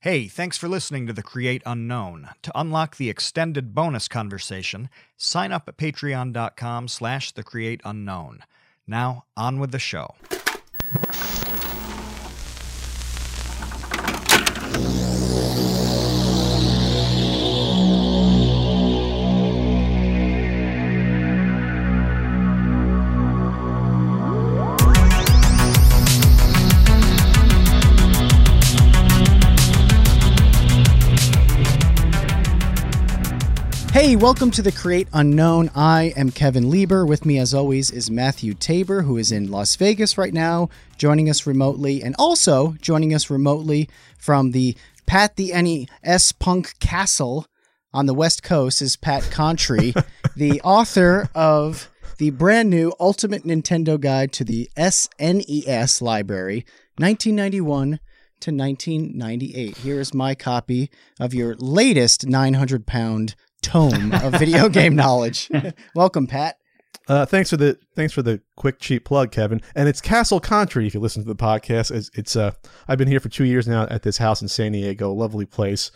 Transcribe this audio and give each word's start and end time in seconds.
Hey, 0.00 0.28
thanks 0.28 0.56
for 0.56 0.68
listening 0.68 1.08
to 1.08 1.12
the 1.12 1.24
Create 1.24 1.60
Unknown. 1.66 2.28
To 2.42 2.52
unlock 2.54 2.94
the 2.94 3.10
extended 3.10 3.74
bonus 3.74 4.06
conversation, 4.06 4.90
sign 5.16 5.50
up 5.50 5.68
at 5.68 5.76
patreon.com 5.76 6.86
slash 6.86 7.32
the 7.32 7.42
create 7.42 7.80
unknown. 7.84 8.44
Now, 8.86 9.24
on 9.36 9.58
with 9.58 9.72
the 9.72 9.80
show. 9.80 10.14
Welcome 34.18 34.50
to 34.50 34.62
the 34.62 34.72
Create 34.72 35.06
Unknown. 35.12 35.70
I 35.76 36.12
am 36.16 36.32
Kevin 36.32 36.70
Lieber. 36.70 37.06
With 37.06 37.24
me, 37.24 37.38
as 37.38 37.54
always, 37.54 37.92
is 37.92 38.10
Matthew 38.10 38.52
Tabor, 38.52 39.02
who 39.02 39.16
is 39.16 39.30
in 39.30 39.48
Las 39.48 39.76
Vegas 39.76 40.18
right 40.18 40.34
now, 40.34 40.70
joining 40.96 41.30
us 41.30 41.46
remotely, 41.46 42.02
and 42.02 42.16
also 42.18 42.72
joining 42.80 43.14
us 43.14 43.30
remotely 43.30 43.88
from 44.18 44.50
the 44.50 44.76
Pat 45.06 45.36
the 45.36 45.52
NES 45.52 46.32
Punk 46.32 46.76
Castle 46.80 47.46
on 47.94 48.06
the 48.06 48.14
West 48.14 48.42
Coast 48.42 48.82
is 48.82 48.96
Pat 48.96 49.22
Contri, 49.22 49.94
the 50.36 50.60
author 50.62 51.28
of 51.32 51.88
the 52.18 52.30
brand 52.30 52.70
new 52.70 52.92
Ultimate 52.98 53.44
Nintendo 53.44 54.00
Guide 54.00 54.32
to 54.32 54.42
the 54.42 54.68
SNES 54.76 56.02
Library, 56.02 56.66
1991 56.96 58.00
to 58.40 58.50
1998. 58.50 59.76
Here 59.76 60.00
is 60.00 60.12
my 60.12 60.34
copy 60.34 60.90
of 61.20 61.34
your 61.34 61.54
latest 61.54 62.26
900 62.26 62.84
pound 62.84 63.36
tome 63.62 64.12
of 64.12 64.34
video 64.38 64.68
game 64.70 64.94
knowledge. 64.94 65.50
Welcome, 65.94 66.26
Pat. 66.26 66.56
Uh, 67.06 67.24
thanks 67.24 67.48
for 67.48 67.56
the 67.56 67.78
thanks 67.96 68.12
for 68.12 68.20
the 68.22 68.40
quick 68.56 68.78
cheap 68.78 69.04
plug, 69.04 69.32
Kevin. 69.32 69.62
And 69.74 69.88
it's 69.88 70.00
Castle 70.00 70.40
Country. 70.40 70.86
If 70.86 70.94
you 70.94 71.00
listen 71.00 71.22
to 71.22 71.28
the 71.28 71.36
podcast, 71.36 71.90
it's, 71.90 72.10
it's 72.14 72.36
uh 72.36 72.52
I've 72.86 72.98
been 72.98 73.08
here 73.08 73.20
for 73.20 73.30
two 73.30 73.44
years 73.44 73.66
now 73.66 73.86
at 73.90 74.02
this 74.02 74.18
house 74.18 74.42
in 74.42 74.48
San 74.48 74.72
Diego, 74.72 75.12
lovely 75.12 75.46
place. 75.46 75.90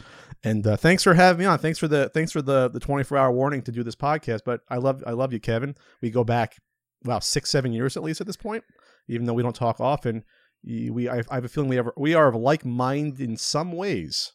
And 0.45 0.67
uh, 0.67 0.77
thanks 0.77 1.03
for 1.03 1.15
having 1.15 1.41
me 1.41 1.45
on. 1.45 1.59
Thanks 1.59 1.79
for 1.79 1.87
the 1.87 2.09
thanks 2.09 2.33
for 2.33 2.41
the 2.41 2.69
the 2.69 2.81
twenty 2.81 3.05
four 3.05 3.19
hour 3.19 3.31
warning 3.31 3.63
to 3.63 3.73
do 3.73 3.83
this 3.83 3.95
podcast. 3.95 4.41
But 4.45 4.63
I 4.69 4.79
love 4.79 5.05
I 5.07 5.13
love 5.13 5.33
you, 5.33 5.41
Kevin. 5.41 5.77
We 6.01 6.11
go 6.11 6.25
back 6.25 6.57
wow 7.05 7.19
six 7.19 7.51
seven 7.51 7.73
years 7.73 7.97
at 7.97 8.03
least 8.03 8.21
at 8.21 8.27
this 8.27 8.37
point, 8.37 8.65
even 9.07 9.27
though 9.27 9.35
we 9.35 9.43
don't 9.43 9.55
talk 9.55 9.81
often. 9.81 10.25
We 10.65 11.09
I, 11.09 11.23
I 11.31 11.35
have 11.35 11.45
a 11.45 11.49
feeling 11.49 11.69
we 11.69 11.79
ever 11.79 11.93
we 11.97 12.15
are 12.15 12.29
of 12.29 12.35
like 12.35 12.65
mind 12.65 13.21
in 13.21 13.37
some 13.37 13.73
ways. 13.73 14.33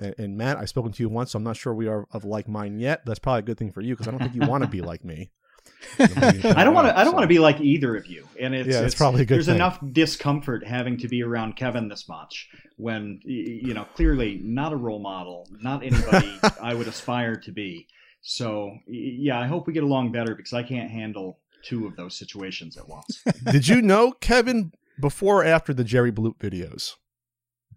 And, 0.00 0.14
and 0.18 0.36
Matt, 0.36 0.56
I've 0.56 0.68
spoken 0.68 0.92
to 0.92 1.02
you 1.02 1.08
once, 1.08 1.32
so 1.32 1.36
I'm 1.36 1.44
not 1.44 1.56
sure 1.56 1.74
we 1.74 1.86
are 1.86 2.06
of 2.12 2.24
like 2.24 2.48
mind 2.48 2.80
yet. 2.80 3.04
That's 3.04 3.18
probably 3.18 3.40
a 3.40 3.42
good 3.42 3.58
thing 3.58 3.70
for 3.70 3.80
you 3.80 3.94
because 3.94 4.08
I 4.08 4.10
don't 4.10 4.20
think 4.20 4.34
you 4.34 4.48
want 4.48 4.64
to 4.64 4.68
be 4.68 4.80
like 4.80 5.04
me. 5.04 5.30
I 5.98 6.64
don't 6.64 6.74
want 6.74 6.88
to. 6.88 6.98
I 6.98 7.04
don't 7.04 7.12
want 7.14 7.24
to 7.24 7.28
be 7.28 7.38
like 7.38 7.60
either 7.60 7.94
of 7.96 8.06
you. 8.06 8.26
And 8.40 8.54
it's, 8.54 8.68
Yeah, 8.68 8.80
it's 8.80 8.94
probably 8.94 9.22
a 9.22 9.24
good 9.24 9.36
There's 9.36 9.46
thing. 9.46 9.56
enough 9.56 9.78
discomfort 9.92 10.66
having 10.66 10.96
to 10.98 11.08
be 11.08 11.22
around 11.22 11.56
Kevin 11.56 11.88
this 11.88 12.08
much 12.08 12.48
when 12.76 13.20
you 13.24 13.74
know 13.74 13.84
clearly 13.94 14.40
not 14.42 14.72
a 14.72 14.76
role 14.76 15.00
model, 15.00 15.46
not 15.60 15.84
anybody 15.84 16.38
I 16.62 16.74
would 16.74 16.88
aspire 16.88 17.36
to 17.36 17.52
be. 17.52 17.86
So 18.22 18.72
yeah, 18.86 19.38
I 19.38 19.46
hope 19.46 19.66
we 19.66 19.72
get 19.72 19.82
along 19.82 20.12
better 20.12 20.34
because 20.34 20.52
I 20.52 20.62
can't 20.62 20.90
handle 20.90 21.38
two 21.62 21.86
of 21.86 21.96
those 21.96 22.16
situations 22.16 22.76
at 22.76 22.88
once. 22.88 23.22
Did 23.50 23.68
you 23.68 23.82
know 23.82 24.12
Kevin 24.12 24.72
before 24.98 25.42
or 25.42 25.44
after 25.44 25.74
the 25.74 25.84
Jerry 25.84 26.12
Bloop 26.12 26.38
videos? 26.38 26.94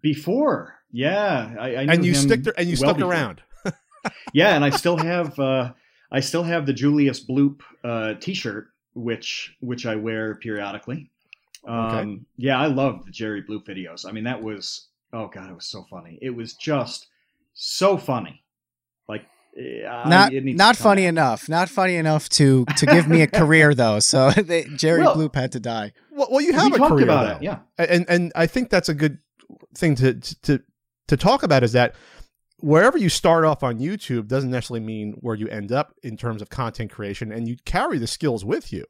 Before, 0.00 0.80
yeah, 0.94 1.54
I, 1.58 1.76
I 1.76 1.84
knew 1.86 1.92
And 1.92 2.04
you 2.06 2.12
him 2.12 2.20
stick 2.20 2.44
there, 2.44 2.54
and 2.56 2.68
you 2.68 2.76
well 2.80 2.90
stuck 2.90 2.96
before. 2.98 3.10
around. 3.12 3.42
Yeah, 4.32 4.54
and 4.54 4.64
I 4.64 4.70
still 4.70 4.96
have 4.98 5.38
uh, 5.38 5.72
I 6.12 6.20
still 6.20 6.42
have 6.44 6.66
the 6.66 6.72
Julius 6.72 7.24
Bloop 7.24 7.60
uh, 7.82 8.14
T-shirt, 8.20 8.68
which 8.94 9.54
which 9.60 9.86
I 9.86 9.96
wear 9.96 10.34
periodically. 10.36 11.10
Um, 11.66 11.78
Okay. 11.86 12.18
Yeah, 12.36 12.58
I 12.60 12.66
love 12.66 13.04
the 13.06 13.10
Jerry 13.10 13.42
Bloop 13.42 13.64
videos. 13.66 14.06
I 14.08 14.12
mean, 14.12 14.24
that 14.24 14.42
was 14.42 14.88
oh 15.12 15.28
god, 15.28 15.50
it 15.50 15.54
was 15.54 15.66
so 15.66 15.84
funny. 15.90 16.18
It 16.22 16.30
was 16.30 16.52
just 16.54 17.06
so 17.54 17.96
funny. 17.96 18.42
Like 19.08 19.24
eh, 19.56 19.86
I- 19.86 20.08
Not 20.08 20.32
it 20.34 20.44
needs 20.44 20.58
not 20.58 20.76
funny 20.76 21.02
back. 21.02 21.08
enough. 21.08 21.48
Not 21.48 21.68
funny 21.70 21.96
enough 21.96 22.28
to 22.30 22.66
to 22.76 22.84
give 22.86 23.08
me 23.08 23.22
a 23.22 23.26
career 23.40 23.74
though. 23.74 24.00
So 24.00 24.30
they, 24.32 24.64
Jerry 24.76 25.00
Well- 25.00 25.16
Bloop 25.16 25.34
had 25.34 25.52
to 25.52 25.60
die. 25.60 25.92
Well, 26.12 26.28
well 26.30 26.40
you 26.42 26.52
have 26.52 26.66
We 26.66 26.74
a 26.74 26.78
talked 26.78 26.90
career 26.92 27.04
about 27.04 27.24
though. 27.26 27.36
it. 27.36 27.42
Yeah, 27.42 27.58
and 27.78 28.04
and 28.08 28.32
I 28.36 28.46
think 28.46 28.68
that's 28.70 28.90
a 28.90 28.94
good 28.94 29.18
thing 29.74 29.94
to 29.96 30.14
to 30.42 30.60
to 31.08 31.16
talk 31.16 31.42
about 31.42 31.62
is 31.62 31.72
that 31.72 31.94
wherever 32.58 32.96
you 32.96 33.08
start 33.08 33.44
off 33.44 33.62
on 33.62 33.78
YouTube 33.78 34.26
doesn't 34.26 34.50
necessarily 34.50 34.84
mean 34.84 35.14
where 35.20 35.34
you 35.34 35.48
end 35.48 35.72
up 35.72 35.94
in 36.02 36.16
terms 36.16 36.40
of 36.40 36.48
content 36.48 36.90
creation, 36.90 37.32
and 37.32 37.48
you 37.48 37.56
carry 37.64 37.98
the 37.98 38.06
skills 38.06 38.44
with 38.44 38.72
you. 38.72 38.84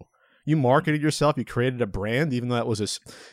You 0.44 0.56
marketed 0.56 1.02
yourself. 1.02 1.36
You 1.38 1.44
created 1.44 1.80
a 1.80 1.86
brand, 1.86 2.32
even 2.32 2.48
though 2.48 2.56
that 2.56 2.66
was 2.66 2.80
a, 2.80 2.88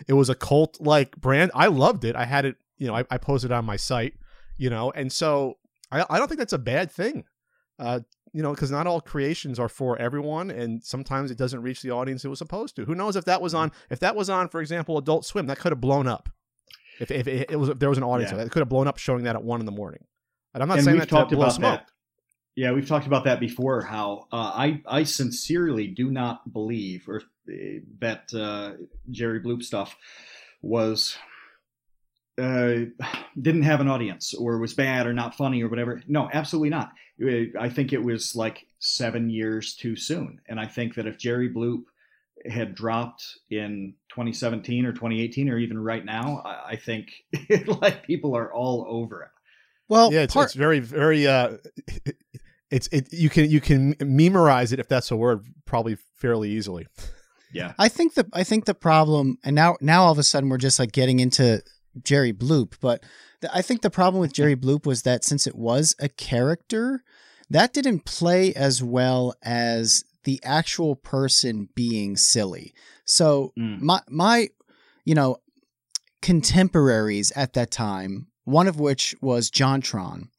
it 0.08 0.14
was 0.14 0.30
a 0.30 0.36
cult 0.36 0.80
like 0.80 1.16
brand. 1.18 1.52
I 1.54 1.68
loved 1.68 2.06
it. 2.06 2.16
I 2.16 2.26
had 2.26 2.46
it. 2.46 2.56
You 2.78 2.88
know, 2.88 2.96
I, 2.96 3.04
I 3.12 3.18
posted 3.18 3.52
it 3.52 3.54
on 3.54 3.66
my 3.66 3.76
site. 3.76 4.14
You 4.58 4.70
know, 4.70 4.92
and 4.92 5.12
so 5.12 5.58
I 5.92 6.06
I 6.10 6.18
don't 6.18 6.28
think 6.28 6.40
that's 6.40 6.54
a 6.54 6.60
bad 6.60 6.92
thing. 6.92 7.26
Uh, 7.78 8.00
you 8.34 8.42
know, 8.42 8.52
because 8.52 8.72
not 8.72 8.88
all 8.88 9.02
creations 9.02 9.60
are 9.60 9.68
for 9.68 9.98
everyone, 9.98 10.52
and 10.52 10.84
sometimes 10.84 11.32
it 11.32 11.38
doesn't 11.38 11.62
reach 11.62 11.82
the 11.82 11.92
audience 11.92 12.24
it 12.24 12.30
was 12.30 12.40
supposed 12.40 12.76
to. 12.78 12.86
Who 12.86 12.96
knows 12.96 13.16
if 13.16 13.26
that 13.26 13.42
was 13.42 13.54
on? 13.54 13.72
If 13.90 14.00
that 14.00 14.16
was 14.16 14.30
on, 14.30 14.48
for 14.48 14.62
example, 14.62 14.98
Adult 14.98 15.26
Swim, 15.26 15.48
that 15.48 15.60
could 15.60 15.72
have 15.72 15.82
blown 15.82 16.08
up. 16.08 16.30
If, 17.00 17.10
if 17.12 17.28
it 17.28 17.58
was, 17.60 17.70
if 17.70 17.80
there 17.80 17.90
was 17.90 17.98
an 17.98 18.04
audience, 18.04 18.32
Yeah. 18.32 18.42
it 18.42 18.52
could 18.52 18.60
have 18.60 18.70
blown 18.70 18.88
up 18.88 18.98
showing 18.98 19.24
that 19.24 19.36
at 19.36 19.44
one 19.44 19.60
in 19.60 19.66
the 19.66 19.72
morning. 19.72 20.04
And 20.54 20.62
I'm 20.62 20.70
not 20.70 20.78
and 20.80 20.86
saying 20.86 20.96
we've 20.98 21.02
that 21.04 21.10
talked 21.10 21.30
to 21.32 21.36
blow 21.36 21.46
about 21.46 21.56
smoke. 21.56 21.80
that. 21.80 21.88
Yeah, 22.56 22.74
we've 22.74 22.88
talked 22.88 23.08
about 23.08 23.24
that 23.24 23.40
before. 23.40 23.82
How 23.82 24.28
uh, 24.32 24.52
I 24.54 24.82
I 24.86 25.04
sincerely 25.04 25.88
do 25.88 26.12
not 26.12 26.52
believe 26.52 27.06
or 27.08 27.22
uh, 27.50 27.54
that 28.00 28.34
uh, 28.34 28.74
Jerry 29.10 29.40
Bloop 29.40 29.64
stuff 29.64 29.96
was 30.62 31.18
uh, 32.38 32.86
didn't 33.40 33.64
have 33.64 33.80
an 33.82 33.88
audience 33.88 34.34
or 34.34 34.58
was 34.58 34.74
bad 34.74 35.08
or 35.08 35.14
not 35.14 35.36
funny 35.36 35.64
or 35.64 35.70
whatever. 35.70 36.02
No, 36.08 36.30
absolutely 36.32 36.70
not. 36.70 36.92
Uh, 37.24 37.58
I 37.60 37.70
think 37.70 37.94
it 37.94 38.04
was 38.04 38.36
like 38.36 38.66
seven 38.80 39.30
years 39.30 39.76
too 39.76 39.96
soon, 39.96 40.42
and 40.48 40.60
I 40.60 40.66
think 40.68 40.96
that 40.96 41.08
if 41.08 41.18
Jerry 41.18 41.50
Bloop 41.50 41.84
had 42.50 42.76
dropped 42.76 43.24
in 43.50 43.94
2017 44.10 44.86
or 44.86 44.92
2018 44.92 45.50
or 45.50 45.58
even 45.58 45.78
right 45.78 46.04
now, 46.04 46.42
I, 46.46 46.72
I 46.72 46.76
think 46.76 47.12
like 47.82 48.04
people 48.06 48.36
are 48.36 48.54
all 48.54 48.86
over 48.88 49.24
it. 49.24 49.30
Well, 49.88 50.14
yeah, 50.14 50.22
it's, 50.22 50.34
part, 50.34 50.46
it's 50.46 50.54
very 50.54 50.80
very. 50.80 51.28
Uh, 51.28 51.58
it's 52.72 52.88
it 52.88 53.12
you 53.12 53.30
can 53.30 53.50
you 53.50 53.60
can 53.60 53.96
memorize 54.00 54.72
it 54.72 54.80
if 54.80 54.88
that's 54.88 55.12
a 55.12 55.16
word 55.18 55.46
probably 55.66 55.98
fairly 56.16 56.50
easily. 56.50 56.88
Yeah. 57.54 57.74
I 57.78 57.90
think 57.90 58.14
the 58.14 58.28
I 58.34 58.44
think 58.44 58.66
the 58.66 58.74
problem, 58.74 59.38
and 59.44 59.56
now 59.56 59.76
now 59.82 60.04
all 60.04 60.12
of 60.12 60.18
a 60.18 60.24
sudden 60.24 60.50
we're 60.50 60.58
just 60.58 60.80
like 60.80 60.92
getting 60.92 61.20
into 61.20 61.62
Jerry 62.02 62.34
Bloop, 62.34 62.76
but 62.80 63.04
the, 63.42 63.56
I 63.56 63.62
think 63.62 63.82
the 63.82 63.90
problem 63.90 64.22
with 64.22 64.34
Jerry 64.34 64.56
Bloop 64.58 64.86
was 64.86 65.04
that 65.04 65.24
since 65.24 65.46
it 65.46 65.56
was 65.56 65.96
a 66.00 66.10
character, 66.10 67.04
that 67.50 67.74
didn't 67.74 68.06
play 68.06 68.54
as 68.54 68.82
well 68.82 69.36
as 69.44 70.06
the 70.24 70.40
actual 70.44 70.96
person 70.96 71.70
being 71.76 72.16
silly. 72.18 72.74
So 73.06 73.54
Mm. 73.58 73.82
my 73.82 74.02
my 74.10 74.50
you 75.06 75.16
know 75.16 75.38
contemporaries 76.22 77.32
at 77.36 77.54
that 77.54 77.72
time, 77.72 78.28
one 78.44 78.68
of 78.68 78.80
which 78.80 79.16
was 79.22 79.50
Jontron. 79.50 80.30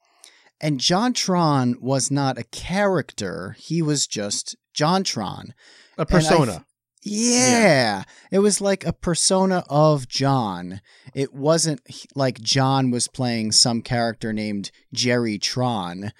And 0.60 0.78
Jontron 0.78 1.80
was 1.80 2.10
not 2.10 2.38
a 2.38 2.44
character, 2.44 3.56
he 3.58 3.82
was 3.82 4.06
just 4.06 4.56
Jontron. 4.74 5.50
A 5.98 6.06
persona. 6.06 6.64
Yeah. 7.04 8.04
It 8.30 8.38
was 8.38 8.60
like 8.60 8.86
a 8.86 8.92
persona 8.92 9.64
of 9.68 10.06
John. 10.06 10.80
It 11.14 11.34
wasn't 11.34 11.80
like 12.14 12.40
John 12.40 12.92
was 12.92 13.08
playing 13.08 13.50
some 13.52 13.82
character 13.82 14.32
named 14.32 14.70
Jerry 14.94 15.36
Tron. 15.36 16.12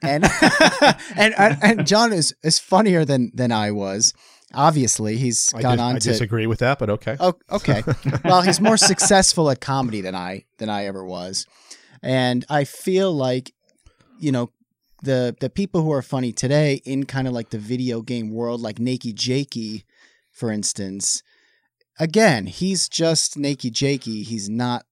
And 0.02 0.24
and, 1.38 1.58
and 1.60 1.86
John 1.86 2.12
is 2.12 2.34
is 2.42 2.58
funnier 2.58 3.04
than 3.04 3.32
than 3.34 3.50
I 3.50 3.72
was. 3.72 4.14
Obviously, 4.54 5.16
he's 5.16 5.52
I, 5.54 5.60
gone 5.60 5.76
dis- 5.76 5.80
on 5.82 5.96
I 5.96 5.98
to 5.98 6.08
disagree 6.08 6.46
with 6.46 6.60
that, 6.60 6.78
but 6.78 6.88
okay. 6.88 7.16
Oh, 7.20 7.34
okay. 7.50 7.82
well, 8.24 8.42
he's 8.42 8.60
more 8.60 8.76
successful 8.76 9.50
at 9.50 9.60
comedy 9.60 10.00
than 10.00 10.14
I 10.14 10.44
than 10.58 10.70
I 10.70 10.86
ever 10.86 11.04
was, 11.04 11.46
and 12.02 12.46
I 12.48 12.64
feel 12.64 13.12
like, 13.12 13.52
you 14.20 14.32
know, 14.32 14.50
the 15.02 15.36
the 15.40 15.50
people 15.50 15.82
who 15.82 15.92
are 15.92 16.02
funny 16.02 16.32
today 16.32 16.80
in 16.84 17.04
kind 17.04 17.26
of 17.26 17.34
like 17.34 17.50
the 17.50 17.58
video 17.58 18.00
game 18.00 18.30
world, 18.30 18.60
like 18.60 18.76
Nakey 18.76 19.14
Jakey, 19.14 19.84
for 20.30 20.50
instance. 20.50 21.22
Again, 22.00 22.46
he's 22.46 22.88
just 22.88 23.36
Nakey 23.36 23.72
Jakey. 23.72 24.22
He's 24.22 24.48
not. 24.48 24.86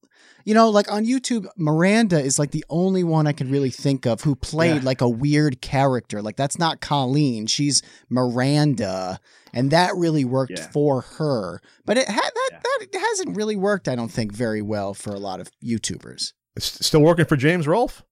You 0.46 0.54
know, 0.54 0.70
like 0.70 0.90
on 0.90 1.04
YouTube, 1.04 1.46
Miranda 1.58 2.18
is 2.20 2.38
like 2.38 2.52
the 2.52 2.64
only 2.70 3.02
one 3.04 3.26
I 3.26 3.32
can 3.32 3.50
really 3.50 3.68
think 3.70 4.06
of 4.06 4.20
who 4.22 4.34
played 4.36 4.76
Yeah. 4.76 4.82
like 4.84 5.00
a 5.00 5.08
weird 5.08 5.60
character. 5.60 6.22
Like 6.22 6.36
that's 6.36 6.56
not 6.58 6.80
Colleen, 6.80 7.46
she's 7.48 7.82
Miranda, 8.08 9.18
and 9.52 9.70
that 9.72 9.94
really 9.96 10.24
worked 10.24 10.52
Yeah. 10.56 10.68
for 10.70 11.00
her. 11.18 11.60
But 11.84 11.98
it 11.98 12.08
ha- 12.08 12.30
that 12.34 12.50
Yeah. 12.52 12.86
that 12.92 13.00
hasn't 13.00 13.36
really 13.36 13.56
worked, 13.56 13.88
I 13.88 13.94
don't 13.96 14.10
think, 14.10 14.32
very 14.32 14.62
well 14.62 14.94
for 14.94 15.10
a 15.10 15.18
lot 15.18 15.40
of 15.40 15.50
YouTubers. 15.62 16.32
It's 16.54 16.86
still 16.86 17.00
working 17.02 17.24
for 17.26 17.36
James 17.36 17.66
Rolfe. 17.66 18.02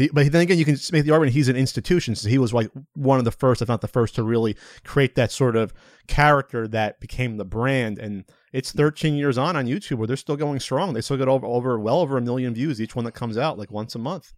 He, 0.00 0.08
but 0.08 0.30
then 0.30 0.42
again, 0.42 0.58
you 0.58 0.64
can 0.64 0.76
make 0.92 1.04
the 1.04 1.10
argument 1.10 1.34
he's 1.34 1.48
an 1.48 1.56
institution. 1.56 2.14
So 2.14 2.28
he 2.28 2.38
was 2.38 2.52
like 2.52 2.70
one 2.94 3.18
of 3.18 3.24
the 3.24 3.30
first, 3.30 3.62
if 3.62 3.68
not 3.68 3.80
the 3.80 3.88
first, 3.88 4.14
to 4.16 4.22
really 4.22 4.56
create 4.84 5.14
that 5.14 5.32
sort 5.32 5.56
of 5.56 5.72
character 6.06 6.66
that 6.68 7.00
became 7.00 7.36
the 7.36 7.44
brand. 7.44 7.98
And 7.98 8.24
it's 8.52 8.72
13 8.72 9.14
years 9.14 9.38
on 9.38 9.56
on 9.56 9.66
YouTube 9.66 9.98
where 9.98 10.06
they're 10.06 10.16
still 10.16 10.36
going 10.36 10.60
strong. 10.60 10.92
They 10.92 11.00
still 11.00 11.16
get 11.16 11.28
over, 11.28 11.46
over 11.46 11.78
well 11.78 12.00
over 12.00 12.16
a 12.16 12.22
million 12.22 12.54
views 12.54 12.80
each 12.80 12.96
one 12.96 13.04
that 13.04 13.12
comes 13.12 13.38
out, 13.38 13.58
like 13.58 13.70
once 13.70 13.94
a 13.94 13.98
month. 13.98 14.32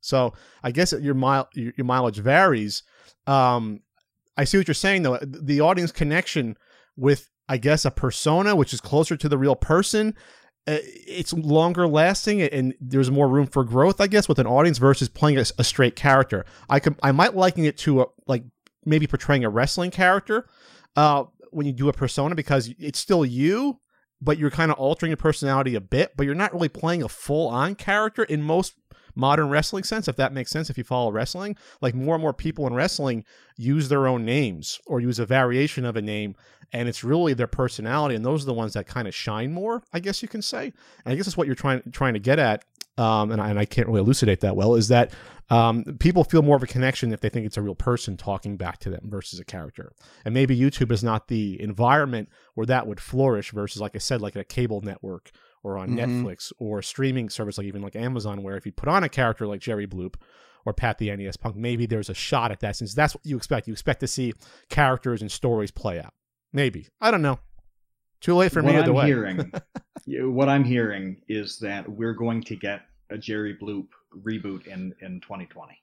So 0.00 0.32
I 0.62 0.70
guess 0.70 0.92
your 0.92 1.14
mile 1.14 1.48
your, 1.54 1.72
your 1.76 1.84
mileage 1.84 2.18
varies. 2.18 2.82
Um, 3.26 3.80
I 4.36 4.44
see 4.44 4.58
what 4.58 4.68
you're 4.68 4.74
saying 4.74 5.02
though. 5.02 5.18
The 5.22 5.60
audience 5.60 5.92
connection 5.92 6.56
with 6.96 7.28
I 7.48 7.56
guess 7.56 7.84
a 7.84 7.90
persona, 7.90 8.54
which 8.54 8.74
is 8.74 8.80
closer 8.80 9.16
to 9.16 9.28
the 9.28 9.38
real 9.38 9.56
person, 9.56 10.14
it's 10.70 11.32
longer 11.32 11.86
lasting 11.88 12.42
and 12.42 12.74
there's 12.80 13.10
more 13.10 13.28
room 13.28 13.46
for 13.46 13.64
growth, 13.64 14.00
I 14.00 14.06
guess, 14.06 14.28
with 14.28 14.38
an 14.38 14.46
audience 14.46 14.78
versus 14.78 15.08
playing 15.08 15.38
a, 15.38 15.44
a 15.58 15.64
straight 15.64 15.96
character. 15.96 16.44
I 16.68 16.80
could, 16.80 16.96
I 17.02 17.12
might 17.12 17.34
liken 17.34 17.64
it 17.64 17.78
to 17.78 18.02
a, 18.02 18.06
like 18.26 18.44
maybe 18.84 19.06
portraying 19.06 19.44
a 19.44 19.50
wrestling 19.50 19.90
character 19.90 20.46
uh, 20.96 21.24
when 21.50 21.66
you 21.66 21.72
do 21.72 21.88
a 21.88 21.92
persona 21.92 22.34
because 22.34 22.72
it's 22.78 22.98
still 22.98 23.24
you, 23.24 23.80
but 24.20 24.38
you're 24.38 24.50
kind 24.50 24.70
of 24.70 24.78
altering 24.78 25.10
your 25.10 25.16
personality 25.16 25.74
a 25.74 25.80
bit, 25.80 26.12
but 26.16 26.26
you're 26.26 26.34
not 26.34 26.52
really 26.52 26.68
playing 26.68 27.02
a 27.02 27.08
full 27.08 27.48
on 27.48 27.74
character 27.74 28.24
in 28.24 28.42
most 28.42 28.74
modern 29.14 29.48
wrestling 29.48 29.82
sense, 29.82 30.06
if 30.06 30.16
that 30.16 30.32
makes 30.32 30.50
sense, 30.50 30.70
if 30.70 30.78
you 30.78 30.84
follow 30.84 31.10
wrestling. 31.10 31.56
Like 31.80 31.94
more 31.94 32.14
and 32.14 32.22
more 32.22 32.32
people 32.32 32.66
in 32.66 32.74
wrestling 32.74 33.24
use 33.56 33.88
their 33.88 34.06
own 34.06 34.24
names 34.24 34.80
or 34.86 35.00
use 35.00 35.18
a 35.18 35.26
variation 35.26 35.84
of 35.84 35.96
a 35.96 36.02
name, 36.02 36.36
and 36.72 36.88
it's 36.88 37.02
really 37.02 37.34
their 37.34 37.46
personality, 37.46 38.14
and 38.14 38.24
those 38.24 38.42
are 38.42 38.46
the 38.46 38.54
ones 38.54 38.74
that 38.74 38.86
kind 38.86 39.08
of 39.08 39.14
shine 39.14 39.52
more, 39.52 39.82
I 39.92 40.00
guess 40.00 40.22
you 40.22 40.28
can 40.28 40.42
say. 40.42 40.72
And 41.04 41.12
I 41.12 41.14
guess 41.14 41.26
that's 41.26 41.36
what 41.36 41.46
you're 41.46 41.56
trying 41.56 41.82
trying 41.92 42.14
to 42.14 42.20
get 42.20 42.38
at. 42.38 42.64
Um, 42.96 43.30
and, 43.30 43.40
I, 43.40 43.50
and 43.50 43.60
I 43.60 43.64
can't 43.64 43.86
really 43.86 44.00
elucidate 44.00 44.40
that 44.40 44.56
well, 44.56 44.74
is 44.74 44.88
that 44.88 45.12
um, 45.50 45.84
people 46.00 46.24
feel 46.24 46.42
more 46.42 46.56
of 46.56 46.64
a 46.64 46.66
connection 46.66 47.12
if 47.12 47.20
they 47.20 47.28
think 47.28 47.46
it's 47.46 47.56
a 47.56 47.62
real 47.62 47.76
person 47.76 48.16
talking 48.16 48.56
back 48.56 48.78
to 48.80 48.90
them 48.90 49.02
versus 49.04 49.38
a 49.38 49.44
character. 49.44 49.92
And 50.24 50.34
maybe 50.34 50.58
YouTube 50.58 50.90
is 50.90 51.04
not 51.04 51.28
the 51.28 51.60
environment 51.62 52.28
where 52.54 52.66
that 52.66 52.88
would 52.88 53.00
flourish 53.00 53.52
versus, 53.52 53.80
like 53.80 53.94
I 53.94 53.98
said, 53.98 54.20
like 54.20 54.34
a 54.34 54.42
cable 54.42 54.80
network 54.80 55.30
or 55.62 55.78
on 55.78 55.90
mm-hmm. 55.90 56.26
Netflix 56.26 56.52
or 56.58 56.82
streaming 56.82 57.30
service 57.30 57.56
like 57.56 57.66
even 57.66 57.82
like 57.82 57.96
Amazon, 57.96 58.42
where 58.42 58.56
if 58.56 58.66
you 58.66 58.72
put 58.72 58.88
on 58.88 59.04
a 59.04 59.08
character 59.08 59.46
like 59.46 59.60
Jerry 59.60 59.86
Bloop 59.86 60.16
or 60.64 60.72
Pat 60.72 60.98
the 60.98 61.14
NES 61.14 61.36
Punk, 61.36 61.56
maybe 61.56 61.86
there's 61.86 62.10
a 62.10 62.14
shot 62.14 62.50
at 62.50 62.60
that 62.60 62.76
since 62.76 62.94
that's 62.94 63.14
what 63.14 63.24
you 63.24 63.36
expect. 63.36 63.68
You 63.68 63.72
expect 63.72 64.00
to 64.00 64.06
see 64.06 64.34
characters 64.68 65.22
and 65.22 65.30
stories 65.30 65.70
play 65.70 65.98
out. 66.00 66.14
Maybe 66.52 66.88
I 67.00 67.10
don't 67.10 67.22
know. 67.22 67.38
Too 68.20 68.34
late 68.34 68.52
for 68.52 68.62
what 68.62 68.72
me. 68.72 68.78
Either 68.78 68.90
I'm 68.90 68.94
way. 68.94 69.06
hearing, 69.06 69.52
what 70.34 70.48
I'm 70.48 70.64
hearing 70.64 71.22
is 71.28 71.58
that 71.58 71.88
we're 71.88 72.14
going 72.14 72.42
to 72.44 72.56
get 72.56 72.82
a 73.10 73.18
Jerry 73.18 73.56
Bloop 73.56 73.86
reboot 74.24 74.66
in 74.66 74.94
in 75.00 75.20
2020. 75.20 75.80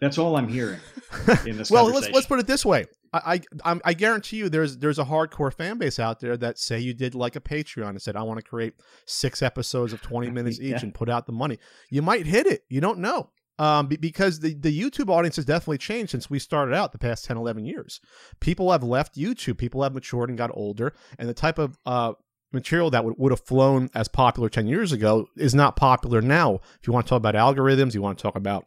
That's 0.00 0.18
all 0.18 0.36
I'm 0.36 0.48
hearing 0.48 0.80
in 1.46 1.56
this. 1.56 1.70
well, 1.70 1.86
let's 1.86 2.10
let's 2.10 2.26
put 2.26 2.40
it 2.40 2.46
this 2.46 2.64
way. 2.64 2.86
I, 3.12 3.40
I 3.64 3.80
I 3.84 3.92
guarantee 3.94 4.38
you 4.38 4.48
there's 4.48 4.78
there's 4.78 4.98
a 4.98 5.04
hardcore 5.04 5.52
fan 5.52 5.78
base 5.78 5.98
out 5.98 6.20
there 6.20 6.36
that 6.38 6.58
say 6.58 6.78
you 6.78 6.94
did 6.94 7.14
like 7.14 7.36
a 7.36 7.40
Patreon 7.40 7.90
and 7.90 8.02
said 8.02 8.16
I 8.16 8.22
want 8.22 8.38
to 8.38 8.44
create 8.44 8.74
six 9.06 9.42
episodes 9.42 9.92
of 9.92 10.02
20 10.02 10.30
minutes 10.32 10.60
each 10.60 10.70
yeah. 10.70 10.80
and 10.82 10.94
put 10.94 11.08
out 11.08 11.26
the 11.26 11.32
money. 11.32 11.58
You 11.90 12.02
might 12.02 12.26
hit 12.26 12.46
it. 12.46 12.64
You 12.68 12.80
don't 12.80 12.98
know. 12.98 13.30
Um, 13.62 13.86
because 13.86 14.40
the, 14.40 14.54
the 14.54 14.76
YouTube 14.76 15.08
audience 15.08 15.36
has 15.36 15.44
definitely 15.44 15.78
changed 15.78 16.10
since 16.10 16.28
we 16.28 16.40
started 16.40 16.74
out 16.74 16.90
the 16.90 16.98
past 16.98 17.24
10, 17.26 17.36
11 17.36 17.64
years. 17.64 18.00
People 18.40 18.72
have 18.72 18.82
left 18.82 19.14
YouTube. 19.14 19.56
People 19.56 19.84
have 19.84 19.94
matured 19.94 20.30
and 20.30 20.36
got 20.36 20.50
older. 20.52 20.92
And 21.16 21.28
the 21.28 21.34
type 21.34 21.60
of 21.60 21.78
uh, 21.86 22.14
material 22.52 22.90
that 22.90 23.04
would, 23.04 23.14
would 23.18 23.30
have 23.30 23.44
flown 23.44 23.88
as 23.94 24.08
popular 24.08 24.48
10 24.48 24.66
years 24.66 24.90
ago 24.90 25.28
is 25.36 25.54
not 25.54 25.76
popular 25.76 26.20
now. 26.20 26.56
If 26.80 26.88
you 26.88 26.92
want 26.92 27.06
to 27.06 27.10
talk 27.10 27.18
about 27.18 27.36
algorithms, 27.36 27.94
you 27.94 28.02
want 28.02 28.18
to 28.18 28.22
talk 28.22 28.34
about, 28.34 28.66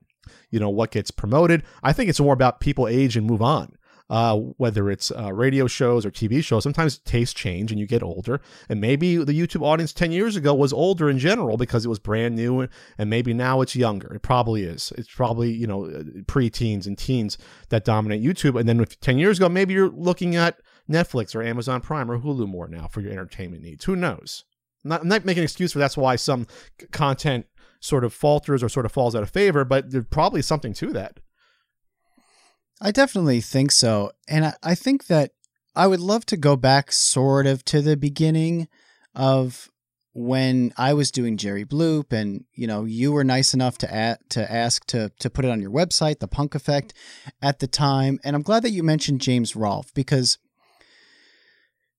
you 0.49 0.61
know, 0.61 0.69
what 0.69 0.91
gets 0.91 1.11
promoted. 1.11 1.63
I 1.83 1.91
think 1.91 2.09
it's 2.09 2.21
more 2.21 2.33
about 2.33 2.61
people 2.61 2.87
age 2.87 3.17
and 3.17 3.27
move 3.27 3.41
on 3.41 3.75
uh, 4.09 4.37
whether 4.37 4.89
it's 4.89 5.11
uh, 5.11 5.33
radio 5.33 5.67
shows 5.67 6.05
or 6.05 6.11
TV 6.11 6.43
shows, 6.43 6.63
sometimes 6.63 6.99
tastes 6.99 7.33
change 7.33 7.71
and 7.71 7.79
you 7.79 7.87
get 7.87 8.03
older. 8.03 8.39
And 8.69 8.79
maybe 8.79 9.17
the 9.17 9.33
YouTube 9.33 9.63
audience 9.63 9.93
10 9.93 10.11
years 10.11 10.35
ago 10.35 10.53
was 10.53 10.71
older 10.71 11.09
in 11.09 11.17
general 11.17 11.57
because 11.57 11.85
it 11.85 11.89
was 11.89 11.99
brand 11.99 12.35
new, 12.35 12.67
and 12.97 13.09
maybe 13.09 13.33
now 13.33 13.61
it's 13.61 13.75
younger. 13.75 14.13
It 14.13 14.21
probably 14.21 14.63
is. 14.63 14.93
It's 14.97 15.13
probably, 15.13 15.51
you 15.51 15.67
know, 15.67 16.03
pre-teens 16.27 16.85
and 16.85 16.97
teens 16.97 17.37
that 17.69 17.85
dominate 17.85 18.23
YouTube. 18.23 18.59
And 18.59 18.69
then 18.69 18.79
if 18.79 18.99
10 18.99 19.17
years 19.17 19.37
ago, 19.37 19.49
maybe 19.49 19.73
you're 19.73 19.89
looking 19.89 20.35
at 20.35 20.59
Netflix 20.89 21.35
or 21.35 21.41
Amazon 21.41 21.81
Prime 21.81 22.11
or 22.11 22.19
Hulu 22.19 22.47
more 22.47 22.67
now 22.67 22.87
for 22.87 23.01
your 23.01 23.11
entertainment 23.11 23.63
needs. 23.63 23.85
Who 23.85 23.95
knows? 23.95 24.45
I'm 24.83 24.89
not, 24.89 25.01
I'm 25.01 25.07
not 25.07 25.25
making 25.25 25.41
an 25.41 25.45
excuse 25.45 25.73
for 25.73 25.79
that's 25.79 25.97
why 25.97 26.15
some 26.15 26.45
content 26.91 27.47
sort 27.79 28.03
of 28.03 28.13
falters 28.13 28.63
or 28.63 28.69
sort 28.69 28.85
of 28.85 28.91
falls 28.91 29.15
out 29.15 29.23
of 29.23 29.29
favor, 29.29 29.65
but 29.65 29.91
there's 29.91 30.05
probably 30.05 30.41
something 30.41 30.73
to 30.73 30.91
that. 30.93 31.19
I 32.81 32.91
definitely 32.91 33.41
think 33.41 33.71
so. 33.71 34.11
And 34.27 34.45
I, 34.45 34.53
I 34.61 34.75
think 34.75 35.07
that 35.07 35.31
I 35.75 35.87
would 35.87 35.99
love 35.99 36.25
to 36.27 36.37
go 36.37 36.55
back 36.55 36.91
sort 36.91 37.47
of 37.47 37.63
to 37.65 37.81
the 37.81 37.97
beginning 37.97 38.67
of 39.13 39.69
when 40.13 40.73
I 40.77 40.93
was 40.93 41.11
doing 41.11 41.35
Jerry 41.35 41.65
Bloop 41.65 42.13
and 42.13 42.45
you 42.53 42.67
know 42.67 42.85
you 42.85 43.11
were 43.11 43.25
nice 43.25 43.53
enough 43.53 43.77
to 43.79 43.93
at, 43.93 44.29
to 44.29 44.49
ask 44.49 44.85
to 44.87 45.11
to 45.19 45.29
put 45.29 45.43
it 45.43 45.51
on 45.51 45.61
your 45.61 45.71
website 45.71 46.19
the 46.19 46.27
punk 46.27 46.55
effect 46.55 46.93
at 47.41 47.59
the 47.59 47.67
time 47.67 48.19
and 48.23 48.33
I'm 48.33 48.41
glad 48.41 48.63
that 48.63 48.71
you 48.71 48.81
mentioned 48.81 49.19
James 49.19 49.57
Rolfe 49.57 49.93
because 49.93 50.37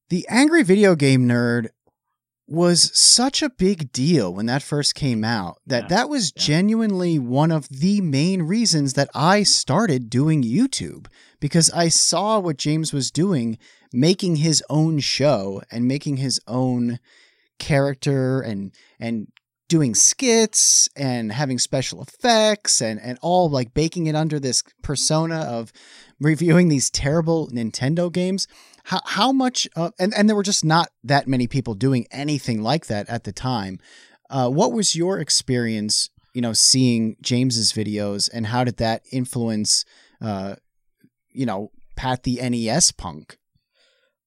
the 0.08 0.26
angry 0.31 0.62
video 0.62 0.94
game 0.94 1.28
nerd 1.28 1.69
was 2.48 2.96
such 2.96 3.43
a 3.43 3.50
big 3.50 3.90
deal 3.90 4.32
when 4.32 4.46
that 4.46 4.62
first 4.62 4.94
came 4.94 5.25
out 5.25 5.58
that 5.66 5.84
yeah. 5.84 5.88
that 5.88 6.08
was 6.08 6.32
yeah. 6.37 6.43
genuinely 6.43 7.19
one 7.19 7.50
of 7.50 7.69
the 7.69 8.00
main 8.00 8.43
reasons 8.43 8.93
that 8.93 9.10
I 9.14 9.43
started 9.43 10.08
doing 10.08 10.43
YouTube 10.43 11.08
because 11.40 11.70
I 11.70 11.88
saw 11.88 12.38
what 12.38 12.56
James 12.56 12.93
was 12.93 13.10
doing 13.10 13.58
making 13.93 14.37
his 14.37 14.62
own 14.70 15.00
show 15.00 15.62
and 15.70 15.88
making 15.88 16.19
his 16.19 16.40
own 16.46 17.00
character 17.58 18.40
and 18.40 18.72
and 19.00 19.28
doing 19.69 19.94
skits 19.94 20.88
and 20.94 21.32
having 21.32 21.58
special 21.58 22.00
effects 22.02 22.81
and 22.81 23.00
and 23.00 23.19
all 23.22 23.50
like 23.50 23.75
baking 23.75 24.06
it 24.06 24.14
under 24.14 24.38
this 24.38 24.62
persona 24.82 25.38
of 25.40 25.72
reviewing 26.20 26.69
these 26.69 26.90
terrible 26.90 27.49
Nintendo 27.49 28.12
games 28.12 28.46
how 28.87 29.00
how 29.05 29.33
much 29.33 29.69
uh, 29.75 29.91
and 29.99 30.15
and 30.15 30.29
there 30.29 30.37
were 30.37 30.44
just 30.44 30.65
not 30.65 30.91
that 31.03 31.27
many 31.27 31.49
people 31.49 31.75
doing 31.75 32.06
anything 32.12 32.62
like 32.62 32.87
that 32.87 33.09
at 33.09 33.25
the 33.25 33.33
time. 33.33 33.81
Uh, 34.31 34.49
what 34.49 34.73
was 34.73 34.94
your 34.94 35.19
experience, 35.19 36.09
you 36.35 36.41
know, 36.41 36.53
seeing 36.53 37.17
James's 37.21 37.73
videos, 37.73 38.31
and 38.33 38.47
how 38.47 38.62
did 38.62 38.76
that 38.76 39.02
influence, 39.12 39.85
uh, 40.21 40.55
you 41.31 41.47
know, 41.47 41.73
Pat 41.97 42.23
the 42.23 42.38
NES 42.49 42.93
punk? 42.93 43.38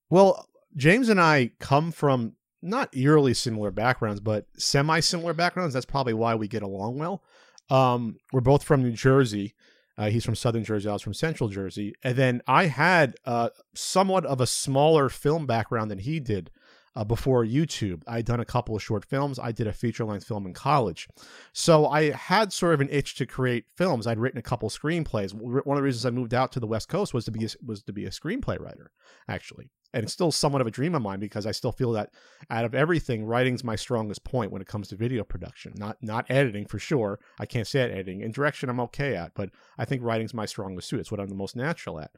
Well, 0.10 0.46
James 0.76 1.08
and 1.08 1.22
I 1.22 1.52
come 1.60 1.92
from 1.92 2.36
not 2.62 2.96
eerily 2.96 3.34
similar 3.34 3.72
backgrounds, 3.72 4.20
but 4.20 4.46
semi 4.58 5.00
similar 5.00 5.34
backgrounds. 5.34 5.74
That's 5.74 5.86
probably 5.86 6.14
why 6.14 6.36
we 6.36 6.50
get 6.50 6.64
along 6.64 6.98
well. 6.98 7.24
Um, 7.70 8.18
we're 8.34 8.42
both 8.42 8.64
from 8.64 8.84
New 8.84 8.92
Jersey. 8.92 9.54
Uh, 10.00 10.10
he's 10.10 10.24
from 10.24 10.36
Southern 10.36 10.64
Jersey. 10.64 10.88
I 10.88 10.94
was 10.94 11.02
from 11.02 11.14
Central 11.14 11.50
Jersey. 11.50 11.94
And 12.04 12.16
then 12.16 12.42
I 12.48 12.68
had 12.68 13.16
uh, 13.26 13.50
somewhat 13.76 14.26
of 14.26 14.40
a 14.40 14.48
smaller 14.48 15.10
film 15.10 15.46
background 15.46 15.92
than 15.92 16.00
he 16.00 16.22
did 16.22 16.52
uh, 16.96 17.04
before 17.04 17.44
YouTube. 17.44 18.02
I'd 18.08 18.24
done 18.24 18.40
a 18.40 18.46
couple 18.46 18.78
of 18.78 18.82
short 18.82 19.04
films. 19.04 19.38
I 19.38 19.52
did 19.52 19.68
a 19.68 19.74
feature 19.74 20.06
length 20.06 20.26
film 20.26 20.48
in 20.48 20.54
college. 20.54 21.10
So 21.52 21.86
I 21.86 22.12
had 22.12 22.54
sort 22.54 22.74
of 22.74 22.80
an 22.80 22.88
itch 22.90 23.16
to 23.16 23.26
create 23.26 23.66
films. 23.76 24.08
I'd 24.08 24.20
written 24.20 24.40
a 24.40 24.42
couple 24.42 24.70
screenplays. 24.70 25.34
One 25.34 25.58
of 25.58 25.82
the 25.82 25.84
reasons 25.84 26.06
I 26.06 26.12
moved 26.12 26.34
out 26.34 26.54
to 26.54 26.62
the 26.62 26.68
West 26.68 26.88
Coast 26.88 27.14
was 27.14 27.26
to 27.26 27.32
be 27.32 27.44
a, 27.44 27.50
was 27.66 27.84
to 27.84 27.92
be 27.92 28.06
a 28.06 28.10
screenplay 28.10 28.58
writer, 28.58 28.92
actually 29.28 29.70
and 29.94 30.04
it's 30.04 30.14
still 30.14 30.32
somewhat 30.32 30.62
of 30.62 30.68
a 30.68 30.72
dream 30.72 30.94
of 30.96 31.02
mine 31.02 31.20
because 31.20 31.46
I 31.46 31.52
still 31.52 31.72
feel 31.72 31.92
that 31.94 32.12
out 32.50 32.66
of 32.66 32.76
everything, 32.76 33.26
writing's 33.26 33.64
my 33.64 33.76
strongest 33.76 34.24
point 34.24 34.52
when 34.52 34.62
it 34.62 34.68
comes 34.68 34.88
to 34.90 34.96
video 34.96 35.24
production. 35.24 35.74
Not 35.76 35.98
not 36.02 36.26
editing 36.30 36.66
for 36.66 36.80
sure. 36.80 37.20
I 37.40 37.46
can't 37.46 37.68
say 37.68 37.82
it 37.82 37.92
editing. 37.92 38.22
In 38.22 38.32
direction, 38.32 38.70
I'm 38.70 38.80
okay 38.82 39.16
at, 39.16 39.34
but 39.34 39.50
I 39.78 39.86
think 39.86 40.04
writing's 40.04 40.34
my 40.34 40.46
strongest 40.46 40.90
suit. 40.90 41.00
It's 41.00 41.12
what 41.12 41.20
I'm 41.20 41.30
the 41.30 41.36
most 41.36 41.56
natural 41.56 42.00
at. 42.00 42.12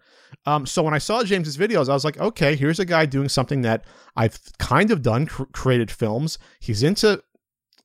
Um, 0.45 0.65
so 0.65 0.83
when 0.83 0.93
I 0.93 0.99
saw 0.99 1.23
James's 1.23 1.57
videos, 1.57 1.89
I 1.89 1.93
was 1.93 2.05
like, 2.05 2.19
okay, 2.19 2.55
here's 2.55 2.79
a 2.79 2.85
guy 2.85 3.05
doing 3.05 3.29
something 3.29 3.61
that 3.61 3.85
I've 4.15 4.39
kind 4.57 4.91
of 4.91 5.01
done, 5.01 5.27
cr- 5.27 5.43
created 5.53 5.91
films. 5.91 6.37
He's 6.59 6.83
into 6.83 7.23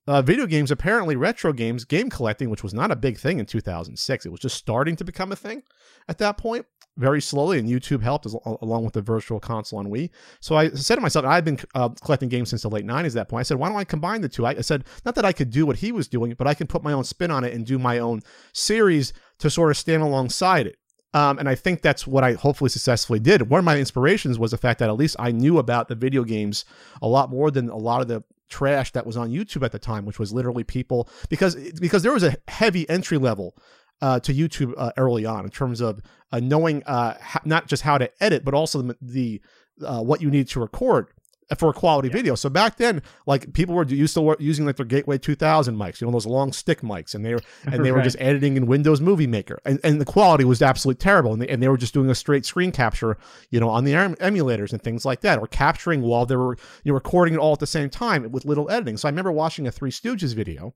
uh, 0.08 0.22
video 0.22 0.46
games, 0.46 0.70
apparently 0.70 1.16
retro 1.16 1.52
games, 1.52 1.84
game 1.84 2.10
collecting, 2.10 2.50
which 2.50 2.62
was 2.62 2.74
not 2.74 2.90
a 2.90 2.96
big 2.96 3.18
thing 3.18 3.38
in 3.38 3.46
2006. 3.46 4.26
It 4.26 4.30
was 4.30 4.40
just 4.40 4.56
starting 4.56 4.96
to 4.96 5.04
become 5.04 5.32
a 5.32 5.36
thing 5.36 5.62
at 6.08 6.18
that 6.18 6.38
point 6.38 6.66
very 6.96 7.20
slowly, 7.20 7.58
and 7.58 7.68
YouTube 7.68 8.02
helped 8.02 8.26
along 8.62 8.84
with 8.84 8.94
the 8.94 9.02
Virtual 9.02 9.38
Console 9.38 9.78
on 9.78 9.86
Wii. 9.86 10.10
So 10.40 10.56
I 10.56 10.70
said 10.70 10.96
to 10.96 11.00
myself, 11.00 11.24
I've 11.24 11.44
been 11.44 11.58
uh, 11.74 11.90
collecting 12.02 12.28
games 12.28 12.50
since 12.50 12.62
the 12.62 12.70
late 12.70 12.86
90s 12.86 13.08
at 13.08 13.14
that 13.14 13.28
point. 13.28 13.40
I 13.40 13.42
said, 13.44 13.58
why 13.58 13.68
don't 13.68 13.78
I 13.78 13.84
combine 13.84 14.22
the 14.22 14.28
two? 14.28 14.46
I, 14.46 14.50
I 14.52 14.60
said, 14.62 14.84
not 15.04 15.14
that 15.14 15.24
I 15.24 15.32
could 15.32 15.50
do 15.50 15.66
what 15.66 15.76
he 15.76 15.92
was 15.92 16.08
doing, 16.08 16.34
but 16.34 16.46
I 16.46 16.54
can 16.54 16.66
put 16.66 16.82
my 16.82 16.92
own 16.92 17.04
spin 17.04 17.30
on 17.30 17.44
it 17.44 17.52
and 17.52 17.66
do 17.66 17.78
my 17.78 17.98
own 17.98 18.22
series 18.52 19.12
to 19.38 19.50
sort 19.50 19.70
of 19.70 19.76
stand 19.76 20.02
alongside 20.02 20.66
it. 20.66 20.76
Um, 21.14 21.38
and 21.38 21.48
I 21.48 21.54
think 21.54 21.82
that's 21.82 22.06
what 22.06 22.24
I 22.24 22.34
hopefully 22.34 22.68
successfully 22.68 23.20
did. 23.20 23.48
One 23.48 23.58
of 23.58 23.64
my 23.64 23.78
inspirations 23.78 24.38
was 24.38 24.50
the 24.50 24.58
fact 24.58 24.80
that 24.80 24.90
at 24.90 24.96
least 24.96 25.16
I 25.18 25.32
knew 25.32 25.58
about 25.58 25.88
the 25.88 25.94
video 25.94 26.24
games 26.24 26.64
a 27.00 27.08
lot 27.08 27.30
more 27.30 27.50
than 27.50 27.70
a 27.70 27.76
lot 27.76 28.02
of 28.02 28.08
the 28.08 28.22
trash 28.48 28.92
that 28.92 29.06
was 29.06 29.16
on 29.16 29.30
YouTube 29.30 29.64
at 29.64 29.72
the 29.72 29.78
time, 29.78 30.04
which 30.04 30.18
was 30.18 30.32
literally 30.32 30.64
people 30.64 31.08
because 31.28 31.54
because 31.80 32.02
there 32.02 32.12
was 32.12 32.22
a 32.22 32.36
heavy 32.48 32.88
entry 32.88 33.18
level 33.18 33.56
uh, 34.02 34.20
to 34.20 34.32
YouTube 34.32 34.74
uh, 34.76 34.92
early 34.96 35.24
on 35.24 35.44
in 35.44 35.50
terms 35.50 35.80
of 35.80 36.00
uh, 36.32 36.40
knowing 36.40 36.82
uh, 36.84 37.14
ho- 37.20 37.40
not 37.44 37.66
just 37.66 37.82
how 37.82 37.98
to 37.98 38.10
edit, 38.22 38.44
but 38.44 38.54
also 38.54 38.82
the, 38.82 38.96
the 39.00 39.40
uh, 39.84 40.02
what 40.02 40.20
you 40.20 40.30
need 40.30 40.48
to 40.48 40.60
record 40.60 41.08
for 41.56 41.70
a 41.70 41.72
quality 41.72 42.08
video. 42.08 42.34
So 42.34 42.48
back 42.48 42.76
then, 42.76 43.02
like 43.26 43.52
people 43.52 43.74
were 43.74 43.84
used 43.84 44.14
to 44.14 44.36
using 44.40 44.66
like 44.66 44.76
their 44.76 44.86
Gateway 44.86 45.16
2000 45.18 45.76
mics, 45.76 46.00
you 46.00 46.06
know, 46.06 46.12
those 46.12 46.26
long 46.26 46.52
stick 46.52 46.80
mics, 46.80 47.14
and 47.14 47.24
they 47.24 47.34
were 47.34 47.40
and 47.66 47.84
they 47.84 47.92
were 47.92 48.02
just 48.02 48.16
editing 48.18 48.56
in 48.56 48.66
Windows 48.66 49.00
Movie 49.00 49.26
Maker, 49.26 49.60
and, 49.64 49.78
and 49.84 50.00
the 50.00 50.04
quality 50.04 50.44
was 50.44 50.60
absolutely 50.60 50.98
terrible, 50.98 51.32
and 51.32 51.40
they, 51.40 51.48
and 51.48 51.62
they 51.62 51.68
were 51.68 51.76
just 51.76 51.94
doing 51.94 52.10
a 52.10 52.14
straight 52.14 52.44
screen 52.44 52.72
capture, 52.72 53.16
you 53.50 53.60
know, 53.60 53.68
on 53.68 53.84
the 53.84 53.94
em- 53.94 54.16
emulators 54.16 54.72
and 54.72 54.82
things 54.82 55.04
like 55.04 55.20
that, 55.20 55.38
or 55.38 55.46
capturing 55.46 56.02
while 56.02 56.26
they 56.26 56.36
were 56.36 56.56
you 56.82 56.90
know 56.90 56.94
recording 56.94 57.34
it 57.34 57.38
all 57.38 57.52
at 57.52 57.60
the 57.60 57.66
same 57.66 57.90
time 57.90 58.30
with 58.32 58.44
little 58.44 58.68
editing. 58.70 58.96
So 58.96 59.08
I 59.08 59.10
remember 59.10 59.32
watching 59.32 59.66
a 59.66 59.72
Three 59.72 59.92
Stooges 59.92 60.34
video, 60.34 60.74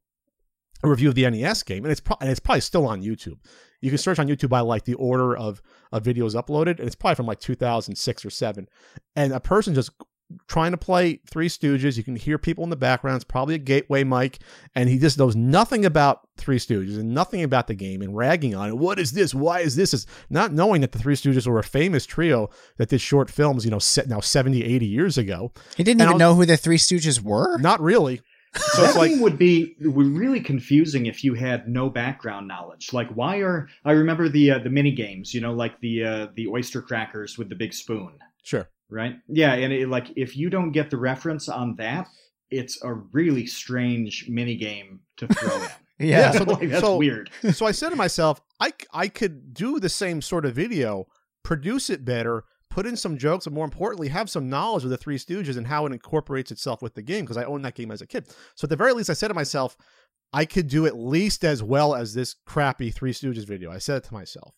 a 0.83 0.89
review 0.89 1.09
of 1.09 1.15
the 1.15 1.29
NES 1.29 1.63
game, 1.63 1.85
and 1.85 1.93
it's 1.93 2.01
pro- 2.01 2.17
and 2.21 2.31
it's 2.31 2.41
probably 2.41 2.61
still 2.61 2.87
on 2.87 3.03
YouTube. 3.03 3.39
You 3.81 3.91
can 3.91 3.99
search 3.99 4.19
on 4.19 4.29
YouTube 4.29 4.49
by 4.51 4.61
like 4.61 4.85
the 4.85 4.95
order 4.95 5.37
of 5.37 5.61
of 5.93 6.03
videos 6.03 6.35
uploaded, 6.35 6.79
and 6.79 6.87
it's 6.87 6.95
probably 6.97 7.17
from 7.17 7.27
like 7.27 7.41
2006 7.41 8.25
or 8.25 8.31
seven, 8.31 8.69
and 9.17 9.33
a 9.33 9.41
person 9.41 9.75
just 9.75 9.91
trying 10.47 10.71
to 10.71 10.77
play 10.77 11.21
Three 11.29 11.49
Stooges. 11.49 11.97
You 11.97 12.05
can 12.05 12.15
hear 12.15 12.39
people 12.39 12.63
in 12.63 12.71
the 12.71 12.77
background. 12.77 13.17
It's 13.17 13.25
probably 13.25 13.57
a 13.57 13.59
gateway 13.59 14.05
mic, 14.05 14.39
and 14.77 14.89
he 14.89 14.97
just 14.97 15.19
knows 15.19 15.35
nothing 15.35 15.85
about 15.85 16.21
Three 16.37 16.59
Stooges 16.59 16.99
and 17.01 17.13
nothing 17.13 17.43
about 17.43 17.67
the 17.67 17.75
game 17.75 18.01
and 18.01 18.17
ragging 18.17 18.55
on 18.55 18.69
it. 18.69 18.77
What 18.79 19.01
is 19.01 19.11
this? 19.11 19.35
Why 19.35 19.59
is 19.61 19.75
this? 19.75 19.93
Is 19.93 20.07
not 20.29 20.53
knowing 20.53 20.83
that 20.83 20.93
the 20.93 21.01
Three 21.01 21.17
Stooges 21.17 21.49
were 21.49 21.59
a 21.59 21.65
famous 21.65 22.07
trio 22.07 22.49
that 22.77 22.91
did 22.91 23.01
short 23.01 23.29
films, 23.29 23.65
you 23.65 23.73
know, 23.73 23.81
set 23.81 24.09
now 24.09 24.21
70, 24.21 24.63
80 24.63 24.87
years 24.87 25.19
ago. 25.19 25.53
He 25.77 25.83
didn't 25.83 26.01
And 26.03 26.11
even 26.11 26.13
I'll- 26.23 26.31
know 26.31 26.35
who 26.37 26.47
the 26.47 26.57
Three 26.57 26.79
Stooges 26.79 27.21
were. 27.21 27.59
Not 27.59 27.81
really. 27.81 28.21
So 28.55 28.83
that 28.83 28.89
it's 28.89 28.97
like 28.99 29.13
would 29.21 29.39
be 29.39 29.77
really 29.81 30.41
confusing 30.41 31.07
if 31.07 31.23
you 31.23 31.35
had 31.35 31.69
no 31.69 31.89
background 31.89 32.49
knowledge. 32.49 32.93
Like, 32.93 33.09
why 33.11 33.39
are 33.39 33.69
I 33.85 33.93
remember 33.93 34.29
the 34.29 34.51
uh, 34.53 34.59
the 34.59 34.71
mini 34.71 34.91
games? 34.91 35.33
You 35.33 35.41
know, 35.41 35.53
like 35.53 35.81
the 35.81 36.05
uh, 36.05 36.27
the 36.35 36.49
oyster 36.49 36.83
crackers 36.83 37.39
with 37.39 37.49
the 37.49 37.55
big 37.55 37.73
spoon, 37.73 38.19
sure. 38.43 38.69
right? 38.89 39.15
Yeah, 39.29 39.55
and 39.55 39.73
it, 39.73 39.89
like 39.89 40.09
if 40.17 40.37
you 40.37 40.51
don't 40.51 40.73
get 40.73 40.91
the 40.91 40.97
reference 40.97 41.49
on 41.49 41.77
that, 41.77 42.09
it's 42.51 42.83
a 42.83 42.93
really 42.93 43.47
strange 43.47 44.27
mini 44.29 44.57
game 44.57 45.01
to 45.19 45.29
throw 45.29 45.57
in. 45.63 45.69
Yeah, 46.09 46.33
so 46.33 46.45
like, 46.45 46.69
that's 46.71 46.81
so- 46.81 46.97
weird. 46.97 47.31
so 47.53 47.67
I 47.67 47.73
said 47.73 47.91
to 47.91 47.97
myself, 47.97 48.41
I 48.59 48.73
I 48.93 49.07
could 49.07 49.55
do 49.55 49.79
the 49.79 49.89
same 49.89 50.23
sort 50.23 50.45
of 50.45 50.55
video, 50.55 51.07
produce 51.45 51.89
it 51.89 52.05
better, 52.05 52.45
put 52.71 52.87
in 52.87 52.97
some 52.97 53.19
jokes, 53.19 53.47
and 53.47 53.55
more 53.55 53.65
importantly, 53.65 54.09
have 54.09 54.31
some 54.31 54.49
knowledge 54.49 54.85
of 54.85 54.91
the 54.91 54.97
Three 54.97 55.19
Stooges 55.19 55.57
and 55.57 55.67
how 55.67 55.85
it 55.87 55.93
incorporates 55.93 56.51
itself 56.51 56.81
with 56.81 56.95
the 56.95 57.03
game 57.03 57.25
because 57.25 57.37
I 57.37 57.45
owned 57.45 57.65
that 57.65 57.75
game 57.75 57.91
as 57.91 58.01
a 58.01 58.07
kid. 58.07 58.29
So 58.55 58.65
at 58.65 58.71
the 58.71 58.77
very 58.77 58.93
least, 58.93 59.11
I 59.11 59.15
said 59.15 59.29
to 59.29 59.35
myself, 59.35 59.77
I 60.33 60.45
could 60.45 60.69
do 60.69 60.87
at 60.87 60.97
least 60.97 61.45
as 61.45 61.63
well 61.63 61.95
as 61.95 62.15
this 62.15 62.37
crappy 62.47 62.91
Three 62.91 63.13
Stooges 63.13 63.47
video. 63.47 63.71
I 63.71 63.79
said 63.79 63.97
it 63.97 64.05
to 64.05 64.15
myself. 64.15 64.55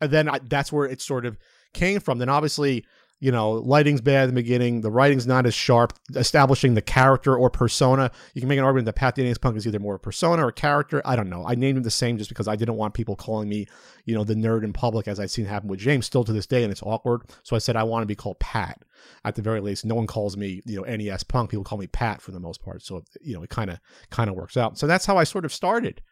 And 0.00 0.10
then 0.10 0.28
I, 0.28 0.40
that's 0.42 0.72
where 0.72 0.86
it 0.86 1.00
sort 1.00 1.26
of 1.26 1.38
came 1.72 2.00
from. 2.00 2.18
Then 2.18 2.28
obviously, 2.28 2.84
you 3.20 3.32
know, 3.32 3.52
lighting's 3.52 4.00
bad 4.00 4.28
in 4.28 4.34
the 4.34 4.42
beginning. 4.42 4.80
The 4.80 4.90
writing's 4.90 5.26
not 5.26 5.46
as 5.46 5.54
sharp. 5.54 5.94
Establishing 6.14 6.74
the 6.74 6.82
character 6.82 7.36
or 7.36 7.48
persona. 7.48 8.10
You 8.34 8.40
can 8.40 8.48
make 8.48 8.58
an 8.58 8.64
argument 8.64 8.86
that 8.86 8.96
Pat 8.96 9.14
the 9.14 9.22
NES 9.22 9.38
Punk 9.38 9.56
is 9.56 9.66
either 9.66 9.78
more 9.78 9.94
a 9.94 9.98
persona 9.98 10.44
or 10.44 10.48
a 10.48 10.52
character. 10.52 11.00
I 11.04 11.16
don't 11.16 11.30
know. 11.30 11.46
I 11.46 11.54
named 11.54 11.78
him 11.78 11.84
the 11.84 11.90
same 11.90 12.18
just 12.18 12.28
because 12.28 12.48
I 12.48 12.56
didn't 12.56 12.76
want 12.76 12.94
people 12.94 13.16
calling 13.16 13.48
me, 13.48 13.66
you 14.04 14.14
know, 14.14 14.24
the 14.24 14.34
nerd 14.34 14.64
in 14.64 14.72
public 14.72 15.08
as 15.08 15.20
I've 15.20 15.30
seen 15.30 15.46
happen 15.46 15.68
with 15.68 15.80
James 15.80 16.06
still 16.06 16.24
to 16.24 16.32
this 16.32 16.46
day, 16.46 16.64
and 16.64 16.72
it's 16.72 16.82
awkward. 16.82 17.22
So 17.44 17.56
I 17.56 17.60
said 17.60 17.76
I 17.76 17.84
want 17.84 18.02
to 18.02 18.06
be 18.06 18.16
called 18.16 18.38
Pat. 18.40 18.82
At 19.24 19.34
the 19.34 19.42
very 19.42 19.60
least, 19.60 19.84
no 19.84 19.94
one 19.94 20.06
calls 20.06 20.36
me, 20.36 20.62
you 20.64 20.80
know, 20.80 20.96
NES 20.96 21.24
Punk. 21.24 21.50
People 21.50 21.64
call 21.64 21.78
me 21.78 21.86
Pat 21.86 22.22
for 22.22 22.30
the 22.30 22.40
most 22.40 22.62
part. 22.62 22.82
So 22.82 23.04
you 23.20 23.34
know, 23.34 23.42
it 23.42 23.50
kind 23.50 23.70
of 23.70 23.78
kind 24.10 24.28
of 24.28 24.36
works 24.36 24.56
out. 24.56 24.78
So 24.78 24.86
that's 24.86 25.06
how 25.06 25.18
I 25.18 25.24
sort 25.24 25.44
of 25.44 25.52
started 25.52 26.02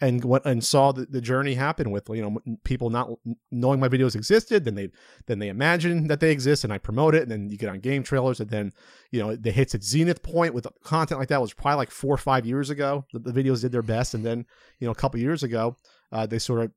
and 0.00 0.24
what 0.24 0.44
and 0.46 0.64
saw 0.64 0.92
the, 0.92 1.06
the 1.06 1.20
journey 1.20 1.54
happen 1.54 1.90
with 1.90 2.08
you 2.08 2.22
know 2.22 2.38
people 2.64 2.90
not 2.90 3.10
knowing 3.50 3.78
my 3.78 3.88
videos 3.88 4.14
existed 4.14 4.64
then 4.64 4.74
they 4.74 4.88
then 5.26 5.38
they 5.38 5.48
imagine 5.48 6.06
that 6.06 6.20
they 6.20 6.30
exist 6.30 6.64
and 6.64 6.72
i 6.72 6.78
promote 6.78 7.14
it 7.14 7.22
and 7.22 7.30
then 7.30 7.50
you 7.50 7.58
get 7.58 7.68
on 7.68 7.80
game 7.80 8.02
trailers 8.02 8.40
and 8.40 8.50
then 8.50 8.72
you 9.10 9.20
know 9.20 9.36
the 9.36 9.50
hits 9.50 9.74
its 9.74 9.86
zenith 9.86 10.22
point 10.22 10.54
with 10.54 10.66
content 10.82 11.20
like 11.20 11.28
that 11.28 11.40
was 11.40 11.52
probably 11.52 11.76
like 11.76 11.90
four 11.90 12.14
or 12.14 12.18
five 12.18 12.46
years 12.46 12.70
ago 12.70 13.04
that 13.12 13.24
the 13.24 13.32
videos 13.32 13.60
did 13.60 13.72
their 13.72 13.82
best 13.82 14.14
and 14.14 14.24
then 14.24 14.44
you 14.78 14.86
know 14.86 14.92
a 14.92 14.96
couple 14.96 15.20
years 15.20 15.42
ago 15.42 15.76
uh, 16.12 16.26
they 16.26 16.38
sort 16.38 16.60
of 16.60 16.70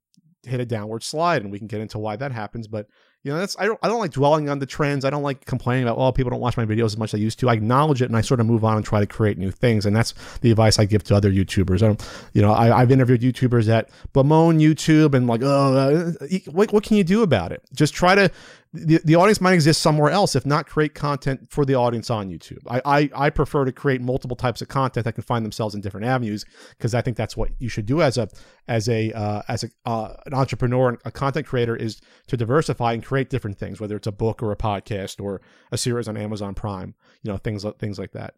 hit 0.43 0.59
a 0.59 0.65
downward 0.65 1.03
slide 1.03 1.41
and 1.41 1.51
we 1.51 1.57
can 1.57 1.67
get 1.67 1.81
into 1.81 1.97
why 1.97 2.15
that 2.15 2.31
happens 2.31 2.67
but 2.67 2.87
you 3.23 3.31
know 3.31 3.39
that's 3.39 3.55
I 3.57 3.65
don't 3.65 3.79
I 3.81 3.87
don't 3.87 3.99
like 3.99 4.11
dwelling 4.11 4.49
on 4.49 4.59
the 4.59 4.65
trends. 4.65 5.05
I 5.05 5.09
don't 5.09 5.23
like 5.23 5.45
complaining 5.45 5.83
about 5.83 5.97
oh 5.97 6.11
people 6.11 6.29
don't 6.29 6.41
watch 6.41 6.57
my 6.57 6.65
videos 6.65 6.85
as 6.85 6.97
much 6.97 7.13
as 7.13 7.19
they 7.19 7.23
used 7.23 7.39
to. 7.39 7.49
I 7.49 7.53
acknowledge 7.53 8.01
it 8.01 8.05
and 8.05 8.17
I 8.17 8.21
sort 8.21 8.41
of 8.41 8.45
move 8.45 8.65
on 8.65 8.75
and 8.75 8.85
try 8.85 8.99
to 8.99 9.07
create 9.07 9.37
new 9.37 9.49
things 9.49 9.85
and 9.85 9.95
that's 9.95 10.13
the 10.41 10.51
advice 10.51 10.77
I 10.77 10.85
give 10.85 11.03
to 11.05 11.15
other 11.15 11.31
YouTubers. 11.31 11.81
I 11.81 11.87
don't 11.87 12.29
you 12.33 12.41
know 12.41 12.51
I, 12.51 12.81
I've 12.81 12.91
interviewed 12.91 13.21
YouTubers 13.21 13.65
that 13.65 13.89
bemoan 14.11 14.59
YouTube 14.59 15.13
and 15.15 15.25
like 15.25 15.41
oh 15.41 16.15
uh, 16.21 16.27
what, 16.51 16.73
what 16.73 16.83
can 16.83 16.97
you 16.97 17.03
do 17.05 17.23
about 17.23 17.53
it? 17.53 17.63
Just 17.73 17.93
try 17.93 18.13
to 18.13 18.29
the, 18.73 18.99
the 19.03 19.15
audience 19.15 19.39
might 19.39 19.53
exist 19.53 19.81
somewhere 19.81 20.09
else 20.09 20.35
if 20.35 20.45
not 20.45 20.65
create 20.67 20.95
content 20.95 21.47
for 21.49 21.65
the 21.65 21.75
audience 21.75 22.09
on 22.09 22.29
youtube. 22.29 22.59
I, 22.67 22.81
I 22.85 23.09
i 23.15 23.29
prefer 23.29 23.65
to 23.65 23.71
create 23.71 24.01
multiple 24.01 24.35
types 24.35 24.61
of 24.61 24.67
content 24.67 25.05
that 25.05 25.13
can 25.13 25.23
find 25.23 25.45
themselves 25.45 25.75
in 25.75 25.81
different 25.81 26.07
avenues 26.07 26.45
because 26.77 26.93
i 26.93 27.01
think 27.01 27.17
that's 27.17 27.37
what 27.37 27.49
you 27.59 27.69
should 27.69 27.85
do 27.85 28.01
as 28.01 28.17
a 28.17 28.27
as 28.67 28.87
a 28.89 29.11
uh, 29.11 29.41
as 29.47 29.63
a 29.63 29.69
uh, 29.85 30.13
an 30.25 30.33
entrepreneur 30.33 30.89
and 30.89 30.97
a 31.05 31.11
content 31.11 31.45
creator 31.45 31.75
is 31.75 32.01
to 32.27 32.37
diversify 32.37 32.93
and 32.93 33.05
create 33.05 33.29
different 33.29 33.57
things 33.57 33.79
whether 33.79 33.95
it's 33.95 34.07
a 34.07 34.11
book 34.11 34.41
or 34.41 34.51
a 34.51 34.57
podcast 34.57 35.21
or 35.21 35.41
a 35.71 35.77
series 35.77 36.07
on 36.07 36.17
amazon 36.17 36.55
prime 36.55 36.95
you 37.23 37.31
know 37.31 37.37
things 37.37 37.65
things 37.79 37.97
like 37.97 38.11
that. 38.11 38.35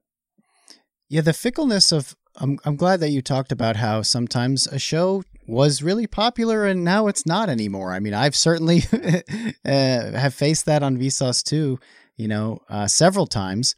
Yeah, 1.10 1.22
the 1.22 1.34
fickleness 1.34 1.92
of 1.92 2.16
I'm 2.38 2.60
I'm 2.66 2.76
glad 2.76 3.00
that 3.00 3.12
you 3.12 3.22
talked 3.22 3.52
about 3.52 3.78
how 3.78 4.02
sometimes 4.02 4.68
a 4.68 4.80
show 4.80 5.24
was 5.48 5.84
really 5.84 6.08
popular 6.08 6.66
and 6.66 6.84
now 6.84 7.08
it's 7.08 7.26
not 7.26 7.50
anymore. 7.50 7.94
I 7.94 8.00
mean, 8.00 8.14
I've 8.14 8.36
certainly 8.36 8.84
uh, 8.94 10.12
have 10.12 10.34
faced 10.34 10.66
that 10.66 10.84
on 10.84 10.98
Vsauce 10.98 11.44
too, 11.44 11.80
you 12.18 12.28
know, 12.28 12.60
uh, 12.70 12.88
several 12.88 13.28
times, 13.28 13.76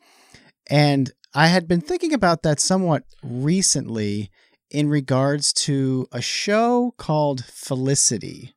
and 0.70 1.12
I 1.34 1.48
had 1.48 1.68
been 1.68 1.82
thinking 1.82 2.14
about 2.14 2.44
that 2.44 2.60
somewhat 2.60 3.04
recently 3.22 4.32
in 4.70 4.90
regards 4.90 5.54
to 5.54 6.08
a 6.12 6.22
show 6.22 6.94
called 6.98 7.46
Felicity 7.46 8.56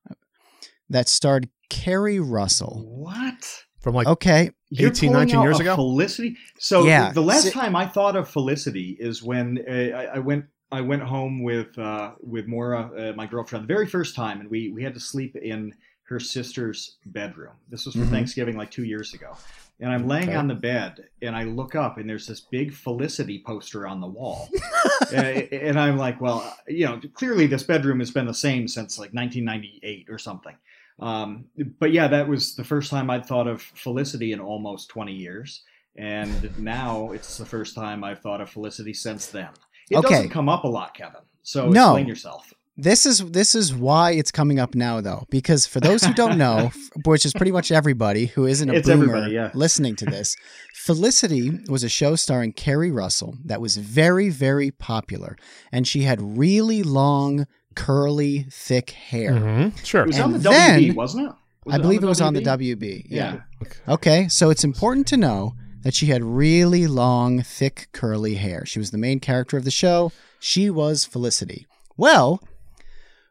that 0.89 1.09
starred 1.09 1.49
Keri 1.69 2.19
Russell. 2.19 2.83
What? 2.85 3.65
From 3.81 3.95
like 3.95 4.07
Okay, 4.07 4.51
You're 4.71 4.91
18, 4.91 5.13
19 5.13 5.37
out 5.37 5.43
years 5.43 5.59
a 5.59 5.63
ago? 5.63 5.75
Felicity. 5.75 6.37
So 6.59 6.85
Yeah. 6.85 7.13
the 7.13 7.23
last 7.23 7.45
Si- 7.45 7.51
time 7.51 7.75
I 7.75 7.87
thought 7.87 8.15
of 8.17 8.29
Felicity 8.29 8.97
is 9.01 9.23
when 9.23 9.59
uh, 9.69 9.73
I, 9.73 10.05
I 10.17 10.19
went. 10.19 10.45
I 10.73 10.81
went 10.83 11.03
home 11.03 11.43
with 11.43 11.77
uh, 11.79 12.13
with 12.21 12.47
Maura, 12.47 12.91
uh, 12.97 13.13
my 13.17 13.27
girlfriend, 13.27 13.65
the 13.65 13.75
very 13.75 13.89
first 13.89 14.15
time, 14.15 14.41
and 14.41 14.49
we 14.49 14.71
we 14.71 14.85
had 14.85 14.95
to 14.95 15.01
sleep 15.01 15.35
in 15.35 15.75
her 16.05 16.21
sister's 16.21 16.99
bedroom. 17.07 17.55
This 17.69 17.87
was 17.87 17.97
for 17.97 18.03
Mhm. 18.03 18.11
Thanksgiving, 18.11 18.57
like 18.57 18.71
two 18.71 18.85
years 18.85 19.13
ago. 19.13 19.37
And 19.81 19.91
I'm 19.91 20.07
laying 20.07 20.29
Okay. 20.29 20.37
on 20.37 20.47
the 20.47 20.55
bed, 20.55 21.07
and 21.23 21.35
I 21.35 21.43
look 21.45 21.75
up, 21.75 21.99
and 21.99 22.09
there's 22.09 22.27
this 22.27 22.41
big 22.41 22.73
Felicity 22.73 23.43
poster 23.45 23.87
on 23.87 24.01
the 24.01 24.07
wall. 24.07 24.49
and, 25.13 25.27
and 25.53 25.81
I'm 25.81 25.97
like, 25.97 26.21
well, 26.21 26.57
you 26.69 26.85
know, 26.85 27.01
clearly 27.15 27.47
this 27.49 27.63
bedroom 27.65 27.99
has 28.01 28.11
been 28.13 28.27
the 28.27 28.35
same 28.35 28.69
since 28.69 28.97
like 28.99 29.13
1998 29.13 30.07
or 30.11 30.19
something. 30.19 30.55
Um, 31.01 31.47
but 31.79 31.93
yeah, 31.93 32.09
that 32.09 32.29
was 32.29 32.55
the 32.55 32.65
first 32.65 32.91
time 32.91 33.11
I'd 33.11 33.27
thought 33.27 33.47
of 33.49 33.63
Felicity 33.63 34.33
in 34.33 34.41
almost 34.41 34.89
20 34.91 35.13
years. 35.13 35.63
And 35.97 36.57
now 36.59 37.13
it's 37.13 37.37
the 37.39 37.45
first 37.47 37.75
time 37.75 38.05
I've 38.05 38.21
thought 38.21 38.41
of 38.41 38.51
Felicity 38.51 38.95
since 38.95 39.27
then. 39.27 39.49
It 39.91 39.97
Okay. 39.97 40.09
doesn't 40.09 40.31
come 40.31 40.49
up 40.49 40.65
a 40.65 40.69
lot, 40.69 40.95
Kevin. 40.95 41.23
So 41.43 41.69
No. 41.69 41.87
explain 41.89 42.07
yourself. 42.07 42.53
This 42.77 43.05
is 43.05 43.19
this 43.33 43.55
is 43.55 43.75
why 43.75 44.13
it's 44.13 44.31
coming 44.31 44.59
up 44.59 44.75
now, 44.75 45.03
though, 45.03 45.27
because 45.29 45.67
for 45.67 45.81
those 45.81 46.03
who 46.03 46.15
don't 46.15 46.39
know, 46.39 46.71
which 47.05 47.27
is 47.27 47.35
pretty 47.35 47.53
much 47.53 47.71
everybody 47.71 48.27
who 48.27 48.47
isn't 48.47 48.71
a 48.71 48.75
It's 48.75 48.89
boomer 48.89 49.29
yeah. 49.29 49.51
listening 49.53 49.97
to 49.97 50.07
this, 50.07 50.35
Felicity 50.75 51.51
was 51.69 51.83
a 51.85 51.91
show 51.91 52.17
starring 52.17 52.53
Keri 52.53 52.91
Russell 52.91 53.37
that 53.45 53.61
was 53.61 53.77
very 53.77 54.31
very 54.31 54.71
popular, 54.71 55.37
and 55.71 55.87
she 55.87 56.03
had 56.03 56.39
really 56.39 56.83
long, 56.83 57.47
curly, 57.75 58.47
thick 58.51 58.91
hair. 58.91 59.33
Mhm. 59.33 59.85
sure 59.85 60.03
It 60.03 60.09
was 60.09 60.17
And 60.17 60.25
on 60.25 60.33
the 60.33 60.39
then- 60.39 60.81
WB, 60.81 60.95
wasn't 60.95 61.27
it? 61.29 61.33
Was 61.65 61.75
I 61.75 61.79
it 61.79 61.83
believe 61.83 62.03
it 62.03 62.07
was 62.07 62.21
on 62.21 62.35
the 62.35 62.41
WB? 62.41 62.77
WB. 62.77 63.07
Yeah. 63.11 63.41
Yeah. 63.61 63.69
Okay, 63.95 64.29
so 64.29 64.51
it's 64.51 64.65
important 64.65 65.07
to 65.09 65.17
know 65.17 65.55
that 65.83 65.95
she 65.95 66.07
had 66.07 66.23
really 66.25 66.87
long, 66.87 67.43
thick, 67.43 67.89
curly 67.93 68.35
hair. 68.37 68.65
She 68.67 68.79
was 68.79 68.91
the 68.91 68.99
main 68.99 69.21
character 69.21 69.57
of 69.57 69.65
the 69.65 69.71
show. 69.71 70.11
She 70.39 70.71
was 70.71 71.05
Felicity. 71.05 71.67
Well, 71.97 72.41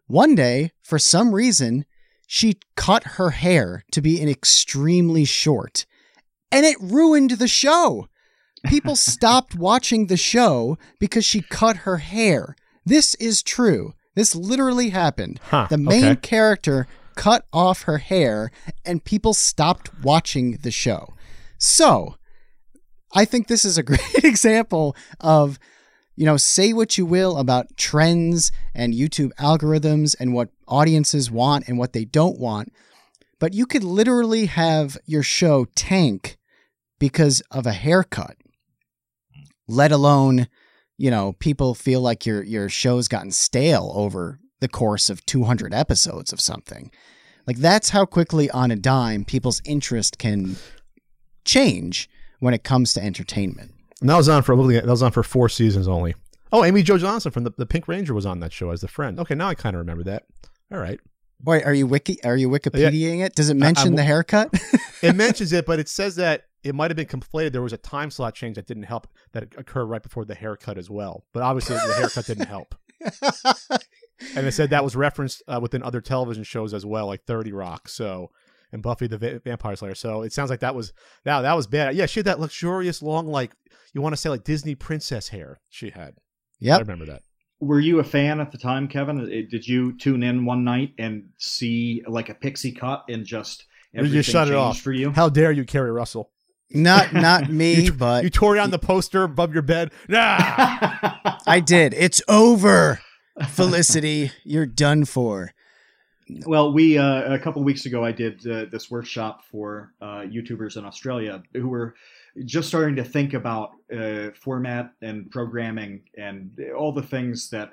one 0.07 0.35
day, 0.35 0.71
for 0.83 0.99
some 0.99 1.33
reason, 1.33 1.85
she 2.27 2.59
cut 2.75 3.03
her 3.17 3.31
hair 3.31 3.83
to 3.91 4.01
be 4.01 4.21
an 4.21 4.29
extremely 4.29 5.25
short, 5.25 5.85
and 6.51 6.65
it 6.65 6.77
ruined 6.79 7.31
the 7.31 7.47
show. 7.47 8.07
People 8.65 8.95
stopped 8.95 9.55
watching 9.55 10.07
the 10.07 10.17
show 10.17 10.77
because 10.99 11.25
she 11.25 11.41
cut 11.41 11.77
her 11.77 11.97
hair. 11.97 12.55
This 12.85 13.15
is 13.15 13.41
true. 13.43 13.93
This 14.15 14.35
literally 14.35 14.89
happened. 14.89 15.39
Huh, 15.43 15.67
The 15.69 15.77
main 15.77 16.05
okay. 16.05 16.21
character 16.21 16.87
cut 17.15 17.45
off 17.51 17.83
her 17.83 17.97
hair 17.97 18.51
and 18.85 19.03
people 19.03 19.33
stopped 19.33 19.91
watching 20.03 20.57
the 20.61 20.71
show. 20.71 21.13
So, 21.57 22.15
I 23.13 23.25
think 23.25 23.47
this 23.47 23.65
is 23.65 23.77
a 23.77 23.83
great 23.91 24.23
example 24.23 24.95
of, 25.19 25.59
you 26.15 26.25
know, 26.25 26.37
say 26.37 26.73
what 26.73 26.97
you 26.97 27.05
will 27.05 27.37
about 27.37 27.75
trends 27.77 28.51
and 28.73 28.93
YouTube 28.93 29.31
algorithms 29.39 30.15
and 30.19 30.33
what 30.33 30.49
audiences 30.67 31.29
want 31.31 31.67
and 31.67 31.77
what 31.77 31.93
they 31.93 32.05
don't 32.05 32.39
want. 32.39 32.71
But 33.39 33.53
you 33.53 33.65
could 33.65 33.83
literally 33.83 34.47
have 34.47 34.97
your 35.05 35.23
show 35.23 35.65
tank 35.75 36.37
because 36.99 37.41
of 37.51 37.65
a 37.65 37.71
haircut, 37.71 38.35
let 39.67 39.91
alone, 39.91 40.47
you 40.99 41.09
know, 41.09 41.33
people 41.39 41.73
feel 41.73 42.01
like 42.01 42.25
your 42.25 42.43
your 42.43 42.67
show's 42.69 43.07
gotten 43.07 43.31
stale 43.31 43.91
over 43.95 44.39
the 44.59 44.67
course 44.67 45.09
of 45.09 45.25
200 45.25 45.73
episodes 45.73 46.33
of 46.33 46.41
something. 46.41 46.91
Like 47.47 47.57
that's 47.57 47.89
how 47.89 48.05
quickly 48.05 48.51
on 48.51 48.69
a 48.69 48.75
dime 48.75 49.23
people's 49.23 49.61
interest 49.65 50.17
can 50.19 50.57
change 51.45 52.09
when 52.39 52.53
it 52.53 52.63
comes 52.63 52.93
to 52.93 53.03
entertainment. 53.03 53.71
And 54.01 54.09
that 54.09 54.17
was 54.17 54.29
on 54.29 54.43
for 54.43 54.55
that 54.73 54.85
was 54.85 55.01
on 55.01 55.11
for 55.11 55.23
four 55.23 55.49
seasons 55.49 55.87
only. 55.87 56.15
Oh, 56.51 56.63
Amy 56.65 56.83
Jo 56.83 56.97
Johnson 56.97 57.31
from 57.31 57.43
the, 57.43 57.51
the 57.57 57.65
Pink 57.65 57.87
Ranger 57.87 58.13
was 58.13 58.25
on 58.25 58.39
that 58.41 58.51
show 58.51 58.71
as 58.71 58.81
the 58.81 58.87
friend. 58.87 59.19
Okay, 59.19 59.35
now 59.35 59.47
I 59.47 59.55
kind 59.55 59.75
of 59.75 59.79
remember 59.79 60.03
that. 60.03 60.23
All 60.71 60.79
right. 60.79 60.99
Wait, 61.43 61.63
are 61.63 61.73
you 61.73 61.87
wiki? 61.87 62.21
Are 62.25 62.35
you 62.35 62.49
Wikipediaing 62.49 63.23
it? 63.23 63.35
Does 63.35 63.49
it 63.49 63.55
mention 63.55 63.89
I'm- 63.89 63.95
the 63.95 64.03
haircut? 64.03 64.53
It 65.01 65.15
mentions 65.15 65.53
it, 65.53 65.65
but 65.65 65.79
it 65.79 65.87
says 65.87 66.17
that 66.17 66.43
it 66.63 66.75
might 66.75 66.91
have 66.91 66.95
been 66.97 67.05
conflated. 67.07 67.51
There 67.53 67.61
was 67.61 67.73
a 67.73 67.77
time 67.77 68.11
slot 68.11 68.35
change 68.35 68.55
that 68.55 68.67
didn't 68.67 68.83
help 68.83 69.07
that 69.33 69.43
occurred 69.57 69.85
right 69.85 70.03
before 70.03 70.25
the 70.25 70.35
haircut 70.35 70.77
as 70.77 70.89
well. 70.89 71.25
But 71.33 71.43
obviously, 71.43 71.75
the 71.75 71.93
haircut 71.93 72.25
didn't 72.25 72.47
help. 72.47 72.75
And 74.35 74.45
they 74.45 74.51
said 74.51 74.69
that 74.71 74.83
was 74.83 74.97
referenced 74.97 75.41
uh, 75.47 75.59
within 75.61 75.81
other 75.81 76.01
television 76.01 76.43
shows 76.43 76.73
as 76.73 76.85
well, 76.85 77.07
like 77.07 77.23
Thirty 77.23 77.53
Rock. 77.53 77.87
So 77.87 78.31
and 78.71 78.83
Buffy 78.83 79.07
the 79.07 79.17
Va- 79.17 79.39
Vampire 79.39 79.77
Slayer. 79.77 79.95
So 79.95 80.23
it 80.23 80.33
sounds 80.33 80.49
like 80.49 80.59
that 80.59 80.75
was 80.75 80.91
that 81.23 81.41
that 81.41 81.55
was 81.55 81.67
bad. 81.67 81.95
Yeah, 81.95 82.05
she 82.05 82.19
had 82.19 82.25
that 82.25 82.39
luxurious 82.39 83.01
long, 83.01 83.27
like 83.27 83.53
you 83.93 84.01
want 84.01 84.11
to 84.13 84.17
say, 84.17 84.29
like 84.29 84.43
Disney 84.43 84.75
princess 84.75 85.29
hair. 85.29 85.61
She 85.69 85.91
had. 85.91 86.15
Yeah, 86.59 86.75
I 86.75 86.79
remember 86.79 87.05
that. 87.05 87.21
Were 87.61 87.79
you 87.79 87.99
a 87.99 88.03
fan 88.03 88.41
at 88.41 88.51
the 88.51 88.57
time, 88.57 88.89
Kevin? 88.89 89.21
Uh, 89.21 89.25
Did 89.49 89.65
you 89.65 89.97
tune 89.97 90.21
in 90.21 90.43
one 90.45 90.65
night 90.65 90.93
and 90.97 91.29
see 91.37 92.03
like 92.07 92.27
a 92.27 92.33
pixie 92.33 92.73
cut 92.73 93.05
and 93.07 93.25
just 93.25 93.65
You 93.93 93.99
everything 93.99 94.19
just 94.19 94.29
shut 94.31 94.49
it 94.49 94.53
off. 94.55 94.81
for 94.81 94.91
you? 94.91 95.11
How 95.11 95.29
dare 95.29 95.53
you, 95.53 95.63
Keri 95.63 95.91
Russell? 95.91 96.29
Not 96.71 97.13
not 97.13 97.49
me, 97.49 97.81
You- 97.85 97.93
but 97.93 98.23
You 98.23 98.29
tore 98.29 98.55
down 98.55 98.71
the 98.71 98.79
poster 98.79 99.23
above 99.23 99.53
your 99.53 99.63
bed. 99.63 99.91
Nah. 100.07 100.37
I 101.47 101.61
did. 101.65 101.93
It's 101.93 102.21
over. 102.27 102.99
Felicity, 103.47 104.31
you're 104.43 104.65
done 104.65 105.05
for. 105.05 105.53
Well, 106.45 106.73
we 106.73 106.97
uh, 106.97 107.33
a 107.33 107.39
couple 107.39 107.61
of 107.61 107.65
weeks 107.65 107.85
ago, 107.85 108.03
I 108.05 108.11
did 108.11 108.45
uh, 108.45 108.65
this 108.71 108.91
workshop 108.91 109.43
for 109.45 109.93
uh, 110.01 110.21
YouTubers 110.21 110.77
in 110.77 110.85
Australia 110.85 111.41
who 111.53 111.69
were 111.69 111.95
just 112.45 112.67
starting 112.67 112.95
to 112.97 113.03
think 113.03 113.33
about 113.33 113.71
uh, 113.95 114.29
format 114.39 114.91
and 115.01 115.31
programming 115.31 116.03
and 116.17 116.51
all 116.77 116.91
the 116.91 117.01
things 117.01 117.49
that 117.49 117.71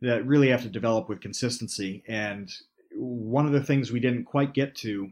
that 0.00 0.26
really 0.26 0.48
have 0.48 0.62
to 0.62 0.68
develop 0.68 1.08
with 1.08 1.20
consistency. 1.20 2.02
And 2.06 2.52
one 2.94 3.46
of 3.46 3.52
the 3.52 3.62
things 3.64 3.90
we 3.90 4.00
didn't 4.00 4.24
quite 4.24 4.52
get 4.54 4.74
to 4.76 5.10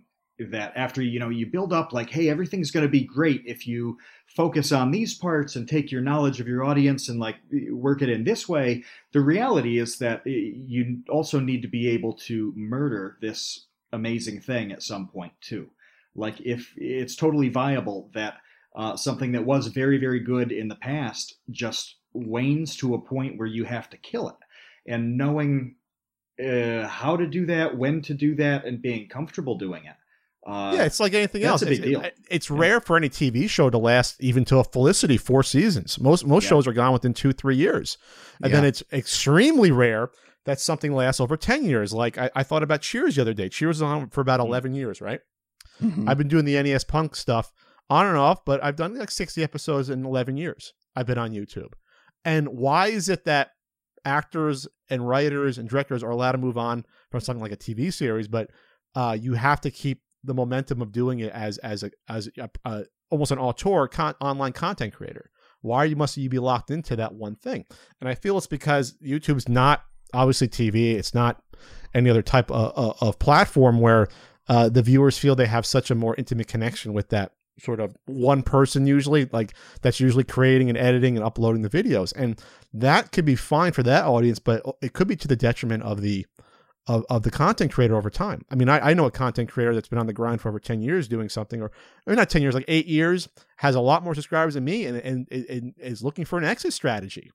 that 0.48 0.72
after 0.74 1.02
you 1.02 1.18
know 1.18 1.28
you 1.28 1.46
build 1.46 1.72
up 1.72 1.92
like 1.92 2.08
hey 2.08 2.28
everything's 2.28 2.70
going 2.70 2.84
to 2.84 2.90
be 2.90 3.04
great 3.04 3.42
if 3.44 3.66
you 3.66 3.98
focus 4.26 4.72
on 4.72 4.90
these 4.90 5.12
parts 5.12 5.56
and 5.56 5.68
take 5.68 5.92
your 5.92 6.00
knowledge 6.00 6.40
of 6.40 6.48
your 6.48 6.64
audience 6.64 7.08
and 7.08 7.20
like 7.20 7.36
work 7.70 8.00
it 8.00 8.08
in 8.08 8.24
this 8.24 8.48
way 8.48 8.82
the 9.12 9.20
reality 9.20 9.78
is 9.78 9.98
that 9.98 10.20
eh, 10.26 10.52
you 10.66 10.98
also 11.08 11.38
need 11.38 11.60
to 11.62 11.68
be 11.68 11.88
able 11.88 12.14
to 12.14 12.52
murder 12.56 13.18
this 13.20 13.66
amazing 13.92 14.40
thing 14.40 14.72
at 14.72 14.82
some 14.82 15.08
point 15.08 15.32
too. 15.40 15.68
Like 16.14 16.40
if 16.40 16.72
it's 16.76 17.16
totally 17.16 17.48
viable 17.48 18.10
that 18.14 18.34
uh, 18.74 18.96
something 18.96 19.32
that 19.32 19.44
was 19.44 19.66
very 19.68 19.98
very 19.98 20.20
good 20.20 20.52
in 20.52 20.68
the 20.68 20.76
past 20.76 21.36
just 21.50 21.96
wanes 22.12 22.76
to 22.76 22.94
a 22.94 23.00
point 23.00 23.38
where 23.38 23.48
you 23.48 23.64
have 23.64 23.88
to 23.90 23.96
kill 23.96 24.28
it. 24.28 24.36
And 24.86 25.16
knowing 25.16 25.76
uh, 26.44 26.86
how 26.86 27.16
to 27.16 27.26
do 27.26 27.46
that 27.46 27.76
when 27.76 28.00
to 28.02 28.14
do 28.14 28.34
that 28.36 28.64
and 28.64 28.80
being 28.80 29.08
comfortable 29.08 29.56
doing 29.56 29.84
it 29.84 29.94
uh, 30.46 30.72
yeah, 30.74 30.84
it's 30.84 31.00
like 31.00 31.12
anything 31.14 31.42
else. 31.44 31.62
it's, 31.62 31.80
it- 31.80 32.14
it's 32.30 32.48
Yeah. 32.50 32.56
rare 32.58 32.80
for 32.80 32.96
any 32.96 33.08
TV 33.08 33.48
show 33.48 33.68
to 33.70 33.78
last 33.78 34.16
even 34.20 34.44
to 34.46 34.58
a 34.58 34.64
Felicity 34.64 35.16
four 35.16 35.42
seasons. 35.42 36.00
Most 36.00 36.26
most 36.26 36.44
Yeah. 36.44 36.48
shows 36.50 36.66
are 36.66 36.72
gone 36.72 36.92
within 36.92 37.12
two 37.14 37.32
three 37.32 37.56
years, 37.56 37.98
and 38.42 38.52
then 38.52 38.64
it's 38.64 38.82
extremely 38.92 39.70
rare 39.70 40.10
that 40.46 40.58
something 40.58 40.94
lasts 40.94 41.20
over 41.20 41.36
ten 41.36 41.64
years. 41.64 41.92
Like 41.92 42.16
I, 42.16 42.30
I 42.34 42.42
thought 42.42 42.62
about 42.62 42.80
Cheers 42.80 43.16
the 43.16 43.22
other 43.22 43.34
day. 43.34 43.48
Cheers 43.48 43.76
was 43.76 43.82
on 43.82 44.08
for 44.08 44.20
about 44.22 44.40
Mhm. 44.40 44.46
eleven 44.46 44.72
years, 44.74 45.00
right? 45.00 45.20
Mhm. 45.82 46.08
I've 46.08 46.18
been 46.18 46.28
doing 46.28 46.44
the 46.46 46.56
NES 46.62 46.84
Punk 46.84 47.14
stuff 47.16 47.52
on 47.90 48.06
and 48.06 48.16
off, 48.16 48.44
but 48.44 48.62
I've 48.62 48.76
done 48.76 48.96
like 48.98 49.10
60 49.10 49.42
episodes 49.42 49.90
in 49.90 50.04
11 50.04 50.36
years. 50.36 50.72
I've 50.94 51.06
been 51.06 51.18
on 51.18 51.32
YouTube. 51.32 51.72
And 52.24 52.48
why 52.50 52.86
is 52.88 53.08
it 53.08 53.24
that 53.24 53.50
actors 54.04 54.68
and 54.88 55.06
writers 55.08 55.58
and 55.58 55.68
directors 55.68 56.02
are 56.02 56.10
allowed 56.10 56.32
to 56.32 56.38
move 56.38 56.56
on 56.58 56.84
from 57.10 57.20
something 57.20 57.42
like 57.42 57.52
a 57.52 57.56
TV 57.56 57.90
series, 57.92 58.28
but 58.28 58.50
uh, 58.94 59.16
you 59.20 59.34
have 59.34 59.60
to 59.62 59.70
keep 59.70 60.02
the 60.24 60.34
momentum 60.34 60.82
of 60.82 60.92
doing 60.92 61.20
it 61.20 61.32
as 61.32 61.58
as 61.58 61.82
a 61.82 61.90
as 62.08 62.28
a, 62.38 62.50
a, 62.64 62.84
almost 63.10 63.32
an 63.32 63.38
auteur 63.38 63.88
con- 63.88 64.14
online 64.20 64.52
content 64.52 64.94
creator? 64.94 65.30
Why 65.62 65.84
you 65.84 65.96
must 65.96 66.16
you 66.16 66.28
be 66.28 66.38
locked 66.38 66.70
into 66.70 66.96
that 66.96 67.14
one 67.14 67.36
thing? 67.36 67.66
And 68.00 68.08
I 68.08 68.14
feel 68.14 68.38
it's 68.38 68.46
because 68.46 68.94
YouTube's 69.02 69.48
not 69.48 69.84
obviously 70.14 70.48
TV. 70.48 70.94
It's 70.94 71.14
not 71.14 71.42
any 71.94 72.08
other 72.08 72.22
type 72.22 72.50
of, 72.50 72.96
of, 73.00 73.18
platform 73.18 73.80
where 73.80 74.08
uh, 74.48 74.68
the 74.68 74.82
viewers 74.82 75.18
feel 75.18 75.34
they 75.34 75.46
have 75.46 75.66
such 75.66 75.90
a 75.90 75.94
more 75.94 76.14
intimate 76.16 76.48
connection 76.48 76.92
with 76.92 77.08
that 77.08 77.32
sort 77.58 77.80
of 77.80 77.94
one 78.06 78.42
person 78.42 78.86
usually 78.86 79.26
like 79.32 79.54
that's 79.82 80.00
usually 80.00 80.24
creating 80.24 80.70
and 80.70 80.78
editing 80.78 81.16
and 81.16 81.24
uploading 81.24 81.60
the 81.60 81.68
videos 81.68 82.12
and 82.16 82.40
that 82.72 83.12
could 83.12 83.24
be 83.24 83.34
fine 83.34 83.70
for 83.70 83.82
that 83.82 84.06
audience 84.06 84.38
but 84.38 84.62
it 84.80 84.94
could 84.94 85.06
be 85.06 85.16
to 85.16 85.28
the 85.28 85.36
detriment 85.36 85.82
of 85.82 86.00
the 86.00 86.24
of, 86.90 87.04
of 87.08 87.22
the 87.22 87.30
content 87.30 87.70
creator 87.72 87.96
over 87.96 88.10
time 88.10 88.40
i 88.50 88.54
mean 88.54 88.68
I, 88.68 88.90
I 88.90 88.94
know 88.94 89.06
a 89.06 89.10
content 89.10 89.48
creator 89.50 89.74
that's 89.74 89.88
been 89.88 89.98
on 89.98 90.06
the 90.06 90.12
grind 90.20 90.40
for 90.40 90.48
over 90.48 90.58
10 90.58 90.80
years 90.82 91.08
doing 91.08 91.28
something 91.28 91.60
or, 91.62 91.70
or 92.06 92.14
not 92.14 92.30
10 92.30 92.42
years 92.42 92.54
like 92.54 92.64
eight 92.68 92.86
years 92.86 93.28
has 93.58 93.74
a 93.74 93.80
lot 93.80 94.02
more 94.02 94.14
subscribers 94.14 94.54
than 94.54 94.64
me 94.64 94.86
and, 94.86 94.96
and, 94.98 95.28
and 95.30 95.74
is 95.78 96.02
looking 96.02 96.24
for 96.24 96.38
an 96.38 96.44
exit 96.44 96.72
strategy 96.72 97.30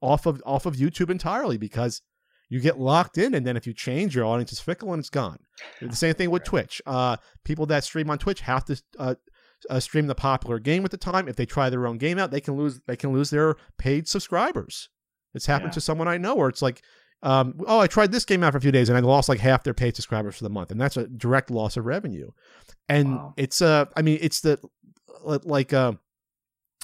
off 0.00 0.26
of 0.26 0.42
off 0.46 0.64
of 0.66 0.76
youtube 0.76 1.10
entirely 1.10 1.56
because 1.58 2.02
you 2.50 2.60
get 2.60 2.78
locked 2.78 3.16
in 3.18 3.34
and 3.34 3.46
then 3.46 3.56
if 3.56 3.66
you 3.66 3.72
change 3.72 4.14
your 4.14 4.24
audience 4.24 4.52
is 4.52 4.60
fickle 4.60 4.92
and 4.92 5.00
it's 5.00 5.10
gone 5.10 5.38
the 5.80 5.96
same 5.96 6.14
thing 6.14 6.30
with 6.30 6.44
twitch 6.44 6.80
uh, 6.86 7.16
people 7.44 7.66
that 7.66 7.84
stream 7.84 8.08
on 8.10 8.18
twitch 8.18 8.40
have 8.42 8.64
to 8.64 8.80
uh, 8.98 9.14
uh, 9.70 9.80
stream 9.80 10.06
the 10.06 10.14
popular 10.14 10.58
game 10.58 10.84
at 10.84 10.90
the 10.90 10.96
time. 10.98 11.26
If 11.26 11.36
they 11.36 11.46
try 11.46 11.70
their 11.70 11.86
own 11.86 11.96
game 11.96 12.18
out, 12.18 12.30
they 12.30 12.40
can 12.40 12.54
lose 12.54 12.80
they 12.86 12.96
can 12.96 13.12
lose 13.14 13.30
their 13.30 13.56
paid 13.78 14.06
subscribers. 14.06 14.90
It's 15.32 15.46
happened 15.46 15.70
Yeah. 15.70 15.74
to 15.74 15.80
someone 15.80 16.06
I 16.06 16.18
know 16.18 16.34
where 16.34 16.50
it's 16.50 16.60
like, 16.60 16.82
um, 17.22 17.60
oh, 17.66 17.78
I 17.80 17.86
tried 17.86 18.12
this 18.12 18.24
game 18.24 18.42
out 18.42 18.52
for 18.52 18.58
a 18.58 18.60
few 18.60 18.72
days 18.72 18.88
and 18.88 18.98
I 18.98 19.00
lost 19.00 19.28
like 19.28 19.40
half 19.40 19.62
their 19.64 19.74
paid 19.74 19.96
subscribers 19.96 20.36
for 20.36 20.44
the 20.44 20.50
month, 20.50 20.70
and 20.70 20.80
that's 20.80 20.96
a 20.96 21.06
direct 21.06 21.50
loss 21.50 21.76
of 21.76 21.86
revenue. 21.86 22.30
And 22.88 23.14
Wow. 23.16 23.34
it's 23.36 23.62
uh, 23.62 23.86
I 23.96 24.02
mean, 24.02 24.18
it's 24.20 24.40
the 24.40 24.58
like 25.24 25.72
uh, 25.72 25.92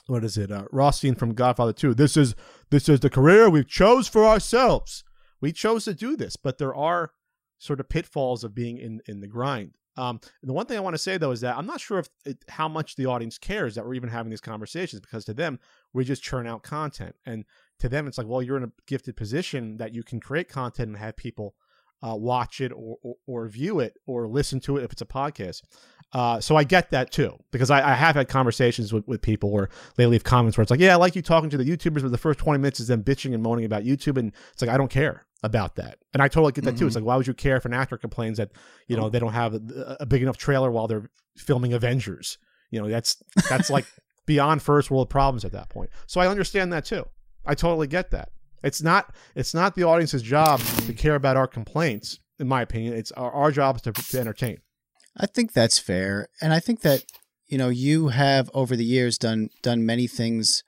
what 0.07 0.25
is 0.25 0.38
it? 0.38 0.51
Uh, 0.51 0.64
Rothstein 0.73 1.14
from 1.14 1.35
Godfather 1.35 1.73
Two. 1.73 1.95
This 1.95 2.16
is 2.16 2.35
this 2.71 2.88
is 2.88 3.01
the 3.01 3.11
career 3.11 3.51
we 3.51 3.64
chose 3.64 4.09
for 4.09 4.25
ourselves. 4.25 5.05
We 5.40 5.53
chose 5.53 5.85
to 5.85 5.95
do 5.95 6.16
this, 6.16 6.37
but 6.37 6.59
there 6.59 6.75
are 6.75 7.12
sort 7.59 7.81
of 7.81 7.88
pitfalls 7.88 8.43
of 8.45 8.55
being 8.55 8.79
in 8.79 9.01
in 9.07 9.21
the 9.21 9.29
grind. 9.29 9.73
Um, 9.97 10.21
the 10.43 10.53
one 10.53 10.64
thing 10.66 10.79
I 10.79 10.81
want 10.81 10.95
to 10.95 10.99
say 10.99 11.19
though 11.19 11.33
is 11.33 11.40
that 11.43 11.59
I'm 11.59 11.66
not 11.66 11.81
sure 11.81 11.99
if 11.99 12.09
it, 12.25 12.38
how 12.49 12.69
much 12.69 12.97
the 12.97 13.07
audience 13.07 13.37
cares 13.37 13.75
that 13.75 13.85
we're 13.85 13.95
even 13.95 14.09
having 14.09 14.31
these 14.31 14.40
conversations 14.40 15.01
because 15.01 15.25
to 15.27 15.35
them 15.35 15.59
we 15.93 16.05
just 16.05 16.23
churn 16.23 16.47
out 16.47 16.62
content, 16.62 17.14
and 17.27 17.45
to 17.81 17.88
them 17.88 18.07
it's 18.07 18.19
like, 18.19 18.27
well, 18.27 18.43
you're 18.43 18.57
in 18.57 18.64
a 18.64 18.73
gifted 18.87 19.16
position 19.16 19.77
that 19.79 19.95
you 19.95 20.03
can 20.03 20.21
create 20.21 20.49
content 20.49 20.88
and 20.88 20.97
have 20.97 21.16
people 21.16 21.55
uh, 22.03 22.14
watch 22.16 22.61
it 22.61 22.73
or, 22.73 22.97
or 23.03 23.14
or 23.27 23.49
view 23.49 23.81
it 23.81 23.95
or 24.07 24.27
listen 24.27 24.61
to 24.61 24.77
it 24.79 24.85
if 24.85 24.93
it's 24.93 25.03
a 25.03 25.07
podcast. 25.07 25.62
Uh, 26.12 26.40
so 26.40 26.57
I 26.57 26.64
get 26.64 26.90
that 26.90 27.12
too 27.12 27.37
because 27.53 27.71
I, 27.71 27.93
I 27.93 27.95
have 27.95 28.16
had 28.16 28.29
conversations 28.29 28.93
with, 28.93 29.07
with 29.07 29.23
people 29.23 29.53
where 29.53 29.69
they 29.97 30.07
leave 30.07 30.25
comments 30.25 30.59
where 30.59 30.62
it's 30.62 30.71
like, 30.71 30.81
yeah, 30.81 30.95
I 30.95 30.97
like 30.97 31.14
you 31.14 31.23
talking 31.23 31.51
to 31.51 31.57
the 31.57 31.64
YouTubers, 31.64 32.03
but 32.03 32.11
the 32.11 32.19
first 32.19 32.40
20 32.40 32.59
minutes 32.59 32.81
is 32.81 32.88
them 32.88 33.05
bitching 33.05 33.33
and 33.33 33.43
moaning 33.43 33.64
about 33.64 33.85
YouTube, 33.85 34.16
and 34.19 34.33
it's 34.53 34.62
like 34.62 34.71
I 34.71 34.77
don't 34.77 34.90
care 34.90 35.27
about 35.43 35.77
that, 35.77 35.99
and 36.12 36.23
I 36.23 36.29
totally 36.29 36.53
get 36.53 36.64
that 36.64 36.77
too. 36.77 36.87
It's 36.87 36.97
like, 36.97 37.05
why 37.05 37.16
would 37.16 37.27
you 37.27 37.35
care 37.35 37.57
if 37.57 37.64
an 37.64 37.73
actor 37.73 37.97
complains 37.97 38.38
that 38.38 38.51
you 38.88 38.97
know 38.97 39.09
they 39.09 39.19
don't 39.19 39.33
have 39.33 39.55
a, 39.55 39.97
a 40.01 40.07
big 40.07 40.23
enough 40.23 40.37
trailer 40.37 40.71
while 40.71 40.88
they're 40.88 41.11
filming 41.37 41.73
Avengers? 41.73 42.38
You 42.71 42.81
know, 42.81 42.88
that's 42.88 43.23
that's 43.49 43.71
like 43.71 43.87
beyond 44.27 44.62
first 44.62 44.90
world 44.90 45.11
problems 45.11 45.45
at 45.45 45.53
that 45.53 45.69
point. 45.69 45.90
So 46.07 46.21
I 46.21 46.29
understand 46.29 46.73
that 46.73 46.85
too. 46.85 47.05
I 47.44 47.55
totally 47.55 47.87
get 47.87 48.11
that. 48.11 48.31
It's 48.62 48.83
not 48.83 49.14
it's 49.35 49.55
not 49.55 49.74
the 49.74 49.85
audience's 49.85 50.22
job 50.22 50.61
to 50.87 50.92
care 50.92 51.14
about 51.14 51.37
our 51.37 51.46
complaints, 51.46 52.18
in 52.38 52.46
my 52.48 52.62
opinion. 52.62 52.94
It's 52.94 53.12
our, 53.12 53.31
our 53.33 53.50
job 53.50 53.81
to, 53.83 53.92
to 53.92 54.20
entertain. 54.20 54.59
I 55.16 55.26
think 55.26 55.53
that's 55.53 55.79
fair, 55.79 56.29
and 56.40 56.53
I 56.53 56.61
think 56.61 56.83
that 56.83 57.05
you 57.46 57.59
know 57.59 57.68
you 57.68 58.09
have 58.09 58.50
over 58.55 58.76
the 58.76 58.85
years 58.85 59.18
done 59.18 59.48
done 59.62 59.87
many 59.87 60.07
things 60.07 60.62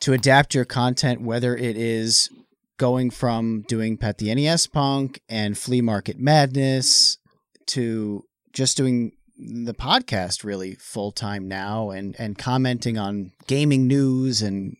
to 0.00 0.12
adapt 0.12 0.54
your 0.54 0.64
content, 0.64 1.22
whether 1.22 1.56
it 1.56 1.76
is 1.76 2.30
going 2.78 3.10
from 3.10 3.62
doing 3.62 3.96
Pat 3.96 4.18
the 4.18 4.34
NES 4.34 4.66
Punk 4.66 5.20
and 5.28 5.56
Flea 5.58 5.80
Market 5.80 6.18
Madness 6.18 7.18
to 7.66 8.24
just 8.52 8.76
doing 8.76 9.12
the 9.38 9.74
podcast 9.74 10.44
really 10.44 10.74
full 10.76 11.12
time 11.12 11.48
now 11.48 11.90
and 11.90 12.14
and 12.18 12.38
commenting 12.38 12.96
on 12.96 13.32
gaming 13.46 13.86
news 13.86 14.40
and 14.40 14.76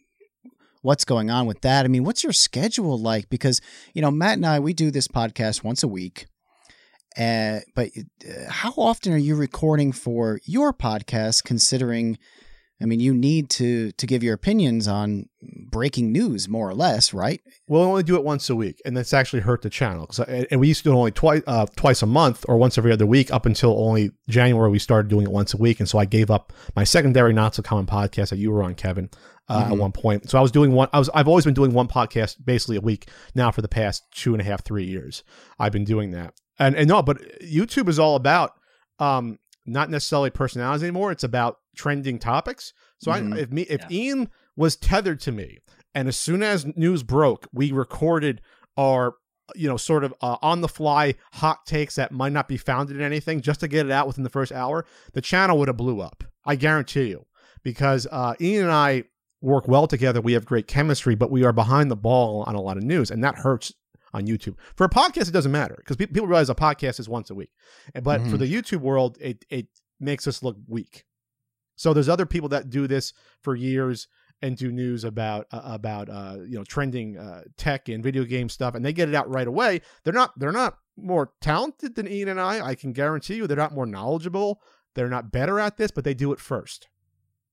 what's 0.87 1.05
going 1.05 1.31
on 1.31 1.47
with 1.47 1.63
that. 1.63 1.85
I 1.85 1.89
mean, 1.89 2.05
what's 2.05 2.23
your 2.23 2.33
schedule 2.33 2.97
like? 2.97 3.29
Because 3.29 3.61
you 3.93 4.01
know, 4.01 4.11
Matt 4.11 4.35
and 4.35 4.47
I 4.47 4.61
we 4.61 4.73
do 4.73 4.93
this 4.93 5.09
podcast 5.09 5.65
once 5.65 5.83
a 5.83 5.89
week. 5.89 6.27
Uh, 7.19 7.61
but 7.75 7.89
uh, 7.97 8.51
how 8.51 8.73
often 8.77 9.13
are 9.13 9.19
you 9.19 9.35
recording 9.35 9.91
for 9.91 10.39
your 10.45 10.73
podcast 10.73 11.45
considering 11.45 12.19
I 12.81 12.85
mean, 12.85 13.01
you 13.01 13.15
need 13.15 13.49
to 13.51 13.93
to 13.93 14.07
give 14.07 14.23
your 14.23 14.35
opinions 14.35 14.87
on 14.87 15.29
breaking 15.71 16.13
news, 16.13 16.47
more 16.47 16.69
or 16.69 16.75
less, 16.75 17.15
right? 17.15 17.41
We'll 17.69 17.83
only 17.83 18.03
do 18.03 18.17
it 18.17 18.25
once 18.25 18.51
a 18.51 18.57
week, 18.57 18.83
and 18.85 18.95
that's 18.95 19.15
actually 19.15 19.41
hurt 19.41 19.63
the 19.63 19.71
channel. 19.71 20.11
and 20.29 20.61
we 20.61 20.69
used 20.69 20.83
to 20.83 20.91
do 20.91 20.93
it 20.93 20.99
only 20.99 21.11
twice 21.11 21.43
uh, 21.47 21.67
twice 21.75 22.03
a 22.03 22.07
month 22.07 22.45
or 22.49 22.59
once 22.59 22.77
every 22.77 22.93
other 22.93 23.07
week 23.07 23.33
up 23.33 23.47
until 23.47 23.79
only 23.83 24.11
January. 24.29 24.71
We 24.71 24.79
started 24.79 25.09
doing 25.09 25.25
it 25.27 25.33
once 25.33 25.55
a 25.55 25.57
week, 25.57 25.81
and 25.81 25.89
so 25.89 25.99
I 25.99 26.05
gave 26.05 26.31
up 26.31 26.53
my 26.75 26.85
secondary 26.85 27.33
not 27.33 27.55
so 27.55 27.63
common 27.63 27.87
podcast 27.87 28.29
that 28.31 28.39
you 28.39 28.51
were 28.53 28.63
on, 28.63 28.75
Kevin, 28.75 29.09
uh, 29.49 29.63
mm-hmm. 29.63 29.73
at 29.73 29.79
one 29.79 29.93
point. 29.93 30.29
So 30.29 30.39
I 30.39 30.43
was 30.43 30.53
doing 30.53 30.73
one. 30.73 30.89
I 30.93 30.99
was 30.99 31.09
I've 31.15 31.29
always 31.29 31.47
been 31.47 31.55
doing 31.55 31.73
one 31.73 31.89
podcast 31.89 32.45
basically 32.45 32.77
a 32.77 32.83
week 32.83 33.09
now 33.35 33.51
for 33.51 33.63
the 33.63 33.69
past 33.69 34.03
two 34.13 34.35
and 34.35 34.41
a 34.43 34.45
half 34.45 34.65
three 34.65 34.85
years. 34.85 35.25
I've 35.59 35.73
been 35.73 35.85
doing 35.85 36.11
that, 36.11 36.35
and 36.59 36.77
and 36.77 36.89
no, 36.89 37.03
but 37.03 37.19
YouTube 37.41 37.89
is 37.89 37.99
all 37.99 38.17
about 38.17 38.53
um, 38.99 39.39
not 39.65 39.89
necessarily 39.89 40.29
personalities 40.29 40.83
anymore. 40.83 41.11
It's 41.11 41.25
about 41.25 41.59
trending 41.77 42.19
topics. 42.19 42.73
So 42.99 43.13
mm-hmm. 43.13 43.35
I, 43.35 43.39
if 43.39 43.53
me 43.53 43.63
if 43.63 43.83
yeah. 43.89 43.97
Ian 43.97 44.31
was 44.57 44.77
tethered 44.77 45.21
to 45.21 45.33
me, 45.33 45.59
and 45.95 46.09
as 46.09 46.19
soon 46.19 46.43
as 46.43 46.67
news 46.77 47.03
broke, 47.03 47.47
we 47.53 47.73
recorded 47.73 48.41
our 48.77 49.15
you 49.55 49.69
know 49.69 49.77
sort 49.77 50.03
of 50.03 50.13
uh, 50.21 50.37
on 50.43 50.61
the 50.61 50.69
fly 50.69 51.15
hot 51.35 51.67
takes 51.67 51.95
that 51.95 52.11
might 52.13 52.33
not 52.33 52.49
be 52.49 52.57
founded 52.57 52.97
in 52.97 53.03
anything 53.03 53.41
just 53.41 53.61
to 53.61 53.69
get 53.69 53.87
it 53.87 53.93
out 53.93 54.07
within 54.07 54.25
the 54.25 54.31
first 54.31 54.53
hour, 54.53 54.85
the 55.13 55.21
channel 55.21 55.59
would 55.59 55.69
have 55.69 55.77
blew 55.77 56.01
up. 56.01 56.25
I 56.45 56.57
guarantee 56.57 57.09
you, 57.09 57.27
because 57.63 58.07
uh, 58.11 58.35
Ian 58.41 58.65
and 58.65 58.73
I 58.73 59.05
work 59.41 59.69
well 59.69 59.87
together. 59.87 60.21
We 60.21 60.33
have 60.33 60.45
great 60.45 60.67
chemistry, 60.67 61.15
but 61.15 61.31
we 61.31 61.45
are 61.45 61.53
behind 61.53 61.91
the 61.91 61.97
ball 61.97 62.45
on 62.47 62.55
a 62.55 62.61
lot 62.61 62.77
of 62.77 62.83
news, 62.83 63.11
and 63.11 63.23
that 63.23 63.37
hurts 63.37 63.73
on 64.13 64.27
YouTube. 64.27 64.57
For 64.75 64.85
a 64.85 64.89
podcast, 64.89 65.29
it 65.29 65.33
doesn't 65.33 65.53
matter 65.53 65.77
because 65.79 65.97
people 65.97 66.27
realize 66.27 66.51
a 66.51 66.55
podcast 66.55 66.99
is 66.99 67.09
once 67.09 67.31
a 67.31 67.35
week, 67.35 67.51
but 68.03 68.21
mm-hmm. 68.21 68.31
for 68.31 68.37
the 68.37 68.53
YouTube 68.53 68.81
world, 68.81 69.19
it 69.21 69.45
it 69.51 69.67
makes 70.01 70.27
us 70.27 70.43
look 70.43 70.57
weak. 70.67 71.05
So 71.77 71.93
there's 71.93 72.09
other 72.09 72.27
people 72.27 72.49
that 72.51 72.71
do 72.71 72.87
this 72.87 73.13
for 73.43 73.55
years 73.55 74.09
and 74.43 74.57
do 74.57 74.71
news 74.71 75.05
about 75.05 75.47
uh, 75.51 75.63
about 75.65 76.09
uh, 76.11 76.39
you 76.47 76.59
know 76.59 76.65
trending 76.65 77.17
uh, 77.17 77.43
tech 77.57 77.89
and 77.89 78.03
video 78.03 78.25
game 78.25 78.49
stuff, 78.49 78.75
and 78.75 78.85
they 78.85 78.93
get 78.93 79.09
it 79.09 79.15
out 79.15 79.31
right 79.31 79.47
away. 79.47 79.81
They're 80.05 80.13
not 80.13 80.39
they're 80.39 80.53
not 80.53 80.79
more 80.97 81.33
talented 81.41 81.95
than 81.95 82.09
Ian 82.09 82.29
and 82.29 82.41
I. 82.41 82.65
I 82.65 82.75
can 82.75 82.93
guarantee 82.93 83.37
you, 83.37 83.47
they're 83.47 83.57
not 83.57 83.75
more 83.75 83.87
knowledgeable. 83.87 84.61
They're 84.95 85.09
not 85.09 85.31
better 85.31 85.61
at 85.61 85.77
this, 85.77 85.91
but 85.91 86.05
they 86.05 86.15
do 86.15 86.33
it 86.33 86.41
first. 86.41 86.89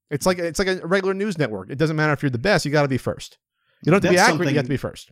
It's 0.09 0.25
like 0.25 0.39
it's 0.39 0.59
like 0.59 0.67
a 0.67 0.85
regular 0.85 1.13
news 1.13 1.37
network. 1.37 1.69
It 1.69 1.77
doesn't 1.77 1.95
matter 1.95 2.13
if 2.13 2.21
you're 2.21 2.29
the 2.29 2.37
best; 2.37 2.65
you 2.65 2.71
got 2.71 2.83
to 2.83 2.87
be 2.87 2.97
first. 2.97 3.37
You 3.83 3.91
don't 3.91 4.01
have 4.03 4.11
to 4.11 4.15
That's 4.15 4.29
be 4.29 4.33
accurate; 4.33 4.49
you 4.51 4.55
have 4.55 4.65
to 4.65 4.69
be 4.69 4.77
first. 4.77 5.11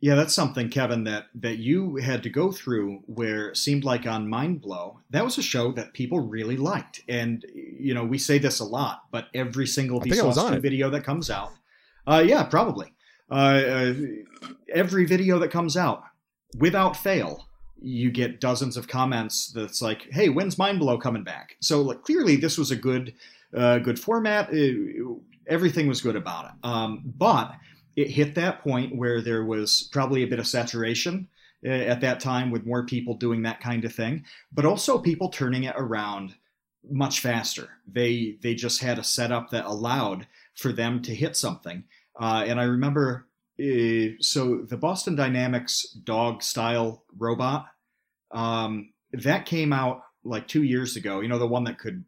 Yeah, 0.00 0.14
that's 0.14 0.34
something, 0.34 0.68
Kevin, 0.68 1.04
that 1.04 1.26
that 1.36 1.56
you 1.56 1.96
had 1.96 2.22
to 2.24 2.30
go 2.30 2.52
through. 2.52 3.00
Where 3.06 3.48
it 3.48 3.56
seemed 3.56 3.84
like 3.84 4.06
on 4.06 4.28
Mind 4.28 4.60
Blow, 4.60 5.00
that 5.10 5.24
was 5.24 5.38
a 5.38 5.42
show 5.42 5.72
that 5.72 5.94
people 5.94 6.20
really 6.20 6.56
liked, 6.58 7.02
and 7.08 7.44
you 7.54 7.94
know 7.94 8.04
we 8.04 8.18
say 8.18 8.38
this 8.38 8.60
a 8.60 8.64
lot, 8.64 9.04
but 9.10 9.28
every 9.34 9.66
single 9.66 10.00
Vsauce 10.00 10.60
video 10.60 10.90
that 10.90 11.04
comes 11.04 11.30
out, 11.30 11.52
uh, 12.06 12.22
yeah, 12.24 12.44
probably, 12.44 12.92
uh, 13.30 13.34
uh, 13.34 13.94
every 14.72 15.06
video 15.06 15.38
that 15.38 15.50
comes 15.50 15.78
out, 15.78 16.02
without 16.58 16.94
fail, 16.94 17.48
you 17.80 18.10
get 18.10 18.38
dozens 18.38 18.76
of 18.76 18.88
comments 18.88 19.50
that's 19.54 19.80
like, 19.80 20.08
"Hey, 20.10 20.28
when's 20.28 20.58
Mind 20.58 20.78
Blow 20.78 20.98
coming 20.98 21.24
back?" 21.24 21.56
So 21.60 21.80
like, 21.80 22.02
clearly, 22.02 22.36
this 22.36 22.58
was 22.58 22.70
a 22.70 22.76
good, 22.76 23.14
uh, 23.56 23.78
good 23.78 23.98
format. 23.98 24.50
Uh, 24.52 25.14
everything 25.46 25.86
was 25.88 26.02
good 26.02 26.16
about 26.16 26.44
it, 26.44 26.52
um, 26.64 27.02
but 27.16 27.54
it 27.96 28.10
hit 28.10 28.34
that 28.34 28.60
point 28.60 28.94
where 28.94 29.22
there 29.22 29.44
was 29.44 29.88
probably 29.90 30.22
a 30.22 30.26
bit 30.28 30.38
of 30.38 30.46
saturation 30.46 31.28
uh, 31.64 31.70
at 31.70 32.02
that 32.02 32.20
time 32.20 32.50
with 32.50 32.66
more 32.66 32.84
people 32.84 33.14
doing 33.14 33.42
that 33.42 33.60
kind 33.60 33.84
of 33.84 33.94
thing, 33.94 34.24
but 34.52 34.66
also 34.66 34.98
people 34.98 35.30
turning 35.30 35.64
it 35.64 35.74
around 35.76 36.34
much 36.88 37.20
faster. 37.20 37.70
They 37.90 38.36
they 38.42 38.54
just 38.54 38.82
had 38.82 38.98
a 38.98 39.04
setup 39.04 39.50
that 39.50 39.64
allowed 39.64 40.26
for 40.54 40.72
them 40.72 41.02
to 41.02 41.14
hit 41.14 41.36
something. 41.36 41.84
Uh, 42.20 42.44
and 42.46 42.60
I 42.60 42.64
remember, 42.64 43.26
uh, 43.60 44.14
so 44.20 44.64
the 44.68 44.78
Boston 44.78 45.16
Dynamics 45.16 45.82
dog 46.04 46.42
style 46.42 47.02
robot 47.16 47.66
um, 48.30 48.92
that 49.12 49.46
came 49.46 49.72
out 49.72 50.02
like 50.22 50.46
two 50.46 50.62
years 50.62 50.96
ago. 50.96 51.20
You 51.20 51.28
know, 51.28 51.38
the 51.38 51.46
one 51.46 51.64
that 51.64 51.78
could 51.78 52.04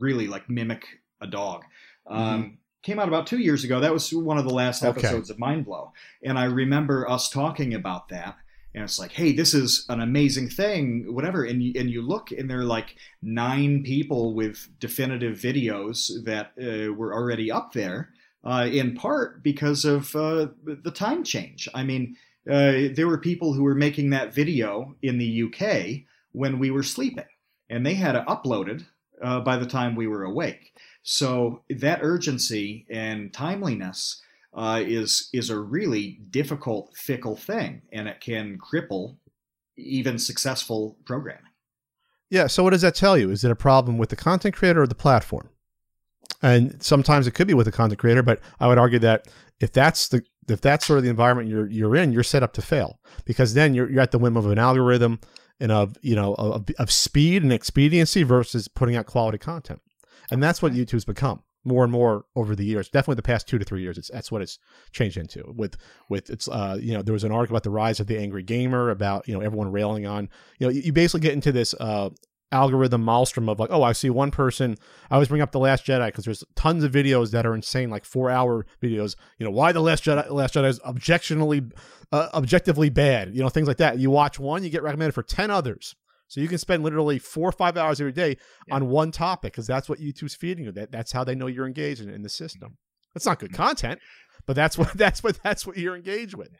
really 0.00 0.26
like 0.26 0.50
mimic 0.50 0.84
a 1.20 1.26
dog. 1.28 1.62
Um, 2.06 2.42
mm-hmm 2.42 2.54
came 2.82 2.98
out 2.98 3.08
about 3.08 3.26
two 3.26 3.38
years 3.38 3.64
ago. 3.64 3.80
That 3.80 3.92
was 3.92 4.12
one 4.12 4.38
of 4.38 4.44
the 4.44 4.54
last 4.54 4.82
episodes 4.82 5.30
okay. 5.30 5.36
of 5.36 5.38
Mind 5.38 5.64
Blow, 5.64 5.92
and 6.22 6.38
I 6.38 6.44
remember 6.44 7.08
us 7.08 7.28
talking 7.28 7.74
about 7.74 8.08
that. 8.08 8.36
And 8.72 8.84
it's 8.84 9.00
like, 9.00 9.10
hey, 9.10 9.32
this 9.32 9.52
is 9.52 9.84
an 9.88 10.00
amazing 10.00 10.48
thing, 10.48 11.12
whatever. 11.12 11.42
And 11.44 11.60
you, 11.60 11.72
and 11.76 11.90
you 11.90 12.02
look, 12.02 12.30
and 12.30 12.48
there 12.48 12.60
are 12.60 12.64
like 12.64 12.94
nine 13.20 13.82
people 13.82 14.32
with 14.32 14.68
definitive 14.78 15.38
videos 15.38 16.24
that 16.24 16.52
uh, 16.56 16.92
were 16.92 17.12
already 17.12 17.50
up 17.50 17.72
there, 17.72 18.10
uh, 18.44 18.68
in 18.70 18.94
part 18.94 19.42
because 19.42 19.84
of 19.84 20.14
uh, 20.14 20.48
the 20.64 20.92
time 20.94 21.24
change. 21.24 21.68
I 21.74 21.82
mean, 21.82 22.16
uh, 22.48 22.94
there 22.94 23.08
were 23.08 23.18
people 23.18 23.54
who 23.54 23.64
were 23.64 23.74
making 23.74 24.10
that 24.10 24.32
video 24.32 24.94
in 25.02 25.18
the 25.18 25.42
UK 25.44 26.06
when 26.32 26.58
we 26.60 26.70
were 26.70 26.84
sleeping, 26.84 27.24
and 27.68 27.84
they 27.84 27.94
had 27.94 28.14
it 28.14 28.26
uploaded 28.26 28.86
uh, 29.22 29.40
by 29.40 29.56
the 29.56 29.66
time 29.66 29.94
we 29.94 30.06
were 30.06 30.24
awake. 30.24 30.72
So 31.02 31.62
that 31.70 32.00
urgency 32.02 32.86
and 32.90 33.32
timeliness 33.32 34.22
uh, 34.54 34.82
is 34.84 35.28
is 35.32 35.50
a 35.50 35.58
really 35.58 36.20
difficult, 36.30 36.96
fickle 36.96 37.36
thing, 37.36 37.82
and 37.92 38.08
it 38.08 38.20
can 38.20 38.58
cripple 38.58 39.16
even 39.76 40.18
successful 40.18 40.96
programming. 41.06 41.44
Yeah. 42.30 42.46
So 42.46 42.62
what 42.62 42.70
does 42.70 42.82
that 42.82 42.94
tell 42.94 43.16
you? 43.16 43.30
Is 43.30 43.44
it 43.44 43.50
a 43.50 43.56
problem 43.56 43.98
with 43.98 44.10
the 44.10 44.16
content 44.16 44.54
creator 44.54 44.82
or 44.82 44.86
the 44.86 44.94
platform? 44.94 45.50
And 46.42 46.82
sometimes 46.82 47.26
it 47.26 47.32
could 47.32 47.48
be 47.48 47.54
with 47.54 47.66
the 47.66 47.72
content 47.72 47.98
creator, 47.98 48.22
but 48.22 48.40
I 48.60 48.68
would 48.68 48.78
argue 48.78 49.00
that 49.00 49.28
if 49.60 49.72
that's 49.72 50.08
the 50.08 50.22
if 50.48 50.60
that's 50.60 50.86
sort 50.86 50.98
of 50.98 51.04
the 51.04 51.10
environment 51.10 51.48
you're 51.48 51.68
you're 51.68 51.96
in, 51.96 52.12
you're 52.12 52.22
set 52.22 52.42
up 52.42 52.52
to 52.54 52.62
fail 52.62 52.98
because 53.24 53.54
then 53.54 53.74
you're 53.74 53.90
you're 53.90 54.00
at 54.00 54.10
the 54.10 54.18
whim 54.18 54.36
of 54.36 54.46
an 54.46 54.58
algorithm 54.58 55.20
and 55.60 55.70
of 55.70 55.96
you 56.02 56.16
know 56.16 56.34
of, 56.34 56.68
of 56.78 56.90
speed 56.90 57.42
and 57.42 57.52
expediency 57.52 58.22
versus 58.22 58.68
putting 58.68 58.96
out 58.96 59.06
quality 59.06 59.38
content 59.38 59.80
and 60.30 60.42
that's 60.42 60.62
what 60.62 60.72
YouTube's 60.72 61.04
become 61.04 61.42
more 61.64 61.84
and 61.84 61.92
more 61.92 62.24
over 62.34 62.56
the 62.56 62.64
years. 62.64 62.88
Definitely 62.88 63.16
the 63.16 63.22
past 63.22 63.46
two 63.46 63.58
to 63.58 63.64
three 63.64 63.82
years, 63.82 63.98
it's 63.98 64.10
that's 64.10 64.32
what 64.32 64.42
it's 64.42 64.58
changed 64.92 65.16
into. 65.16 65.52
With 65.54 65.76
with 66.08 66.30
it's 66.30 66.48
uh 66.48 66.78
you 66.80 66.94
know 66.94 67.02
there 67.02 67.12
was 67.12 67.24
an 67.24 67.32
article 67.32 67.54
about 67.54 67.64
the 67.64 67.70
rise 67.70 68.00
of 68.00 68.06
the 68.06 68.18
angry 68.18 68.42
gamer 68.42 68.90
about 68.90 69.28
you 69.28 69.34
know 69.34 69.40
everyone 69.40 69.70
railing 69.70 70.06
on 70.06 70.28
you 70.58 70.66
know 70.66 70.72
you, 70.72 70.80
you 70.82 70.92
basically 70.92 71.20
get 71.20 71.34
into 71.34 71.52
this 71.52 71.74
uh 71.80 72.10
algorithm 72.52 73.04
maelstrom 73.04 73.48
of 73.48 73.60
like 73.60 73.70
oh 73.70 73.82
I 73.82 73.92
see 73.92 74.10
one 74.10 74.30
person 74.30 74.76
I 75.10 75.14
always 75.14 75.28
bring 75.28 75.42
up 75.42 75.52
the 75.52 75.60
Last 75.60 75.86
Jedi 75.86 76.06
because 76.06 76.24
there's 76.24 76.44
tons 76.56 76.82
of 76.82 76.92
videos 76.92 77.30
that 77.30 77.46
are 77.46 77.54
insane 77.54 77.90
like 77.90 78.04
four 78.04 78.30
hour 78.30 78.66
videos 78.82 79.14
you 79.38 79.44
know 79.44 79.52
why 79.52 79.72
the 79.72 79.80
Last 79.80 80.04
Jedi 80.04 80.28
Last 80.30 80.54
Jedi 80.54 80.68
is 80.68 80.80
objectionably 80.84 81.62
uh, 82.12 82.28
objectively 82.34 82.90
bad 82.90 83.34
you 83.34 83.42
know 83.42 83.48
things 83.48 83.68
like 83.68 83.76
that 83.76 83.98
you 83.98 84.10
watch 84.10 84.40
one 84.40 84.64
you 84.64 84.70
get 84.70 84.82
recommended 84.82 85.14
for 85.14 85.22
ten 85.22 85.50
others 85.50 85.94
so 86.30 86.40
you 86.40 86.46
can 86.46 86.58
spend 86.58 86.84
literally 86.84 87.18
four 87.18 87.48
or 87.48 87.52
five 87.52 87.76
hours 87.76 88.00
every 88.00 88.12
day 88.12 88.36
yeah. 88.68 88.76
on 88.76 88.88
one 88.88 89.10
topic 89.10 89.52
because 89.52 89.66
that's 89.66 89.88
what 89.88 89.98
YouTube's 89.98 90.36
feeding 90.36 90.64
you. 90.64 90.70
That 90.70 90.92
that's 90.92 91.10
how 91.10 91.24
they 91.24 91.34
know 91.34 91.48
you're 91.48 91.66
engaged 91.66 92.00
in, 92.00 92.08
in 92.08 92.22
the 92.22 92.28
system. 92.28 92.78
That's 93.12 93.26
not 93.26 93.40
good 93.40 93.52
content, 93.52 93.98
but 94.46 94.54
that's 94.54 94.78
what 94.78 94.92
that's 94.94 95.24
what 95.24 95.42
that's 95.42 95.66
what 95.66 95.76
you're 95.76 95.96
engaged 95.96 96.34
with. 96.34 96.50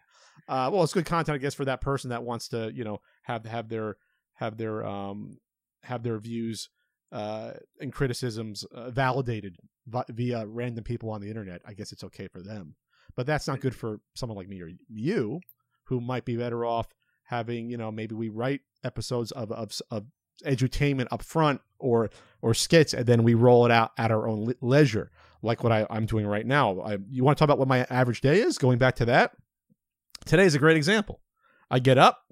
Uh, 0.48 0.70
well, 0.72 0.82
it's 0.82 0.92
good 0.92 1.06
content, 1.06 1.36
I 1.36 1.38
guess, 1.38 1.54
for 1.54 1.64
that 1.66 1.80
person 1.80 2.10
that 2.10 2.24
wants 2.24 2.48
to, 2.48 2.72
you 2.74 2.82
know, 2.82 2.98
have 3.22 3.46
have 3.46 3.68
their 3.68 3.96
have 4.34 4.56
their 4.56 4.84
um 4.84 5.36
have 5.82 6.02
their 6.02 6.18
views 6.18 6.68
uh, 7.12 7.52
and 7.80 7.92
criticisms 7.92 8.64
uh, 8.64 8.90
validated 8.90 9.56
via 10.10 10.46
random 10.46 10.84
people 10.84 11.10
on 11.10 11.20
the 11.20 11.28
internet. 11.28 11.60
I 11.66 11.74
guess 11.74 11.92
it's 11.92 12.04
okay 12.04 12.28
for 12.28 12.42
them, 12.42 12.76
but 13.16 13.26
that's 13.26 13.48
not 13.48 13.60
good 13.60 13.74
for 13.74 14.00
someone 14.14 14.36
like 14.36 14.48
me 14.48 14.62
or 14.62 14.70
you, 14.88 15.40
who 15.84 16.00
might 16.00 16.24
be 16.24 16.36
better 16.36 16.64
off 16.64 16.86
having, 17.24 17.70
you 17.70 17.76
know, 17.76 17.90
maybe 17.90 18.14
we 18.14 18.28
write 18.28 18.60
episodes 18.84 19.32
of, 19.32 19.50
of, 19.52 19.72
of 19.90 20.04
edutainment 20.44 21.06
up 21.10 21.22
front 21.22 21.60
or 21.78 22.10
or 22.42 22.54
skits 22.54 22.94
and 22.94 23.06
then 23.06 23.22
we 23.22 23.34
roll 23.34 23.66
it 23.66 23.70
out 23.70 23.90
at 23.98 24.10
our 24.10 24.26
own 24.26 24.46
le- 24.46 24.54
leisure 24.62 25.10
like 25.42 25.62
what 25.62 25.72
I, 25.72 25.86
am 25.90 26.06
doing 26.06 26.26
right 26.26 26.46
now. 26.46 26.80
I, 26.80 26.98
you 27.10 27.24
want 27.24 27.36
to 27.36 27.40
talk 27.40 27.46
about 27.46 27.58
what 27.58 27.68
my 27.68 27.86
average 27.88 28.20
day 28.20 28.40
is? 28.40 28.58
Going 28.58 28.78
back 28.78 28.96
to 28.96 29.06
that? 29.06 29.32
Today 30.26 30.44
is 30.44 30.54
a 30.54 30.58
great 30.58 30.76
example. 30.76 31.20
I 31.70 31.78
get 31.78 31.98
up 31.98 32.24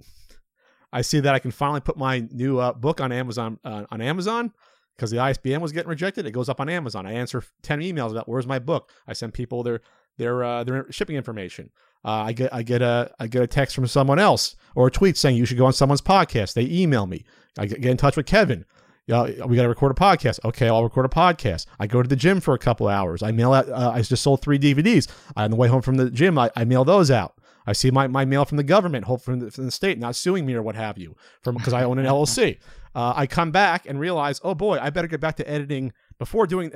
i 0.92 1.00
see 1.00 1.20
that 1.20 1.34
i 1.34 1.38
can 1.38 1.50
finally 1.50 1.80
put 1.80 1.96
my 1.96 2.26
new 2.30 2.58
uh, 2.58 2.72
book 2.72 3.00
on 3.00 3.12
amazon 3.12 3.58
uh, 3.64 3.84
on 3.90 4.00
amazon 4.00 4.52
because 4.96 5.10
the 5.10 5.16
isbn 5.16 5.60
was 5.60 5.72
getting 5.72 5.88
rejected 5.88 6.26
it 6.26 6.32
goes 6.32 6.48
up 6.48 6.60
on 6.60 6.68
amazon 6.68 7.06
i 7.06 7.12
answer 7.12 7.42
10 7.62 7.80
emails 7.80 8.10
about 8.10 8.28
where's 8.28 8.46
my 8.46 8.58
book 8.58 8.90
i 9.06 9.12
send 9.12 9.32
people 9.34 9.62
their 9.62 9.80
their 10.16 10.42
uh, 10.42 10.64
their 10.64 10.90
shipping 10.90 11.16
information 11.16 11.70
uh, 12.04 12.24
I 12.26 12.32
get 12.32 12.54
I 12.54 12.62
get 12.62 12.82
a 12.82 13.12
I 13.18 13.26
get 13.26 13.42
a 13.42 13.46
text 13.46 13.74
from 13.74 13.86
someone 13.86 14.18
else 14.18 14.56
or 14.74 14.86
a 14.86 14.90
tweet 14.90 15.16
saying 15.16 15.36
you 15.36 15.44
should 15.44 15.58
go 15.58 15.66
on 15.66 15.72
someone's 15.72 16.00
podcast. 16.00 16.54
They 16.54 16.64
email 16.64 17.06
me. 17.06 17.24
I 17.58 17.66
get 17.66 17.84
in 17.84 17.96
touch 17.96 18.16
with 18.16 18.26
Kevin. 18.26 18.64
Yeah, 19.06 19.22
we 19.46 19.56
got 19.56 19.62
to 19.62 19.68
record 19.68 19.90
a 19.90 19.94
podcast. 19.94 20.38
Okay, 20.44 20.68
I'll 20.68 20.84
record 20.84 21.06
a 21.06 21.08
podcast. 21.08 21.64
I 21.80 21.86
go 21.86 22.02
to 22.02 22.08
the 22.08 22.14
gym 22.14 22.40
for 22.40 22.52
a 22.52 22.58
couple 22.58 22.88
hours. 22.88 23.22
I 23.22 23.32
mail 23.32 23.54
out. 23.54 23.68
Uh, 23.68 23.92
I 23.94 24.02
just 24.02 24.22
sold 24.22 24.42
three 24.42 24.58
DVDs. 24.58 25.08
On 25.34 25.50
the 25.50 25.56
way 25.56 25.66
home 25.66 25.80
from 25.80 25.96
the 25.96 26.10
gym, 26.10 26.38
I, 26.38 26.50
I 26.54 26.64
mail 26.64 26.84
those 26.84 27.10
out. 27.10 27.37
I 27.68 27.72
see 27.72 27.90
my, 27.90 28.06
my 28.08 28.24
mail 28.24 28.46
from 28.46 28.56
the 28.56 28.62
government, 28.62 29.04
hope 29.04 29.20
from 29.20 29.40
the, 29.40 29.50
from 29.50 29.66
the 29.66 29.70
state, 29.70 29.98
not 29.98 30.16
suing 30.16 30.46
me 30.46 30.54
or 30.54 30.62
what 30.62 30.74
have 30.74 30.96
you, 30.96 31.14
from 31.42 31.54
because 31.54 31.74
I 31.74 31.84
own 31.84 31.98
an 31.98 32.06
LLC. 32.14 32.58
Uh, 32.94 33.12
I 33.14 33.26
come 33.26 33.50
back 33.50 33.84
and 33.86 34.00
realize, 34.00 34.40
oh 34.42 34.54
boy, 34.54 34.78
I 34.80 34.88
better 34.88 35.06
get 35.06 35.20
back 35.20 35.36
to 35.36 35.48
editing. 35.48 35.92
Before 36.18 36.46
doing 36.46 36.72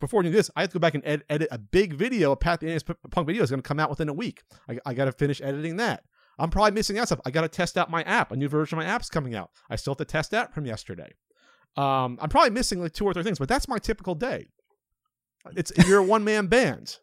before 0.00 0.22
doing 0.22 0.34
this, 0.34 0.50
I 0.56 0.62
have 0.62 0.70
to 0.70 0.78
go 0.78 0.80
back 0.80 0.94
and 0.94 1.04
ed- 1.04 1.24
edit 1.28 1.48
a 1.50 1.58
big 1.58 1.92
video. 1.92 2.32
A 2.32 2.36
Pat 2.36 2.60
the 2.60 2.96
Punk 3.10 3.26
video 3.26 3.42
is 3.42 3.50
going 3.50 3.62
to 3.62 3.68
come 3.68 3.78
out 3.78 3.90
within 3.90 4.08
a 4.08 4.14
week. 4.14 4.42
I, 4.68 4.78
I 4.86 4.94
got 4.94 5.04
to 5.04 5.12
finish 5.12 5.42
editing 5.42 5.76
that. 5.76 6.04
I'm 6.38 6.48
probably 6.48 6.70
missing 6.70 6.98
out 6.98 7.08
stuff. 7.08 7.20
I 7.26 7.30
got 7.30 7.42
to 7.42 7.48
test 7.48 7.76
out 7.76 7.90
my 7.90 8.02
app. 8.02 8.32
A 8.32 8.36
new 8.36 8.48
version 8.48 8.78
of 8.78 8.84
my 8.84 8.90
app's 8.90 9.10
coming 9.10 9.34
out. 9.34 9.50
I 9.68 9.76
still 9.76 9.92
have 9.92 9.98
to 9.98 10.06
test 10.06 10.30
that 10.30 10.54
from 10.54 10.64
yesterday. 10.64 11.12
Um, 11.76 12.18
I'm 12.20 12.30
probably 12.30 12.50
missing 12.50 12.80
like 12.80 12.94
two 12.94 13.04
or 13.04 13.12
three 13.12 13.22
things, 13.22 13.38
but 13.38 13.48
that's 13.48 13.68
my 13.68 13.78
typical 13.78 14.14
day. 14.14 14.48
It's 15.54 15.70
you're 15.86 15.98
a 15.98 16.04
one 16.04 16.24
man 16.24 16.46
band, 16.48 16.98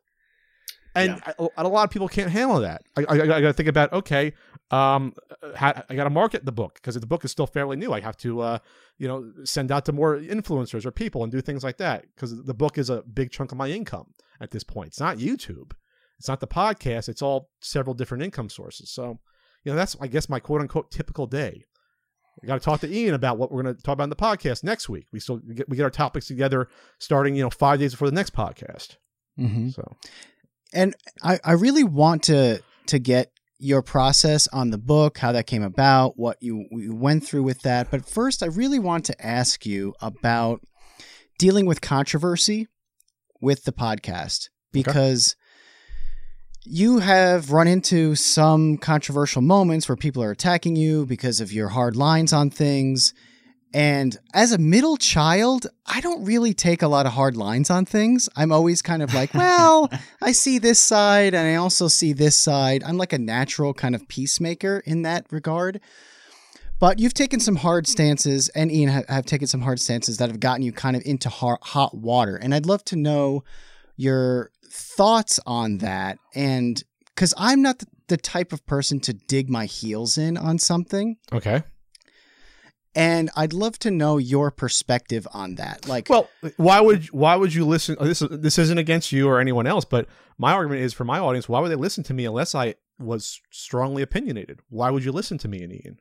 and 0.98 1.22
yeah. 1.26 1.48
I, 1.58 1.62
a 1.62 1.68
lot 1.68 1.84
of 1.84 1.90
people 1.90 2.08
can't 2.08 2.32
handle 2.32 2.60
that. 2.62 2.84
I, 2.96 3.06
I, 3.08 3.14
I 3.14 3.28
got 3.28 3.40
to 3.40 3.54
think 3.54 3.70
about 3.70 3.94
okay, 3.94 4.34
um, 4.72 5.14
I 5.42 5.84
got 5.96 6.04
to 6.04 6.10
market 6.10 6.46
the 6.46 6.52
book 6.52 6.76
because 6.76 6.96
the 6.96 7.08
book 7.08 7.24
is 7.24 7.32
still 7.32 7.48
fairly 7.48 7.78
new. 7.78 7.94
I 7.94 8.02
have 8.02 8.18
to, 8.18 8.42
uh, 8.42 8.60
you 8.98 9.08
know, 9.08 9.32
send 9.44 9.72
out 9.72 9.86
to 9.86 9.94
more 9.94 10.18
influencers 10.18 10.86
or 10.86 10.92
people 10.92 11.24
and 11.24 11.32
do 11.32 11.42
things 11.42 11.64
like 11.64 11.78
that 11.78 12.06
because 12.16 12.44
the 12.44 12.54
book 12.54 12.78
is 12.78 12.90
a 12.90 13.02
big 13.02 13.32
chunk 13.32 13.52
of 13.52 13.58
my 13.58 13.70
income 13.70 14.14
at 14.42 14.52
this 14.52 14.64
point. 14.64 14.90
It's 14.90 15.00
not 15.00 15.18
YouTube, 15.18 15.72
it's 16.18 16.28
not 16.28 16.40
the 16.40 16.48
podcast. 16.48 17.08
It's 17.10 17.22
all 17.22 17.50
several 17.62 17.94
different 17.94 18.24
income 18.24 18.50
sources. 18.50 18.92
So, 18.92 19.20
you 19.64 19.72
know, 19.72 19.76
that's 19.76 19.96
I 20.02 20.08
guess 20.08 20.30
my 20.30 20.40
quote 20.40 20.62
unquote 20.62 20.92
typical 20.92 21.28
day. 21.28 21.66
I 22.44 22.46
got 22.46 22.60
to 22.60 22.64
talk 22.64 22.82
to 22.82 22.94
Ian 22.94 23.16
about 23.16 23.38
what 23.38 23.52
we're 23.52 23.64
going 23.64 23.76
to 23.76 23.82
talk 23.82 23.94
about 23.94 24.04
in 24.04 24.10
the 24.12 24.16
podcast 24.16 24.64
next 24.64 24.90
week. 24.90 25.08
We 25.12 25.20
still 25.20 25.38
get, 25.38 25.68
we 25.70 25.76
get 25.76 25.84
our 25.84 25.90
topics 25.90 26.28
together 26.28 26.68
starting, 27.00 27.36
you 27.36 27.42
know, 27.42 27.50
five 27.50 27.80
days 27.80 27.94
before 27.94 28.10
the 28.10 28.16
next 28.16 28.34
podcast. 28.34 28.98
Mm-hmm. 29.40 29.70
So, 29.70 29.98
and 30.74 30.96
I, 31.24 31.40
I 31.44 31.54
really 31.54 31.84
want 31.84 32.24
to 32.24 32.62
to 32.88 33.00
get 33.00 33.32
your 33.60 33.82
process 33.82 34.48
on 34.50 34.70
the 34.70 34.78
book, 34.78 35.18
how 35.18 35.32
that 35.32 35.48
came 35.48 35.64
about, 35.64 36.18
what 36.18 36.38
you, 36.42 36.66
you 36.72 36.96
went 36.96 37.26
through 37.26 37.44
with 37.44 37.62
that. 37.62 37.90
But 37.90 38.08
first, 38.08 38.44
I 38.44 38.48
really 38.48 38.80
want 38.80 39.06
to 39.06 39.26
ask 39.26 39.66
you 39.66 39.96
about 40.00 40.62
dealing 41.40 41.66
with 41.66 41.82
controversy 41.82 42.68
with 43.42 43.64
the 43.64 43.72
podcast 43.72 44.50
because 44.72 45.36
you 46.64 47.00
have 47.00 47.52
run 47.52 47.68
into 47.68 48.14
some 48.16 48.78
controversial 48.78 49.42
moments 49.42 49.88
where 49.88 49.96
people 49.96 50.22
are 50.22 50.32
attacking 50.32 50.76
you 50.76 51.06
because 51.06 51.40
of 51.40 51.52
your 51.52 51.70
hard 51.70 51.96
lines 51.96 52.34
on 52.34 52.50
things. 52.50 53.14
And 53.74 54.18
as 54.34 54.52
a 54.52 54.58
middle 54.58 54.98
child, 54.98 55.68
I 55.86 56.02
don't 56.02 56.24
really 56.24 56.54
take 56.54 56.82
a 56.82 56.88
lot 56.88 57.06
of 57.06 57.14
hard 57.14 57.36
lines 57.36 57.70
on 57.70 57.86
things. 57.86 58.30
I'm 58.36 58.52
always 58.52 58.82
kind 58.82 59.04
of 59.04 59.14
like, 59.14 59.34
well, 59.34 59.92
I 60.22 60.32
see 60.32 60.58
this 60.58 60.80
side 60.80 61.34
and 61.34 61.48
I 61.48 61.56
also 61.56 61.88
see 61.88 62.14
this 62.14 62.36
side. 62.36 62.84
I'm 62.84 62.98
like 62.98 63.14
a 63.14 63.20
natural 63.20 63.74
kind 63.74 63.94
of 63.94 64.08
peacemaker 64.08 64.82
in 64.86 65.02
that 65.04 65.26
regard. 65.32 65.82
But 66.80 67.00
you've 67.00 67.16
taken 67.16 67.40
some 67.40 67.56
hard 67.56 67.88
stances, 67.88 68.50
and 68.50 68.72
Ian 68.72 68.90
have, 68.90 69.10
have 69.10 69.26
taken 69.26 69.48
some 69.48 69.62
hard 69.62 69.80
stances 69.80 70.18
that 70.18 70.30
have 70.30 70.40
gotten 70.40 70.62
you 70.62 70.72
kind 70.72 70.96
of 70.96 71.02
into 71.08 71.28
hot, 71.28 71.58
hot 71.64 71.98
water. 71.98 72.36
And 72.36 72.54
I'd 72.54 72.68
love 72.68 72.86
to 72.86 72.96
know 72.96 73.44
your 73.96 74.52
thoughts 74.70 75.40
on 75.46 75.80
that 75.80 76.20
and 76.36 76.84
because 77.08 77.34
i'm 77.38 77.62
not 77.62 77.80
the, 77.80 77.88
the, 78.08 78.18
type 78.18 78.54
of 78.54 78.66
person 78.66 79.00
to 79.00 79.14
dig 79.14 79.50
my 79.50 79.66
heels 79.66 80.18
in 80.18 80.38
on 80.38 80.60
something 80.60 81.18
okay 81.34 81.64
and 82.98 83.30
i'd 83.36 83.54
love 83.54 83.78
to 83.80 83.92
know 83.92 84.18
your 84.18 84.52
perspective 84.52 85.28
on 85.32 85.56
that 85.56 85.88
like 85.88 86.10
well 86.10 86.30
why 86.58 86.82
would 86.82 87.06
why 87.08 87.36
would 87.36 87.54
you 87.54 87.66
listen 87.66 87.96
oh, 88.00 88.06
this 88.06 88.20
this 88.20 88.58
isn't 88.58 88.78
against 88.78 89.12
you 89.12 89.28
or 89.28 89.40
anyone 89.40 89.68
else 89.68 89.86
but 89.86 90.08
my 90.38 90.52
argument 90.52 90.82
is 90.82 90.94
for 90.94 91.06
my 91.06 91.20
audience 91.20 91.48
why 91.48 91.60
would 91.60 91.70
they 91.70 91.76
listen 91.76 92.04
to 92.04 92.14
me 92.14 92.26
unless 92.26 92.54
i 92.56 92.74
was 93.00 93.40
strongly 93.52 94.02
opinionated 94.02 94.60
why 94.70 94.90
would 94.90 95.06
you 95.06 95.12
listen 95.12 95.38
to 95.38 95.48
me 95.48 95.62
and 95.64 95.72
ian 95.72 96.00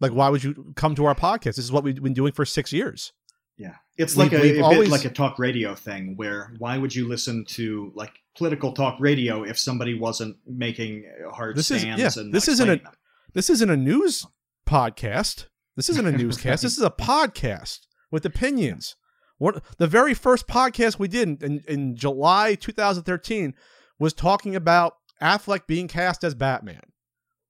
like 0.00 0.12
why 0.12 0.28
would 0.28 0.42
you 0.42 0.72
come 0.74 0.94
to 0.94 1.04
our 1.04 1.14
podcast 1.14 1.56
this 1.56 1.58
is 1.58 1.72
what 1.72 1.84
we've 1.84 2.02
been 2.02 2.14
doing 2.14 2.32
for 2.32 2.44
six 2.44 2.72
years 2.72 3.12
yeah, 3.58 3.74
it's 3.96 4.16
like 4.16 4.30
we, 4.30 4.58
a, 4.58 4.60
a 4.60 4.64
always... 4.64 4.88
like 4.88 5.04
a 5.04 5.10
talk 5.10 5.40
radio 5.40 5.74
thing 5.74 6.14
where 6.14 6.52
why 6.58 6.78
would 6.78 6.94
you 6.94 7.08
listen 7.08 7.44
to 7.46 7.90
like 7.96 8.12
political 8.36 8.72
talk 8.72 8.96
radio 9.00 9.42
if 9.42 9.58
somebody 9.58 9.98
wasn't 9.98 10.36
making 10.46 11.04
hard 11.32 11.56
this 11.56 11.66
stands? 11.66 12.00
Is, 12.00 12.16
yeah, 12.16 12.22
this 12.30 12.46
isn't 12.46 12.68
a 12.70 12.76
them. 12.76 12.92
this 13.34 13.50
isn't 13.50 13.68
a 13.68 13.76
news 13.76 14.24
podcast. 14.64 15.46
This 15.78 15.88
isn't 15.90 16.08
a 16.08 16.12
newscast. 16.18 16.64
This 16.64 16.76
is 16.76 16.82
a 16.82 16.90
podcast 16.90 17.86
with 18.10 18.26
opinions. 18.26 18.96
What 19.38 19.62
the 19.78 19.86
very 19.86 20.12
first 20.12 20.48
podcast 20.48 20.98
we 20.98 21.06
did 21.06 21.40
in, 21.40 21.62
in 21.68 21.94
July 21.94 22.56
2013 22.56 23.54
was 23.96 24.12
talking 24.12 24.56
about 24.56 24.94
Affleck 25.22 25.68
being 25.68 25.86
cast 25.86 26.24
as 26.24 26.34
Batman. 26.34 26.82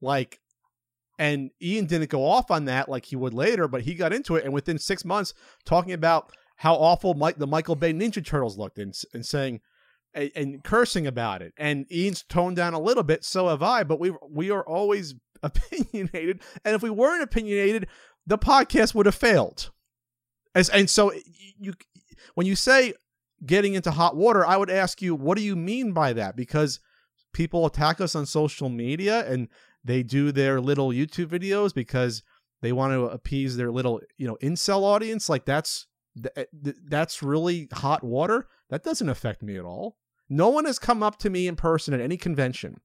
Like 0.03 0.41
and 1.19 1.51
Ian 1.63 1.87
didn't 1.87 2.11
go 2.11 2.23
off 2.23 2.51
on 2.51 2.67
that 2.67 2.91
like 2.91 3.07
he 3.07 3.17
would 3.17 3.33
later, 3.33 3.67
but 3.67 3.81
he 3.83 3.95
got 3.95 4.13
into 4.13 4.37
it. 4.37 4.45
And 4.45 4.53
within 4.53 4.79
six 4.79 5.07
months, 5.07 5.33
talking 5.65 5.95
about 5.95 6.31
how 6.57 6.75
awful 6.75 7.15
Mike, 7.15 7.39
the 7.39 7.47
Michael 7.47 7.77
Bay 7.77 7.95
Ninja 7.95 8.25
Turtles 8.25 8.59
looked 8.59 8.79
and, 8.79 8.95
and 9.15 9.25
saying, 9.25 9.61
and, 10.13 10.31
and 10.37 10.65
cursing 10.65 11.07
about 11.07 11.41
it. 11.41 11.55
And 11.57 11.91
Ian's 11.91 12.25
toned 12.25 12.57
down 12.57 12.75
a 12.75 12.79
little 12.79 13.03
bit, 13.03 13.25
so 13.25 13.49
have 13.49 13.63
I, 13.63 13.85
but 13.85 13.99
we 13.99 14.13
we 14.31 14.51
are 14.51 14.63
always 14.63 15.15
opinionated. 15.43 16.43
And 16.65 16.77
if 16.77 16.83
we 16.83 16.91
weren't 16.91 17.23
opinionated, 17.23 17.89
the 18.29 18.39
podcast 18.39 18.95
would 18.95 19.07
have 19.07 19.15
failed. 19.15 19.71
As, 20.55 20.69
and 20.69 20.89
so 20.89 21.13
you 21.59 21.73
when 22.35 22.47
you 22.47 22.55
say 22.55 22.93
getting 23.45 23.75
into 23.75 23.91
hot 23.91 24.17
water, 24.17 24.47
I 24.47 24.57
would 24.57 24.71
ask 24.71 25.01
you, 25.01 25.15
what 25.15 25.39
do 25.39 25.43
you 25.43 25.57
mean 25.57 25.93
by 25.93 26.13
that? 26.13 26.37
Because 26.37 26.81
people 27.33 27.65
attack 27.67 28.01
us 28.01 28.15
on 28.15 28.27
social 28.27 28.69
media 28.69 29.27
and 29.31 29.49
they 29.83 30.03
do 30.03 30.31
their 30.31 30.61
little 30.61 30.91
YouTube 30.91 31.27
videos 31.27 31.75
because 31.75 32.23
they 32.61 32.73
want 32.73 32.93
to 32.93 33.05
appease 33.05 33.57
their 33.57 33.71
little, 33.71 34.01
you 34.19 34.27
know, 34.27 34.37
incel 34.43 34.83
audience. 34.83 35.29
Like 35.29 35.47
that's 35.47 35.87
eh, 36.37 36.45
that's 36.87 37.23
really 37.23 37.69
hot 37.73 38.05
water. 38.05 38.47
That 38.69 38.85
doesn't 38.85 39.09
affect 39.09 39.43
me 39.43 39.57
at 39.57 39.65
all. 39.65 39.97
No 40.29 40.51
one 40.51 40.67
has 40.67 40.79
come 40.79 41.03
up 41.03 41.19
to 41.21 41.31
me 41.31 41.49
in 41.49 41.57
person 41.57 41.95
at 41.95 42.01
any 42.01 42.19
convention 42.19 42.81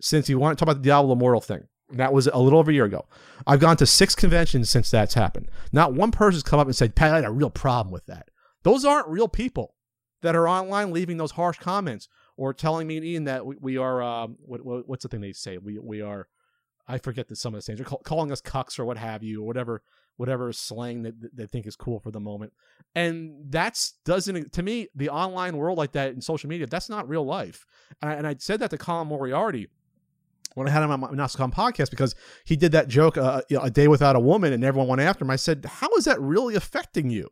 since 0.00 0.28
you 0.28 0.38
want 0.38 0.58
to 0.58 0.64
talk 0.64 0.72
about 0.72 0.82
the 0.82 0.88
Diablo 0.88 1.12
Immortal 1.12 1.42
thing. 1.42 1.68
That 1.90 2.12
was 2.12 2.26
a 2.26 2.38
little 2.38 2.58
over 2.58 2.70
a 2.70 2.74
year 2.74 2.84
ago. 2.84 3.06
I've 3.46 3.60
gone 3.60 3.76
to 3.78 3.86
six 3.86 4.14
conventions 4.14 4.68
since 4.68 4.90
that's 4.90 5.14
happened. 5.14 5.48
Not 5.72 5.94
one 5.94 6.10
person's 6.10 6.42
come 6.42 6.60
up 6.60 6.66
and 6.66 6.76
said, 6.76 6.94
Pat, 6.94 7.12
I 7.12 7.16
had 7.16 7.24
a 7.24 7.30
real 7.30 7.50
problem 7.50 7.92
with 7.92 8.06
that. 8.06 8.28
Those 8.62 8.84
aren't 8.84 9.08
real 9.08 9.28
people 9.28 9.74
that 10.22 10.36
are 10.36 10.48
online 10.48 10.90
leaving 10.90 11.16
those 11.16 11.32
harsh 11.32 11.58
comments 11.58 12.08
or 12.36 12.54
telling 12.54 12.86
me 12.86 12.96
and 12.96 13.06
Ian 13.06 13.24
that 13.24 13.44
we, 13.44 13.56
we 13.60 13.76
are 13.76 14.02
um, 14.02 14.36
what, 14.40 14.64
what, 14.64 14.88
what's 14.88 15.02
the 15.02 15.08
thing 15.08 15.20
they 15.20 15.32
say 15.32 15.58
we 15.58 15.78
we 15.78 16.00
are 16.00 16.28
I 16.90 16.96
forget 16.98 17.28
that 17.28 17.36
some 17.36 17.54
of 17.54 17.58
the 17.58 17.62
things 17.62 17.80
are 17.80 17.84
call, 17.84 17.98
calling 17.98 18.32
us 18.32 18.40
cucks 18.40 18.78
or 18.78 18.84
what 18.84 18.96
have 18.96 19.22
you 19.22 19.42
or 19.42 19.46
whatever 19.46 19.82
whatever 20.16 20.52
slang 20.52 21.02
that 21.02 21.36
they 21.36 21.46
think 21.46 21.66
is 21.66 21.76
cool 21.76 22.00
for 22.00 22.10
the 22.10 22.20
moment 22.20 22.52
and 22.94 23.32
that's 23.50 23.94
doesn't 24.04 24.52
to 24.52 24.62
me 24.62 24.88
the 24.94 25.10
online 25.10 25.56
world 25.56 25.78
like 25.78 25.92
that 25.92 26.12
in 26.12 26.20
social 26.20 26.48
media 26.48 26.66
that's 26.66 26.88
not 26.88 27.08
real 27.08 27.24
life 27.24 27.66
and 28.00 28.10
I, 28.10 28.14
and 28.14 28.26
I 28.26 28.36
said 28.38 28.60
that 28.60 28.70
to 28.70 28.78
Colin 28.78 29.08
Moriarty 29.08 29.68
when 30.54 30.68
I 30.68 30.70
had 30.70 30.82
him 30.82 30.90
on 30.90 31.00
my 31.00 31.08
NASCOM 31.08 31.52
podcast 31.52 31.90
because 31.90 32.14
he 32.44 32.56
did 32.56 32.72
that 32.72 32.88
joke 32.88 33.16
uh, 33.16 33.42
you 33.48 33.56
know, 33.56 33.62
a 33.62 33.70
day 33.70 33.88
without 33.88 34.16
a 34.16 34.20
woman 34.20 34.52
and 34.52 34.64
everyone 34.64 34.88
went 34.88 35.00
after 35.00 35.24
him. 35.24 35.30
I 35.30 35.36
said, 35.36 35.64
"How 35.64 35.88
is 35.96 36.04
that 36.04 36.20
really 36.20 36.54
affecting 36.54 37.10
you?" 37.10 37.28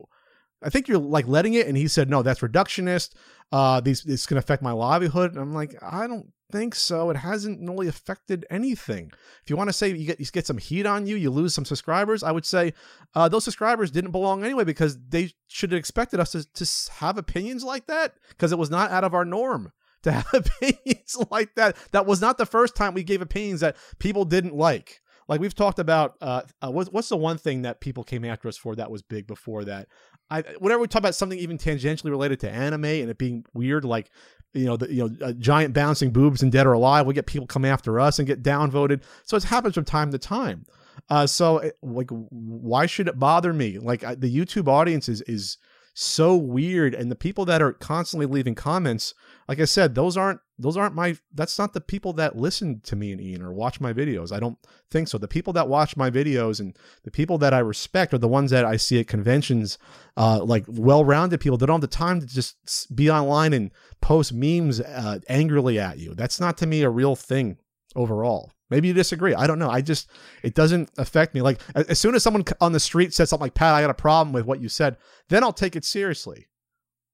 I 0.63 0.71
think 0.71 0.89
you're 0.89 0.99
like 0.99 1.29
letting 1.29 1.55
it. 1.55 1.67
And 1.67 1.77
he 1.77 1.89
said, 1.89 2.09
no, 2.09 2.23
that's 2.23 2.41
reductionist. 2.41 3.15
Uh, 3.53 3.81
these, 3.81 4.05
it's 4.07 4.27
going 4.27 4.41
to 4.41 4.45
affect 4.45 4.63
my 4.63 4.73
livelihood. 4.73 5.33
And 5.33 5.41
I'm 5.41 5.55
like, 5.55 5.75
I 5.83 6.07
don't 6.07 6.33
think 6.51 6.75
so. 6.75 7.11
It 7.11 7.17
hasn't 7.17 7.69
really 7.69 7.89
affected 7.89 8.47
anything. 8.51 9.11
If 9.43 9.51
you 9.51 9.57
want 9.57 9.69
to 9.69 9.73
say 9.73 9.89
you 9.89 10.07
get, 10.07 10.21
you 10.21 10.27
get 10.27 10.47
some 10.47 10.59
heat 10.59 10.87
on 10.87 11.07
you, 11.07 11.17
you 11.17 11.31
lose 11.31 11.55
some 11.55 11.65
subscribers, 11.65 12.23
I 12.23 12.33
would 12.33 12.47
say 12.47 12.73
uh, 13.15 13.29
those 13.29 13.45
subscribers 13.45 13.91
didn't 13.91 14.13
belong 14.13 14.45
anyway 14.45 14.65
because 14.65 14.99
they 15.09 15.33
should 15.49 15.73
have 15.73 15.79
expected 15.79 16.21
us 16.21 16.33
to, 16.33 16.45
to 16.53 16.93
have 16.95 17.19
opinions 17.19 17.63
like 17.63 17.87
that 17.87 18.15
because 18.31 18.53
it 18.53 18.59
was 18.59 18.71
not 18.71 18.91
out 18.91 19.05
of 19.05 19.15
our 19.15 19.25
norm 19.25 19.73
to 20.07 20.13
have 20.13 20.27
opinions 20.33 21.17
like 21.31 21.55
that. 21.57 21.77
That 21.93 22.07
was 22.07 22.21
not 22.21 22.39
the 22.39 22.47
first 22.47 22.75
time 22.75 22.95
we 22.95 23.05
gave 23.05 23.23
opinions 23.23 23.61
that 23.61 23.77
people 23.99 24.25
didn't 24.25 24.55
like. 24.55 25.01
Like 25.29 25.41
we've 25.41 25.55
talked 25.55 25.79
about, 25.79 26.17
uh, 26.21 26.43
uh, 26.63 26.71
what's, 26.71 27.09
the 27.09 27.17
one 27.17 27.37
thing 27.37 27.63
that 27.63 27.81
people 27.81 28.05
came 28.05 28.25
after 28.25 28.49
us 28.49 28.57
for 28.57 28.77
that 28.77 28.91
was 28.91 29.03
big 29.03 29.27
before 29.27 29.65
that? 29.65 29.89
I 30.31 30.43
whenever 30.59 30.81
we 30.81 30.89
talk 30.89 31.01
about 31.01 31.15
something 31.15 31.39
even 31.39 31.57
tangentially 31.59 32.11
related 32.11 32.41
to 32.41 32.51
anime 32.51 32.85
and 32.85 33.11
it 33.11 33.19
being 33.19 33.45
weird, 33.55 33.85
like 33.85 34.11
you 34.55 34.65
know, 34.65 34.77
the, 34.77 34.93
you 34.93 35.09
know, 35.09 35.33
giant 35.35 35.75
bouncing 35.75 36.11
boobs 36.11 36.43
and 36.43 36.51
Dead 36.51 36.67
or 36.67 36.73
Alive, 36.73 37.07
we 37.07 37.15
get 37.15 37.27
people 37.27 37.47
come 37.47 37.65
after 37.65 38.01
us 38.01 38.19
and 38.19 38.27
get 38.27 38.43
downvoted. 38.43 39.03
So 39.25 39.37
it 39.37 39.45
happens 39.45 39.75
from 39.75 39.85
time 39.85 40.11
to 40.13 40.19
time. 40.19 40.65
Uh, 41.09 41.27
so 41.27 41.59
it, 41.59 41.77
like, 41.83 42.11
why 42.11 42.87
should 42.87 43.07
it 43.07 43.19
bother 43.19 43.53
me? 43.53 43.79
Like 43.79 44.01
the 44.01 44.35
YouTube 44.35 44.69
audience 44.69 45.09
is 45.09 45.23
is 45.23 45.59
so 45.99 46.37
weird, 46.37 46.95
and 46.95 47.11
the 47.11 47.17
people 47.17 47.47
that 47.47 47.63
are 47.63 47.73
constantly 47.73 48.27
leaving 48.27 48.55
comments, 48.55 49.15
like 49.49 49.59
I 49.59 49.65
said, 49.65 49.95
those 49.95 50.15
aren't 50.15 50.41
those 50.59 50.77
aren't 50.77 50.95
my 50.95 51.17
that's 51.35 51.59
not 51.59 51.73
the 51.73 51.81
people 51.81 52.13
that 52.15 52.37
listen 52.37 52.81
to 52.85 52.97
me 52.97 53.13
and 53.13 53.21
Ian 53.21 53.43
or 53.43 53.55
watch 53.55 53.81
my 53.81 53.95
videos. 53.95 54.31
I 54.31 54.39
don't 54.39 54.59
think 54.91 55.09
so. 55.09 55.17
The 55.17 55.27
people 55.27 55.55
that 55.55 55.69
watch 55.69 55.97
my 55.97 56.11
videos 56.11 56.61
and 56.61 56.79
the 57.05 57.11
people 57.11 57.39
that 57.39 57.55
I 57.55 57.61
respect 57.61 58.13
are 58.13 58.19
the 58.19 58.29
ones 58.29 58.51
that 58.51 58.67
I 58.67 58.77
see 58.77 59.01
at 59.01 59.07
conventions, 59.07 59.79
uh, 60.19 60.45
like 60.45 60.67
well-rounded 60.69 61.41
people 61.41 61.57
that 61.57 61.67
don't 61.67 61.81
have 61.81 61.91
the 61.91 61.97
time 61.97 62.21
to 62.21 62.27
just 62.27 62.95
be 62.95 63.11
online 63.11 63.55
and 63.55 63.71
post 64.03 64.35
memes 64.35 64.83
uh, 64.83 65.21
angrily 65.31 65.79
at 65.79 65.99
you. 65.99 66.15
That's 66.15 66.39
not 66.39 66.59
to 66.59 66.67
me 66.67 66.83
a 66.83 66.91
real 66.91 67.17
thing 67.17 67.57
overall. 67.95 68.53
Maybe 68.71 68.89
you 68.89 68.95
disagree. 68.95 69.35
I 69.35 69.47
don't 69.47 69.59
know. 69.59 69.71
I 69.71 69.81
just 69.81 70.11
it 70.43 70.55
doesn't 70.55 70.91
affect 70.99 71.35
me. 71.35 71.43
Like 71.43 71.61
as 71.75 71.99
soon 71.99 72.15
as 72.15 72.23
someone 72.23 72.45
on 72.61 72.73
the 72.73 72.81
street 72.81 73.15
says 73.15 73.31
something 73.31 73.45
like 73.45 73.55
Pat, 73.55 73.75
I 73.75 73.81
got 73.81 73.91
a 73.91 73.95
problem 73.95 74.33
with 74.33 74.45
what 74.45 74.61
you 74.61 74.69
said, 74.69 74.97
then 75.29 75.45
I'll 75.45 75.53
take 75.53 75.77
it 75.77 75.85
seriously. 75.85 76.49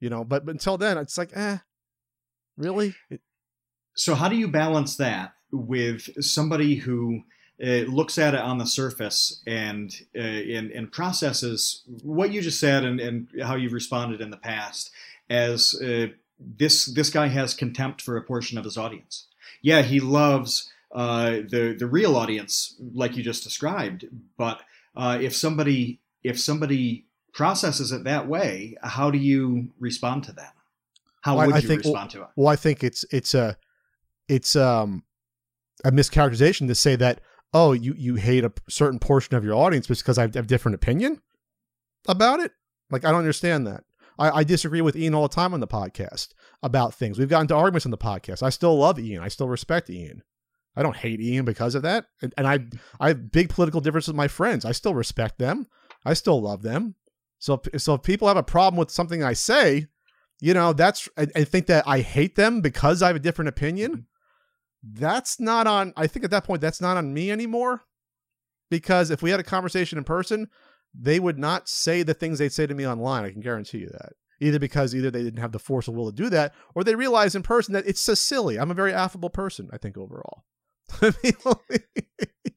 You 0.00 0.10
know, 0.10 0.24
but, 0.24 0.44
but 0.44 0.52
until 0.52 0.76
then, 0.78 0.98
it's 0.98 1.16
like, 1.16 1.30
eh, 1.36 1.58
really? 2.56 2.94
So 3.94 4.16
how 4.16 4.28
do 4.28 4.34
you 4.34 4.48
balance 4.48 4.96
that 4.96 5.34
with 5.52 6.24
somebody 6.24 6.74
who 6.74 7.22
uh, 7.62 7.84
looks 7.86 8.18
at 8.18 8.34
it 8.34 8.40
on 8.40 8.58
the 8.58 8.66
surface 8.66 9.42
and, 9.46 9.94
uh, 10.16 10.20
and 10.20 10.72
and 10.72 10.90
processes 10.90 11.82
what 12.02 12.32
you 12.32 12.42
just 12.42 12.58
said 12.58 12.84
and, 12.84 12.98
and 12.98 13.28
how 13.42 13.54
you've 13.54 13.72
responded 13.72 14.20
in 14.20 14.30
the 14.30 14.36
past 14.36 14.90
as 15.30 15.80
uh, 15.80 16.06
this 16.40 16.86
this 16.86 17.10
guy 17.10 17.28
has 17.28 17.54
contempt 17.54 18.02
for 18.02 18.16
a 18.16 18.22
portion 18.22 18.58
of 18.58 18.64
his 18.64 18.76
audience. 18.76 19.28
Yeah, 19.60 19.82
he 19.82 20.00
loves 20.00 20.68
uh, 20.94 21.30
the 21.48 21.74
the 21.78 21.86
real 21.86 22.16
audience 22.16 22.76
like 22.94 23.16
you 23.16 23.22
just 23.22 23.44
described, 23.44 24.06
but 24.36 24.62
uh, 24.96 25.18
if 25.20 25.34
somebody 25.34 26.00
if 26.22 26.38
somebody 26.38 27.06
processes 27.32 27.92
it 27.92 28.04
that 28.04 28.28
way, 28.28 28.76
how 28.82 29.10
do 29.10 29.18
you 29.18 29.70
respond 29.78 30.24
to 30.24 30.32
that? 30.32 30.54
How 31.22 31.36
well, 31.36 31.46
would 31.46 31.56
I 31.56 31.58
you 31.60 31.68
think, 31.68 31.82
respond 31.82 32.10
to 32.10 32.22
it? 32.22 32.28
Well, 32.36 32.48
I 32.48 32.56
think 32.56 32.84
it's 32.84 33.04
it's 33.10 33.34
a 33.34 33.56
it's 34.28 34.54
um 34.56 35.04
a 35.84 35.90
mischaracterization 35.90 36.66
to 36.68 36.74
say 36.74 36.96
that 36.96 37.20
oh 37.54 37.72
you 37.72 37.94
you 37.96 38.16
hate 38.16 38.44
a 38.44 38.52
certain 38.68 38.98
portion 38.98 39.34
of 39.34 39.44
your 39.44 39.54
audience 39.54 39.86
because 39.86 40.18
I 40.18 40.22
have 40.22 40.36
a 40.36 40.42
different 40.42 40.74
opinion 40.74 41.20
about 42.06 42.40
it. 42.40 42.52
Like 42.90 43.04
I 43.04 43.10
don't 43.10 43.20
understand 43.20 43.66
that. 43.66 43.84
I, 44.18 44.30
I 44.30 44.44
disagree 44.44 44.82
with 44.82 44.94
Ian 44.94 45.14
all 45.14 45.22
the 45.22 45.34
time 45.34 45.54
on 45.54 45.60
the 45.60 45.66
podcast 45.66 46.28
about 46.62 46.94
things. 46.94 47.18
We've 47.18 47.28
gotten 47.28 47.48
to 47.48 47.56
arguments 47.56 47.86
on 47.86 47.90
the 47.90 47.98
podcast. 47.98 48.42
I 48.42 48.50
still 48.50 48.76
love 48.76 48.98
Ian. 48.98 49.22
I 49.22 49.28
still 49.28 49.48
respect 49.48 49.88
Ian. 49.88 50.22
I 50.74 50.82
don't 50.82 50.96
hate 50.96 51.20
Ian 51.20 51.44
because 51.44 51.74
of 51.74 51.82
that. 51.82 52.06
And, 52.22 52.32
and 52.36 52.46
I 52.46 52.60
I 52.98 53.08
have 53.08 53.30
big 53.30 53.50
political 53.50 53.80
differences 53.80 54.08
with 54.08 54.16
my 54.16 54.28
friends. 54.28 54.64
I 54.64 54.72
still 54.72 54.94
respect 54.94 55.38
them. 55.38 55.66
I 56.04 56.14
still 56.14 56.40
love 56.40 56.62
them. 56.62 56.94
So 57.38 57.60
so 57.76 57.94
if 57.94 58.02
people 58.02 58.28
have 58.28 58.36
a 58.36 58.42
problem 58.42 58.78
with 58.78 58.90
something 58.90 59.22
I 59.22 59.34
say, 59.34 59.86
you 60.40 60.54
know, 60.54 60.72
that's 60.72 61.08
I, 61.16 61.26
I 61.34 61.44
think 61.44 61.66
that 61.66 61.84
I 61.86 62.00
hate 62.00 62.36
them 62.36 62.60
because 62.60 63.02
I 63.02 63.08
have 63.08 63.16
a 63.16 63.20
different 63.20 63.48
opinion. 63.48 63.92
Mm-hmm. 63.92 65.00
That's 65.00 65.38
not 65.38 65.66
on 65.66 65.92
I 65.96 66.06
think 66.06 66.24
at 66.24 66.30
that 66.30 66.44
point 66.44 66.60
that's 66.60 66.80
not 66.80 66.96
on 66.96 67.12
me 67.12 67.30
anymore. 67.30 67.82
Because 68.70 69.10
if 69.10 69.20
we 69.20 69.30
had 69.30 69.40
a 69.40 69.44
conversation 69.44 69.98
in 69.98 70.04
person, 70.04 70.48
they 70.98 71.20
would 71.20 71.38
not 71.38 71.68
say 71.68 72.02
the 72.02 72.14
things 72.14 72.38
they'd 72.38 72.52
say 72.52 72.66
to 72.66 72.74
me 72.74 72.86
online. 72.86 73.24
I 73.24 73.30
can 73.30 73.40
guarantee 73.40 73.78
you 73.78 73.90
that. 73.90 74.12
Either 74.40 74.58
because 74.58 74.94
either 74.94 75.10
they 75.10 75.22
didn't 75.22 75.40
have 75.40 75.52
the 75.52 75.58
force 75.58 75.88
of 75.88 75.94
will 75.94 76.10
to 76.10 76.16
do 76.16 76.28
that, 76.30 76.52
or 76.74 76.82
they 76.82 76.94
realize 76.94 77.34
in 77.34 77.42
person 77.42 77.74
that 77.74 77.86
it's 77.86 78.00
so 78.00 78.14
silly. 78.14 78.58
I'm 78.58 78.70
a 78.70 78.74
very 78.74 78.92
affable 78.92 79.30
person, 79.30 79.68
I 79.72 79.78
think, 79.78 79.96
overall. 79.96 80.44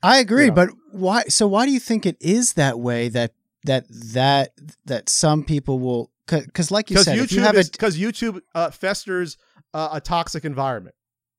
I 0.04 0.18
agree, 0.20 0.46
Yeah. 0.46 0.52
but 0.52 0.70
why? 0.92 1.24
So 1.24 1.48
why 1.48 1.66
do 1.66 1.72
you 1.72 1.80
think 1.80 2.06
it 2.06 2.18
is 2.20 2.54
that 2.54 2.80
way? 2.80 3.10
That 3.10 3.34
that 3.64 3.86
that 3.90 4.52
that 4.86 5.10
some 5.10 5.44
people 5.44 5.80
will 5.80 6.12
because, 6.28 6.72
like 6.72 6.90
you 6.90 6.96
because 6.96 7.06
said, 7.06 7.18
if 7.18 7.30
YouTube 7.30 7.44
have 7.44 7.56
is 7.56 7.70
because 7.70 7.98
YouTube 7.98 8.42
uh, 8.54 8.72
festers 8.72 9.38
uh, 9.74 9.90
a 9.94 10.02
toxic 10.02 10.46
environment. 10.46 10.96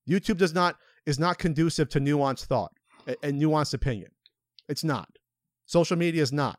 YouTube 0.08 0.36
does 0.36 0.54
not 0.54 0.76
is 1.06 1.18
not 1.18 1.38
conducive 1.38 1.88
to 1.90 2.00
nuanced 2.00 2.46
thought 2.46 2.72
and, 3.06 3.16
and 3.22 3.40
nuanced 3.42 3.74
opinion. 3.74 4.10
It's 4.68 4.84
not. 4.84 5.08
Social 5.66 5.96
media 5.96 6.22
is 6.22 6.32
not. 6.32 6.58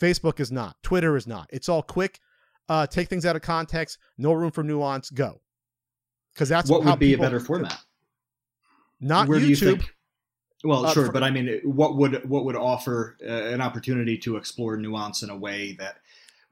Facebook 0.00 0.40
is 0.40 0.52
not. 0.52 0.76
Twitter 0.82 1.16
is 1.16 1.26
not. 1.26 1.48
It's 1.50 1.68
all 1.68 1.82
quick. 1.82 2.20
Uh, 2.68 2.86
take 2.86 3.08
things 3.08 3.24
out 3.24 3.36
of 3.36 3.42
context. 3.42 3.98
No 4.18 4.32
room 4.32 4.50
for 4.50 4.62
nuance. 4.62 5.10
Go. 5.10 5.40
Because 6.34 6.48
that's 6.48 6.70
what 6.70 6.84
how 6.84 6.90
would 6.90 7.00
be 7.00 7.14
a 7.14 7.18
better 7.18 7.40
format? 7.40 7.78
Not 9.00 9.28
Where 9.28 9.38
do 9.38 9.46
you 9.46 9.56
YouTube. 9.56 9.80
think? 9.80 9.94
Well, 10.64 10.86
Uh, 10.86 10.92
sure, 10.92 11.06
for- 11.06 11.12
but 11.12 11.22
I 11.22 11.30
mean, 11.30 11.60
what 11.64 11.96
would 11.96 12.28
what 12.28 12.44
would 12.44 12.56
offer 12.56 13.16
uh, 13.22 13.26
an 13.30 13.60
opportunity 13.60 14.18
to 14.18 14.36
explore 14.36 14.76
nuance 14.76 15.22
in 15.22 15.30
a 15.30 15.36
way 15.36 15.76
that 15.78 15.98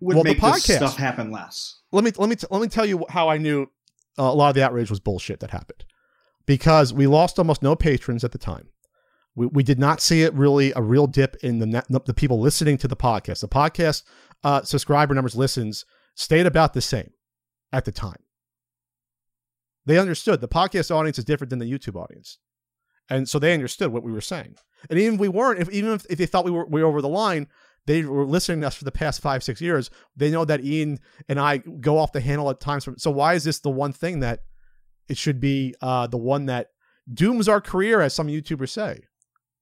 would 0.01 0.15
Well, 0.15 0.25
make 0.25 0.41
this 0.41 0.65
stuff 0.65 0.97
happen 0.97 1.31
less? 1.33 1.81
let 1.93 2.05
me 2.05 2.13
let 2.17 2.29
me 2.29 2.37
let 2.51 2.61
me 2.63 2.69
tell 2.69 2.87
you 2.87 3.05
how 3.09 3.29
I 3.29 3.39
knew 3.39 3.63
uh, 4.19 4.23
a 4.23 4.35
lot 4.35 4.49
of 4.51 4.55
the 4.55 4.63
outrage 4.63 4.91
was 4.91 5.01
bullshit 5.01 5.41
that 5.41 5.51
happened 5.51 5.85
because 6.47 6.93
we 6.95 7.07
lost 7.09 7.39
almost 7.39 7.63
no 7.63 7.75
patrons 7.75 8.23
at 8.23 8.31
the 8.33 8.39
time. 8.39 8.69
We, 9.35 9.47
we 9.47 9.63
did 9.63 9.79
not 9.79 10.01
see 10.01 10.23
it 10.23 10.33
really 10.35 10.73
a 10.77 10.81
real 10.81 11.07
dip 11.09 11.37
in 11.43 11.59
the 11.59 11.67
net, 11.67 11.87
the 11.89 12.15
people 12.15 12.41
listening 12.41 12.79
to 12.79 12.89
the 12.89 12.97
podcast. 12.97 13.41
The 13.41 13.49
podcast 13.49 14.05
uh, 14.45 14.63
subscriber 14.63 15.15
numbers 15.15 15.35
listens 15.37 15.85
stayed 16.15 16.47
about 16.47 16.73
the 16.75 16.81
same 16.81 17.11
at 17.73 17.85
the 17.85 17.93
time. 17.93 18.21
They 19.87 19.99
understood 19.99 20.41
the 20.41 20.49
podcast 20.49 20.91
audience 20.91 21.19
is 21.19 21.25
different 21.25 21.51
than 21.51 21.61
the 21.61 21.71
YouTube 21.71 21.97
audience, 21.97 22.39
and 23.09 23.29
so 23.29 23.39
they 23.39 23.55
understood 23.55 23.93
what 23.93 24.03
we 24.03 24.13
were 24.13 24.21
saying. 24.21 24.57
And 24.91 24.99
even 24.99 25.15
if 25.15 25.21
we 25.21 25.29
weren't, 25.29 25.61
if 25.61 25.71
even 25.71 25.93
if, 25.93 26.05
if 26.11 26.19
they 26.19 26.27
thought 26.27 26.45
we 26.45 26.51
were 26.51 26.67
we 26.67 26.83
were 26.83 26.89
over 26.89 27.01
the 27.01 27.09
line, 27.09 27.49
they 27.87 28.03
were 28.03 28.27
listening 28.27 28.61
to 28.61 28.67
us 28.67 28.75
for 28.75 28.85
the 28.85 28.93
past 28.93 29.23
five 29.23 29.43
six 29.43 29.61
years. 29.61 29.91
They 30.17 30.31
know 30.31 30.45
that 30.45 30.65
Ian 30.65 30.99
and 31.29 31.39
I 31.39 31.59
go 31.59 31.99
off 31.99 32.13
the 32.13 32.21
handle 32.21 32.51
at 32.51 32.61
times. 32.61 32.85
From, 32.85 32.99
So 32.99 33.11
why 33.11 33.35
is 33.35 33.45
this 33.45 33.61
the 33.61 33.71
one 33.71 33.93
thing 33.93 34.21
that 34.21 34.41
it 35.09 35.17
should 35.17 35.41
be 35.41 35.75
uh, 35.81 36.09
the 36.09 36.19
one 36.19 36.47
that 36.47 36.69
dooms 37.13 37.49
our 37.49 37.61
career, 37.61 38.01
as 38.01 38.13
some 38.13 38.27
YouTubers 38.27 38.71
say? 38.71 39.01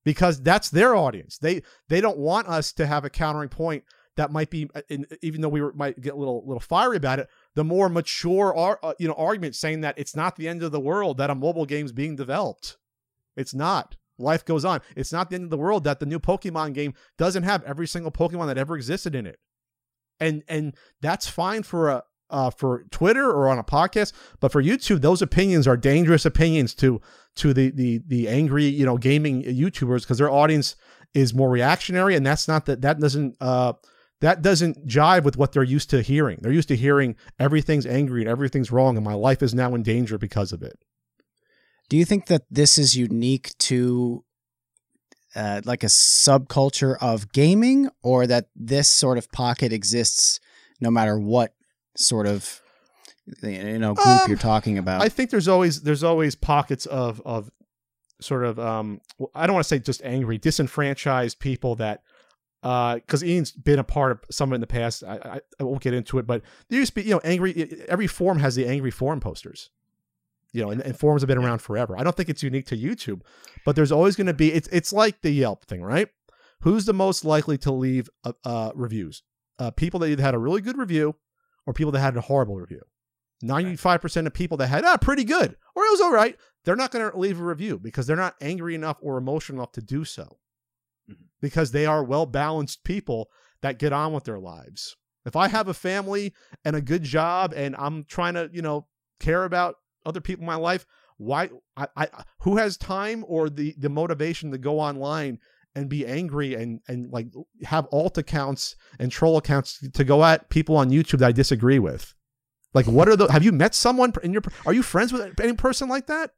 Because 0.04 0.40
that's 0.40 0.70
their 0.70 0.94
audience. 0.94 1.38
They 1.38 1.62
they 1.88 2.00
don't 2.00 2.18
want 2.18 2.48
us 2.48 2.72
to 2.74 2.86
have 2.86 3.04
a 3.04 3.10
countering 3.10 3.50
point 3.50 3.84
that 4.16 4.30
might 4.30 4.50
be, 4.50 4.68
uh, 4.74 4.82
even 5.22 5.40
though 5.40 5.48
we 5.48 5.60
were, 5.60 5.72
might 5.72 6.00
get 6.00 6.14
a 6.14 6.16
little 6.16 6.44
little 6.46 6.60
fiery 6.60 6.96
about 6.96 7.18
it. 7.18 7.28
The 7.54 7.64
more 7.64 7.88
mature, 7.88 8.54
ar- 8.54 8.80
uh, 8.82 8.94
you 8.98 9.06
know, 9.06 9.14
argument 9.14 9.54
saying 9.54 9.82
that 9.82 9.98
it's 9.98 10.16
not 10.16 10.36
the 10.36 10.48
end 10.48 10.62
of 10.62 10.72
the 10.72 10.80
world 10.80 11.18
that 11.18 11.30
a 11.30 11.34
mobile 11.34 11.66
game's 11.66 11.92
being 11.92 12.16
developed. 12.16 12.76
It's 13.36 13.54
not. 13.54 13.96
Life 14.18 14.44
goes 14.44 14.64
on. 14.64 14.80
It's 14.96 15.12
not 15.12 15.30
the 15.30 15.36
end 15.36 15.44
of 15.44 15.50
the 15.50 15.58
world 15.58 15.84
that 15.84 16.00
the 16.00 16.06
new 16.06 16.20
Pokemon 16.20 16.74
game 16.74 16.94
doesn't 17.18 17.42
have 17.42 17.62
every 17.64 17.86
single 17.86 18.12
Pokemon 18.12 18.46
that 18.46 18.58
ever 18.58 18.76
existed 18.76 19.14
in 19.14 19.26
it. 19.26 19.38
And 20.20 20.44
and 20.48 20.74
that's 21.00 21.26
fine 21.26 21.64
for 21.64 21.88
a 21.88 22.04
uh, 22.30 22.50
for 22.50 22.84
Twitter 22.90 23.30
or 23.30 23.48
on 23.48 23.58
a 23.58 23.64
podcast, 23.64 24.12
but 24.40 24.50
for 24.50 24.62
YouTube, 24.62 25.00
those 25.00 25.22
opinions 25.22 25.66
are 25.66 25.76
dangerous 25.76 26.24
opinions 26.24 26.74
to 26.74 27.00
to 27.36 27.52
the 27.52 27.70
the 27.70 28.00
the 28.06 28.28
angry 28.28 28.64
you 28.64 28.86
know 28.86 28.96
gaming 28.96 29.42
YouTubers 29.42 30.02
because 30.02 30.18
their 30.18 30.30
audience 30.30 30.76
is 31.12 31.34
more 31.34 31.50
reactionary, 31.50 32.14
and 32.14 32.24
that's 32.24 32.48
not 32.48 32.66
that 32.66 32.82
that 32.82 33.00
doesn't 33.00 33.36
uh 33.40 33.74
that 34.24 34.40
doesn't 34.40 34.88
jive 34.88 35.22
with 35.22 35.36
what 35.36 35.52
they're 35.52 35.62
used 35.62 35.90
to 35.90 36.00
hearing. 36.00 36.38
They're 36.40 36.50
used 36.50 36.68
to 36.68 36.76
hearing 36.76 37.14
everything's 37.38 37.84
angry 37.84 38.22
and 38.22 38.30
everything's 38.30 38.72
wrong, 38.72 38.96
and 38.96 39.04
my 39.04 39.12
life 39.12 39.42
is 39.42 39.52
now 39.52 39.74
in 39.74 39.82
danger 39.82 40.16
because 40.16 40.50
of 40.50 40.62
it. 40.62 40.78
Do 41.90 41.98
you 41.98 42.06
think 42.06 42.28
that 42.28 42.44
this 42.50 42.78
is 42.78 42.96
unique 42.96 43.52
to 43.58 44.24
uh, 45.36 45.60
like 45.66 45.82
a 45.82 45.88
subculture 45.88 46.96
of 47.02 47.32
gaming, 47.32 47.90
or 48.02 48.26
that 48.26 48.46
this 48.56 48.88
sort 48.88 49.18
of 49.18 49.30
pocket 49.30 49.74
exists 49.74 50.40
no 50.80 50.90
matter 50.90 51.18
what 51.18 51.52
sort 51.94 52.26
of 52.26 52.62
you 53.42 53.78
know 53.78 53.92
group 53.92 54.06
Um, 54.06 54.28
you're 54.28 54.38
talking 54.38 54.78
about? 54.78 55.02
I 55.02 55.10
think 55.10 55.28
there's 55.28 55.48
always 55.48 55.82
there's 55.82 56.02
always 56.02 56.34
pockets 56.34 56.86
of 56.86 57.20
of 57.26 57.50
sort 58.22 58.44
of 58.44 58.58
um 58.58 59.02
I 59.34 59.46
don't 59.46 59.52
want 59.52 59.64
to 59.64 59.68
say 59.68 59.80
just 59.80 60.02
angry, 60.02 60.38
disenfranchised 60.38 61.40
people 61.40 61.74
that 61.76 62.00
because 62.64 63.22
Ian's 63.22 63.52
been 63.52 63.78
a 63.78 63.84
part 63.84 64.10
of 64.10 64.20
some 64.30 64.48
of 64.48 64.52
it 64.52 64.54
in 64.56 64.60
the 64.62 64.66
past. 64.66 65.04
I, 65.04 65.16
I, 65.16 65.40
I 65.60 65.64
won't 65.64 65.82
get 65.82 65.92
into 65.92 66.18
it, 66.18 66.26
but 66.26 66.40
there 66.68 66.78
used 66.78 66.94
to 66.94 67.02
be 67.02 67.02
you 67.02 67.14
know 67.14 67.20
angry. 67.22 67.84
Every 67.88 68.06
forum 68.06 68.38
has 68.38 68.54
the 68.54 68.66
angry 68.66 68.90
forum 68.90 69.20
posters. 69.20 69.68
You 70.52 70.62
know, 70.62 70.70
and, 70.70 70.80
and 70.80 70.96
forums 70.96 71.20
have 71.20 71.28
been 71.28 71.38
around 71.38 71.58
forever. 71.58 71.98
I 71.98 72.04
don't 72.04 72.16
think 72.16 72.28
it's 72.28 72.42
unique 72.42 72.66
to 72.66 72.76
YouTube, 72.76 73.20
but 73.66 73.76
there's 73.76 73.92
always 73.92 74.16
going 74.16 74.28
to 74.28 74.34
be. 74.34 74.50
It's 74.52 74.68
it's 74.68 74.92
like 74.92 75.20
the 75.20 75.30
Yelp 75.30 75.66
thing, 75.66 75.82
right? 75.82 76.08
Who's 76.60 76.86
the 76.86 76.94
most 76.94 77.24
likely 77.24 77.58
to 77.58 77.72
leave 77.72 78.08
uh, 78.24 78.32
uh, 78.44 78.70
reviews? 78.74 79.22
Uh, 79.58 79.70
people 79.70 80.00
that 80.00 80.08
either 80.08 80.22
had 80.22 80.34
a 80.34 80.38
really 80.38 80.62
good 80.62 80.78
review 80.78 81.16
or 81.66 81.74
people 81.74 81.92
that 81.92 82.00
had 82.00 82.16
a 82.16 82.22
horrible 82.22 82.56
review. 82.56 82.80
95% 83.44 84.26
of 84.26 84.32
people 84.32 84.56
that 84.56 84.68
had, 84.68 84.84
ah, 84.84 84.96
pretty 84.96 85.24
good, 85.24 85.56
or 85.74 85.84
it 85.84 85.90
was 85.90 86.00
all 86.00 86.12
right, 86.12 86.36
they're 86.64 86.76
not 86.76 86.90
going 86.90 87.10
to 87.10 87.18
leave 87.18 87.38
a 87.38 87.44
review 87.44 87.78
because 87.78 88.06
they're 88.06 88.16
not 88.16 88.36
angry 88.40 88.74
enough 88.74 88.96
or 89.02 89.18
emotional 89.18 89.58
enough 89.58 89.72
to 89.72 89.82
do 89.82 90.04
so. 90.04 90.38
Because 91.44 91.72
they 91.72 91.84
are 91.84 92.02
well 92.02 92.24
balanced 92.24 92.84
people 92.84 93.28
that 93.60 93.78
get 93.78 93.92
on 93.92 94.14
with 94.14 94.24
their 94.24 94.38
lives. 94.38 94.96
If 95.26 95.36
I 95.36 95.48
have 95.48 95.68
a 95.68 95.74
family 95.74 96.32
and 96.64 96.74
a 96.74 96.80
good 96.80 97.02
job 97.02 97.52
and 97.54 97.76
I'm 97.78 98.04
trying 98.04 98.32
to, 98.32 98.48
you 98.50 98.62
know, 98.62 98.86
care 99.20 99.44
about 99.44 99.76
other 100.06 100.22
people 100.22 100.42
in 100.42 100.46
my 100.46 100.56
life, 100.56 100.86
why 101.18 101.50
I, 101.76 101.86
I 101.96 102.08
who 102.40 102.56
has 102.56 102.78
time 102.78 103.26
or 103.28 103.50
the 103.50 103.74
the 103.76 103.90
motivation 103.90 104.52
to 104.52 104.58
go 104.58 104.80
online 104.80 105.38
and 105.74 105.90
be 105.90 106.06
angry 106.06 106.54
and 106.54 106.80
and 106.88 107.10
like 107.10 107.28
have 107.64 107.86
alt 107.92 108.16
accounts 108.16 108.74
and 108.98 109.12
troll 109.12 109.36
accounts 109.36 109.86
to 109.92 110.02
go 110.02 110.24
at 110.24 110.48
people 110.48 110.76
on 110.76 110.88
YouTube 110.88 111.18
that 111.18 111.28
I 111.28 111.32
disagree 111.32 111.78
with? 111.78 112.14
Like, 112.72 112.86
what 112.86 113.08
are 113.08 113.16
the? 113.16 113.30
Have 113.30 113.44
you 113.44 113.52
met 113.52 113.74
someone 113.74 114.14
in 114.22 114.32
your? 114.32 114.42
Are 114.64 114.72
you 114.72 114.82
friends 114.82 115.12
with 115.12 115.38
any 115.40 115.52
person 115.52 115.90
like 115.90 116.06
that? 116.06 116.30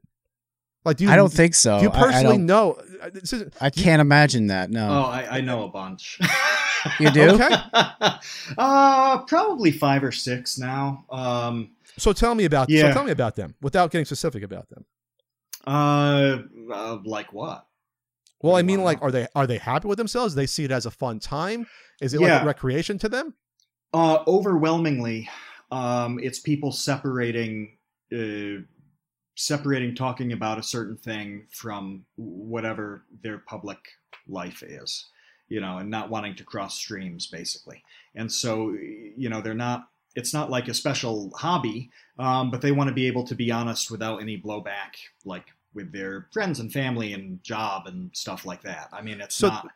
Like, 0.86 0.96
do 0.98 1.04
you? 1.04 1.10
I 1.10 1.16
don't 1.16 1.32
think 1.32 1.54
so. 1.54 1.78
Do 1.78 1.84
you 1.84 1.90
I- 1.90 1.98
I 1.98 2.02
personally 2.02 2.38
know? 2.38 2.78
uh, 3.02 3.10
is, 3.12 3.44
I 3.60 3.68
can't 3.70 4.00
imagine 4.00 4.46
that. 4.46 4.70
No. 4.70 4.88
Oh, 4.88 5.02
I, 5.10 5.38
I 5.38 5.40
know 5.42 5.64
a 5.64 5.68
bunch. 5.68 6.18
You 7.00 7.10
do? 7.10 7.30
Okay. 7.30 7.48
uh, 8.58 9.18
probably 9.24 9.72
five 9.72 10.04
or 10.04 10.12
six 10.12 10.56
now. 10.56 11.04
Um, 11.10 11.72
so 11.98 12.12
tell 12.12 12.34
me 12.36 12.44
about. 12.44 12.68
So 12.68 12.74
Yeah. 12.76 12.92
tell 12.92 13.02
me 13.02 13.10
about 13.10 13.34
them 13.34 13.56
without 13.60 13.90
getting 13.90 14.04
specific 14.04 14.44
about 14.44 14.68
them. 14.68 14.84
uh, 15.66 16.38
uh, 16.72 16.98
like 17.04 17.32
what? 17.32 17.66
Well, 18.40 18.52
I 18.52 18.56
What 18.56 18.60
do 18.60 18.62
you 18.62 18.66
mean, 18.66 18.76
wanna 18.84 18.84
like, 18.84 19.02
are 19.02 19.10
they 19.10 19.26
are 19.34 19.46
they 19.48 19.58
happy 19.58 19.88
with 19.88 19.98
themselves? 19.98 20.34
Do 20.34 20.40
they 20.40 20.46
see 20.46 20.64
it 20.64 20.70
as 20.70 20.86
a 20.86 20.90
fun 20.92 21.18
time? 21.18 21.66
Is 22.00 22.14
it 22.14 22.20
like 22.20 22.28
Yeah. 22.28 22.42
a 22.42 22.46
recreation 22.46 22.98
to 22.98 23.08
them? 23.08 23.34
Uh, 23.92 24.18
overwhelmingly, 24.28 25.28
um, 25.72 26.20
it's 26.22 26.38
people 26.38 26.70
separating, 26.70 27.78
uh, 28.12 28.62
separating 29.36 29.94
talking 29.94 30.32
about 30.32 30.58
a 30.58 30.62
certain 30.62 30.96
thing 30.96 31.46
from 31.50 32.04
whatever 32.16 33.04
their 33.22 33.38
public 33.38 33.78
life 34.26 34.62
is, 34.62 35.06
you 35.48 35.60
know, 35.60 35.78
and 35.78 35.90
not 35.90 36.10
wanting 36.10 36.34
to 36.34 36.42
cross 36.44 36.74
streams, 36.76 37.26
basically. 37.28 37.82
And 38.14 38.30
so, 38.32 38.70
you 38.72 39.28
know, 39.28 39.40
they're 39.40 39.54
not. 39.54 39.88
It's 40.16 40.32
not 40.32 40.50
like 40.50 40.66
a 40.68 40.72
special 40.74 41.30
hobby, 41.36 41.90
um, 42.18 42.50
but 42.50 42.62
they 42.62 42.72
want 42.72 42.88
to 42.88 42.94
be 42.94 43.06
able 43.06 43.24
to 43.24 43.34
be 43.34 43.50
honest 43.52 43.90
without 43.90 44.22
any 44.22 44.40
blowback, 44.40 44.96
like 45.26 45.44
with 45.74 45.92
their 45.92 46.26
friends 46.32 46.58
and 46.58 46.72
family 46.72 47.12
and 47.12 47.42
job 47.44 47.86
and 47.86 48.10
stuff 48.16 48.46
like 48.46 48.62
that. 48.62 48.88
I 48.94 49.02
mean, 49.02 49.20
it's 49.20 49.34
So- 49.36 49.48
not. 49.48 49.68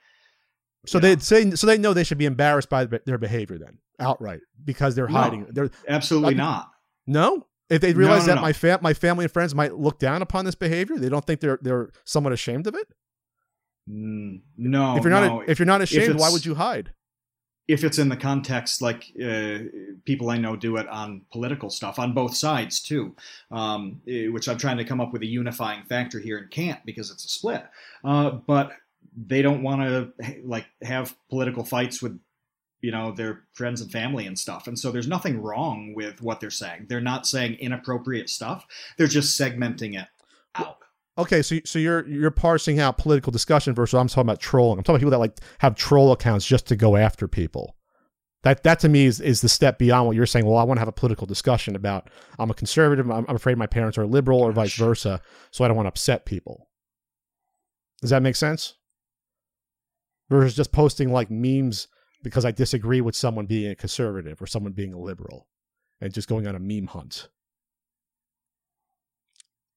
So 0.87 0.99
they 0.99 1.15
say 1.19 1.51
so 1.51 1.67
they 1.67 1.77
know 1.77 1.93
they 1.93 2.05
should 2.05 2.17
be 2.17 2.25
embarrassed 2.25 2.71
by 2.71 2.87
their 2.87 3.19
behavior 3.19 3.59
then 3.59 3.77
outright 3.99 4.41
because 4.65 4.95
they're 4.95 5.09
No. 5.09 5.19
hiding. 5.19 5.47
They're 5.51 5.71
Absolutely 5.87 6.33
I- 6.37 6.39
not. 6.39 6.71
no. 7.07 7.47
If 7.71 7.81
they 7.81 7.93
realize 7.93 8.23
no, 8.23 8.35
that 8.35 8.35
no. 8.37 8.43
my 8.43 8.53
fam- 8.53 8.81
my 8.83 8.93
family 8.93 9.25
and 9.25 9.33
friends 9.33 9.55
might 9.55 9.75
look 9.75 9.99
down 9.99 10.23
upon 10.23 10.45
this 10.45 10.55
behavior, 10.55 10.99
they 10.99 11.09
don't 11.09 11.25
think 11.25 11.41
they're 11.41 11.59
they're 11.63 11.91
somewhat 12.05 12.33
ashamed 12.33 12.67
of 12.67 12.75
it. 12.75 12.89
Mm, 13.89 14.41
No. 14.57 14.97
if 14.97 15.05
you're 15.05 15.11
not 15.11 15.27
no. 15.27 15.45
if 15.47 15.59
you're 15.59 15.67
not 15.67 15.81
ashamed, 15.81 16.19
why 16.19 16.31
would 16.31 16.45
you 16.45 16.57
hide? 16.57 16.93
if 17.71 17.85
it's 17.85 18.01
in 18.01 18.09
the 18.09 18.17
context 18.17 18.83
like 18.83 19.13
uh, 19.25 19.59
people 20.05 20.29
I 20.29 20.39
know 20.39 20.57
do 20.57 20.77
it 20.77 20.89
on 20.89 21.23
political 21.31 21.71
stuff 21.71 22.01
on 22.01 22.15
both 22.15 22.35
sides 22.35 22.81
too, 22.81 23.15
um, 23.53 24.03
eh, 24.09 24.27
which 24.27 24.49
I'm 24.49 24.59
trying 24.59 24.79
to 24.79 24.85
come 24.85 25.01
up 25.01 25.13
with 25.13 25.23
a 25.23 25.27
unifying 25.27 25.85
factor 25.85 26.19
here 26.19 26.37
and 26.39 26.51
can't 26.51 26.85
because 26.85 27.13
it's 27.13 27.25
a 27.25 27.29
split. 27.29 27.65
Uh, 28.03 28.31
but 28.31 28.73
they 29.17 29.41
don't 29.41 29.63
want 29.63 29.83
to 29.83 30.13
like 30.45 30.67
have 30.83 31.15
political 31.29 31.65
fights 31.65 32.03
with 32.03 32.19
you 32.81 32.91
know 32.91 33.13
their 33.13 33.45
friends 33.53 33.81
and 33.81 33.93
family 33.93 34.27
and 34.27 34.39
stuff 34.39 34.67
and 34.67 34.79
so 34.79 34.91
there's 34.91 35.09
nothing 35.09 35.41
wrong 35.41 35.93
with 35.95 36.23
what 36.23 36.41
they're 36.41 36.51
saying 36.51 36.87
they're 36.89 37.01
not 37.01 37.27
saying 37.27 37.55
inappropriate 37.55 38.29
stuff 38.29 38.67
they're 38.97 39.07
just 39.07 39.39
segmenting 39.39 40.01
it 40.01 40.09
out 40.55 40.79
Okay, 41.19 41.43
so 41.43 41.59
so 41.67 41.79
you're 41.79 42.09
you're 42.09 42.31
parsing 42.31 42.81
out 42.81 42.97
political 42.97 43.31
discussion 43.31 43.75
versus 43.75 43.99
I'm 43.99 44.09
talking 44.09 44.23
about 44.23 44.41
trolling. 44.41 44.79
I'm 44.79 44.85
talking 44.85 44.95
about 44.95 45.01
people 45.01 45.11
that 45.11 45.19
like 45.19 45.39
have 45.59 45.75
troll 45.75 46.13
accounts 46.13 46.47
just 46.47 46.67
to 46.69 46.77
go 46.77 46.97
after 46.97 47.29
people. 47.29 47.77
That 48.43 48.63
that 48.63 48.81
to 48.81 48.89
me 48.89 49.05
is, 49.05 49.21
is 49.21 49.43
the 49.43 49.49
step 49.49 49.79
beyond 49.79 50.07
what 50.07 50.17
you're 50.17 50.25
saying. 50.25 50.47
Well, 50.47 50.57
I 50.57 50.65
want 50.65 50.79
to 50.79 50.81
have 50.81 50.89
a 50.89 50.93
political 50.93 51.27
discussion 51.27 51.77
about 51.77 52.09
I'm 52.39 52.51
a 52.51 52.55
conservative. 52.55 53.11
I'm, 53.11 53.27
I'm 53.29 53.37
afraid 53.37 53.59
my 53.59 53.67
parents 53.67 53.99
are 53.99 54.07
liberal, 54.07 54.41
or 54.41 54.51
vice 54.53 54.75
versa. 54.75 55.21
So 55.51 55.63
I 55.63 55.69
don't 55.69 55.77
want 55.77 55.87
to 55.87 55.91
upset 55.91 56.25
people. 56.25 56.69
Does 58.01 58.11
that 58.11 58.23
make 58.23 58.37
sense? 58.37 58.77
Versus 60.31 60.57
just 60.57 60.73
posting 60.73 61.13
like 61.13 61.31
memes 61.31 61.89
because 62.23 62.45
I 62.45 62.51
disagree 62.51 63.01
with 63.01 63.15
someone 63.17 63.47
being 63.47 63.71
a 63.71 63.75
conservative 63.75 64.41
or 64.43 64.47
someone 64.47 64.73
being 64.73 64.93
a 64.93 64.99
liberal, 64.99 65.47
and 66.01 66.13
just 66.13 66.29
going 66.29 66.47
on 66.47 66.55
a 66.55 66.61
meme 66.61 66.87
hunt. 66.89 67.29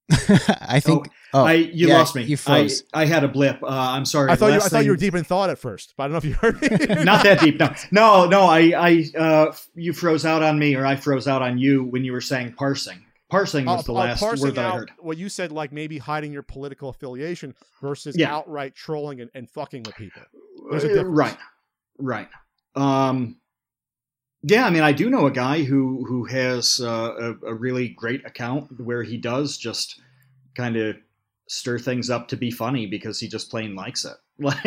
I 0.11 0.79
think. 0.79 1.09
Oh, 1.33 1.43
I 1.45 1.53
you 1.53 1.87
yeah, 1.87 1.97
lost 1.97 2.15
me. 2.15 2.23
You 2.23 2.37
froze. 2.37 2.83
I, 2.93 3.03
I 3.03 3.05
had 3.05 3.23
a 3.23 3.27
blip. 3.27 3.63
Uh, 3.63 3.67
I'm 3.67 4.05
sorry. 4.05 4.31
I 4.31 4.35
thought 4.35 4.47
you 4.47 4.53
I 4.53 4.57
Last 4.57 4.69
thought 4.71 4.85
you 4.85 4.91
were 4.91 4.97
deep 4.97 5.15
in 5.15 5.23
thought 5.23 5.49
at 5.49 5.57
first, 5.57 5.93
but 5.97 6.03
I 6.03 6.07
don't 6.07 6.11
know 6.13 6.17
if 6.17 6.25
you 6.25 6.33
heard 6.33 6.61
me. 6.61 7.03
not 7.03 7.23
that 7.23 7.39
deep. 7.39 7.59
No, 7.59 7.73
no, 7.91 8.25
no. 8.27 8.41
I, 8.43 8.73
I, 9.15 9.17
uh, 9.17 9.55
you 9.75 9.93
froze 9.93 10.25
out 10.25 10.43
on 10.43 10.59
me, 10.59 10.75
or 10.75 10.85
I 10.85 10.95
froze 10.97 11.27
out 11.27 11.41
on 11.41 11.57
you 11.57 11.83
when 11.85 12.03
you 12.03 12.11
were 12.11 12.21
saying 12.21 12.53
parsing. 12.53 12.99
Parsing 13.29 13.65
was 13.65 13.79
Uh, 13.79 13.83
the 13.83 13.91
uh, 13.93 13.95
last 13.95 14.21
word 14.21 14.39
that 14.55 14.57
I 14.59 14.77
heard. 14.77 14.91
What 14.99 15.17
you 15.17 15.29
said, 15.29 15.51
like 15.51 15.71
maybe 15.71 15.97
hiding 15.97 16.31
your 16.31 16.43
political 16.43 16.89
affiliation 16.89 17.55
versus 17.81 18.15
Yeah. 18.15 18.35
outright 18.35 18.75
trolling 18.75 19.21
and, 19.21 19.31
and 19.33 19.49
fucking 19.49 19.83
with 19.83 19.95
people. 19.95 20.21
There's 20.69 20.83
a 20.83 20.87
Uh, 20.87 20.93
difference. 20.95 21.17
Right, 21.17 21.37
right. 21.97 22.27
Um, 22.75 23.37
yeah, 24.43 24.65
I 24.65 24.69
mean, 24.69 24.83
I 24.83 24.91
do 24.91 25.09
know 25.09 25.25
a 25.25 25.31
guy 25.31 25.63
who 25.63 26.03
who 26.05 26.25
has 26.25 26.79
uh, 26.81 27.33
a, 27.43 27.47
a 27.47 27.53
really 27.53 27.89
great 27.89 28.25
account 28.25 28.79
where 28.79 29.03
he 29.03 29.17
does 29.17 29.57
just 29.57 30.01
kind 30.55 30.75
of 30.75 30.97
stir 31.47 31.79
things 31.79 32.09
up 32.09 32.27
to 32.29 32.37
be 32.37 32.51
funny 32.51 32.85
because 32.85 33.19
he 33.19 33.27
just 33.27 33.49
plain 33.49 33.75
likes 33.75 34.05
it. 34.05 34.13
Like, 34.39 34.63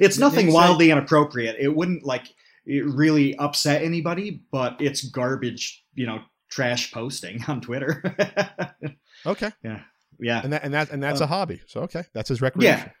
it's 0.00 0.18
nothing 0.18 0.50
wildly 0.52 0.90
inappropriate. 0.90 1.56
It 1.60 1.68
wouldn't 1.68 2.04
like 2.04 2.28
it 2.64 2.84
really 2.86 3.36
upset 3.36 3.82
anybody, 3.82 4.40
but 4.50 4.76
it's 4.80 5.02
garbage. 5.04 5.84
You 5.94 6.06
know, 6.06 6.20
trash 6.48 6.90
posting 6.92 7.44
on 7.48 7.60
Twitter. 7.60 8.02
Okay, 9.26 9.50
Yeah. 9.64 9.80
yeah, 10.20 10.40
and 10.44 10.52
that 10.52 10.62
and 10.64 10.72
that 10.74 10.90
and 10.92 11.02
that's 11.02 11.20
Uh, 11.20 11.24
a 11.24 11.26
hobby. 11.26 11.60
So 11.66 11.80
okay, 11.82 12.04
that's 12.14 12.28
his 12.28 12.40
recreation. 12.40 12.78
Yeah. 12.86 12.92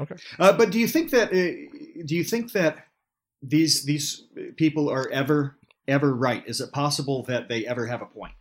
Okay. 0.00 0.16
Uh, 0.38 0.52
but 0.52 0.70
do 0.70 0.78
you 0.78 0.88
think 0.88 1.10
that 1.10 1.28
uh, 1.28 2.04
do 2.04 2.14
you 2.16 2.24
think 2.24 2.52
that 2.52 2.86
these 3.42 3.84
these 3.84 4.24
people 4.56 4.88
are 4.88 5.08
ever 5.10 5.56
ever 5.86 6.14
right? 6.14 6.42
Is 6.46 6.60
it 6.60 6.72
possible 6.72 7.24
that 7.24 7.48
they 7.48 7.66
ever 7.66 7.86
have 7.86 8.02
a 8.02 8.06
point? 8.06 8.34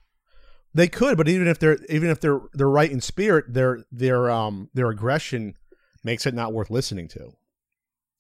They 0.74 0.88
could, 0.88 1.18
but 1.18 1.28
even 1.28 1.48
if 1.48 1.60
they're 1.60 1.78
even 1.90 2.10
if 2.10 2.20
they're 2.20 2.42
they're 2.54 2.70
right 2.70 2.92
in 2.92 3.02
spirit, 3.02 3.54
their 3.54 3.86
their 3.92 4.30
um 4.30 4.70
their 4.74 4.90
aggression 4.90 5.56
makes 6.04 6.26
it 6.26 6.34
not 6.34 6.54
worth 6.54 6.70
listening 6.70 7.08
to. 7.10 7.32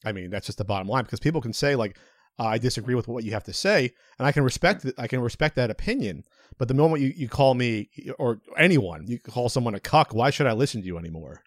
I 0.06 0.12
mean, 0.12 0.30
that's 0.30 0.48
just 0.48 0.58
the 0.58 0.66
bottom 0.66 0.88
line 0.88 1.04
because 1.04 1.20
people 1.20 1.42
can 1.42 1.54
say 1.54 1.76
like, 1.76 1.98
uh, 2.40 2.46
"I 2.46 2.58
disagree 2.58 2.96
with 2.96 3.08
what 3.08 3.24
you 3.24 3.32
have 3.32 3.44
to 3.46 3.54
say," 3.54 3.92
and 4.18 4.28
I 4.28 4.32
can 4.32 4.44
respect 4.44 4.86
it. 4.86 4.96
I 4.98 5.08
can 5.08 5.22
respect 5.22 5.56
that 5.56 5.70
opinion. 5.70 6.24
But 6.58 6.68
the 6.68 6.74
moment 6.74 7.02
you, 7.02 7.14
you 7.16 7.30
call 7.30 7.54
me 7.54 7.90
or 8.18 8.42
anyone, 8.58 9.06
you 9.08 9.20
call 9.20 9.50
someone 9.50 9.76
a 9.76 9.80
cuck, 9.80 10.14
why 10.14 10.30
should 10.30 10.48
I 10.48 10.54
listen 10.54 10.82
to 10.82 10.88
you 10.88 10.98
anymore? 10.98 11.44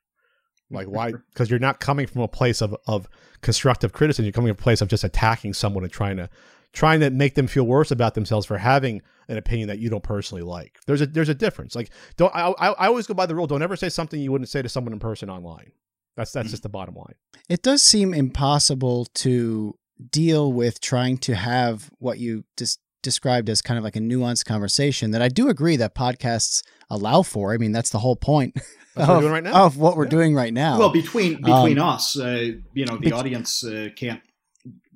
Like 0.73 0.87
why? 0.87 1.13
Because 1.33 1.51
you're 1.51 1.59
not 1.59 1.81
coming 1.81 2.07
from 2.07 2.23
a 2.23 2.29
place 2.29 2.61
of 2.61 2.77
of 2.87 3.09
constructive 3.41 3.93
criticism. 3.93 4.25
You're 4.25 4.33
coming 4.33 4.53
from 4.53 4.61
a 4.61 4.63
place 4.63 4.81
of 4.81 4.89
just 4.89 5.05
attacking 5.05 5.55
someone 5.55 5.85
and 5.85 5.93
trying 5.93 6.17
to 6.17 6.29
trying 6.73 7.01
to 7.01 7.11
make 7.11 7.35
them 7.35 7.47
feel 7.47 7.65
worse 7.65 7.91
about 7.91 8.15
themselves 8.15 8.47
for 8.47 8.59
having 8.59 9.03
an 9.29 9.37
opinion 9.37 9.69
that 9.69 9.79
you 9.79 9.91
don't 9.91 10.03
personally 10.03 10.43
like. 10.43 10.79
There's 10.87 11.01
a 11.01 11.07
there's 11.07 11.29
a 11.29 11.35
difference. 11.35 11.75
Like 11.75 11.91
don't 12.17 12.35
I 12.35 12.53
I, 12.59 12.69
I 12.71 12.87
always 12.87 13.07
go 13.07 13.15
by 13.15 13.27
the 13.27 13.35
rule. 13.35 13.47
Don't 13.47 13.63
ever 13.63 13.77
say 13.77 13.89
something 13.89 14.21
you 14.21 14.33
wouldn't 14.33 14.49
say 14.49 14.63
to 14.63 14.69
someone 14.69 14.93
in 14.93 14.99
person 14.99 15.31
online. 15.31 15.73
That's 16.17 16.33
that's 16.33 16.49
mm. 16.49 16.53
just 16.53 16.63
the 16.63 16.69
bottom 16.69 16.95
line. 16.95 17.15
It 17.49 17.63
does 17.63 17.83
seem 17.83 18.15
impossible 18.15 19.07
to 19.15 19.75
deal 20.11 20.53
with 20.53 20.81
trying 20.81 21.19
to 21.19 21.35
have 21.35 21.91
what 21.99 22.19
you 22.19 22.45
just 22.57 22.81
described 23.03 23.49
as 23.49 23.61
kind 23.63 23.79
of 23.79 23.85
like 23.85 23.97
a 23.97 24.01
nuanced 24.01 24.45
conversation 24.47 25.11
that 25.13 25.23
I 25.23 25.29
do 25.29 25.49
agree 25.49 25.77
that 25.77 25.95
podcasts 25.95 26.63
allow 26.91 27.23
for. 27.23 27.53
I 27.53 27.57
mean, 27.59 27.73
that's 27.73 27.91
the 27.91 27.99
whole 27.99 28.17
point 28.17 28.55
That's 28.95 29.09
what 29.09 29.09
we're 29.09 29.15
of, 29.17 29.21
doing 29.23 29.33
right 29.33 29.45
now. 29.45 29.65
of 29.65 29.77
what 29.77 29.97
we're 29.97 30.05
Yeah. 30.05 30.11
doing 30.11 30.35
right 30.35 30.53
now. 30.53 30.79
Well, 30.79 30.91
between 30.93 31.37
between 31.37 31.79
Um, 31.79 31.89
us, 31.89 32.19
uh, 32.19 32.53
you 32.75 32.85
know, 32.87 32.97
the 32.97 33.11
bet- 33.11 33.13
audience 33.15 33.65
uh, 33.65 33.89
can't 33.97 34.21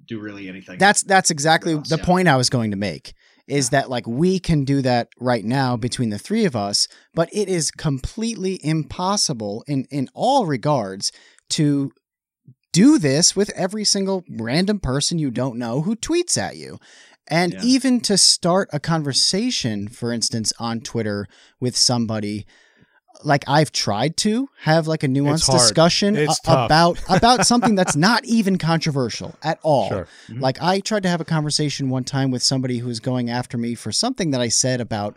do 0.07 0.21
really 0.21 0.49
anything. 0.49 0.79
that's 0.79 1.03
that's 1.03 1.31
exactly 1.31 1.75
us, 1.75 1.89
the 1.89 1.97
yeah. 1.99 2.05
point 2.05 2.29
I 2.29 2.37
was 2.37 2.49
going 2.51 2.71
to 2.71 2.77
make 2.77 3.15
is 3.49 3.71
that 3.71 3.89
like 3.89 4.07
we 4.07 4.39
can 4.39 4.65
do 4.65 4.83
that 4.83 5.09
right 5.19 5.45
now 5.45 5.77
between 5.77 6.11
the 6.11 6.19
three 6.19 6.45
of 6.45 6.55
us, 6.57 6.89
but 7.15 7.29
it 7.33 7.49
is 7.49 7.71
completely 7.71 8.61
impossible 8.65 9.65
in 9.67 9.87
in 9.91 10.09
all 10.15 10.47
regards 10.47 11.11
to 11.51 11.91
do 12.73 12.99
this 12.99 13.35
with 13.35 13.49
every 13.51 13.85
single 13.85 14.23
random 14.29 14.79
person 14.79 15.19
you 15.19 15.31
don't 15.31 15.57
know 15.59 15.81
who 15.83 15.97
tweets 15.97 16.37
at 16.37 16.57
you. 16.57 16.79
And 17.29 17.55
Yeah. 17.55 17.61
even 17.65 18.01
to 18.03 18.17
start 18.17 18.69
a 18.73 18.79
conversation, 18.81 19.89
for 19.89 20.13
instance, 20.13 20.53
on 20.59 20.81
Twitter 20.81 21.27
with 21.61 21.77
somebody, 21.77 22.47
like 23.25 23.45
I've 23.49 23.73
tried 23.73 24.17
to 24.19 24.49
have 24.61 24.87
like 24.87 25.03
a 25.03 25.09
nuanced 25.09 25.51
discussion 25.51 26.17
a- 26.17 26.29
about 26.47 26.99
about 27.09 27.47
something 27.47 27.75
that's 27.75 27.97
not 28.09 28.25
even 28.27 28.59
controversial 28.59 29.35
at 29.43 29.59
all. 29.63 29.89
Sure. 29.89 30.09
Mhm. 30.29 30.41
Like 30.41 30.63
I 30.63 30.81
tried 30.81 31.03
to 31.05 31.09
have 31.09 31.21
a 31.21 31.25
conversation 31.25 31.89
one 31.89 32.05
time 32.05 32.31
with 32.31 32.43
somebody 32.43 32.79
who 32.79 32.89
was 32.89 33.01
going 33.01 33.31
after 33.31 33.57
me 33.59 33.75
for 33.75 33.91
something 33.91 34.31
that 34.33 34.41
I 34.41 34.49
said 34.49 34.81
about 34.81 35.17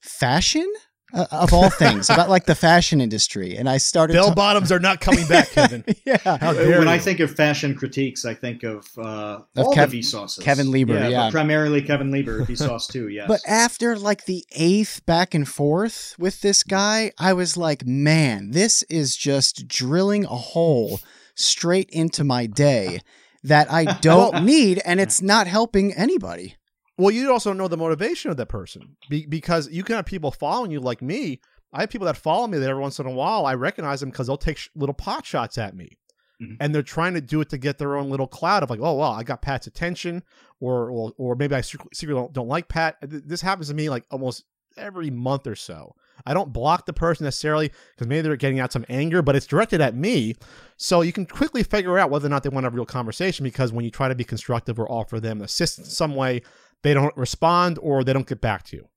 fashion 0.00 0.70
uh, 1.14 1.26
of 1.30 1.52
all 1.52 1.70
things, 1.70 2.10
about 2.10 2.28
like 2.28 2.44
the 2.46 2.54
fashion 2.54 3.00
industry, 3.00 3.56
and 3.56 3.68
I 3.68 3.78
started 3.78 4.12
Bell 4.14 4.28
to- 4.30 4.34
bottoms 4.34 4.70
are 4.70 4.78
not 4.78 5.00
coming 5.00 5.26
back, 5.26 5.50
Kevin. 5.52 5.84
yeah. 6.04 6.18
How 6.38 6.52
dare 6.52 6.78
when 6.78 6.88
I 6.88 6.98
think 6.98 7.20
of 7.20 7.30
fashion 7.34 7.74
critiques, 7.74 8.24
I 8.24 8.34
think 8.34 8.62
of, 8.62 8.86
uh, 8.98 9.40
Of 9.56 9.66
all 9.66 9.74
Kev- 9.74 9.90
the 9.90 10.00
Vsauces. 10.00 10.42
Kevin 10.42 10.70
Lieber, 10.70 10.94
yeah, 10.94 11.08
yeah. 11.08 11.26
But 11.26 11.32
primarily 11.32 11.80
Kevin 11.82 12.10
Lieber, 12.10 12.44
Vsauce2. 12.44 13.12
Yes, 13.14 13.26
But 13.28 13.40
after 13.46 13.96
like 13.98 14.26
the 14.26 14.44
eighth 14.52 15.04
back 15.06 15.34
and 15.34 15.48
forth 15.48 16.14
with 16.18 16.40
this 16.42 16.62
guy, 16.62 17.12
I 17.18 17.32
was 17.32 17.56
like, 17.56 17.86
man, 17.86 18.50
this 18.50 18.82
is 18.84 19.16
just 19.16 19.66
drilling 19.68 20.24
a 20.24 20.28
hole 20.36 21.00
straight 21.34 21.88
into 21.90 22.22
my 22.24 22.46
day 22.46 23.00
that 23.44 23.72
I 23.72 23.84
don't 24.02 24.44
need, 24.44 24.82
and 24.84 25.00
it's 25.00 25.22
not 25.22 25.46
helping 25.46 25.94
anybody. 25.94 26.56
Well, 26.98 27.10
you 27.12 27.32
also 27.32 27.52
know 27.52 27.68
the 27.68 27.76
motivation 27.76 28.30
of 28.30 28.36
that 28.38 28.48
person 28.48 28.96
Be- 29.08 29.26
because 29.26 29.70
you 29.70 29.84
can 29.84 29.96
have 29.96 30.04
people 30.06 30.30
following 30.30 30.70
you 30.70 30.80
like 30.80 31.00
me. 31.00 31.40
I 31.72 31.80
have 31.82 31.90
people 31.90 32.06
that 32.06 32.16
follow 32.16 32.46
me 32.46 32.58
that 32.58 32.68
every 32.68 32.82
once 32.82 32.98
in 32.98 33.06
a 33.06 33.10
while 33.10 33.46
I 33.46 33.54
recognize 33.54 34.00
them 34.00 34.10
because 34.10 34.26
they'll 34.26 34.36
take 34.36 34.56
sh- 34.58 34.68
little 34.74 34.94
pot 34.94 35.24
shots 35.24 35.58
at 35.58 35.76
me. 35.76 35.96
Mhm. 36.42 36.56
And 36.60 36.74
they're 36.74 36.82
trying 36.82 37.14
to 37.14 37.20
do 37.20 37.40
it 37.40 37.48
to 37.50 37.58
get 37.58 37.78
their 37.78 37.96
own 37.96 38.10
little 38.10 38.26
cloud 38.28 38.62
of 38.62 38.70
like, 38.70 38.80
oh 38.80 38.94
well, 38.94 39.12
I 39.12 39.22
got 39.22 39.42
Pat's 39.42 39.66
attention, 39.66 40.22
or 40.60 40.90
or, 40.90 41.12
or 41.18 41.34
maybe 41.36 41.54
I 41.54 41.60
secretly 41.62 42.14
don't, 42.14 42.32
don't 42.32 42.48
like 42.48 42.68
Pat. 42.68 42.96
This 43.02 43.40
happens 43.42 43.68
to 43.68 43.74
me 43.74 43.90
like 43.90 44.04
almost 44.10 44.44
every 44.76 45.10
month 45.10 45.46
or 45.48 45.56
so. 45.56 45.94
I 46.24 46.34
don't 46.34 46.52
block 46.52 46.86
the 46.86 46.92
person 46.92 47.24
necessarily 47.24 47.72
because 47.94 48.06
maybe 48.06 48.22
they're 48.22 48.36
getting 48.36 48.60
out 48.60 48.72
some 48.72 48.84
anger, 48.88 49.22
but 49.22 49.34
it's 49.34 49.46
directed 49.46 49.80
at 49.80 49.96
me. 49.96 50.34
So 50.76 51.00
you 51.00 51.12
can 51.12 51.26
quickly 51.26 51.62
figure 51.64 51.98
out 51.98 52.10
whether 52.10 52.26
or 52.26 52.30
not 52.30 52.44
they 52.44 52.48
want 52.48 52.66
a 52.66 52.70
real 52.70 52.86
conversation 52.86 53.42
because 53.44 53.72
when 53.72 53.84
you 53.84 53.90
try 53.90 54.08
to 54.08 54.14
be 54.14 54.24
constructive 54.24 54.78
or 54.78 54.90
offer 54.90 55.18
them 55.20 55.42
assist 55.42 55.78
in 55.80 55.84
some 55.84 56.14
way, 56.14 56.42
they 56.82 56.94
don't 56.94 57.16
respond 57.16 57.78
or 57.80 58.04
they 58.04 58.12
don't 58.12 58.26
get 58.26 58.40
back 58.40 58.64
to 58.64 58.76
you. 58.76 58.88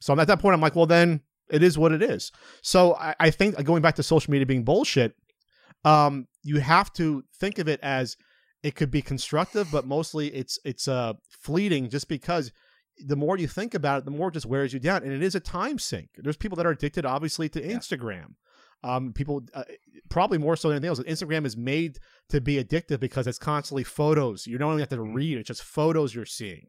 So 0.00 0.18
at 0.18 0.26
that 0.26 0.40
point, 0.40 0.54
I'm 0.54 0.60
like, 0.60 0.76
well, 0.76 0.86
then 0.86 1.20
it 1.50 1.62
is 1.62 1.78
what 1.78 1.92
it 1.92 2.02
is. 2.02 2.32
So 2.62 2.94
I, 2.94 3.14
I 3.18 3.30
think 3.30 3.62
going 3.64 3.82
back 3.82 3.96
to 3.96 4.02
social 4.02 4.30
media 4.30 4.46
being 4.46 4.64
bullshit, 4.64 5.14
um, 5.84 6.26
you 6.42 6.58
have 6.60 6.92
to 6.94 7.24
think 7.38 7.58
of 7.58 7.68
it 7.68 7.80
as 7.82 8.16
it 8.62 8.74
could 8.74 8.90
be 8.90 9.02
constructive, 9.02 9.68
but 9.70 9.86
mostly 9.86 10.28
it's 10.34 10.58
it's 10.64 10.88
uh 10.88 11.12
fleeting 11.28 11.88
just 11.88 12.08
because 12.08 12.50
the 12.98 13.16
more 13.16 13.36
you 13.36 13.46
think 13.46 13.74
about 13.74 13.98
it, 13.98 14.04
the 14.04 14.10
more 14.10 14.28
it 14.28 14.34
just 14.34 14.46
wears 14.46 14.72
you 14.72 14.80
down. 14.80 15.02
And 15.02 15.12
it 15.12 15.22
is 15.22 15.34
a 15.34 15.40
time 15.40 15.78
sink. 15.78 16.10
There's 16.16 16.36
people 16.36 16.56
that 16.56 16.66
are 16.66 16.70
addicted, 16.70 17.04
obviously, 17.04 17.48
to 17.50 17.60
Instagram. 17.60 18.34
Um, 18.82 19.12
people 19.12 19.42
uh, 19.54 19.64
probably 20.08 20.38
more 20.38 20.56
so 20.56 20.68
than 20.68 20.76
anything 20.76 20.88
else. 20.88 21.00
Instagram 21.00 21.46
is 21.46 21.56
made 21.56 21.98
to 22.28 22.40
be 22.40 22.62
addictive 22.62 23.00
because 23.00 23.26
it's 23.26 23.38
constantly 23.38 23.84
photos. 23.84 24.46
You 24.46 24.58
don't 24.58 24.72
even 24.72 24.80
have 24.80 24.88
to 24.90 25.00
read; 25.00 25.38
it's 25.38 25.48
just 25.48 25.62
photos 25.62 26.14
you're 26.14 26.26
seeing, 26.26 26.66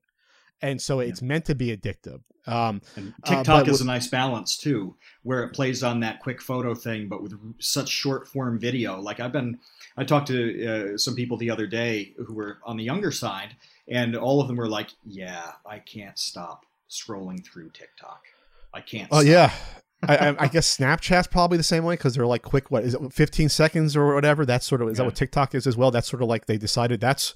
and 0.62 0.82
so 0.82 0.99
it's 0.99 1.22
meant 1.22 1.45
to 1.45 1.55
be 1.55 1.76
addictive. 1.76 2.22
Um, 2.45 2.82
Uh, 2.95 3.01
TikTok 3.26 3.45
but 3.45 3.68
is 3.68 3.74
with- 3.74 3.82
a 3.82 3.86
nice 3.86 4.08
balance 4.08 4.58
too, 4.58 4.95
where 5.24 5.43
it 5.43 5.49
plays 5.49 5.84
on 5.84 5.99
that 5.99 6.22
quick 6.22 6.41
photo 6.41 6.74
thing, 6.74 7.10
but 7.10 7.22
with 7.22 7.34
such 7.60 7.89
short 7.89 8.28
form 8.28 8.58
video. 8.58 9.01
Like 9.01 9.20
I've 9.20 9.34
been, 9.34 9.60
I 9.97 10.03
talked 10.05 10.28
to 10.28 10.93
uh, 10.93 10.97
some 10.97 11.14
people 11.16 11.38
the 11.38 11.49
other 11.51 11.68
day 11.68 12.14
who 12.26 12.34
were 12.34 12.60
on 12.64 12.78
the 12.78 12.84
younger 12.86 13.12
side, 13.12 13.55
and 13.89 14.16
all 14.16 14.39
of 14.41 14.47
them 14.47 14.55
were 14.58 14.70
like, 14.70 14.89
"Yeah, 15.05 15.51
I 15.66 15.80
can't 15.80 16.18
stop 16.18 16.66
scrolling 16.89 17.43
through 17.45 17.72
TikTok. 17.72 18.22
I 18.74 18.80
can't." 18.82 19.10
Oh 19.12 19.20
stop." 19.22 19.28
yeah. 19.30 19.51
I, 20.03 20.36
I, 20.39 20.47
guess 20.53 20.78
Snapchat's 20.78 21.28
probably 21.28 21.58
the 21.58 21.64
same 21.64 21.84
way 21.84 21.95
because 21.95 22.14
they're 22.14 22.28
like 22.28 22.43
quick. 22.43 22.70
What 22.72 22.84
is 22.84 22.93
it? 22.93 23.12
Fifteen 23.12 23.49
seconds 23.49 23.95
or 23.95 24.14
whatever. 24.14 24.45
That's 24.45 24.66
sort 24.66 24.82
of 24.82 24.89
is 24.89 24.97
that 24.97 25.05
what 25.05 25.16
TikTok 25.16 25.53
is 25.55 25.66
as 25.68 25.76
well. 25.76 25.91
That's 25.91 26.08
sort 26.08 26.22
of 26.22 26.30
like 26.30 26.45
they 26.45 26.58
decided 26.58 27.01
that's 27.01 27.34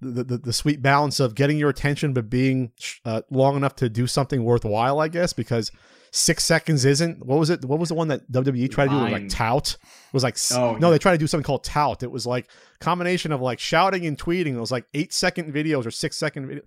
the 0.00 0.24
the, 0.24 0.38
the 0.38 0.52
sweet 0.52 0.80
balance 0.82 1.20
of 1.20 1.34
getting 1.34 1.58
your 1.58 1.70
attention 1.70 2.12
but 2.12 2.28
being 2.30 2.72
uh, 3.04 3.22
long 3.30 3.56
enough 3.56 3.74
to 3.76 3.88
do 3.88 4.06
something 4.06 4.44
worthwhile. 4.44 5.00
I 5.00 5.08
guess 5.08 5.32
because 5.32 5.70
six 6.10 6.42
seconds 6.44 6.84
isn't. 6.84 7.24
What 7.26 7.38
was 7.38 7.50
it? 7.50 7.64
What 7.64 7.78
was 7.78 7.88
the 7.90 7.94
one 7.94 8.08
that 8.08 8.30
WWE 8.32 8.70
tried 8.70 8.86
to 8.86 8.90
do? 8.90 8.96
It 8.98 9.02
was 9.02 9.10
Vine. 9.12 9.22
like 9.24 9.28
tout. 9.30 9.76
It 9.80 10.14
was 10.14 10.22
like 10.22 10.38
Oh, 10.54 10.76
no, 10.76 10.86
yeah. 10.88 10.92
they 10.92 10.98
tried 10.98 11.12
to 11.12 11.18
do 11.18 11.26
something 11.26 11.44
called 11.44 11.64
tout. 11.64 12.02
It 12.02 12.10
was 12.10 12.26
like 12.26 12.48
combination 12.80 13.30
of 13.32 13.40
like 13.40 13.58
shouting 13.58 14.06
and 14.06 14.16
tweeting. 14.16 14.54
It 14.54 14.60
was 14.60 14.70
like 14.72 14.86
eight 14.94 15.12
second 15.12 15.52
videos 15.52 15.84
or 15.86 15.90
six 15.90 16.16
second 16.16 16.46
video. 16.46 16.62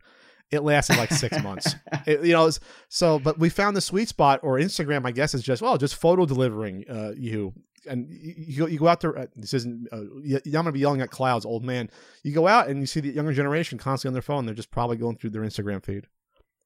It 0.52 0.64
lasted 0.64 0.98
like 0.98 1.12
six 1.12 1.42
months. 1.44 1.76
It- 2.06 2.26
you 2.26 2.34
know, 2.34 2.52
so 2.90 3.18
but 3.20 3.40
we 3.40 3.50
found 3.50 3.76
the 3.78 3.82
sweet 3.82 4.10
spot, 4.10 4.42
or 4.44 4.60
Instagram, 4.60 5.06
I 5.08 5.12
guess, 5.12 5.34
is 5.34 5.42
just 5.42 5.62
well, 5.62 5.78
just 5.78 5.96
photo 5.96 6.26
delivering 6.26 6.84
uh, 6.90 7.14
you, 7.18 7.54
and 7.88 8.08
you, 8.10 8.36
you 8.38 8.58
go 8.60 8.66
you 8.68 8.90
out 8.90 9.02
there. 9.02 9.18
Uh, 9.18 9.26
this 9.36 9.54
isn't. 9.54 9.88
Uh, 9.92 10.04
y- 10.24 10.42
I'm 10.46 10.52
gonna 10.52 10.72
be 10.72 10.80
yelling 10.80 11.02
at 11.02 11.10
clouds, 11.10 11.46
old 11.46 11.64
man. 11.64 11.90
You 12.24 12.34
go 12.34 12.48
out 12.48 12.68
and 12.68 12.80
you 12.80 12.86
see 12.86 13.00
the 13.00 13.10
younger 13.10 13.34
generation 13.34 13.78
constantly 13.78 14.12
on 14.12 14.14
their 14.14 14.22
phone. 14.22 14.46
They're 14.46 14.56
just 14.56 14.72
probably 14.72 14.98
going 14.98 15.18
through 15.18 15.32
their 15.32 15.42
Instagram 15.42 15.84
feed. 15.84 16.08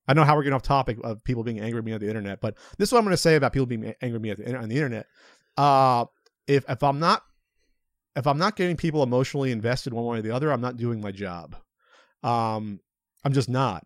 I 0.07 0.13
know 0.13 0.23
how 0.23 0.35
we're 0.35 0.43
getting 0.43 0.55
off 0.55 0.61
topic 0.61 0.97
of 1.03 1.23
people 1.23 1.43
being 1.43 1.59
angry 1.59 1.79
at 1.79 1.85
me 1.85 1.93
on 1.93 1.99
the 1.99 2.07
internet, 2.07 2.39
but 2.41 2.55
this 2.77 2.89
is 2.89 2.93
what 2.93 2.99
I'm 2.99 3.09
to 3.09 3.17
say 3.17 3.35
about 3.35 3.53
people 3.53 3.65
being 3.65 3.93
angry 4.01 4.15
at 4.17 4.21
me 4.21 4.29
at 4.29 4.37
the, 4.37 4.55
on 4.55 4.69
the 4.69 4.75
internet. 4.75 5.07
Uh, 5.57 6.05
if 6.47 6.63
if 6.69 6.83
I'm 6.83 6.99
not 6.99 7.23
if 8.15 8.27
I'm 8.27 8.37
not 8.37 8.55
getting 8.55 8.77
people 8.77 9.03
emotionally 9.03 9.51
invested 9.51 9.93
one 9.93 10.05
way 10.05 10.19
or 10.19 10.21
the 10.21 10.31
other, 10.31 10.51
I'm 10.51 10.61
not 10.61 10.77
doing 10.77 11.01
my 11.01 11.11
job. 11.11 11.55
Um, 12.23 12.79
I'm 13.23 13.33
just 13.33 13.49
not. 13.49 13.85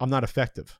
I'm 0.00 0.10
not 0.10 0.24
effective 0.24 0.78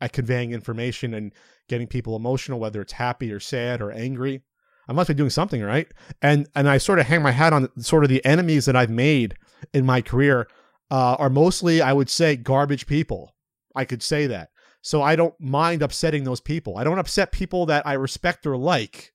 at 0.00 0.12
conveying 0.12 0.52
information 0.52 1.14
and 1.14 1.32
getting 1.68 1.86
people 1.86 2.16
emotional, 2.16 2.58
whether 2.58 2.80
it's 2.80 2.94
happy 2.94 3.30
or 3.32 3.40
sad 3.40 3.80
or 3.80 3.92
angry. 3.92 4.42
I 4.88 4.92
must 4.92 5.08
be 5.08 5.14
doing 5.14 5.30
something 5.30 5.62
right. 5.62 5.88
And 6.22 6.46
and 6.54 6.68
I 6.68 6.78
sort 6.78 6.98
of 6.98 7.06
hang 7.06 7.22
my 7.22 7.30
hat 7.32 7.52
on 7.52 7.68
sort 7.80 8.04
of 8.04 8.10
the 8.10 8.24
enemies 8.24 8.66
that 8.66 8.76
I've 8.76 8.90
made 8.90 9.34
in 9.72 9.86
my 9.86 10.00
career 10.02 10.46
uh, 10.90 11.16
are 11.18 11.30
mostly, 11.30 11.80
I 11.80 11.92
would 11.92 12.10
say, 12.10 12.36
garbage 12.36 12.86
people. 12.86 13.34
I 13.74 13.84
could 13.84 14.02
say 14.02 14.26
that. 14.28 14.50
So 14.82 15.00
I 15.02 15.16
don't 15.16 15.34
mind 15.40 15.80
upsetting 15.82 16.24
those 16.24 16.40
people. 16.40 16.76
I 16.76 16.84
don't 16.84 16.98
upset 16.98 17.32
people 17.32 17.66
that 17.66 17.86
I 17.86 17.94
respect 17.94 18.46
or 18.46 18.56
like. 18.56 19.12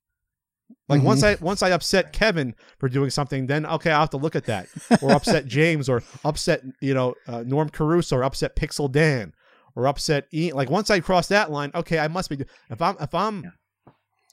Like 0.87 1.01
Mhm. 1.01 1.05
once 1.05 1.23
I 1.23 1.35
once 1.41 1.61
I 1.63 1.69
upset 1.69 2.11
Kevin 2.13 2.55
for 2.79 2.89
doing 2.89 3.09
something, 3.11 3.45
then 3.47 3.65
okay, 3.65 3.91
I'll 3.91 4.01
have 4.01 4.09
to 4.11 4.17
look 4.17 4.35
at 4.35 4.45
that, 4.45 4.67
or 5.01 5.11
upset 5.11 5.45
James, 5.57 5.87
or 5.89 6.01
upset 6.23 6.61
you 6.81 6.93
know 6.95 7.13
uh, 7.27 7.43
Norm 7.45 7.69
Caruso, 7.69 8.17
or 8.17 8.23
upset 8.23 8.55
Pixel 8.55 8.91
Dan, 8.91 9.33
or 9.75 9.87
upset 9.87 10.25
Ian. 10.33 10.55
Like 10.55 10.69
once 10.71 10.89
I 10.89 10.99
cross 10.99 11.27
that 11.27 11.51
line, 11.51 11.71
okay, 11.75 11.99
I 11.99 12.07
must 12.07 12.29
be. 12.29 12.37
If 12.69 12.81
I'm 12.81 12.95
if 12.99 13.13
I'm 13.13 13.43
Yeah. 13.43 13.49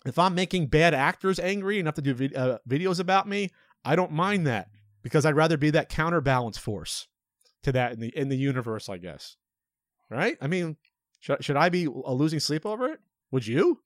If 0.06 0.18
I'm 0.18 0.34
making 0.34 0.66
bad 0.68 0.94
actors 0.94 1.38
angry 1.38 1.78
enough 1.78 1.94
to 1.94 2.02
do 2.02 2.14
vid- 2.14 2.36
uh, 2.36 2.58
videos 2.68 3.00
about 3.00 3.28
me, 3.28 3.50
I 3.84 3.96
don't 3.96 4.12
mind 4.12 4.46
that 4.46 4.68
because 5.02 5.24
I'd 5.24 5.36
rather 5.36 5.56
be 5.56 5.70
that 5.70 5.88
counterbalance 5.88 6.58
force 6.58 7.06
to 7.62 7.72
that 7.72 7.92
in 7.92 8.00
the 8.00 8.16
in 8.16 8.28
the 8.28 8.36
universe, 8.36 8.88
I 8.88 8.98
guess. 8.98 9.36
Right? 10.10 10.36
I 10.40 10.46
mean, 10.46 10.76
should 11.20 11.44
should 11.44 11.56
I 11.56 11.68
be 11.68 11.86
losing 11.88 12.40
sleep 12.40 12.64
over 12.64 12.88
it? 12.88 13.00
Would 13.30 13.46
you? 13.46 13.80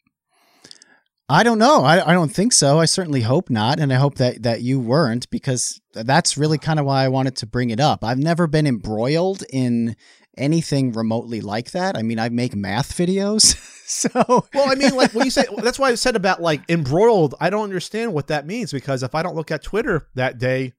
I 1.28 1.44
don't 1.44 1.60
know. 1.60 1.84
I, 1.84 2.10
I 2.10 2.12
don't 2.12 2.32
think 2.32 2.52
so. 2.52 2.80
I 2.80 2.86
certainly 2.86 3.20
hope 3.20 3.50
not, 3.50 3.78
and 3.78 3.92
I 3.92 3.96
hope 3.96 4.16
that 4.16 4.42
that 4.42 4.62
you 4.62 4.80
weren't 4.80 5.30
because 5.30 5.80
that's 5.94 6.36
really 6.36 6.58
kind 6.58 6.80
of 6.80 6.86
why 6.86 7.04
I 7.04 7.08
wanted 7.08 7.36
to 7.36 7.46
bring 7.46 7.70
it 7.70 7.78
up. 7.78 8.04
I've 8.04 8.18
never 8.18 8.46
been 8.46 8.66
embroiled 8.66 9.44
in 9.50 9.96
anything 10.36 10.92
remotely 10.92 11.40
like 11.40 11.72
that. 11.72 11.96
I 11.96 12.02
mean, 12.02 12.18
I 12.18 12.28
make 12.28 12.54
math 12.54 12.96
videos, 12.96 13.56
so 13.86 14.46
Well, 14.54 14.70
I 14.70 14.74
mean, 14.74 14.94
like 14.94 15.12
when 15.14 15.24
you 15.24 15.30
say 15.30 15.44
that's 15.58 15.78
why 15.78 15.90
I 15.90 15.94
said 15.94 16.16
about 16.16 16.40
like 16.40 16.62
embroiled. 16.68 17.34
I 17.40 17.50
don't 17.50 17.64
understand 17.64 18.12
what 18.12 18.28
that 18.28 18.46
means 18.46 18.72
because 18.72 19.02
if 19.02 19.14
I 19.14 19.22
don't 19.22 19.36
look 19.36 19.50
at 19.50 19.62
Twitter 19.62 20.08
that 20.14 20.38
day, 20.38 20.72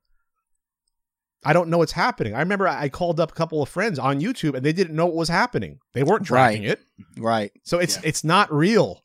I 1.43 1.53
don't 1.53 1.69
know 1.69 1.79
what's 1.79 1.91
happening. 1.93 2.35
I 2.35 2.39
remember 2.39 2.67
I 2.67 2.89
called 2.89 3.19
up 3.19 3.31
a 3.31 3.35
couple 3.35 3.61
of 3.63 3.69
friends 3.69 3.97
on 3.97 4.21
YouTube 4.21 4.55
and 4.55 4.63
they 4.63 4.73
didn't 4.73 4.95
know 4.95 5.07
what 5.07 5.15
was 5.15 5.29
happening. 5.29 5.79
They 5.93 6.03
weren't 6.03 6.25
tracking 6.25 6.63
it, 6.63 6.81
right. 7.17 7.51
so 7.63 7.79
it's 7.79 7.95
Yeah. 7.95 8.01
it's 8.05 8.23
not 8.23 8.53
real. 8.53 9.03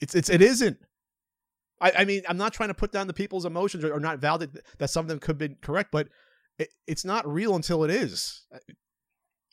It's 0.00 0.14
it's 0.14 0.28
it 0.28 0.42
isn't. 0.42 0.76
I, 1.80 1.92
I 1.98 2.04
mean, 2.04 2.22
I'm 2.28 2.36
not 2.36 2.52
trying 2.52 2.68
to 2.68 2.74
put 2.74 2.92
down 2.92 3.06
the 3.06 3.12
people's 3.12 3.44
emotions 3.44 3.84
or, 3.84 3.92
or 3.92 4.00
not 4.00 4.18
validate 4.18 4.62
that 4.78 4.90
some 4.90 5.04
of 5.04 5.08
them 5.08 5.18
could 5.18 5.38
be 5.38 5.50
correct, 5.62 5.90
but 5.92 6.08
it, 6.58 6.68
it's 6.86 7.04
not 7.04 7.26
real 7.26 7.56
until 7.56 7.82
it 7.84 7.90
is. 7.90 8.42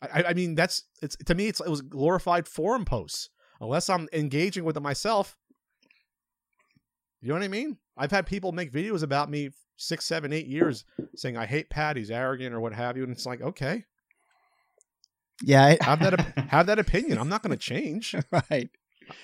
I, 0.02 0.24
I 0.30 0.34
mean, 0.34 0.56
that's 0.56 0.84
it's 1.02 1.16
to 1.26 1.36
me. 1.36 1.48
It's 1.48 1.60
it 1.60 1.70
was 1.70 1.82
glorified 1.82 2.48
forum 2.48 2.86
posts. 2.86 3.30
Unless 3.62 3.90
I'm 3.90 4.08
engaging 4.14 4.64
with 4.64 4.78
it 4.78 4.82
myself, 4.82 5.38
you 7.22 7.28
know 7.30 7.34
what 7.36 7.44
I 7.44 7.50
mean. 7.50 7.78
I've 7.98 8.12
had 8.12 8.26
people 8.26 8.52
make 8.54 8.72
videos 8.72 9.04
about 9.04 9.30
me 9.30 9.50
six, 9.76 10.06
seven, 10.06 10.32
eight 10.32 10.48
years 10.48 10.86
saying 11.16 11.36
I 11.38 11.46
hate 11.46 11.70
Pat, 11.70 11.98
he's 11.98 12.12
arrogant 12.12 12.54
or 12.56 12.62
what 12.62 12.74
have 12.74 12.96
you, 12.96 13.04
and 13.04 13.12
it's 13.12 13.26
like 13.26 13.42
okay, 13.42 13.84
Yeah, 15.44 15.66
I- 15.66 15.78
have 15.84 16.00
that 16.00 16.20
have 16.50 16.66
that 16.68 16.80
opinion. 16.80 17.18
I'm 17.18 17.30
not 17.30 17.44
going 17.44 17.52
to 17.52 17.58
change. 17.58 18.16
right. 18.50 18.70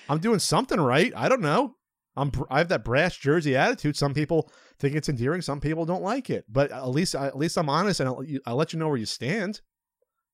I'm 0.08 0.18
doing 0.18 0.38
something 0.40 0.80
right. 0.80 1.12
I 1.16 1.28
don't 1.28 1.40
know. 1.42 1.76
I'm 2.16 2.30
br- 2.30 2.44
I 2.50 2.58
have 2.58 2.68
that 2.68 2.84
brass 2.84 3.16
jersey 3.16 3.56
attitude. 3.56 3.96
Some 3.96 4.14
people 4.14 4.50
think 4.78 4.94
it's 4.96 5.08
endearing. 5.08 5.42
Some 5.42 5.60
people 5.60 5.84
don't 5.86 6.02
like 6.02 6.28
it. 6.28 6.44
But 6.48 6.72
at 6.72 6.88
least 6.88 7.14
at 7.14 7.36
least 7.36 7.56
I'm 7.56 7.68
honest 7.70 8.00
and 8.00 8.08
I'll, 8.08 8.22
I'll 8.46 8.56
let 8.56 8.72
you 8.72 8.78
know 8.78 8.88
where 8.88 8.96
you 8.98 9.06
stand. 9.06 9.60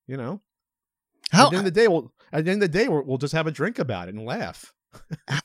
You 0.07 0.17
know. 0.17 0.41
How 1.31 1.47
at 1.47 1.51
the 1.51 1.57
end 1.59 1.67
of 1.67 1.75
the 1.75 1.81
day, 1.81 1.89
we'll 1.89 2.13
at 2.33 2.45
the 2.45 2.51
end 2.51 2.63
of 2.63 2.71
the 2.71 2.79
day 2.79 2.89
we'll, 2.89 3.03
we'll 3.05 3.19
just 3.19 3.35
have 3.35 3.47
a 3.47 3.51
drink 3.51 3.79
about 3.79 4.09
it 4.09 4.15
and 4.15 4.25
laugh. 4.25 4.73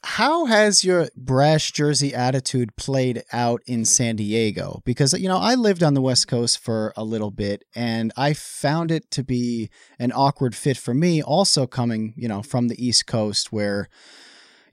how 0.03 0.45
has 0.45 0.83
your 0.83 1.07
brash 1.15 1.71
jersey 1.71 2.13
attitude 2.13 2.75
played 2.75 3.23
out 3.31 3.61
in 3.65 3.85
San 3.85 4.15
Diego? 4.15 4.81
Because 4.85 5.13
you 5.13 5.27
know, 5.27 5.37
I 5.37 5.55
lived 5.55 5.83
on 5.83 5.93
the 5.93 6.01
West 6.01 6.27
Coast 6.27 6.59
for 6.59 6.93
a 6.97 7.03
little 7.03 7.31
bit 7.31 7.63
and 7.75 8.11
I 8.17 8.33
found 8.33 8.91
it 8.91 9.09
to 9.11 9.23
be 9.23 9.69
an 9.99 10.11
awkward 10.11 10.55
fit 10.55 10.77
for 10.77 10.93
me 10.93 11.21
also 11.21 11.67
coming, 11.67 12.13
you 12.17 12.27
know, 12.27 12.41
from 12.41 12.67
the 12.67 12.85
East 12.85 13.07
Coast 13.07 13.51
where 13.51 13.89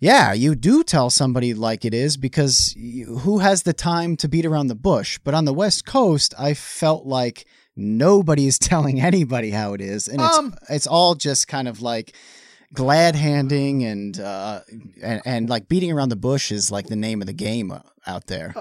yeah, 0.00 0.32
you 0.34 0.54
do 0.54 0.84
tell 0.84 1.08
somebody 1.08 1.54
like 1.54 1.84
it 1.84 1.94
is 1.94 2.18
because 2.18 2.74
you, 2.76 3.18
who 3.20 3.38
has 3.38 3.62
the 3.62 3.72
time 3.72 4.16
to 4.18 4.28
beat 4.28 4.44
around 4.44 4.66
the 4.66 4.74
bush? 4.74 5.18
But 5.22 5.32
on 5.32 5.46
the 5.46 5.54
West 5.54 5.86
Coast, 5.86 6.34
I 6.38 6.52
felt 6.52 7.06
like 7.06 7.46
nobody's 7.76 8.58
telling 8.70 9.00
anybody 9.00 9.50
how 9.50 9.72
it 9.74 9.80
is 9.80 10.08
and 10.08 10.20
it's 10.20 10.38
Um, 10.38 10.54
it's 10.68 10.86
all 10.86 11.14
just 11.14 11.48
kind 11.48 11.68
of 11.68 11.82
like 11.82 12.14
glad 12.72 13.14
handing 13.14 13.84
and 13.84 14.18
uh 14.18 14.60
and, 15.02 15.22
and 15.24 15.48
like 15.48 15.68
beating 15.68 15.92
around 15.92 16.08
the 16.08 16.16
bush 16.16 16.50
is 16.50 16.70
like 16.70 16.86
the 16.86 16.96
name 16.96 17.20
of 17.20 17.26
the 17.26 17.32
game 17.32 17.70
uh, 17.70 17.80
out 18.06 18.26
there. 18.26 18.54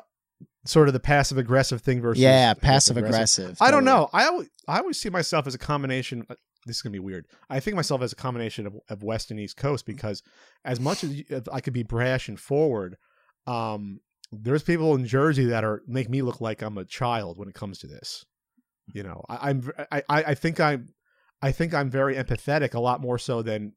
Sort 0.65 0.87
of 0.87 0.93
the 0.93 0.99
passive 0.99 1.37
aggressive 1.37 1.81
thing 1.81 2.01
versus 2.01 2.21
yeah, 2.21 2.53
passive 2.53 2.95
aggressive. 2.95 3.57
I 3.59 3.69
don't 3.69 3.83
know. 3.83 4.09
I 4.13 4.27
always 4.27 4.49
I 4.67 4.77
always 4.79 4.99
see 4.99 5.09
myself 5.09 5.45
as 5.45 5.53
a 5.55 5.57
combination. 5.57 6.25
this 6.65 6.77
is 6.77 6.81
gonna 6.81 6.93
be 6.93 6.99
weird. 6.99 7.25
I 7.49 7.59
think 7.59 7.73
of 7.73 7.77
myself 7.77 8.01
as 8.01 8.13
a 8.13 8.15
combination 8.15 8.65
of, 8.67 8.75
of 8.87 9.03
West 9.03 9.29
and 9.29 9.39
East 9.39 9.57
Coast 9.57 9.85
because 9.85 10.23
as 10.63 10.79
much 10.79 11.03
as 11.03 11.43
I 11.51 11.59
could 11.59 11.73
be 11.73 11.83
brash 11.83 12.29
and 12.29 12.39
forward, 12.39 12.95
um, 13.45 13.99
there's 14.31 14.63
people 14.63 14.95
in 14.95 15.05
Jersey 15.05 15.45
that 15.45 15.65
are 15.65 15.81
make 15.85 16.09
me 16.09 16.21
look 16.21 16.39
like 16.39 16.61
I'm 16.61 16.77
a 16.77 16.85
child 16.85 17.37
when 17.37 17.49
it 17.49 17.55
comes 17.55 17.79
to 17.79 17.87
this. 17.87 18.23
You 18.87 19.03
know, 19.03 19.23
I, 19.29 19.49
I'm 19.49 19.71
I, 19.91 20.03
I 20.09 20.33
think 20.35 20.59
I'm 20.59 20.89
I 21.41 21.51
think 21.51 21.73
I'm 21.73 21.89
very 21.89 22.15
empathetic, 22.15 22.73
a 22.73 22.79
lot 22.79 23.01
more 23.01 23.17
so 23.17 23.41
than 23.41 23.73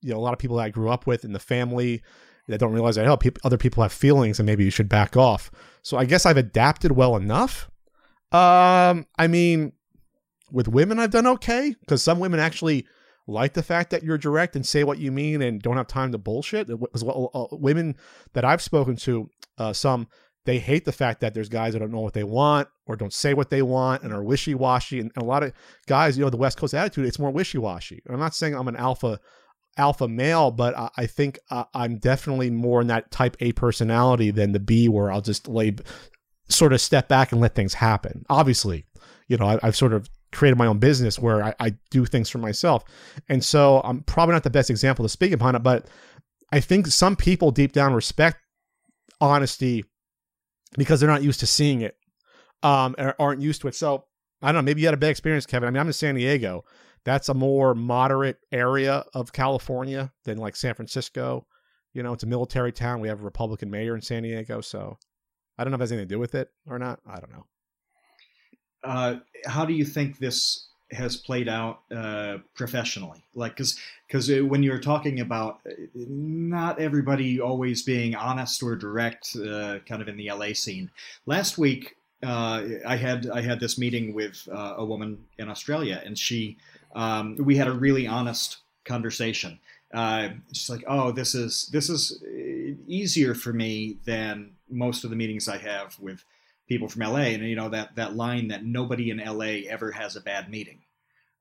you 0.00 0.12
know 0.12 0.18
a 0.18 0.20
lot 0.20 0.32
of 0.32 0.38
people 0.38 0.56
that 0.56 0.64
I 0.64 0.70
grew 0.70 0.90
up 0.90 1.06
with 1.06 1.24
in 1.24 1.32
the 1.32 1.38
family 1.38 2.02
that 2.48 2.58
don't 2.58 2.72
realize 2.72 2.96
that 2.96 3.06
oh, 3.06 3.16
peop 3.16 3.38
other 3.44 3.58
people 3.58 3.82
have 3.82 3.92
feelings 3.92 4.38
and 4.38 4.46
maybe 4.46 4.64
you 4.64 4.70
should 4.70 4.88
back 4.88 5.16
off. 5.16 5.50
So 5.82 5.96
I 5.96 6.04
guess 6.04 6.26
I've 6.26 6.36
adapted 6.36 6.92
well 6.92 7.16
enough. 7.16 7.70
Um, 8.32 9.06
I 9.18 9.26
mean, 9.28 9.72
with 10.50 10.68
women, 10.68 10.98
I've 10.98 11.10
done 11.10 11.26
okay 11.26 11.74
because 11.80 12.02
some 12.02 12.18
women 12.18 12.40
actually 12.40 12.86
like 13.26 13.52
the 13.52 13.62
fact 13.62 13.90
that 13.90 14.02
you're 14.02 14.18
direct 14.18 14.56
and 14.56 14.66
say 14.66 14.84
what 14.84 14.98
you 14.98 15.12
mean 15.12 15.42
and 15.42 15.60
don't 15.60 15.76
have 15.76 15.86
time 15.86 16.12
to 16.12 16.18
bullshit. 16.18 16.70
As 16.94 17.04
well, 17.04 17.30
uh, 17.34 17.56
women 17.56 17.96
that 18.32 18.44
I've 18.44 18.62
spoken 18.62 18.96
to, 18.96 19.28
uh, 19.58 19.72
some 19.72 20.08
they 20.44 20.58
hate 20.58 20.84
the 20.84 20.92
fact 20.92 21.20
that 21.20 21.34
there's 21.34 21.48
guys 21.48 21.72
that 21.72 21.80
don't 21.80 21.92
know 21.92 22.00
what 22.00 22.14
they 22.14 22.24
want 22.24 22.68
or 22.86 22.96
don't 22.96 23.12
say 23.12 23.34
what 23.34 23.50
they 23.50 23.62
want 23.62 24.02
and 24.02 24.12
are 24.12 24.22
wishy 24.22 24.54
washy. 24.54 24.98
And, 25.00 25.10
and 25.14 25.22
a 25.22 25.26
lot 25.26 25.42
of 25.42 25.52
guys, 25.86 26.16
you 26.16 26.24
know, 26.24 26.30
the 26.30 26.36
West 26.36 26.58
Coast 26.58 26.74
attitude, 26.74 27.06
it's 27.06 27.18
more 27.18 27.30
wishy 27.30 27.58
washy. 27.58 28.02
I'm 28.08 28.18
not 28.18 28.34
saying 28.34 28.54
I'm 28.54 28.68
an 28.68 28.76
alpha 28.76 29.20
alpha 29.76 30.08
male, 30.08 30.50
but 30.50 30.76
I, 30.76 30.90
I 30.96 31.06
think 31.06 31.38
uh, 31.50 31.64
I'm 31.74 31.98
definitely 31.98 32.50
more 32.50 32.80
in 32.80 32.88
that 32.88 33.10
type 33.10 33.36
A 33.40 33.52
personality 33.52 34.30
than 34.30 34.52
the 34.52 34.58
B, 34.58 34.88
where 34.88 35.12
I'll 35.12 35.20
just 35.20 35.48
lay 35.48 35.76
sort 36.48 36.72
of 36.72 36.80
step 36.80 37.08
back 37.08 37.32
and 37.32 37.40
let 37.40 37.54
things 37.54 37.74
happen. 37.74 38.24
Obviously, 38.30 38.86
you 39.28 39.36
know, 39.36 39.46
I, 39.46 39.58
I've 39.62 39.76
sort 39.76 39.92
of 39.92 40.08
created 40.32 40.56
my 40.56 40.66
own 40.66 40.78
business 40.78 41.18
where 41.18 41.42
I, 41.42 41.54
I 41.60 41.74
do 41.90 42.04
things 42.04 42.28
for 42.28 42.38
myself, 42.38 42.84
and 43.28 43.44
so 43.44 43.80
I'm 43.84 44.02
probably 44.02 44.32
not 44.32 44.44
the 44.44 44.50
best 44.50 44.70
example 44.70 45.04
to 45.04 45.08
speak 45.08 45.32
upon 45.32 45.54
it, 45.54 45.62
but 45.62 45.86
I 46.52 46.60
think 46.60 46.86
some 46.86 47.16
people 47.16 47.50
deep 47.50 47.72
down 47.72 47.92
respect 47.92 48.38
honesty 49.20 49.84
because 50.76 51.00
they're 51.00 51.08
not 51.08 51.22
used 51.22 51.40
to 51.40 51.46
seeing 51.46 51.80
it, 51.80 51.96
um, 52.62 52.94
aren't 53.18 53.40
used 53.40 53.62
to 53.62 53.68
it. 53.68 53.74
So 53.74 54.04
I 54.42 54.48
don't 54.48 54.56
know. 54.56 54.62
Maybe 54.62 54.80
you 54.80 54.86
had 54.86 54.94
a 54.94 54.98
bad 54.98 55.10
experience, 55.10 55.46
Kevin. 55.46 55.66
I 55.66 55.70
mean, 55.70 55.80
I'm 55.80 55.86
in 55.86 55.92
San 55.92 56.14
Diego. 56.14 56.64
That's 57.04 57.28
a 57.28 57.34
more 57.34 57.74
moderate 57.74 58.38
area 58.52 59.04
of 59.14 59.32
California 59.32 60.12
than 60.24 60.38
like 60.38 60.56
San 60.56 60.74
Francisco. 60.74 61.46
You 61.94 62.02
know, 62.02 62.12
it's 62.12 62.24
a 62.24 62.26
military 62.26 62.72
town. 62.72 63.00
We 63.00 63.08
have 63.08 63.20
a 63.20 63.24
Republican 63.24 63.70
mayor 63.70 63.94
in 63.94 64.02
San 64.02 64.22
Diego, 64.22 64.60
so 64.60 64.98
I 65.56 65.64
don't 65.64 65.70
know 65.70 65.76
if 65.76 65.80
it 65.80 65.84
has 65.84 65.92
anything 65.92 66.08
to 66.08 66.14
do 66.14 66.18
with 66.18 66.34
it 66.34 66.48
or 66.66 66.78
not. 66.78 67.00
I 67.06 67.18
don't 67.18 67.32
know. 67.32 67.46
uh, 68.84 69.16
how 69.46 69.64
do 69.64 69.72
you 69.72 69.84
think 69.84 70.18
this 70.18 70.68
has 70.92 71.16
played 71.16 71.48
out 71.48 71.80
uh, 71.94 72.38
professionally? 72.54 73.22
Like, 73.34 73.52
because 73.52 73.78
because 74.06 74.30
when 74.42 74.62
you're 74.62 74.80
talking 74.80 75.20
about 75.20 75.60
uh, 75.66 75.72
not 75.94 76.80
everybody 76.80 77.40
always 77.40 77.82
being 77.82 78.14
honest 78.14 78.62
or 78.62 78.76
direct, 78.76 79.36
uh, 79.36 79.78
kind 79.86 80.00
of 80.00 80.08
in 80.08 80.16
the 80.16 80.30
LA 80.30 80.52
scene. 80.54 80.90
Last 81.26 81.58
week, 81.58 81.96
uh, 82.22 82.62
I 82.86 82.96
had 82.96 83.28
I 83.30 83.42
had 83.42 83.60
this 83.60 83.78
meeting 83.78 84.12
with 84.12 84.48
uh, 84.50 84.74
a 84.78 84.84
woman 84.84 85.18
in 85.38 85.48
Australia, 85.48 86.02
and 86.04 86.18
she 86.18 86.56
um, 86.94 87.36
we 87.36 87.56
had 87.56 87.68
a 87.68 87.72
really 87.72 88.06
honest 88.06 88.58
conversation. 88.84 89.58
Uh, 89.94 90.30
she's 90.52 90.68
like, 90.68 90.84
"Oh, 90.88 91.12
this 91.12 91.34
is 91.34 91.68
this 91.72 91.88
is 91.88 92.22
uh, 92.22 92.74
easier 92.86 93.34
for 93.34 93.52
me 93.52 93.98
than 94.04 94.52
most 94.68 95.04
of 95.04 95.10
the 95.10 95.16
meetings 95.16 95.48
I 95.48 95.58
have 95.58 95.98
with." 96.00 96.24
People 96.68 96.88
from 96.88 97.02
LA, 97.02 97.30
and 97.34 97.42
you 97.44 97.56
know 97.56 97.68
that 97.70 97.96
that 97.96 98.14
line 98.16 98.48
that 98.48 98.64
nobody 98.64 99.10
in 99.10 99.18
LA 99.18 99.66
ever 99.68 99.90
has 99.92 100.16
a 100.16 100.20
bad 100.20 100.50
meeting. 100.50 100.78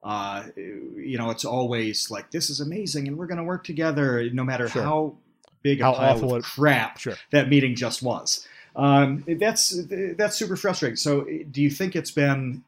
Uh, 0.04 0.44
you 0.56 1.18
know, 1.18 1.30
it's 1.32 1.44
always 1.46 2.10
like 2.10 2.32
this 2.32 2.50
is 2.50 2.60
amazing, 2.60 3.08
and 3.08 3.18
we're 3.18 3.28
going 3.28 3.40
to 3.40 3.44
work 3.44 3.64
together, 3.64 4.30
no 4.32 4.44
matter 4.44 4.68
Sure. 4.70 4.84
how 4.84 5.16
big 5.64 5.82
a 5.82 5.86
How 5.86 5.94
pile 5.94 6.16
awful 6.16 6.36
of 6.36 6.44
crap 6.44 7.00
Sure. 7.00 7.16
that 7.32 7.50
meeting 7.50 7.76
just 7.76 8.02
was. 8.02 8.48
Um, 8.76 9.24
that's 9.28 9.76
that's 10.18 10.36
super 10.38 10.56
frustrating. 10.56 10.96
So, 10.98 11.26
do 11.52 11.62
you 11.62 11.70
think 11.70 11.96
it's 11.96 12.12
been 12.12 12.64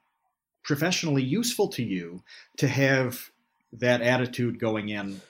professionally 0.63 1.23
useful 1.23 1.67
to 1.69 1.83
you 1.83 2.23
to 2.57 2.67
have 2.67 3.29
that 3.73 4.01
attitude 4.01 4.59
going 4.59 4.89
in? 4.89 5.21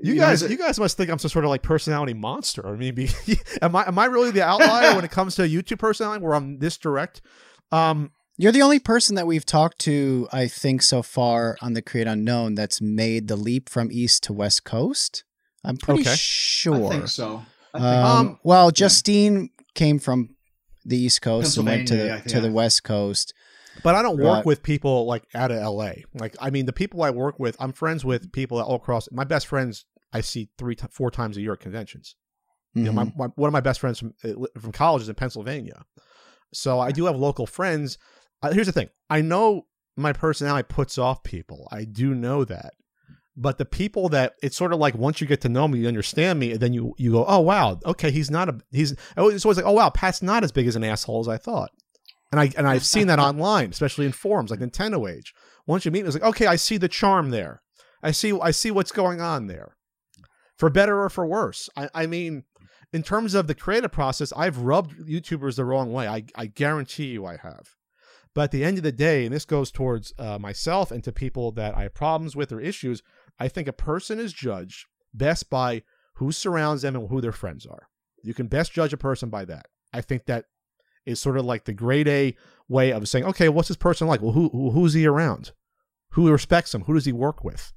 You 0.00 0.14
know, 0.14 0.22
guys, 0.22 0.42
is 0.42 0.42
it- 0.44 0.50
you 0.52 0.58
guys 0.58 0.78
must 0.78 0.96
think 0.96 1.10
I'm 1.10 1.18
some 1.18 1.28
sort 1.30 1.44
of 1.44 1.50
like 1.50 1.62
personality 1.62 2.14
monster. 2.14 2.66
I 2.66 2.76
mean, 2.76 2.94
be, 2.94 3.08
am 3.62 3.74
I 3.76 3.86
am 3.86 3.98
I 3.98 4.06
really 4.06 4.30
the 4.30 4.42
outlier 4.44 4.94
when 4.94 5.04
it 5.04 5.10
comes 5.10 5.34
to 5.36 5.42
YouTube 5.42 5.78
personality 5.78 6.22
where 6.24 6.34
I'm 6.34 6.58
this 6.58 6.76
direct? 6.78 7.20
Um, 7.70 8.12
You're 8.38 8.52
the 8.52 8.62
only 8.62 8.78
person 8.78 9.16
that 9.16 9.26
we've 9.26 9.44
talked 9.46 9.78
to, 9.80 10.28
I 10.32 10.48
think, 10.48 10.82
so 10.82 11.02
far 11.02 11.56
on 11.60 11.74
the 11.74 11.82
Create 11.82 12.06
Unknown 12.06 12.54
that's 12.54 12.80
made 12.80 13.28
the 13.28 13.36
leap 13.36 13.68
from 13.68 13.90
East 13.92 14.22
to 14.24 14.32
West 14.32 14.64
Coast. 14.64 15.24
I'm 15.64 15.76
pretty 15.76 16.00
Okay. 16.00 16.14
sure. 16.16 16.86
I 16.86 16.90
think 16.90 17.08
so. 17.08 17.44
I 17.74 17.78
think 17.78 17.84
Um, 17.86 18.26
Um, 18.28 18.38
well, 18.42 18.70
Justine 18.70 19.50
came 19.74 19.98
from 19.98 20.30
the 20.84 20.96
East 20.98 21.22
Coast 21.22 21.56
and 21.56 21.66
went 21.66 21.88
to 21.88 21.94
the, 21.96 22.00
Pennsylvania, 22.08 22.28
to 22.28 22.40
the. 22.40 22.52
West 22.52 22.82
Coast. 22.82 23.32
But 23.82 23.94
I 23.94 24.02
don't 24.02 24.18
work 24.36 24.46
with 24.46 24.62
people 24.62 25.06
like 25.06 25.24
out 25.34 25.50
of 25.50 25.58
LA. 25.62 25.92
Like, 26.14 26.36
I 26.40 26.50
mean, 26.50 26.66
the 26.66 26.72
people 26.72 27.02
I 27.02 27.10
work 27.10 27.38
with, 27.38 27.56
I'm 27.58 27.72
friends 27.72 28.04
with 28.04 28.30
people 28.32 28.60
all 28.60 28.76
across. 28.76 29.08
My 29.10 29.24
best 29.24 29.46
friends 29.46 29.84
I 30.12 30.20
see 30.20 30.50
three, 30.58 30.74
to 30.76 30.88
four 30.88 31.10
times 31.10 31.36
a 31.36 31.40
year 31.40 31.54
at 31.54 31.60
conventions. 31.60 32.14
You 32.74 32.84
know, 32.84 32.92
my, 32.92 33.04
Mhm. 33.04 33.16
my, 33.16 33.26
one 33.36 33.48
of 33.48 33.52
my 33.52 33.60
best 33.60 33.80
friends 33.80 33.98
from 33.98 34.14
uh, 34.24 34.46
from 34.60 34.72
college 34.72 35.02
is 35.02 35.08
in 35.10 35.14
Pennsylvania, 35.14 35.84
so 36.54 36.80
I 36.80 36.90
do 36.90 37.04
have 37.06 37.16
local 37.16 37.46
friends. 37.46 37.98
Uh, 38.42 38.50
here's 38.52 38.66
the 38.66 38.72
thing: 38.72 38.88
I 39.10 39.20
know 39.20 39.66
my 39.96 40.12
personality 40.14 40.66
puts 40.68 40.96
off 40.96 41.22
people. 41.22 41.68
I 41.70 41.84
do 41.84 42.14
know 42.14 42.44
that, 42.44 42.72
but 43.36 43.58
the 43.58 43.66
people 43.66 44.08
that 44.10 44.34
it's 44.42 44.56
sort 44.56 44.72
of 44.72 44.78
like 44.78 44.94
once 44.94 45.20
you 45.20 45.26
get 45.26 45.42
to 45.42 45.50
know 45.50 45.68
me, 45.68 45.80
you 45.80 45.88
understand 45.88 46.38
me, 46.38 46.52
and 46.52 46.60
then 46.60 46.72
you 46.72 46.94
you 46.96 47.12
go, 47.12 47.26
oh 47.28 47.40
wow, 47.40 47.78
okay, 47.84 48.10
he's 48.10 48.30
not 48.30 48.48
a 48.48 48.58
he's. 48.70 48.92
It's 49.18 49.44
always 49.44 49.56
like, 49.58 49.66
oh 49.66 49.72
wow, 49.72 49.90
Pat's 49.90 50.22
not 50.22 50.42
as 50.42 50.50
big 50.52 50.66
as 50.66 50.74
an 50.76 50.82
asshole 50.84 51.20
as 51.20 51.28
I 51.28 51.36
thought, 51.36 51.70
and 52.32 52.40
I 52.40 52.50
and 52.56 52.66
I've 52.66 52.84
seen 52.84 53.06
that 53.06 53.18
online, 53.20 53.70
especially 53.70 54.06
in 54.06 54.12
forums 54.12 54.50
like 54.50 54.60
Nintendo 54.60 55.08
Age. 55.08 55.32
Once 55.66 55.84
you 55.84 55.92
meet, 55.92 56.02
me, 56.02 56.08
it's 56.08 56.16
like, 56.16 56.24
okay, 56.24 56.46
I 56.46 56.56
see 56.56 56.78
the 56.78 56.88
charm 56.88 57.30
there. 57.30 57.62
I 58.02 58.10
see 58.10 58.36
I 58.40 58.50
see 58.50 58.72
what's 58.72 58.90
going 58.90 59.20
on 59.20 59.46
there 59.46 59.76
for 60.56 60.70
better 60.70 61.00
or 61.00 61.08
for 61.08 61.26
worse. 61.26 61.68
I, 61.76 61.88
I 61.94 62.06
mean, 62.06 62.44
in 62.92 63.02
terms 63.02 63.34
of 63.34 63.46
the 63.46 63.54
creative 63.54 63.92
process, 63.92 64.32
I've 64.36 64.58
rubbed 64.58 64.98
YouTubers 65.08 65.56
the 65.56 65.64
wrong 65.64 65.92
way. 65.92 66.06
I, 66.08 66.24
I 66.34 66.46
guarantee 66.46 67.06
you 67.06 67.26
I 67.26 67.36
have. 67.36 67.74
But 68.34 68.44
at 68.44 68.50
the 68.50 68.64
end 68.64 68.78
of 68.78 68.84
the 68.84 68.92
day, 68.92 69.24
and 69.26 69.34
this 69.34 69.44
goes 69.44 69.70
towards 69.70 70.12
uh, 70.18 70.38
myself 70.38 70.90
and 70.90 71.04
to 71.04 71.12
people 71.12 71.52
that 71.52 71.76
I 71.76 71.82
have 71.82 71.94
problems 71.94 72.34
with 72.34 72.50
or 72.50 72.60
issues, 72.60 73.02
I 73.38 73.48
think 73.48 73.68
a 73.68 73.72
person 73.72 74.18
is 74.18 74.32
judged 74.32 74.86
best 75.12 75.50
by 75.50 75.82
who 76.14 76.32
surrounds 76.32 76.82
them 76.82 76.96
and 76.96 77.08
who 77.08 77.20
their 77.20 77.32
friends 77.32 77.66
are. 77.66 77.88
You 78.22 78.34
can 78.34 78.46
best 78.46 78.72
judge 78.72 78.92
a 78.92 78.98
person 78.98 79.28
by 79.28 79.44
that. 79.46 79.66
I 79.92 80.00
think 80.00 80.26
that 80.26 80.46
is 81.06 81.20
sort 81.20 81.36
of 81.36 81.44
like 81.44 81.64
the 81.64 81.72
grade 81.72 82.08
A 82.08 82.36
way 82.68 82.92
of 82.92 83.08
saying, 83.08 83.24
okay, 83.26 83.48
what's 83.48 83.68
this 83.68 83.76
person 83.76 84.06
like? 84.06 84.22
Well, 84.22 84.32
who, 84.32 84.48
who 84.50 84.70
who's 84.70 84.92
he 84.94 85.06
around? 85.06 85.52
Who 86.10 86.30
respects 86.30 86.74
him? 86.74 86.82
Who 86.84 86.94
does 86.94 87.04
he 87.04 87.12
work 87.12 87.42
with? 87.44 87.72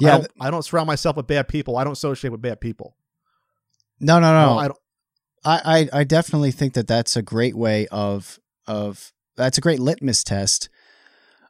I 0.00 0.04
Yeah. 0.04 0.18
don't, 0.18 0.30
I 0.40 0.50
don't 0.50 0.64
surround 0.64 0.86
myself 0.86 1.16
with 1.16 1.26
bad 1.26 1.48
people. 1.48 1.76
I 1.76 1.84
don't 1.84 1.92
associate 1.94 2.30
with 2.30 2.42
bad 2.42 2.60
people. 2.60 2.96
No, 4.00 4.18
no, 4.18 4.32
no. 4.32 4.58
I 4.58 4.68
don't. 4.68 4.78
I, 5.44 5.88
I, 5.92 6.00
I 6.00 6.04
definitely 6.04 6.52
think 6.52 6.74
that 6.74 6.86
that's 6.86 7.16
a 7.16 7.22
great 7.22 7.56
way 7.56 7.86
of 7.88 8.38
of 8.66 9.12
that's 9.36 9.58
a 9.58 9.60
great 9.60 9.80
litmus 9.80 10.22
test. 10.24 10.68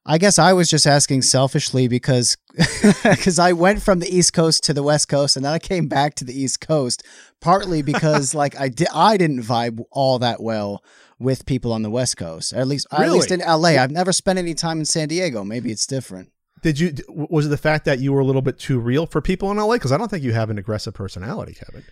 I 0.05 0.19
guess 0.19 0.39
I 0.39 0.53
was 0.53 0.69
just 0.69 0.87
asking 0.87 1.23
selfishly 1.23 1.87
because 1.87 2.37
because 3.03 3.39
I 3.39 3.53
went 3.53 3.83
from 3.83 4.01
the 4.01 4.09
East 4.15 4.33
Coast 4.33 4.65
to 4.65 4.75
the 4.75 4.83
West 4.83 5.09
Coast 5.09 5.37
and 5.37 5.45
then 5.45 5.53
I 5.53 5.59
came 5.59 5.87
back 5.87 6.15
to 6.17 6.25
the 6.25 6.39
East 6.39 6.61
Coast 6.61 7.05
partly 7.41 7.83
because 7.83 8.35
like 8.43 8.59
I 8.59 8.69
di- 8.69 8.87
I 8.93 9.17
didn't 9.17 9.43
vibe 9.43 9.85
all 9.91 10.19
that 10.19 10.43
well 10.43 10.83
with 11.19 11.47
people 11.47 11.73
on 11.73 11.83
the 11.83 11.91
West 11.91 12.17
Coast. 12.17 12.53
At 12.53 12.67
least 12.67 12.87
at 12.91 13.11
least 13.11 13.31
in 13.31 13.41
LA. 13.41 13.81
I've 13.81 13.93
never 13.93 14.13
spent 14.13 14.39
any 14.39 14.55
time 14.55 14.81
in 14.81 14.85
San 14.85 15.09
Diego. 15.09 15.45
Maybe 15.45 15.71
it's 15.71 15.87
different. 15.87 16.33
Did 16.63 16.79
you? 16.79 16.95
Was 17.09 17.47
it 17.47 17.51
the 17.51 17.57
fact 17.57 17.85
that 17.85 17.99
you 17.99 18.13
were 18.13 18.21
a 18.21 18.25
little 18.25 18.43
bit 18.43 18.59
too 18.59 18.79
real 18.79 19.07
for 19.07 19.21
people 19.21 19.51
in 19.51 19.57
LA? 19.57 19.75
Because 19.75 19.93
I 19.93 19.99
don't 19.99 20.09
think 20.09 20.25
you 20.25 20.33
have 20.33 20.51
an 20.51 20.59
aggressive 20.59 20.95
personality, 20.95 21.55
Kevin. 21.55 21.85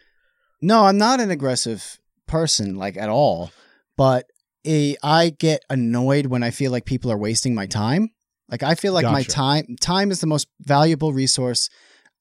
No, 0.60 0.84
I'm 0.84 0.98
not 0.98 1.20
an 1.20 1.30
aggressive 1.30 1.98
person 2.26 2.76
like 2.76 2.96
at 2.96 3.08
all, 3.08 3.50
but 3.96 4.30
eh, 4.64 4.94
I 5.02 5.30
get 5.38 5.64
annoyed 5.70 6.26
when 6.26 6.42
I 6.42 6.50
feel 6.50 6.70
like 6.72 6.84
people 6.84 7.10
are 7.12 7.18
wasting 7.18 7.54
my 7.54 7.66
time. 7.66 8.10
Like 8.48 8.62
I 8.62 8.74
feel 8.74 8.92
like 8.92 9.04
my 9.04 9.22
time 9.22 9.76
time 9.80 10.10
is 10.10 10.20
the 10.20 10.26
most 10.26 10.48
valuable 10.60 11.12
resource 11.12 11.70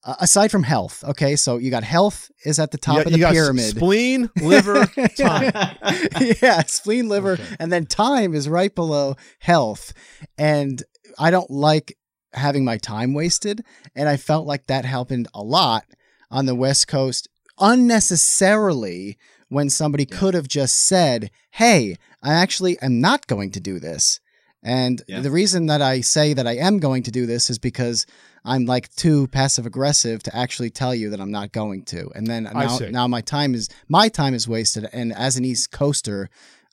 uh, 0.04 0.14
aside 0.20 0.50
from 0.50 0.62
health. 0.62 1.02
Okay, 1.04 1.34
so 1.36 1.58
you 1.58 1.70
got 1.70 1.82
health 1.84 2.30
is 2.44 2.58
at 2.58 2.70
the 2.70 2.78
top 2.78 2.94
You- 2.96 3.00
of 3.02 3.06
you 3.10 3.16
the 3.16 3.20
got 3.20 3.32
pyramid. 3.32 3.76
Spleen, 3.76 4.30
liver, 4.40 4.86
time. 5.18 5.52
yeah, 6.40 6.62
spleen, 6.66 7.08
liver, 7.08 7.32
Okay. 7.32 7.44
and 7.58 7.72
then 7.72 7.84
time 7.86 8.32
is 8.34 8.48
right 8.48 8.74
below 8.74 9.16
health. 9.40 9.92
And 10.38 10.82
I 11.18 11.30
don't 11.32 11.50
like 11.50 11.98
having 12.32 12.64
my 12.64 12.78
time 12.78 13.12
wasted. 13.12 13.62
And 13.96 14.08
I 14.08 14.16
felt 14.16 14.46
like 14.46 14.68
that 14.68 14.84
happened 14.84 15.26
a 15.34 15.42
lot 15.42 15.84
on 16.30 16.46
the 16.46 16.54
West 16.54 16.86
Coast 16.86 17.28
unnecessarily 17.58 19.18
when 19.48 19.68
somebody 19.68 20.06
could 20.06 20.34
have 20.34 20.48
just 20.48 20.76
said, 20.86 21.30
Hey, 21.50 21.96
I 22.22 22.34
actually 22.34 22.78
am 22.80 23.00
not 23.00 23.26
going 23.26 23.50
to 23.52 23.60
do 23.60 23.78
this. 23.80 24.20
And 24.62 25.02
Yeah. 25.08 25.20
the 25.20 25.30
reason 25.30 25.66
that 25.66 25.80
I 25.80 26.02
say 26.02 26.34
that 26.34 26.46
I 26.46 26.56
am 26.56 26.78
going 26.78 27.02
to 27.04 27.10
do 27.10 27.24
this 27.24 27.48
is 27.48 27.58
because 27.58 28.04
I'm 28.44 28.66
like 28.66 28.94
too 28.94 29.26
passive 29.28 29.64
aggressive 29.66 30.22
to 30.24 30.36
actually 30.36 30.70
tell 30.70 30.94
you 30.94 31.10
that 31.10 31.20
I'm 31.20 31.30
not 31.30 31.52
going 31.52 31.84
to. 31.86 32.10
And 32.14 32.26
then 32.26 32.44
now, 32.44 32.78
now 32.92 33.06
my 33.08 33.20
time 33.22 33.54
is 33.54 33.68
my 33.88 34.08
time 34.08 34.34
is 34.34 34.46
wasted. 34.46 34.86
And 34.92 35.14
as 35.14 35.36
an 35.36 35.44
East 35.44 35.70
Coaster, 35.70 36.28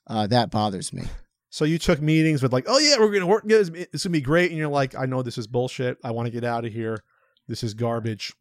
uh, 0.06 0.26
that 0.26 0.50
bothers 0.50 0.92
me. 0.92 1.04
So 1.50 1.64
you 1.64 1.78
took 1.78 2.02
meetings 2.02 2.42
with 2.42 2.52
like, 2.52 2.66
oh 2.68 2.78
yeah, 2.78 2.96
we're 2.98 3.10
gonna 3.10 3.26
work. 3.26 3.44
It's 3.46 3.70
it's 3.74 4.04
gonna 4.04 4.12
be 4.12 4.20
great, 4.20 4.50
and 4.50 4.58
you're 4.58 4.68
like, 4.68 4.94
I 4.94 5.06
know 5.06 5.22
this 5.22 5.38
is 5.38 5.46
bullshit. 5.46 5.96
I 6.04 6.10
want 6.10 6.26
to 6.26 6.30
get 6.30 6.44
out 6.44 6.66
of 6.66 6.72
here. 6.72 7.02
This 7.46 7.62
is 7.64 7.72
garbage. 7.72 8.34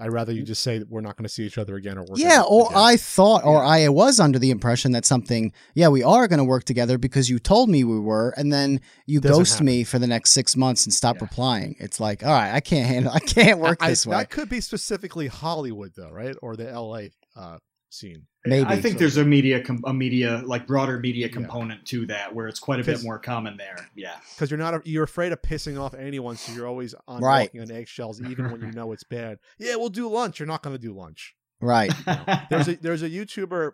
I'd 0.00 0.12
rather 0.12 0.32
you 0.32 0.42
just 0.42 0.62
say 0.62 0.78
that 0.78 0.88
we're 0.90 1.00
not 1.02 1.16
going 1.16 1.22
to 1.24 1.28
see 1.32 1.44
each 1.44 1.56
other 1.56 1.76
again 1.76 1.96
or 1.98 2.00
work. 2.00 2.18
Yeah, 2.18 2.42
or 2.42 2.66
again. 2.66 2.76
I 2.78 2.96
thought, 2.96 3.44
or 3.44 3.62
I 3.62 3.88
was 3.88 4.18
under 4.18 4.40
the 4.40 4.50
impression 4.50 4.90
that 4.92 5.04
something, 5.04 5.52
yeah, 5.74 5.86
we 5.88 6.02
are 6.02 6.26
going 6.26 6.38
to 6.38 6.44
work 6.44 6.64
together 6.64 6.98
because 6.98 7.30
you 7.30 7.38
told 7.38 7.68
me 7.70 7.84
we 7.84 8.00
were, 8.00 8.34
and 8.36 8.52
then 8.52 8.80
you 9.06 9.20
Doesn't 9.20 9.38
ghost 9.38 9.52
happen. 9.54 9.66
me 9.66 9.84
for 9.84 10.00
the 10.00 10.08
next 10.08 10.32
six 10.32 10.56
months 10.56 10.84
and 10.84 10.92
stop 10.92 11.16
Yeah. 11.16 11.22
replying. 11.24 11.76
It's 11.78 12.00
like, 12.00 12.24
all 12.24 12.32
right, 12.32 12.52
I 12.52 12.58
can't 12.60 12.88
handle, 12.88 13.12
I 13.14 13.20
can't 13.20 13.60
work 13.60 13.78
I- 13.80 13.90
this 13.90 14.04
way. 14.04 14.16
That 14.16 14.30
could 14.30 14.48
be 14.48 14.60
specifically 14.60 15.28
Hollywood, 15.28 15.92
though, 15.96 16.10
right? 16.10 16.34
Or 16.42 16.56
the 16.56 16.68
L.A. 16.68 17.10
Uh, 17.36 17.58
scene. 17.94 18.26
Maybe. 18.44 18.66
I 18.68 18.80
think 18.80 18.94
So- 18.94 18.98
there's 19.00 19.16
a 19.16 19.24
media, 19.24 19.62
com- 19.62 19.82
a 19.86 19.94
media 19.94 20.42
like 20.44 20.66
broader 20.66 20.98
media 20.98 21.26
Yeah. 21.28 21.32
component 21.32 21.86
to 21.86 22.06
that, 22.06 22.34
where 22.34 22.46
it's 22.48 22.58
quite 22.60 22.80
a 22.80 22.84
bit 22.84 23.02
more 23.02 23.18
common 23.18 23.56
there. 23.56 23.76
Yeah, 23.94 24.16
because 24.34 24.50
you're 24.50 24.58
not 24.58 24.86
you're 24.86 25.04
afraid 25.04 25.32
of 25.32 25.40
pissing 25.42 25.80
off 25.80 25.94
anyone, 25.94 26.36
so 26.36 26.52
you're 26.52 26.66
always 26.66 26.94
on 27.08 27.22
Right. 27.22 27.48
walking 27.54 27.60
on 27.62 27.70
eggshells, 27.70 28.20
even 28.22 28.50
when 28.50 28.60
you 28.60 28.72
know 28.72 28.92
it's 28.92 29.04
bad. 29.04 29.38
Yeah, 29.58 29.76
we'll 29.76 29.88
do 29.88 30.08
lunch. 30.08 30.38
You're 30.40 30.46
not 30.46 30.62
going 30.62 30.76
to 30.76 30.82
do 30.82 30.92
lunch. 30.94 31.34
right. 31.60 31.90
There's 32.50 32.68
a 32.68 32.76
there's 32.76 33.02
a 33.02 33.08
YouTuber. 33.08 33.72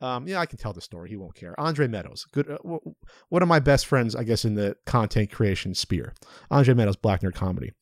Um, 0.00 0.28
yeah, 0.28 0.38
I 0.38 0.46
can 0.46 0.58
tell 0.58 0.72
the 0.72 0.80
story. 0.80 1.08
He 1.08 1.16
won't 1.16 1.34
care. 1.34 1.58
Andre 1.58 1.88
Meadows, 1.88 2.24
good, 2.32 2.48
uh, 2.48 2.58
w- 2.62 2.94
one 3.30 3.42
of 3.42 3.48
my 3.48 3.58
best 3.58 3.86
friends, 3.86 4.14
I 4.14 4.22
guess, 4.22 4.44
in 4.44 4.54
the 4.54 4.76
content 4.86 5.30
creation 5.32 5.74
sphere. 5.74 6.14
Andre 6.50 6.74
Meadows, 6.74 6.96
Black 6.96 7.20
Nerd 7.22 7.34
Comedy. 7.34 7.72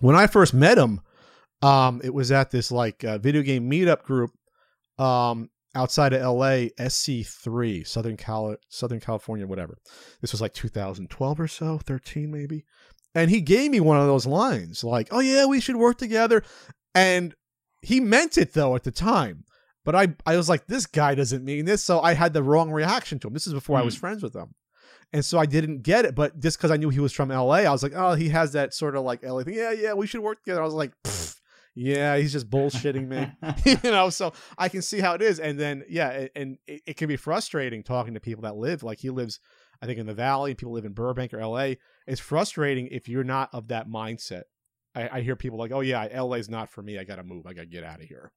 When 0.00 0.16
I 0.16 0.26
first 0.26 0.54
met 0.54 0.78
him, 0.78 1.00
um, 1.60 2.00
it 2.02 2.14
was 2.14 2.32
at 2.32 2.50
this 2.50 2.70
like 2.72 3.04
uh, 3.04 3.18
video 3.18 3.42
game 3.42 3.70
meetup 3.70 4.02
group, 4.04 4.32
um, 4.98 5.50
outside 5.74 6.12
of 6.12 6.22
LA, 6.22 6.68
SC3, 6.78 7.86
Southern 7.86 8.16
Cal, 8.16 8.56
Southern 8.68 9.00
California, 9.00 9.46
whatever. 9.46 9.78
This 10.20 10.32
was 10.32 10.40
like 10.40 10.54
2012 10.54 11.40
or 11.40 11.48
so, 11.48 11.78
13 11.78 12.30
maybe. 12.30 12.64
And 13.14 13.30
he 13.30 13.40
gave 13.40 13.70
me 13.70 13.80
one 13.80 13.98
of 13.98 14.06
those 14.06 14.24
lines, 14.24 14.82
like, 14.82 15.08
"Oh 15.10 15.20
yeah, 15.20 15.44
we 15.44 15.60
should 15.60 15.76
work 15.76 15.98
together," 15.98 16.42
and 16.94 17.34
he 17.82 18.00
meant 18.00 18.38
it 18.38 18.54
though 18.54 18.74
at 18.74 18.84
the 18.84 18.90
time. 18.90 19.44
But 19.84 19.94
I, 19.94 20.14
I 20.24 20.36
was 20.36 20.48
like, 20.48 20.66
this 20.66 20.86
guy 20.86 21.14
doesn't 21.14 21.44
mean 21.44 21.64
this, 21.64 21.82
so 21.82 22.00
I 22.00 22.14
had 22.14 22.32
the 22.32 22.42
wrong 22.42 22.70
reaction 22.70 23.18
to 23.18 23.26
him. 23.26 23.34
This 23.34 23.48
is 23.48 23.52
before 23.52 23.78
I 23.78 23.82
was 23.82 23.96
friends 23.96 24.22
with 24.22 24.34
him, 24.34 24.54
and 25.12 25.24
so 25.24 25.38
I 25.38 25.46
didn't 25.46 25.82
get 25.82 26.04
it. 26.04 26.14
But 26.14 26.38
just 26.38 26.56
because 26.56 26.70
I 26.70 26.76
knew 26.76 26.88
he 26.88 27.00
was 27.00 27.12
from 27.12 27.30
LA, 27.30 27.64
I 27.64 27.70
was 27.70 27.82
like, 27.82 27.92
oh, 27.94 28.14
he 28.14 28.28
has 28.28 28.52
that 28.52 28.74
sort 28.74 28.96
of 28.96 29.04
like 29.04 29.24
LA 29.24 29.42
thing. 29.42 29.54
Yeah, 29.54 29.72
yeah, 29.72 29.92
we 29.92 30.06
should 30.06 30.20
work 30.20 30.38
together. 30.42 30.62
I 30.62 30.64
was 30.64 30.74
like, 30.74 30.92
"Pfft, 31.02 31.21
yeah, 31.74 32.16
he's 32.16 32.32
just 32.32 32.50
bullshitting 32.50 33.08
me, 33.08 33.30
you 33.82 33.90
know. 33.90 34.10
So 34.10 34.32
I 34.58 34.68
can 34.68 34.82
see 34.82 35.00
how 35.00 35.14
it 35.14 35.22
is, 35.22 35.40
and 35.40 35.58
then 35.58 35.84
yeah, 35.88 36.26
and 36.34 36.58
it, 36.66 36.82
it 36.86 36.96
can 36.96 37.08
be 37.08 37.16
frustrating 37.16 37.82
talking 37.82 38.14
to 38.14 38.20
people 38.20 38.42
that 38.42 38.56
live 38.56 38.82
like 38.82 38.98
he 38.98 39.10
lives. 39.10 39.40
I 39.80 39.86
think 39.86 39.98
in 39.98 40.06
the 40.06 40.14
Valley, 40.14 40.52
and 40.52 40.58
people 40.58 40.74
live 40.74 40.84
in 40.84 40.92
Burbank 40.92 41.34
or 41.34 41.44
LA. 41.44 41.74
It's 42.06 42.20
frustrating 42.20 42.86
if 42.86 43.08
you're 43.08 43.24
not 43.24 43.48
of 43.52 43.68
that 43.68 43.88
mindset. 43.88 44.42
I, 44.94 45.08
I 45.08 45.20
hear 45.22 45.34
people 45.34 45.58
like, 45.58 45.72
"Oh 45.72 45.80
yeah, 45.80 46.04
LA's 46.22 46.48
not 46.48 46.68
for 46.70 46.82
me. 46.82 46.98
I 46.98 47.04
got 47.04 47.16
to 47.16 47.24
move. 47.24 47.46
I 47.46 47.52
got 47.52 47.62
to 47.62 47.66
get 47.66 47.84
out 47.84 48.00
of 48.00 48.06
here." 48.06 48.32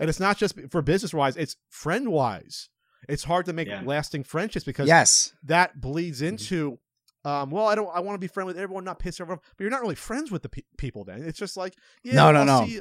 And 0.00 0.08
it's 0.08 0.20
not 0.20 0.38
just 0.38 0.58
for 0.70 0.82
business 0.82 1.14
wise; 1.14 1.36
it's 1.36 1.56
friend 1.68 2.08
wise. 2.08 2.68
It's 3.08 3.24
hard 3.24 3.46
to 3.46 3.52
make 3.52 3.68
Yeah. 3.68 3.82
lasting 3.84 4.24
friendships 4.24 4.64
because 4.64 4.88
Yes. 4.88 5.32
that 5.44 5.80
bleeds 5.80 6.18
mm-hmm. 6.18 6.28
into. 6.28 6.78
Um, 7.24 7.50
well, 7.50 7.66
I 7.66 7.74
don't. 7.74 7.88
I 7.94 8.00
want 8.00 8.14
to 8.14 8.20
be 8.20 8.28
friends 8.28 8.46
with 8.46 8.58
everyone, 8.58 8.84
not 8.84 8.98
piss 8.98 9.20
everyone. 9.20 9.40
But 9.56 9.64
you're 9.64 9.70
not 9.70 9.82
really 9.82 9.94
friends 9.96 10.30
with 10.30 10.42
the 10.42 10.48
pe- 10.48 10.62
people. 10.76 11.04
Then 11.04 11.22
it's 11.22 11.38
just 11.38 11.56
like, 11.56 11.74
yeah, 12.02 12.14
No, 12.14 12.32
no, 12.32 12.38
I'll 12.40 12.44
no. 12.62 12.66
See, 12.66 12.80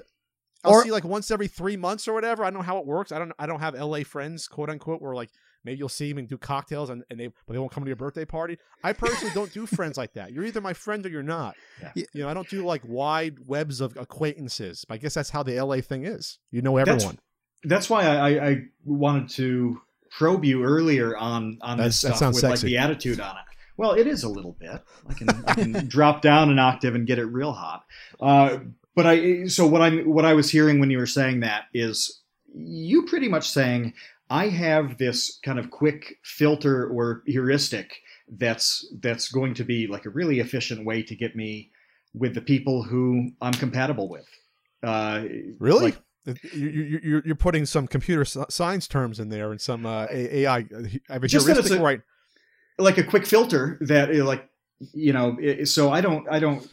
I'll 0.64 0.72
Or- 0.74 0.84
see 0.84 0.92
like 0.92 1.04
once 1.04 1.32
every 1.32 1.48
three 1.48 1.76
months 1.78 2.08
or 2.08 2.14
whatever. 2.14 2.44
I 2.44 2.50
don't 2.50 2.60
know 2.60 2.66
how 2.66 2.78
it 2.78 2.86
works. 2.86 3.12
I 3.12 3.20
don't. 3.20 3.32
I 3.40 3.46
don't 3.48 3.60
have 3.60 3.74
LA 3.76 4.04
friends, 4.04 4.48
quote 4.48 4.70
unquote, 4.70 5.02
where 5.02 5.16
like 5.16 5.30
maybe 5.66 5.80
you'll 5.80 5.90
see 5.90 6.08
them 6.10 6.20
and 6.20 6.28
do 6.30 6.38
cocktails 6.38 6.90
and, 6.90 7.04
and 7.10 7.20
they 7.20 7.28
but 7.28 7.54
they 7.54 7.60
won't 7.60 7.72
come 7.72 7.84
to 7.84 7.90
your 7.90 7.96
birthday 7.98 8.26
party. 8.26 8.58
I 8.84 8.94
personally 8.94 9.34
don't 9.34 9.52
do 9.52 9.66
friends 9.66 9.98
like 9.98 10.14
that. 10.14 10.32
You're 10.32 10.46
either 10.46 10.62
my 10.62 10.74
friend 10.74 11.06
or 11.06 11.10
you're 11.10 11.24
not. 11.24 11.56
Yeah. 11.96 12.04
You 12.14 12.22
know, 12.24 12.30
I 12.30 12.34
don't 12.34 12.48
do 12.50 12.64
like 12.64 12.84
wide 12.86 13.38
webs 13.46 13.82
of 13.82 13.98
acquaintances. 13.98 14.86
I 14.90 14.98
guess 14.98 15.14
that's 15.16 15.32
how 15.32 15.44
the 15.44 15.60
LA 15.60 15.82
thing 15.82 16.06
is. 16.06 16.40
You 16.52 16.62
know 16.62 16.78
everyone. 16.78 17.18
that's 17.64 17.90
why 17.90 18.06
I, 18.06 18.16
I, 18.30 18.48
I 18.50 18.58
wanted 18.86 19.30
to 19.32 19.82
probe 20.12 20.46
you 20.46 20.64
earlier 20.64 21.18
on 21.18 21.58
on 21.62 21.78
That's- 21.78 21.96
this 21.96 22.02
that 22.02 22.08
stuff 22.10 22.18
sounds 22.20 22.36
with 22.36 22.44
like 22.46 22.52
sexy. 22.54 22.68
the 22.68 22.78
attitude 22.78 23.20
on 23.20 23.36
it. 23.36 23.44
Well, 23.78 23.92
it 23.94 24.08
is 24.08 24.24
a 24.24 24.30
little 24.30 24.58
bit. 24.60 24.82
I 25.08 25.14
can, 25.14 25.30
I 25.48 25.54
can 25.54 25.72
drop 25.88 26.22
down 26.22 26.50
an 26.50 26.60
octave 26.60 26.96
and 26.96 27.06
get 27.08 27.20
it 27.20 27.26
real 27.26 27.54
hot. 27.54 27.84
Uh, 28.20 28.58
but 28.96 29.06
I 29.06 29.46
so 29.46 29.68
what 29.68 29.82
I 29.82 29.92
what 29.98 30.26
I 30.26 30.34
was 30.34 30.50
hearing 30.50 30.80
when 30.80 30.90
you 30.90 30.98
were 30.98 31.06
saying 31.06 31.42
that 31.42 31.66
is 31.74 32.22
you 32.54 33.06
pretty 33.06 33.28
much 33.30 33.48
saying 33.50 33.94
I 34.30 34.50
have 34.50 34.98
this 34.98 35.40
kind 35.44 35.60
of 35.60 35.70
quick 35.70 36.16
filter 36.24 36.88
or 36.88 37.22
heuristic 37.28 37.94
that's 38.28 38.86
that's 39.00 39.30
going 39.32 39.54
to 39.54 39.64
be 39.64 39.86
like 39.88 40.06
a 40.06 40.10
really 40.10 40.40
efficient 40.40 40.84
way 40.86 41.04
to 41.04 41.16
get 41.16 41.36
me 41.36 41.70
with 42.16 42.34
the 42.34 42.42
people 42.42 42.82
who 42.84 43.30
I'm 43.42 43.54
compatible 43.54 44.10
with. 44.10 44.26
Uh, 44.82 45.26
Really? 45.60 45.86
like, 46.26 46.36
you, 46.54 46.68
you, 46.70 47.00
you're, 47.04 47.22
you're 47.28 47.36
putting 47.36 47.66
some 47.66 47.88
computer 47.88 48.26
science 48.26 48.88
terms 48.88 49.20
in 49.20 49.30
there 49.30 49.52
and 49.52 49.62
some 49.62 49.86
uh, 49.86 50.08
AI. 50.12 50.58
I 50.58 50.64
have 51.10 51.24
a 51.24 51.28
Just 51.28 51.46
that 51.46 51.58
it's 51.58 51.68
heuristic 51.70 51.80
a- 51.80 51.84
right. 51.84 52.02
Like 52.78 52.98
a 52.98 53.04
quick 53.04 53.26
filter 53.26 53.78
that 53.82 54.10
uh, 54.10 54.24
like 54.24 54.48
you 54.94 55.12
know 55.12 55.36
so 55.64 55.92
i 55.92 56.02
don't 56.02 56.28
i 56.30 56.38
don't 56.40 56.68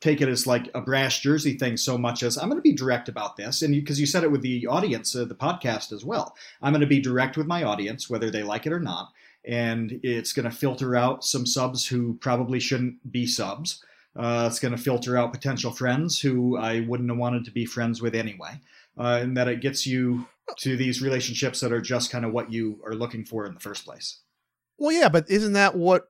take 0.00 0.20
it 0.20 0.28
as 0.28 0.46
like 0.46 0.70
a 0.74 0.80
brash 0.80 1.20
jersey 1.20 1.58
thing 1.58 1.76
so 1.76 1.98
much 1.98 2.22
as 2.22 2.38
i'm 2.38 2.48
going 2.48 2.56
to 2.56 2.62
be 2.62 2.72
direct 2.72 3.08
about 3.08 3.36
this 3.36 3.62
and 3.62 3.74
because 3.74 4.00
you, 4.00 4.06
said 4.06 4.24
it 4.24 4.30
with 4.30 4.40
the 4.42 4.66
audience 4.66 5.14
uh, 5.14 5.24
the 5.24 5.34
podcast 5.34 5.92
as 5.92 6.04
well. 6.04 6.34
I'm 6.62 6.72
going 6.72 6.80
to 6.80 6.86
be 6.86 7.00
direct 7.00 7.36
with 7.36 7.46
my 7.46 7.62
audience 7.62 8.08
whether 8.08 8.30
they 8.30 8.42
like 8.42 8.66
it 8.66 8.72
or 8.72 8.80
not 8.80 9.12
and 9.44 10.00
it's 10.02 10.32
going 10.32 10.48
to 10.48 10.56
filter 10.56 10.96
out 10.96 11.24
some 11.24 11.44
subs 11.44 11.86
who 11.86 12.14
probably 12.14 12.60
shouldn't 12.60 13.10
be 13.10 13.26
subs. 13.26 13.84
Uh, 14.14 14.46
it's 14.48 14.60
going 14.60 14.74
to 14.74 14.80
filter 14.80 15.16
out 15.16 15.32
potential 15.32 15.72
friends 15.72 16.20
who 16.20 16.56
i 16.56 16.80
wouldn't 16.80 17.10
have 17.10 17.18
wanted 17.18 17.44
to 17.44 17.50
be 17.50 17.66
friends 17.66 18.00
with 18.00 18.14
anyway 18.14 18.58
uh, 18.98 19.18
and 19.20 19.36
that 19.36 19.48
it 19.48 19.60
gets 19.60 19.86
you 19.86 20.26
to 20.56 20.76
these 20.76 21.02
relationships 21.02 21.60
that 21.60 21.72
are 21.72 21.80
just 21.80 22.10
kind 22.10 22.24
of 22.24 22.32
what 22.32 22.50
you 22.50 22.80
are 22.86 22.94
looking 22.94 23.24
for 23.24 23.46
in 23.46 23.54
the 23.54 23.60
first 23.60 23.84
place 23.84 24.21
Well, 24.82 24.90
yeah, 24.90 25.08
but 25.08 25.30
isn't 25.30 25.52
that 25.52 25.76
what 25.76 26.08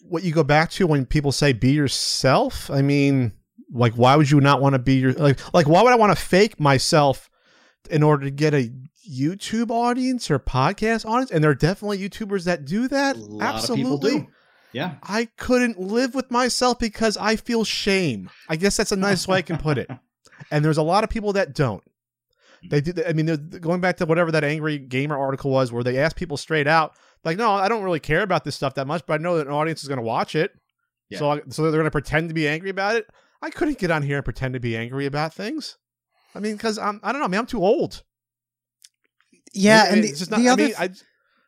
what 0.00 0.22
you 0.22 0.32
go 0.32 0.42
back 0.42 0.70
to 0.70 0.86
when 0.86 1.04
people 1.04 1.30
say 1.30 1.52
be 1.52 1.72
yourself? 1.72 2.70
I 2.70 2.80
mean, 2.80 3.32
like, 3.70 3.92
why 3.92 4.16
would 4.16 4.30
you 4.30 4.40
not 4.40 4.62
want 4.62 4.72
to 4.72 4.78
be 4.78 4.94
your 4.94 5.12
like 5.12 5.38
like 5.52 5.68
why 5.68 5.82
would 5.82 5.92
I 5.92 5.96
want 5.96 6.16
to 6.16 6.24
fake 6.24 6.58
myself 6.58 7.28
in 7.90 8.02
order 8.02 8.24
to 8.24 8.30
get 8.30 8.54
a 8.54 8.72
YouTube 9.06 9.70
audience 9.70 10.30
or 10.30 10.38
podcast 10.38 11.04
audience? 11.04 11.30
And 11.30 11.44
there 11.44 11.50
are 11.50 11.54
definitely 11.54 11.98
YouTubers 11.98 12.44
that 12.44 12.64
do 12.64 12.88
that. 12.88 13.18
Absolutely. 13.42 14.20
do 14.20 14.26
yeah 14.72 14.94
I 15.02 15.26
couldn't 15.36 15.78
live 15.78 16.14
with 16.14 16.30
myself 16.30 16.78
because 16.78 17.18
I 17.18 17.36
feel 17.36 17.62
shame. 17.62 18.30
I 18.48 18.56
guess 18.56 18.78
that's 18.78 18.92
a 18.92 18.96
nice 18.96 19.28
way 19.28 19.36
I 19.36 19.42
can 19.42 19.58
put 19.58 19.76
it. 19.76 19.90
And 20.50 20.64
there's 20.64 20.76
a 20.76 20.82
lot 20.82 21.02
of 21.02 21.08
people 21.08 21.32
that 21.32 21.54
don't. 21.54 21.82
They 22.70 22.80
do. 22.80 22.92
I 23.06 23.14
mean, 23.14 23.26
they're 23.26 23.36
going 23.36 23.80
back 23.80 23.96
to 23.96 24.06
whatever 24.06 24.30
that 24.32 24.44
angry 24.44 24.78
gamer 24.78 25.16
article 25.16 25.50
was, 25.50 25.72
where 25.72 25.82
they 25.82 25.98
asked 25.98 26.16
people 26.16 26.36
straight 26.36 26.66
out, 26.66 26.94
like, 27.26 27.36
"No, 27.36 27.50
I 27.52 27.68
don't 27.68 27.84
really 27.84 28.00
care 28.00 28.22
about 28.22 28.44
this 28.44 28.54
stuff 28.56 28.74
that 28.76 28.86
much, 28.86 29.04
but 29.06 29.14
I 29.20 29.22
know 29.22 29.36
that 29.36 29.46
an 29.46 29.52
audience 29.52 29.82
is 29.82 29.88
going 29.88 29.98
to 29.98 30.04
watch 30.04 30.34
it, 30.34 30.52
Yeah. 31.10 31.18
so 31.18 31.30
I, 31.32 31.40
so 31.50 31.62
they're 31.62 31.72
going 31.72 31.84
to 31.84 31.90
pretend 31.90 32.28
to 32.30 32.34
be 32.34 32.48
angry 32.48 32.70
about 32.70 32.96
it." 32.96 33.06
I 33.42 33.50
couldn't 33.50 33.78
get 33.78 33.90
on 33.90 34.02
here 34.02 34.16
and 34.16 34.24
pretend 34.24 34.54
to 34.54 34.60
be 34.60 34.76
angry 34.76 35.04
about 35.04 35.34
things. 35.34 35.76
I 36.34 36.38
mean, 36.40 36.54
because 36.54 36.78
I'm 36.78 37.00
I 37.02 37.12
don't 37.12 37.20
know, 37.20 37.26
I 37.26 37.28
mean, 37.28 37.38
I'm 37.40 37.46
too 37.46 37.62
old. 37.62 38.02
Yeah, 39.52 39.82
I 39.82 39.84
mean, 39.86 39.92
and 39.94 40.04
the, 40.04 40.08
it's 40.08 40.30
not- 40.30 40.40
the 40.40 40.48
I 40.48 40.52
other 40.52 40.64
mean, 40.64 40.74
I, 40.78 40.90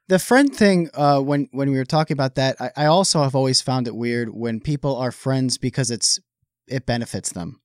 the 0.08 0.18
friend 0.18 0.54
thing 0.54 0.90
uh, 0.94 1.20
when 1.20 1.48
when 1.52 1.70
we 1.70 1.76
were 1.76 1.84
talking 1.84 2.14
about 2.14 2.34
that 2.36 2.56
I, 2.60 2.70
I 2.76 2.86
also 2.86 3.22
have 3.22 3.34
always 3.34 3.60
found 3.60 3.86
it 3.86 3.94
weird 3.94 4.30
when 4.30 4.60
people 4.60 4.96
are 4.96 5.12
friends 5.12 5.58
because 5.58 5.90
it's 5.90 6.18
it 6.66 6.86
benefits 6.86 7.32
them 7.32 7.60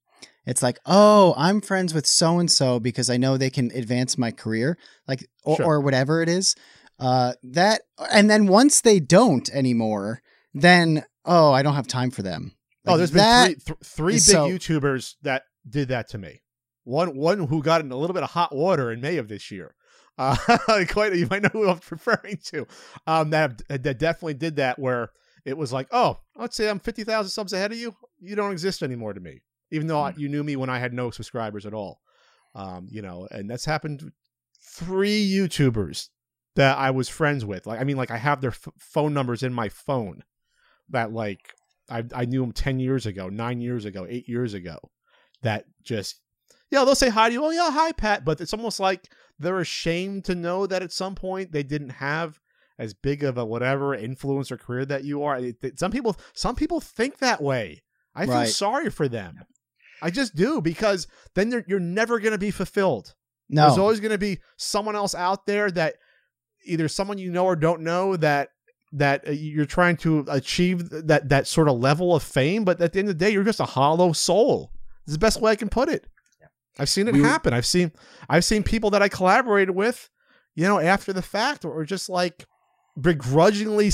it's 0.45 0.61
like 0.63 0.79
oh 0.85 1.33
i'm 1.37 1.61
friends 1.61 1.93
with 1.93 2.05
so 2.05 2.39
and 2.39 2.49
so 2.51 2.79
because 2.79 3.09
i 3.09 3.15
know 3.17 3.35
they 3.37 3.49
can 3.49 3.69
advance 3.75 4.17
my 4.17 4.31
career 4.31 4.77
like 5.07 5.25
or, 5.43 5.55
Sure. 5.57 5.65
or 5.65 5.79
whatever 5.81 6.21
it 6.21 6.27
is 6.29 6.55
uh, 7.03 7.33
that 7.43 7.81
and 8.11 8.29
then 8.29 8.47
once 8.47 8.81
they 8.81 8.99
don't 8.99 9.49
anymore 9.51 10.21
then 10.53 11.03
oh 11.25 11.51
i 11.51 11.61
don't 11.61 11.75
have 11.75 11.87
time 11.87 12.09
for 12.11 12.21
them 12.23 12.53
oh, 12.87 12.91
Like, 12.91 12.97
there's 12.97 13.11
that 13.11 13.47
been 13.49 13.55
three, 13.59 13.65
th- 13.75 13.79
three 13.85 14.13
big 14.13 14.21
so- 14.21 14.47
YouTubers 14.49 15.15
that 15.21 15.43
did 15.69 15.87
that 15.89 16.09
to 16.09 16.17
me. 16.17 16.41
One 16.85 17.15
one 17.15 17.47
who 17.47 17.63
got 17.63 17.79
in 17.81 17.91
a 17.91 17.95
little 17.95 18.13
bit 18.13 18.23
of 18.23 18.31
hot 18.31 18.53
water 18.53 18.91
in 18.91 18.99
May 18.99 19.15
of 19.17 19.29
this 19.29 19.49
year. 19.51 19.73
Uh, 20.17 20.35
quite 20.89 21.15
you 21.15 21.25
might 21.31 21.41
know 21.43 21.49
who 21.53 21.69
I'm 21.69 21.79
referring 21.89 22.37
to. 22.47 22.67
Um, 23.07 23.29
that 23.29 23.61
that 23.69 23.97
definitely 23.99 24.33
did 24.33 24.57
that 24.57 24.77
where 24.77 25.09
it 25.45 25.57
was 25.57 25.71
like, 25.71 25.87
oh, 25.93 26.19
let's 26.35 26.57
say 26.57 26.69
I'm 26.69 26.79
fifty 26.79 27.05
thousand 27.05 27.29
subs 27.29 27.53
ahead 27.53 27.71
of 27.71 27.77
you. 27.77 27.95
You 28.19 28.35
don't 28.35 28.51
exist 28.51 28.83
anymore 28.83 29.13
to 29.13 29.21
me, 29.21 29.41
even 29.71 29.87
though 29.87 30.01
I, 30.01 30.11
Hmm. 30.11 30.19
you 30.19 30.27
knew 30.29 30.43
me 30.43 30.57
when 30.57 30.69
I 30.69 30.79
had 30.79 30.91
no 30.93 31.09
subscribers 31.09 31.65
at 31.65 31.73
all. 31.73 32.01
Um, 32.53 32.87
you 32.91 33.01
know, 33.01 33.29
and 33.31 33.49
that's 33.49 33.63
happened. 33.65 34.11
Three 34.61 35.25
YouTubers 35.31 36.09
that 36.55 36.77
I 36.77 36.91
was 36.91 37.09
friends 37.09 37.43
with. 37.45 37.65
Like, 37.65 37.79
I 37.79 37.83
mean, 37.83 37.97
like 37.97 38.11
I 38.11 38.17
have 38.17 38.41
their 38.41 38.51
f- 38.51 38.67
phone 38.77 39.13
numbers 39.13 39.43
in 39.43 39.53
my 39.53 39.69
phone. 39.69 40.23
that 40.89 41.11
like 41.11 41.53
I 41.89 42.03
I 42.13 42.25
knew 42.25 42.41
them 42.41 42.51
ten 42.51 42.79
years 42.79 43.05
ago, 43.05 43.29
nine 43.29 43.61
years 43.61 43.85
ago, 43.85 44.05
eight 44.09 44.27
years 44.29 44.53
ago, 44.53 44.77
that 45.41 45.65
just 45.83 46.19
yeah 46.71 46.83
they'll 46.85 46.95
say 46.95 47.09
hi 47.09 47.29
to 47.29 47.33
you. 47.33 47.43
Oh 47.43 47.49
yeah, 47.51 47.71
hi 47.71 47.91
Pat, 47.91 48.23
but 48.25 48.39
it's 48.41 48.53
almost 48.53 48.79
like 48.79 49.09
they're 49.39 49.59
ashamed 49.59 50.25
to 50.25 50.35
know 50.35 50.67
that 50.67 50.83
at 50.83 50.91
some 50.91 51.15
point 51.15 51.51
they 51.51 51.63
didn't 51.63 51.89
have 51.89 52.39
as 52.79 52.93
big 52.93 53.23
of 53.23 53.37
a 53.37 53.45
whatever 53.45 53.93
influence 53.95 54.51
or 54.51 54.57
career 54.57 54.85
that 54.85 55.03
you 55.03 55.23
are. 55.23 55.37
It, 55.37 55.57
it- 55.63 55.79
some 55.79 55.91
people 55.91 56.15
some 56.33 56.55
people 56.55 56.79
think 56.79 57.17
that 57.19 57.41
way. 57.41 57.81
I 58.15 58.25
feel 58.25 58.35
Right. 58.35 58.47
sorry 58.49 58.89
for 58.91 59.07
them. 59.07 59.39
I 60.01 60.11
just 60.11 60.35
do 60.35 60.61
because 60.61 61.07
then 61.33 61.49
you're, 61.51 61.63
you're 61.67 61.79
never 61.79 62.19
going 62.19 62.33
to 62.33 62.37
be 62.37 62.51
fulfilled. 62.51 63.15
There's 63.49 63.77
always 63.77 63.99
going 63.99 64.11
to 64.11 64.17
be 64.17 64.39
someone 64.57 64.95
else 64.95 65.15
out 65.15 65.45
there 65.45 65.71
that 65.71 65.95
either 66.65 66.87
someone 66.87 67.17
you 67.17 67.31
know 67.31 67.45
or 67.45 67.55
don't 67.55 67.81
know 67.81 68.15
that 68.17 68.49
that 68.95 69.27
uh, 69.27 69.31
you're 69.31 69.65
trying 69.65 69.97
to 69.97 70.23
achieve 70.29 70.89
that 70.91 71.29
that 71.29 71.47
sort 71.47 71.67
of 71.67 71.77
level 71.79 72.15
of 72.15 72.21
fame, 72.23 72.63
but 72.63 72.79
at 72.81 72.93
the 72.93 72.99
end 72.99 73.09
of 73.09 73.17
the 73.17 73.25
day, 73.25 73.31
you're 73.31 73.43
just 73.43 73.59
a 73.59 73.65
hollow 73.65 74.13
soul. 74.13 74.71
It's 75.05 75.13
the 75.13 75.19
best 75.19 75.41
way 75.41 75.51
I 75.51 75.55
can 75.55 75.69
put 75.69 75.89
it. 75.89 76.07
I've 76.79 76.89
seen 76.89 77.07
it 77.07 77.13
We 77.13 77.21
were- 77.21 77.27
happen. 77.27 77.53
I've 77.53 77.65
seen 77.65 77.91
I've 78.29 78.45
seen 78.45 78.63
people 78.63 78.89
that 78.91 79.01
I 79.03 79.09
collaborated 79.09 79.75
with, 79.75 80.09
you 80.55 80.63
know, 80.67 80.79
after 80.79 81.13
the 81.13 81.21
fact, 81.21 81.65
or 81.65 81.83
just 81.85 82.09
like 82.09 82.45
begrudgingly. 82.99 83.91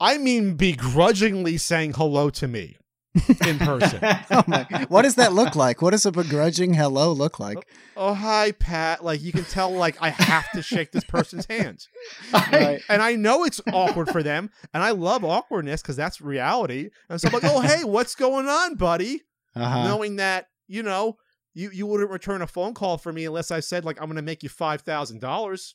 i 0.00 0.18
mean, 0.18 0.54
begrudgingly 0.56 1.56
saying 1.56 1.94
hello 1.94 2.28
to 2.30 2.46
me 2.46 2.76
in 3.46 3.58
person. 3.58 4.00
Oh 4.30 4.42
my- 4.46 4.86
what 4.88 5.02
does 5.02 5.14
that 5.16 5.32
look 5.32 5.54
like? 5.56 5.80
What 5.82 5.90
does 5.90 6.04
a 6.06 6.12
begrudging 6.12 6.74
hello 6.74 7.12
look 7.12 7.38
like? 7.40 7.58
oh 7.98 8.12
hi 8.12 8.52
pat 8.52 9.02
like 9.02 9.22
you 9.22 9.32
can 9.32 9.44
tell 9.44 9.70
like 9.70 9.96
i 10.02 10.10
have 10.10 10.44
to 10.52 10.60
shake 10.62 10.92
this 10.92 11.02
person's 11.04 11.46
hands 11.46 11.88
Right. 12.34 12.78
and 12.90 13.00
i 13.00 13.14
know 13.16 13.42
it's 13.44 13.58
awkward 13.72 14.10
for 14.10 14.22
them 14.22 14.50
and 14.74 14.82
i 14.82 14.90
love 14.90 15.24
awkwardness 15.24 15.80
because 15.80 15.96
that's 15.96 16.20
reality 16.20 16.90
and 17.08 17.18
so 17.18 17.28
i'm 17.28 17.32
like 17.32 17.44
oh 17.44 17.60
hey 17.60 17.84
what's 17.84 18.14
going 18.14 18.48
on 18.48 18.74
buddy 18.74 19.22
Uh-huh. 19.54 19.84
knowing 19.88 20.16
that 20.16 20.48
you 20.68 20.82
know 20.82 21.16
you 21.54 21.70
you 21.72 21.86
wouldn't 21.86 22.10
return 22.10 22.42
a 22.42 22.46
phone 22.46 22.74
call 22.74 22.98
for 22.98 23.14
me 23.14 23.24
unless 23.24 23.50
i 23.50 23.60
said 23.60 23.82
like 23.86 23.98
i'm 23.98 24.08
gonna 24.08 24.20
make 24.20 24.42
you 24.42 24.50
$5000 24.50 25.74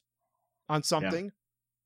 on 0.70 0.84
something 0.84 1.32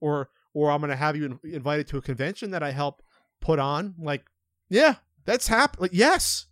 or 0.01 0.29
or 0.53 0.69
i'm 0.69 0.81
gonna 0.81 0.97
have 0.97 1.15
you 1.15 1.25
in- 1.25 1.39
invited 1.53 1.87
to 1.87 1.97
a 1.97 2.01
convention 2.01 2.51
that 2.51 2.61
i 2.61 2.71
help 2.71 3.01
put 3.39 3.57
on 3.57 3.95
like 3.97 4.25
yeah 4.69 4.95
that's 5.26 5.47
happened 5.47 5.82
like, 5.82 5.93
yes 5.93 6.47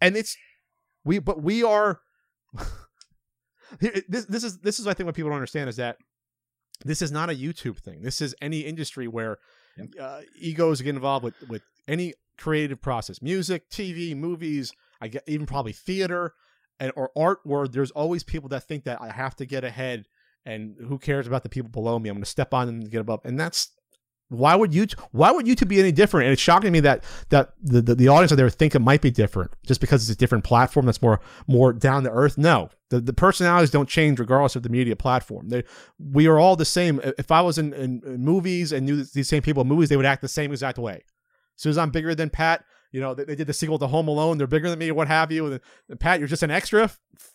and 0.00 0.16
it's 0.16 0.36
we 1.04 1.18
but 1.18 1.42
we 1.42 1.62
are 1.62 2.00
this 3.80 4.24
this 4.26 4.44
is 4.44 4.58
this 4.60 4.78
is 4.78 4.86
I 4.86 4.94
think 4.94 5.06
what 5.06 5.14
people 5.14 5.30
don't 5.30 5.36
understand 5.36 5.68
is 5.68 5.76
that 5.76 5.96
this 6.84 7.02
is 7.02 7.12
not 7.12 7.30
a 7.30 7.34
YouTube 7.34 7.78
thing. 7.78 8.02
This 8.02 8.20
is 8.20 8.34
any 8.40 8.60
industry 8.60 9.08
where 9.08 9.38
uh, 10.00 10.20
egos 10.38 10.80
get 10.80 10.94
involved 10.94 11.24
with 11.24 11.34
with 11.48 11.62
any 11.86 12.14
creative 12.38 12.80
process, 12.80 13.22
music, 13.22 13.70
TV, 13.70 14.16
movies, 14.16 14.72
I 15.00 15.08
get 15.08 15.22
even 15.26 15.46
probably 15.46 15.72
theater 15.72 16.34
and 16.80 16.92
or 16.96 17.10
art 17.16 17.40
where 17.44 17.68
there's 17.68 17.90
always 17.92 18.24
people 18.24 18.48
that 18.50 18.64
think 18.64 18.84
that 18.84 19.00
I 19.00 19.10
have 19.10 19.36
to 19.36 19.46
get 19.46 19.64
ahead 19.64 20.06
and 20.44 20.76
who 20.88 20.98
cares 20.98 21.26
about 21.26 21.42
the 21.42 21.48
people 21.48 21.70
below 21.70 21.98
me? 21.98 22.10
I'm 22.10 22.16
going 22.16 22.24
to 22.24 22.30
step 22.30 22.52
on 22.52 22.66
them 22.66 22.80
and 22.80 22.90
get 22.90 23.00
above. 23.00 23.20
And 23.24 23.40
that's 23.40 23.70
why 24.38 24.54
would 24.54 24.74
you 24.74 24.86
why 25.12 25.30
would 25.30 25.46
YouTube 25.46 25.68
be 25.68 25.80
any 25.80 25.92
different? 25.92 26.26
And 26.26 26.32
it's 26.32 26.42
shocking 26.42 26.68
to 26.68 26.70
me 26.70 26.80
that 26.80 27.04
that 27.30 27.54
the, 27.62 27.80
the, 27.80 27.94
the 27.94 28.08
audience 28.08 28.32
out 28.32 28.36
there 28.36 28.50
think 28.50 28.74
it 28.74 28.80
might 28.80 29.00
be 29.00 29.10
different 29.10 29.52
just 29.66 29.80
because 29.80 30.02
it's 30.02 30.16
a 30.16 30.18
different 30.18 30.44
platform 30.44 30.86
that's 30.86 31.02
more 31.02 31.20
more 31.46 31.72
down 31.72 32.04
to 32.04 32.10
earth. 32.10 32.38
No, 32.38 32.70
the, 32.90 33.00
the 33.00 33.12
personalities 33.12 33.70
don't 33.70 33.88
change 33.88 34.18
regardless 34.18 34.56
of 34.56 34.62
the 34.62 34.68
media 34.68 34.96
platform. 34.96 35.48
They, 35.48 35.64
we 35.98 36.26
are 36.26 36.38
all 36.38 36.56
the 36.56 36.64
same. 36.64 37.00
If 37.18 37.30
I 37.30 37.40
was 37.40 37.58
in, 37.58 37.72
in, 37.72 38.02
in 38.04 38.24
movies 38.24 38.72
and 38.72 38.86
knew 38.86 39.02
these 39.04 39.28
same 39.28 39.42
people 39.42 39.62
in 39.62 39.68
movies, 39.68 39.88
they 39.88 39.96
would 39.96 40.06
act 40.06 40.22
the 40.22 40.28
same 40.28 40.52
exact 40.52 40.78
way. 40.78 41.02
As 41.56 41.62
soon 41.62 41.70
as 41.70 41.78
I'm 41.78 41.90
bigger 41.90 42.14
than 42.14 42.30
Pat, 42.30 42.64
you 42.92 43.00
know, 43.00 43.12
they, 43.12 43.24
they 43.24 43.34
did 43.34 43.48
the 43.48 43.52
sequel 43.52 43.78
to 43.80 43.88
Home 43.88 44.06
Alone. 44.06 44.38
They're 44.38 44.46
bigger 44.46 44.70
than 44.70 44.78
me, 44.78 44.90
what 44.92 45.08
have 45.08 45.32
you. 45.32 45.46
And, 45.46 45.60
and 45.88 45.98
Pat, 45.98 46.20
you're 46.20 46.28
just 46.28 46.44
an 46.44 46.50
extra. 46.52 46.90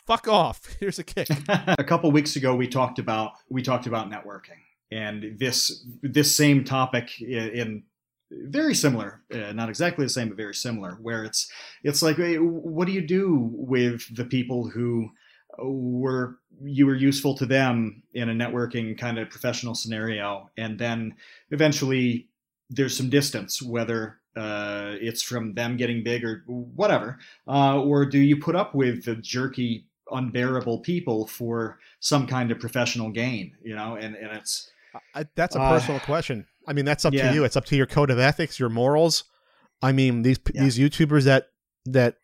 Fuck 0.07 0.27
off. 0.27 0.61
Here's 0.79 0.99
a 0.99 1.03
kick. 1.03 1.27
a 1.49 1.83
couple 1.83 2.11
weeks 2.11 2.35
ago 2.37 2.55
we 2.55 2.67
talked 2.67 2.99
about 2.99 3.33
we 3.49 3.61
talked 3.61 3.85
about 3.85 4.09
networking 4.09 4.59
and 4.91 5.37
this 5.39 5.85
this 6.01 6.35
same 6.35 6.63
topic 6.63 7.11
i- 7.21 7.25
in 7.25 7.83
very 8.31 8.75
similar 8.75 9.21
uh, 9.33 9.51
not 9.53 9.69
exactly 9.69 10.05
the 10.05 10.09
same 10.09 10.27
but 10.27 10.37
very 10.37 10.53
similar 10.53 10.91
where 11.01 11.23
it's 11.23 11.51
it's 11.83 12.01
like 12.01 12.17
hey, 12.17 12.35
what 12.37 12.85
do 12.85 12.91
you 12.93 13.01
do 13.01 13.49
with 13.53 14.15
the 14.15 14.25
people 14.25 14.69
who 14.69 15.09
were 15.59 16.37
you 16.63 16.85
were 16.85 16.95
useful 16.95 17.33
to 17.35 17.45
them 17.45 18.03
in 18.13 18.29
a 18.29 18.33
networking 18.33 18.97
kind 18.97 19.17
of 19.17 19.29
professional 19.29 19.73
scenario? 19.75 20.49
And 20.57 20.77
then 20.77 21.15
eventually 21.51 22.27
there's 22.69 22.95
some 22.95 23.09
distance 23.09 23.61
whether 23.61 24.19
uh, 24.35 24.95
it's 25.01 25.21
from 25.23 25.53
them 25.55 25.75
getting 25.75 26.03
big 26.03 26.23
or 26.23 26.43
whatever 26.47 27.17
uh, 27.47 27.81
or 27.81 28.05
do 28.05 28.19
you 28.19 28.37
put 28.37 28.55
up 28.55 28.75
with 28.75 29.05
the 29.05 29.15
jerky 29.15 29.85
unbearable 30.11 30.79
people 30.79 31.27
for 31.27 31.79
some 31.99 32.27
kind 32.27 32.51
of 32.51 32.59
professional 32.59 33.09
gain 33.09 33.55
you 33.63 33.75
know? 33.75 33.95
And 33.95 34.15
and 34.15 34.31
it's 34.37 34.69
I, 35.15 35.25
that's 35.35 35.55
a 35.55 35.61
Uh, 35.61 35.69
personal 35.69 35.99
question. 36.01 36.45
I 36.67 36.73
mean, 36.73 36.85
that's 36.85 37.05
up 37.05 37.13
yeah. 37.13 37.29
to 37.29 37.33
you. 37.35 37.43
It's 37.43 37.55
up 37.57 37.65
to 37.65 37.75
your 37.75 37.85
code 37.85 38.09
of 38.11 38.19
ethics, 38.19 38.59
your 38.59 38.69
morals. 38.69 39.23
I 39.81 39.91
mean, 39.91 40.21
these 40.23 40.39
Yeah. 40.53 40.63
these 40.63 40.77
YouTubers 40.77 41.23
that 41.25 41.47
that 41.85 42.15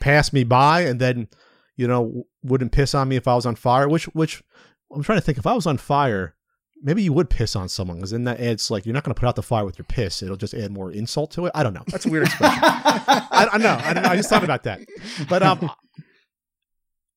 pass 0.00 0.32
me 0.32 0.44
by 0.44 0.82
and 0.82 1.00
then 1.00 1.28
you 1.76 1.86
know 1.86 2.24
wouldn't 2.42 2.72
piss 2.72 2.94
on 2.94 3.08
me 3.08 3.16
if 3.16 3.26
I 3.28 3.34
was 3.34 3.46
on 3.46 3.54
fire. 3.56 3.88
Which 3.88 4.04
which 4.06 4.42
I'm 4.94 5.02
trying 5.02 5.18
to 5.18 5.22
think. 5.24 5.38
If 5.38 5.46
I 5.46 5.54
was 5.54 5.66
on 5.66 5.76
fire, 5.76 6.34
maybe 6.82 7.02
you 7.02 7.12
would 7.12 7.28
piss 7.30 7.54
on 7.56 7.68
someone 7.68 7.96
because 7.98 8.10
then 8.12 8.24
that 8.24 8.40
adds 8.40 8.70
like 8.70 8.86
you're 8.86 8.94
not 8.94 9.04
going 9.04 9.14
to 9.14 9.20
put 9.20 9.26
out 9.28 9.36
the 9.36 9.42
fire 9.42 9.64
with 9.64 9.78
your 9.78 9.86
piss. 9.86 10.22
It'll 10.22 10.36
just 10.36 10.54
add 10.54 10.70
more 10.72 10.90
insult 10.92 11.30
to 11.32 11.46
it. 11.46 11.52
I 11.54 11.62
don't 11.62 11.74
know. 11.74 11.84
That's 11.88 12.06
a 12.06 12.10
weird 12.10 12.24
expression. 12.26 12.60
I, 12.62 13.48
I 13.52 13.58
know. 13.58 13.78
I 13.82 13.92
don't 13.94 14.02
know. 14.04 14.08
I 14.10 14.16
just 14.16 14.28
thought 14.30 14.44
about 14.44 14.62
that. 14.64 14.80
But 15.28 15.42
um, 15.42 15.70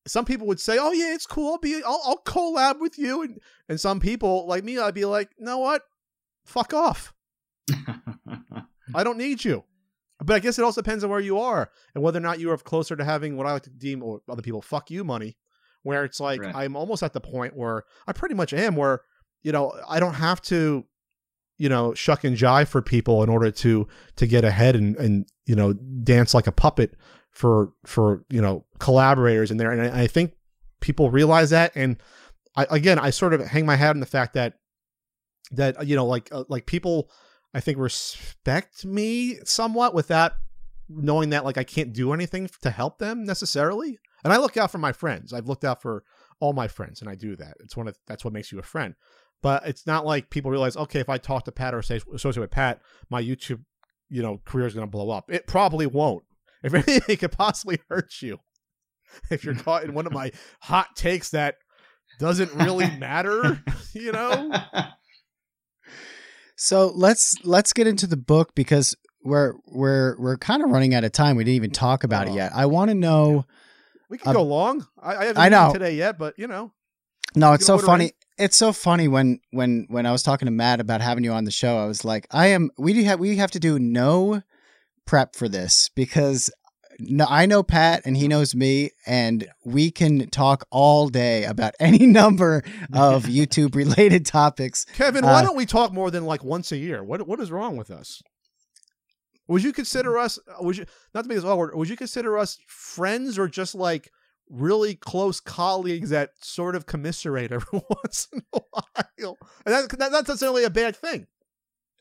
some 0.06 0.24
people 0.24 0.46
would 0.46 0.60
say, 0.60 0.78
"Oh 0.78 0.92
yeah, 0.92 1.14
it's 1.14 1.26
cool. 1.26 1.52
I'll 1.52 1.58
be, 1.58 1.82
I'll, 1.84 2.00
I'll 2.04 2.22
collab 2.24 2.80
with 2.80 2.98
you." 2.98 3.22
And 3.22 3.38
and 3.68 3.80
some 3.80 4.00
people 4.00 4.46
like 4.46 4.64
me, 4.64 4.78
I'd 4.78 4.94
be 4.94 5.04
like, 5.04 5.30
"Know 5.38 5.58
what? 5.58 5.82
Fuck 6.44 6.74
off. 6.74 7.12
I 8.94 9.04
don't 9.04 9.18
need 9.18 9.44
you." 9.44 9.64
But 10.22 10.34
I 10.34 10.38
guess 10.38 10.58
it 10.58 10.64
also 10.64 10.80
depends 10.80 11.04
on 11.04 11.10
where 11.10 11.20
you 11.20 11.38
are 11.38 11.70
and 11.94 12.02
whether 12.02 12.18
or 12.18 12.22
not 12.22 12.38
you 12.38 12.50
are 12.50 12.56
closer 12.56 12.96
to 12.96 13.04
having 13.04 13.36
what 13.36 13.46
I 13.46 13.52
like 13.52 13.64
to 13.64 13.70
deem 13.70 14.02
or 14.02 14.20
other 14.28 14.42
people 14.42 14.62
fuck 14.62 14.90
you 14.90 15.04
money, 15.04 15.36
where 15.82 16.04
it's 16.04 16.20
like 16.20 16.40
Right. 16.40 16.54
I'm 16.54 16.76
almost 16.76 17.02
at 17.02 17.12
the 17.12 17.20
point 17.20 17.56
where 17.56 17.84
I 18.06 18.12
pretty 18.12 18.34
much 18.34 18.52
am, 18.52 18.76
where 18.76 19.00
you 19.42 19.52
know 19.52 19.72
I 19.88 20.00
don't 20.00 20.14
have 20.14 20.40
to, 20.42 20.84
you 21.58 21.68
know, 21.68 21.94
shuck 21.94 22.24
and 22.24 22.36
jive 22.36 22.68
for 22.68 22.80
people 22.82 23.22
in 23.22 23.28
order 23.28 23.50
to 23.50 23.88
to 24.16 24.26
get 24.26 24.44
ahead 24.44 24.76
and 24.76 24.96
and 24.96 25.26
you 25.46 25.56
know 25.56 25.72
dance 25.72 26.32
like 26.34 26.46
a 26.46 26.52
puppet 26.52 26.94
for 27.34 27.72
for 27.84 28.24
you 28.30 28.40
know 28.40 28.64
collaborators 28.78 29.50
in 29.50 29.56
there. 29.56 29.72
And 29.72 29.82
I, 29.82 30.02
I 30.02 30.06
think 30.06 30.34
people 30.80 31.10
realize 31.10 31.50
that. 31.50 31.72
And 31.74 31.98
I 32.56 32.66
again 32.70 32.98
I 32.98 33.10
sort 33.10 33.34
of 33.34 33.44
hang 33.44 33.66
my 33.66 33.76
hat 33.76 33.90
on 33.90 34.00
the 34.00 34.06
fact 34.06 34.34
that 34.34 34.54
that 35.50 35.86
you 35.86 35.96
know 35.96 36.06
like 36.06 36.28
uh, 36.32 36.44
like 36.48 36.66
people 36.66 37.10
I 37.52 37.60
think 37.60 37.78
respect 37.78 38.84
me 38.84 39.38
somewhat 39.44 39.94
without 39.94 40.32
knowing 40.88 41.30
that 41.30 41.44
like 41.44 41.58
I 41.58 41.64
can't 41.64 41.92
do 41.92 42.12
anything 42.12 42.48
to 42.62 42.70
help 42.70 42.98
them 42.98 43.24
necessarily. 43.24 43.98
And 44.22 44.32
I 44.32 44.38
look 44.38 44.56
out 44.56 44.70
for 44.70 44.78
my 44.78 44.92
friends. 44.92 45.32
I've 45.32 45.48
looked 45.48 45.64
out 45.64 45.82
for 45.82 46.04
all 46.40 46.52
my 46.52 46.68
friends 46.68 47.00
and 47.00 47.10
I 47.10 47.14
do 47.14 47.36
that. 47.36 47.56
It's 47.60 47.76
one 47.76 47.88
of 47.88 47.96
that's 48.06 48.24
what 48.24 48.32
makes 48.32 48.52
you 48.52 48.58
a 48.58 48.62
friend. 48.62 48.94
But 49.42 49.66
it's 49.66 49.86
not 49.86 50.06
like 50.06 50.30
people 50.30 50.50
realize 50.50 50.76
okay 50.76 51.00
if 51.00 51.08
I 51.08 51.18
talk 51.18 51.44
to 51.44 51.52
Pat 51.52 51.74
or 51.74 51.82
say 51.82 52.00
associate 52.14 52.40
with 52.40 52.50
Pat 52.52 52.80
my 53.10 53.20
YouTube 53.20 53.64
you 54.08 54.22
know 54.22 54.40
career 54.44 54.66
is 54.66 54.74
going 54.74 54.86
to 54.86 54.90
blow 54.90 55.10
up. 55.10 55.30
It 55.32 55.48
probably 55.48 55.86
won't 55.86 56.24
if 56.64 56.74
anything 56.74 57.02
it 57.08 57.18
could 57.20 57.30
possibly 57.32 57.78
hurt 57.88 58.20
you 58.20 58.38
if 59.30 59.44
you're 59.44 59.54
caught 59.54 59.84
in 59.84 59.94
one 59.94 60.06
of 60.06 60.12
my 60.12 60.32
hot 60.62 60.88
takes 60.96 61.30
that 61.30 61.54
doesn't 62.18 62.52
really 62.54 62.90
matter 62.98 63.62
you 63.92 64.10
know 64.10 64.50
So 66.56 66.92
let's 66.94 67.36
let's 67.44 67.72
get 67.72 67.86
into 67.86 68.06
the 68.06 68.16
book 68.16 68.54
because 68.54 68.94
we're 69.24 69.54
we're 69.66 70.16
we're 70.18 70.36
kind 70.36 70.62
of 70.62 70.70
running 70.70 70.94
out 70.94 71.02
of 71.04 71.12
time. 71.12 71.36
We 71.36 71.44
didn't 71.44 71.56
even 71.56 71.70
talk 71.72 72.04
about 72.04 72.28
it 72.28 72.32
Oh. 72.32 72.36
yet. 72.36 72.52
I 72.54 72.66
want 72.66 72.90
to 72.90 72.94
know. 72.94 73.44
we 74.08 74.18
can 74.18 74.28
Um, 74.28 74.34
go 74.34 74.42
long 74.44 74.86
i, 75.02 75.16
I 75.16 75.24
haven't 75.24 75.42
I 75.42 75.48
know. 75.48 75.72
today 75.72 75.94
yet 75.96 76.18
but 76.18 76.34
you 76.38 76.46
know 76.46 76.72
No, 77.34 77.52
it's 77.54 77.66
so 77.66 77.78
funny. 77.78 78.04
in? 78.06 78.10
It's 78.44 78.56
so 78.56 78.72
funny 78.72 79.08
when 79.08 79.40
when 79.50 79.86
when 79.88 80.06
I 80.06 80.12
was 80.12 80.22
talking 80.22 80.46
to 80.46 80.52
Matt 80.52 80.80
about 80.80 81.00
having 81.00 81.24
you 81.24 81.32
on 81.32 81.44
the 81.44 81.50
show. 81.50 81.78
I 81.78 81.86
was 81.86 82.04
like, 82.04 82.26
I 82.30 82.48
am. 82.48 82.70
We 82.78 82.92
do 82.92 83.02
have 83.04 83.18
we 83.20 83.36
have 83.36 83.50
to 83.52 83.60
do 83.60 83.78
no 83.78 84.42
prep 85.06 85.34
for 85.36 85.48
this 85.48 85.90
because 85.94 86.50
no, 87.00 87.26
I 87.28 87.46
know 87.46 87.64
Pat 87.64 88.02
and 88.04 88.16
he 88.16 88.28
knows 88.28 88.54
me, 88.54 88.90
and 89.04 89.48
we 89.64 89.90
can 89.90 90.30
talk 90.30 90.64
all 90.70 91.08
day 91.08 91.42
about 91.44 91.74
any 91.80 92.06
number 92.06 92.62
of 92.92 93.24
YouTube 93.38 93.74
related 93.74 94.24
topics. 94.24 94.84
kevin 94.94 95.24
why 95.24 95.40
Uh, 95.40 95.42
don't 95.42 95.56
we 95.56 95.66
talk 95.66 95.92
more 95.92 96.10
than 96.10 96.24
like 96.24 96.44
once 96.44 96.70
a 96.72 96.76
year 96.76 97.02
what 97.02 97.26
what 97.26 97.40
is 97.40 97.50
wrong 97.50 97.76
with 97.76 97.90
us 97.90 98.22
would 99.48 99.62
you 99.64 99.72
consider 99.72 100.16
us 100.16 100.38
would 100.60 100.76
you 100.76 100.86
not 101.14 101.22
to 101.22 101.28
make 101.28 101.36
this 101.36 101.44
awkward 101.44 101.74
would 101.74 101.88
you 101.88 101.96
consider 101.96 102.38
us 102.38 102.58
friends 102.68 103.38
or 103.38 103.48
just 103.48 103.74
like 103.74 104.08
really 104.48 104.94
close 104.94 105.40
colleagues 105.40 106.10
that 106.10 106.30
sort 106.42 106.76
of 106.76 106.86
commiserate 106.86 107.50
every 107.50 107.80
once 108.04 108.28
in 108.32 108.40
a 108.54 108.60
while 108.70 109.36
and 109.66 109.74
that, 109.74 109.88
that, 109.90 110.12
that's 110.12 110.28
necessarily 110.28 110.62
a 110.64 110.70
bad 110.70 110.94
thing 110.94 111.26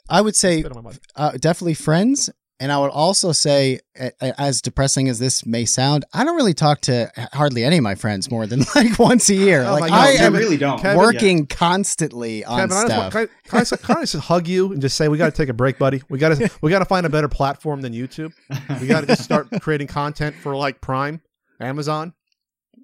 I 0.09 0.21
would 0.21 0.35
say 0.35 0.59
Spit 0.59 0.75
on 0.75 0.83
my 0.83 0.91
mic. 0.91 0.99
uh, 1.15 1.31
definitely 1.31 1.73
friends. 1.75 2.29
And 2.59 2.71
I 2.71 2.77
would 2.77 2.91
also 2.91 3.31
say, 3.33 3.79
a- 3.99 4.11
a- 4.21 4.39
as 4.39 4.61
depressing 4.61 5.09
as 5.09 5.19
this 5.19 5.45
may 5.45 5.65
sound, 5.65 6.05
I 6.13 6.23
don't 6.23 6.35
really 6.35 6.53
talk 6.53 6.81
to 6.81 7.11
hardly 7.33 7.63
any 7.63 7.77
of 7.77 7.83
my 7.83 7.95
friends 7.95 8.29
more 8.31 8.45
than 8.47 8.61
like 8.75 8.97
once 8.99 9.27
a 9.29 9.33
year. 9.33 9.63
Oh 9.63 9.73
like 9.73 9.81
my 9.81 9.87
No, 9.87 9.93
God, 9.95 10.07
I 10.07 10.11
you 10.11 10.17
am 10.19 10.35
really 10.35 10.57
don't. 10.57 10.79
Kevin, 10.79 10.97
working 10.97 11.47
constantly 11.47 12.45
on 12.45 12.59
Kevin, 12.59 12.71
I 12.71 12.81
just 12.81 12.87
stuff. 12.87 12.99
want, 12.99 13.11
can 13.13 13.21
I, 13.21 13.27
can 13.49 13.59
I, 13.59 13.85
can 13.85 13.97
I 13.97 14.01
just 14.01 14.15
hug 14.15 14.47
you 14.47 14.71
and 14.71 14.81
just 14.81 14.95
say 14.95 15.07
we 15.07 15.17
got 15.17 15.25
to 15.33 15.35
take 15.35 15.49
a 15.49 15.53
break, 15.53 15.77
buddy? 15.79 16.01
We 16.09 16.19
got 16.19 16.37
to 16.37 16.49
we 16.61 16.69
got 16.69 16.79
to 16.79 16.85
find 16.85 17.05
a 17.05 17.09
better 17.09 17.27
platform 17.27 17.81
than 17.81 17.91
YouTube. 17.93 18.31
We 18.79 18.87
got 18.87 19.01
to 19.01 19.07
just 19.07 19.23
start 19.23 19.47
creating 19.61 19.87
content 19.87 20.35
for 20.35 20.55
like 20.55 20.79
Prime, 20.79 21.21
Amazon. 21.59 22.13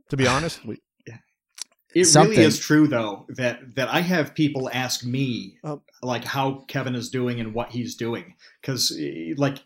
To 0.09 0.17
be 0.17 0.28
honest, 0.28 0.65
we, 0.65 0.80
It 1.96 2.06
Something. 2.06 2.32
really 2.32 2.44
is 2.44 2.60
true 2.60 2.88
though 2.88 3.26
that 3.30 3.76
that 3.76 3.90
I 3.90 4.02
have 4.02 4.36
people 4.36 4.70
ask 4.72 5.04
me 5.04 5.58
Um, 5.64 5.82
like 6.04 6.24
how 6.24 6.66
Kevin 6.68 6.96
is 6.96 7.10
doing 7.10 7.40
and 7.40 7.54
what 7.54 7.72
he's 7.72 7.96
doing 7.96 8.36
because 8.62 8.98
like 9.38 9.60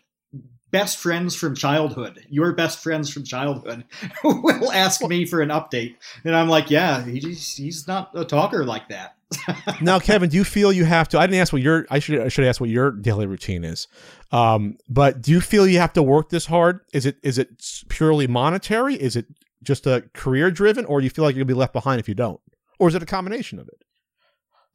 best 0.70 0.98
friends 0.98 1.36
from 1.36 1.54
childhood, 1.54 2.24
your 2.28 2.52
best 2.52 2.82
friends 2.82 3.08
from 3.08 3.22
childhood 3.24 3.84
will 4.24 4.72
ask 4.72 5.00
me 5.06 5.24
for 5.24 5.40
an 5.40 5.50
update, 5.50 5.94
and 6.24 6.34
I'm 6.34 6.48
like, 6.48 6.70
yeah, 6.70 7.04
he's 7.04 7.56
he's 7.56 7.86
not 7.86 8.10
a 8.14 8.24
talker 8.24 8.64
like 8.64 8.88
that. 8.88 9.16
now, 9.80 9.98
Kevin, 9.98 10.30
do 10.30 10.36
you 10.36 10.44
feel 10.44 10.72
you 10.72 10.84
have 10.84 11.08
to? 11.10 11.18
I 11.18 11.26
didn't 11.26 11.40
ask 11.40 11.52
what 11.52 11.62
your. 11.62 11.86
I 11.90 11.98
should. 11.98 12.20
I 12.20 12.28
should 12.28 12.44
ask 12.44 12.60
what 12.60 12.70
your 12.70 12.90
daily 12.90 13.26
routine 13.26 13.64
is. 13.64 13.86
Um, 14.32 14.76
but 14.88 15.22
do 15.22 15.30
you 15.30 15.40
feel 15.40 15.66
you 15.66 15.78
have 15.78 15.92
to 15.94 16.02
work 16.02 16.30
this 16.30 16.46
hard? 16.46 16.80
Is 16.92 17.06
it 17.06 17.18
is 17.22 17.38
it 17.38 17.64
purely 17.88 18.26
monetary? 18.26 18.94
Is 18.94 19.14
it 19.16 19.26
just 19.64 19.86
a 19.86 20.08
career 20.14 20.50
driven, 20.50 20.84
or 20.84 21.00
do 21.00 21.04
you 21.04 21.10
feel 21.10 21.24
like 21.24 21.36
you'll 21.36 21.46
be 21.46 21.54
left 21.54 21.72
behind 21.72 22.00
if 22.00 22.08
you 22.08 22.14
don't, 22.14 22.40
or 22.78 22.88
is 22.88 22.94
it 22.94 23.02
a 23.02 23.06
combination 23.06 23.58
of 23.58 23.68
it? 23.68 23.82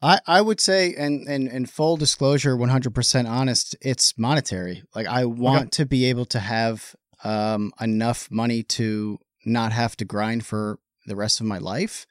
I, 0.02 0.18
I 0.26 0.40
would 0.40 0.60
say, 0.60 0.94
and, 0.94 1.28
and, 1.28 1.46
and 1.48 1.68
full 1.68 1.96
disclosure, 1.96 2.56
100% 2.56 3.28
honest, 3.28 3.76
it's 3.82 4.16
monetary. 4.16 4.82
Like, 4.94 5.06
I 5.06 5.26
want 5.26 5.72
to 5.72 5.84
be 5.84 6.06
able 6.06 6.24
to 6.26 6.38
have 6.38 6.94
um, 7.22 7.72
enough 7.80 8.30
money 8.30 8.62
to 8.62 9.18
not 9.44 9.72
have 9.72 9.96
to 9.98 10.04
grind 10.06 10.46
for 10.46 10.78
the 11.06 11.16
rest 11.16 11.40
of 11.40 11.46
my 11.46 11.58
life. 11.58 12.06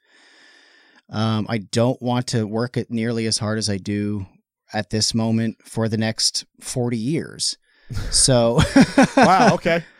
Um, 1.08 1.46
I 1.48 1.58
don't 1.58 2.00
want 2.00 2.28
to 2.28 2.46
work 2.46 2.76
it 2.76 2.90
nearly 2.90 3.26
as 3.26 3.38
hard 3.38 3.58
as 3.58 3.68
I 3.68 3.78
do 3.78 4.26
at 4.72 4.90
this 4.90 5.12
moment 5.12 5.56
for 5.64 5.88
the 5.88 5.98
next 5.98 6.44
40 6.60 6.96
years. 6.96 7.58
So, 8.10 8.60
Wow. 9.16 9.54
Okay. 9.54 9.84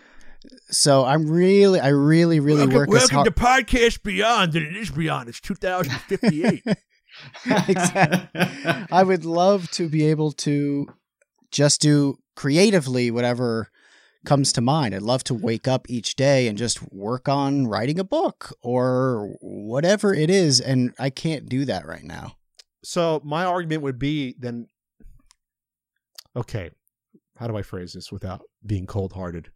so 0.70 1.04
I'm 1.04 1.26
really, 1.30 1.80
I 1.80 1.88
really, 1.88 2.40
really 2.40 2.66
work 2.66 2.92
as 2.94 3.08
to 3.08 3.30
Podcast 3.30 4.02
Beyond, 4.02 4.54
and 4.54 4.66
it 4.66 4.76
is 4.76 4.90
Beyond. 4.90 5.28
It's 5.28 5.40
2058. 5.40 6.64
Exactly. 7.68 8.40
I 8.90 9.02
would 9.02 9.24
love 9.24 9.70
to 9.72 9.88
be 9.88 10.06
able 10.06 10.32
to 10.32 10.86
just 11.50 11.80
do 11.80 12.18
creatively 12.34 13.10
whatever 13.10 13.68
comes 14.24 14.52
to 14.54 14.60
mind. 14.60 14.94
I'd 14.94 15.02
love 15.02 15.24
to 15.24 15.34
wake 15.34 15.68
up 15.68 15.86
each 15.90 16.14
day 16.14 16.48
and 16.48 16.56
just 16.56 16.80
work 16.92 17.28
on 17.28 17.66
writing 17.66 17.98
a 17.98 18.04
book 18.04 18.54
or 18.62 19.34
whatever 19.40 20.14
it 20.14 20.30
is. 20.30 20.60
And 20.60 20.94
I 20.98 21.10
can't 21.10 21.46
do 21.48 21.64
that 21.66 21.86
right 21.86 22.04
now. 22.04 22.36
so 22.82 23.20
my 23.24 23.44
argument 23.44 23.82
would 23.82 23.98
be 23.98 24.34
then. 24.38 24.68
Okay, 26.36 26.70
how 27.36 27.48
do 27.48 27.56
I 27.56 27.62
phrase 27.62 27.92
this 27.92 28.12
without 28.12 28.42
being 28.64 28.86
cold 28.86 29.12
hearted? 29.12 29.50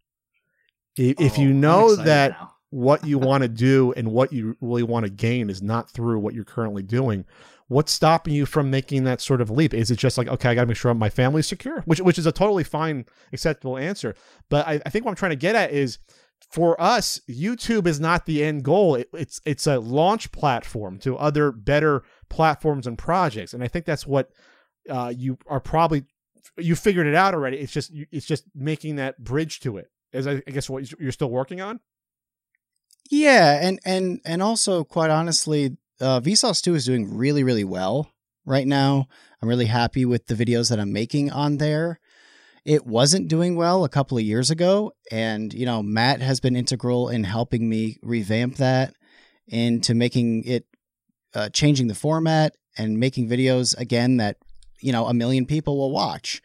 If, 0.96 1.20
if 1.20 1.38
Oh, 1.38 1.42
you 1.42 1.52
know 1.52 1.96
that 1.96 2.32
now. 2.32 2.52
what 2.70 3.04
you 3.04 3.18
want 3.28 3.42
to 3.42 3.48
do 3.48 3.92
and 3.96 4.12
what 4.12 4.32
you 4.32 4.56
really 4.60 4.82
want 4.82 5.04
to 5.06 5.10
gain 5.10 5.50
is 5.50 5.62
not 5.62 5.90
through 5.90 6.18
what 6.20 6.34
you're 6.34 6.44
currently 6.44 6.82
doing, 6.82 7.24
what's 7.68 7.92
stopping 7.92 8.34
you 8.34 8.46
from 8.46 8.70
making 8.70 9.04
that 9.04 9.20
sort 9.20 9.40
of 9.40 9.50
leap? 9.50 9.74
Is 9.74 9.90
it 9.90 9.96
just 9.98 10.18
like, 10.18 10.28
okay, 10.28 10.50
I 10.50 10.54
got 10.54 10.62
to 10.62 10.66
make 10.66 10.76
sure 10.76 10.92
my 10.94 11.08
family's 11.10 11.46
secure, 11.46 11.80
which 11.82 12.00
which 12.00 12.18
is 12.18 12.26
a 12.26 12.32
totally 12.32 12.64
fine, 12.64 13.06
acceptable 13.32 13.76
answer. 13.78 14.14
But 14.48 14.66
I, 14.66 14.80
I 14.86 14.90
think 14.90 15.04
what 15.04 15.10
I'm 15.12 15.16
trying 15.16 15.30
to 15.30 15.36
get 15.36 15.56
at 15.56 15.72
is, 15.72 15.98
for 16.50 16.80
us, 16.80 17.20
YouTube 17.28 17.86
is 17.86 17.98
not 17.98 18.26
the 18.26 18.44
end 18.44 18.62
goal. 18.64 18.94
It, 18.96 19.08
it's 19.14 19.40
it's 19.44 19.66
a 19.66 19.78
launch 19.80 20.30
platform 20.30 20.98
to 21.00 21.16
other 21.16 21.50
better 21.50 22.02
platforms 22.28 22.86
and 22.86 22.98
projects, 22.98 23.54
and 23.54 23.64
I 23.64 23.68
think 23.68 23.86
that's 23.86 24.06
what 24.06 24.30
uh, 24.88 25.12
you 25.16 25.38
are 25.46 25.60
probably 25.60 26.04
you 26.58 26.76
figured 26.76 27.06
it 27.06 27.14
out 27.14 27.34
already. 27.34 27.56
It's 27.58 27.72
just 27.72 27.90
it's 28.12 28.26
just 28.26 28.44
making 28.54 28.96
that 28.96 29.24
bridge 29.24 29.60
to 29.60 29.78
it. 29.78 29.90
Is 30.14 30.26
I 30.26 30.36
guess 30.46 30.70
what 30.70 30.90
you're 31.00 31.12
still 31.12 31.30
working 31.30 31.60
on. 31.60 31.80
Yeah. 33.10 33.60
And, 33.60 33.80
and, 33.84 34.20
and 34.24 34.42
also, 34.42 34.84
quite 34.84 35.10
honestly, 35.10 35.76
uh, 36.00 36.20
Vsauce2 36.20 36.74
is 36.74 36.86
doing 36.86 37.16
really, 37.16 37.42
really 37.42 37.64
well 37.64 38.10
right 38.46 38.66
now. 38.66 39.06
I'm 39.42 39.48
really 39.48 39.66
happy 39.66 40.04
with 40.04 40.26
the 40.26 40.34
videos 40.34 40.70
that 40.70 40.80
I'm 40.80 40.92
making 40.92 41.30
on 41.30 41.58
there. 41.58 42.00
It 42.64 42.86
wasn't 42.86 43.28
doing 43.28 43.56
well 43.56 43.84
a 43.84 43.90
couple 43.90 44.16
of 44.16 44.24
years 44.24 44.50
ago. 44.50 44.92
And, 45.10 45.52
you 45.52 45.66
know, 45.66 45.82
Matt 45.82 46.22
has 46.22 46.40
been 46.40 46.56
integral 46.56 47.08
in 47.08 47.24
helping 47.24 47.68
me 47.68 47.98
revamp 48.02 48.56
that 48.56 48.94
into 49.46 49.94
making 49.94 50.44
it, 50.44 50.64
uh, 51.34 51.50
changing 51.50 51.88
the 51.88 51.94
format 51.94 52.54
and 52.78 52.98
making 52.98 53.28
videos 53.28 53.76
again 53.76 54.16
that, 54.16 54.38
you 54.80 54.92
know, 54.92 55.06
a 55.06 55.14
million 55.14 55.44
people 55.44 55.76
will 55.76 55.90
watch. 55.90 56.40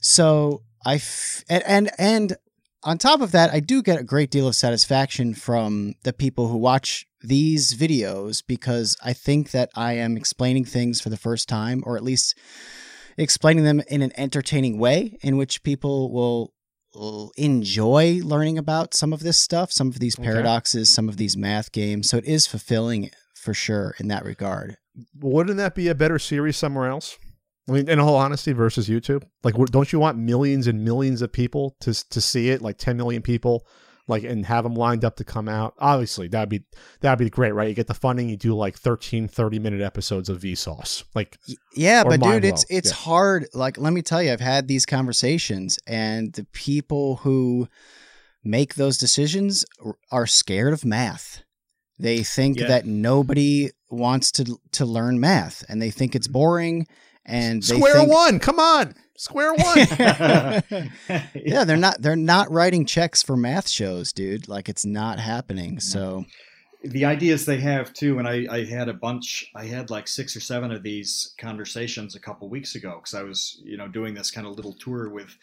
So 0.00 0.62
I, 0.84 0.94
f- 0.96 1.44
and, 1.48 1.62
and, 1.64 1.90
and 1.98 2.36
on 2.84 2.98
top 2.98 3.20
of 3.20 3.32
that, 3.32 3.52
I 3.52 3.60
do 3.60 3.82
get 3.82 4.00
a 4.00 4.04
great 4.04 4.30
deal 4.30 4.48
of 4.48 4.54
satisfaction 4.56 5.34
from 5.34 5.94
the 6.02 6.12
people 6.12 6.48
who 6.48 6.56
watch 6.56 7.06
these 7.20 7.74
videos 7.74 8.42
because 8.46 8.96
I 9.04 9.12
think 9.12 9.52
that 9.52 9.70
I 9.74 9.92
am 9.94 10.16
explaining 10.16 10.64
things 10.64 11.00
for 11.00 11.08
the 11.08 11.16
first 11.16 11.48
time, 11.48 11.82
or 11.86 11.96
at 11.96 12.02
least 12.02 12.36
explaining 13.16 13.64
them 13.64 13.80
in 13.88 14.02
an 14.02 14.12
entertaining 14.16 14.78
way 14.78 15.18
in 15.22 15.36
which 15.36 15.62
people 15.62 16.10
will, 16.12 16.52
will 16.94 17.32
enjoy 17.36 18.20
learning 18.24 18.58
about 18.58 18.94
some 18.94 19.12
of 19.12 19.20
this 19.20 19.40
stuff, 19.40 19.70
some 19.70 19.88
of 19.88 20.00
these 20.00 20.18
Okay. 20.18 20.28
paradoxes, 20.28 20.88
some 20.92 21.08
of 21.08 21.16
these 21.18 21.36
math 21.36 21.70
games. 21.72 22.10
So 22.10 22.16
it 22.16 22.24
is 22.24 22.46
fulfilling 22.46 23.10
for 23.36 23.54
sure 23.54 23.94
in 23.98 24.08
that 24.08 24.24
regard. 24.24 24.76
wouldn't 25.18 25.56
that 25.58 25.74
be 25.74 25.88
a 25.88 25.94
better 25.94 26.18
series 26.18 26.56
somewhere 26.56 26.88
else? 26.88 27.18
I 27.68 27.72
mean, 27.72 27.88
in 27.88 28.00
all 28.00 28.16
honesty, 28.16 28.52
versus 28.52 28.88
YouTube, 28.88 29.22
like, 29.44 29.54
don't 29.54 29.92
you 29.92 30.00
want 30.00 30.18
millions 30.18 30.66
and 30.66 30.84
millions 30.84 31.22
of 31.22 31.32
people 31.32 31.76
to 31.80 31.92
to 32.10 32.20
see 32.20 32.50
it, 32.50 32.60
like 32.60 32.76
ten 32.76 32.96
million 32.96 33.22
people, 33.22 33.66
like, 34.08 34.24
and 34.24 34.44
have 34.46 34.64
them 34.64 34.74
lined 34.74 35.04
up 35.04 35.16
to 35.16 35.24
come 35.24 35.48
out? 35.48 35.74
Obviously, 35.78 36.26
that'd 36.26 36.48
be 36.48 36.64
that'd 37.00 37.20
be 37.24 37.30
great, 37.30 37.52
right? 37.52 37.68
You 37.68 37.74
get 37.74 37.86
the 37.86 37.94
funding, 37.94 38.28
you 38.28 38.36
do 38.36 38.54
like 38.54 38.76
13, 38.76 39.28
30 39.28 39.58
minute 39.60 39.80
episodes 39.80 40.28
of 40.28 40.40
Vsauce, 40.40 41.04
like, 41.14 41.38
Yeah, 41.76 42.02
but 42.02 42.20
dude, 42.20 42.44
it's 42.44 42.64
it's 42.68 42.90
Yeah. 42.90 42.96
hard. 42.96 43.46
Like, 43.54 43.78
let 43.78 43.92
me 43.92 44.02
tell 44.02 44.20
you, 44.22 44.32
I've 44.32 44.40
had 44.40 44.66
these 44.66 44.84
conversations, 44.84 45.78
and 45.86 46.32
the 46.32 46.46
people 46.52 47.16
who 47.18 47.68
make 48.42 48.74
those 48.74 48.98
decisions 48.98 49.64
are 50.10 50.26
scared 50.26 50.72
of 50.72 50.84
math. 50.84 51.42
They 51.96 52.24
think 52.24 52.58
Yeah. 52.58 52.66
that 52.66 52.86
nobody 52.86 53.70
wants 53.88 54.32
to 54.32 54.58
to 54.72 54.84
learn 54.84 55.20
math, 55.20 55.64
and 55.68 55.80
they 55.80 55.92
think 55.92 56.16
it's 56.16 56.26
mm-hmm. 56.26 56.32
boring. 56.32 56.86
And 57.24 57.62
they 57.62 57.76
square 57.76 58.00
think, 58.00 58.10
one, 58.10 58.38
come 58.40 58.58
on, 58.58 58.94
square 59.16 59.54
one. 59.54 59.76
yeah, 61.34 61.64
they're 61.64 61.76
not 61.76 62.02
they're 62.02 62.16
not 62.16 62.50
writing 62.50 62.84
checks 62.84 63.22
for 63.22 63.36
math 63.36 63.68
shows, 63.68 64.12
dude. 64.12 64.48
Like, 64.48 64.68
it's 64.68 64.84
not 64.84 65.18
happening. 65.18 65.78
So 65.80 66.24
the 66.84 67.04
ideas 67.04 67.46
they 67.46 67.60
have 67.60 67.92
too 67.92 68.18
and 68.18 68.26
I, 68.26 68.46
I 68.50 68.64
had 68.64 68.88
a 68.88 68.94
bunch 68.94 69.50
i 69.54 69.64
had 69.64 69.90
like 69.90 70.08
six 70.08 70.34
or 70.34 70.40
seven 70.40 70.72
of 70.72 70.82
these 70.82 71.34
conversations 71.38 72.14
a 72.14 72.20
couple 72.20 72.48
weeks 72.48 72.74
ago 72.74 72.96
because 72.96 73.14
i 73.14 73.22
was 73.22 73.60
you 73.64 73.76
know 73.76 73.88
doing 73.88 74.14
this 74.14 74.30
kind 74.30 74.46
of 74.46 74.56
little 74.56 74.72
tour 74.74 75.08
with 75.08 75.36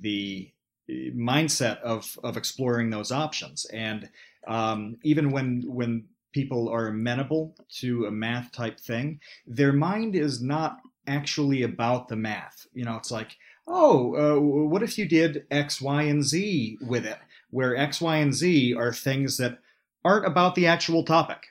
the 0.00 0.50
eh, 0.88 1.10
mindset 1.14 1.80
of 1.80 2.18
of 2.24 2.36
exploring 2.36 2.90
those 2.90 3.12
options 3.12 3.66
and 3.66 4.08
um, 4.48 4.96
even 5.02 5.30
when 5.30 5.64
when 5.66 6.04
people 6.32 6.68
are 6.68 6.88
amenable 6.88 7.54
to 7.68 8.06
a 8.06 8.10
math 8.10 8.52
type 8.52 8.78
thing 8.80 9.20
their 9.46 9.72
mind 9.72 10.14
is 10.14 10.40
not 10.40 10.78
actually 11.06 11.62
about 11.62 12.08
the 12.08 12.16
math 12.16 12.66
you 12.74 12.84
know 12.84 12.96
it's 12.96 13.10
like 13.10 13.36
oh 13.66 14.14
uh, 14.16 14.40
what 14.40 14.82
if 14.82 14.98
you 14.98 15.06
did 15.08 15.44
x 15.50 15.80
y 15.80 16.02
and 16.02 16.24
z 16.24 16.78
with 16.80 17.04
it 17.06 17.18
where 17.50 17.76
x 17.76 18.00
y 18.00 18.16
and 18.16 18.34
z 18.34 18.74
are 18.74 18.92
things 18.92 19.36
that 19.38 19.58
aren't 20.04 20.26
about 20.26 20.54
the 20.54 20.66
actual 20.68 21.02
topic. 21.04 21.46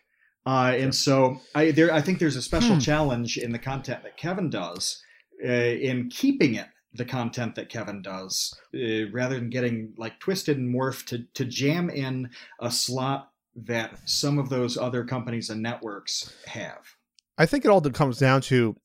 Uh, 0.45 0.73
and 0.77 0.95
so 0.95 1.41
I 1.53 1.71
there 1.71 1.91
I 1.93 2.01
think 2.01 2.19
there's 2.19 2.35
a 2.37 2.41
special 2.41 2.75
Hmm. 2.75 2.79
challenge 2.79 3.37
in 3.37 3.51
the 3.51 3.59
content 3.59 4.03
that 4.03 4.15
Kevin 4.15 4.49
does 4.49 5.03
uh, 5.43 5.47
in 5.49 6.09
keeping 6.09 6.55
it 6.55 6.67
the 6.93 7.03
content 7.03 7.55
that 7.55 7.67
Kevin 7.67 8.01
does 8.01 8.57
uh, 8.73 9.09
rather 9.11 9.35
than 9.35 9.49
getting 9.49 9.93
like 9.97 10.19
twisted 10.19 10.57
and 10.57 10.73
morphed 10.73 11.07
to 11.07 11.25
to 11.33 11.43
jam 11.45 11.89
in 11.89 12.29
a 12.61 12.71
slot 12.71 13.31
that 13.55 13.97
some 14.05 14.37
of 14.37 14.49
those 14.49 14.77
other 14.77 15.03
companies 15.03 15.49
and 15.49 15.61
networks 15.61 16.35
have. 16.45 16.95
I 17.37 17.45
think 17.45 17.65
it 17.65 17.69
all 17.69 17.81
comes 17.81 18.17
down 18.17 18.41
to 18.41 18.77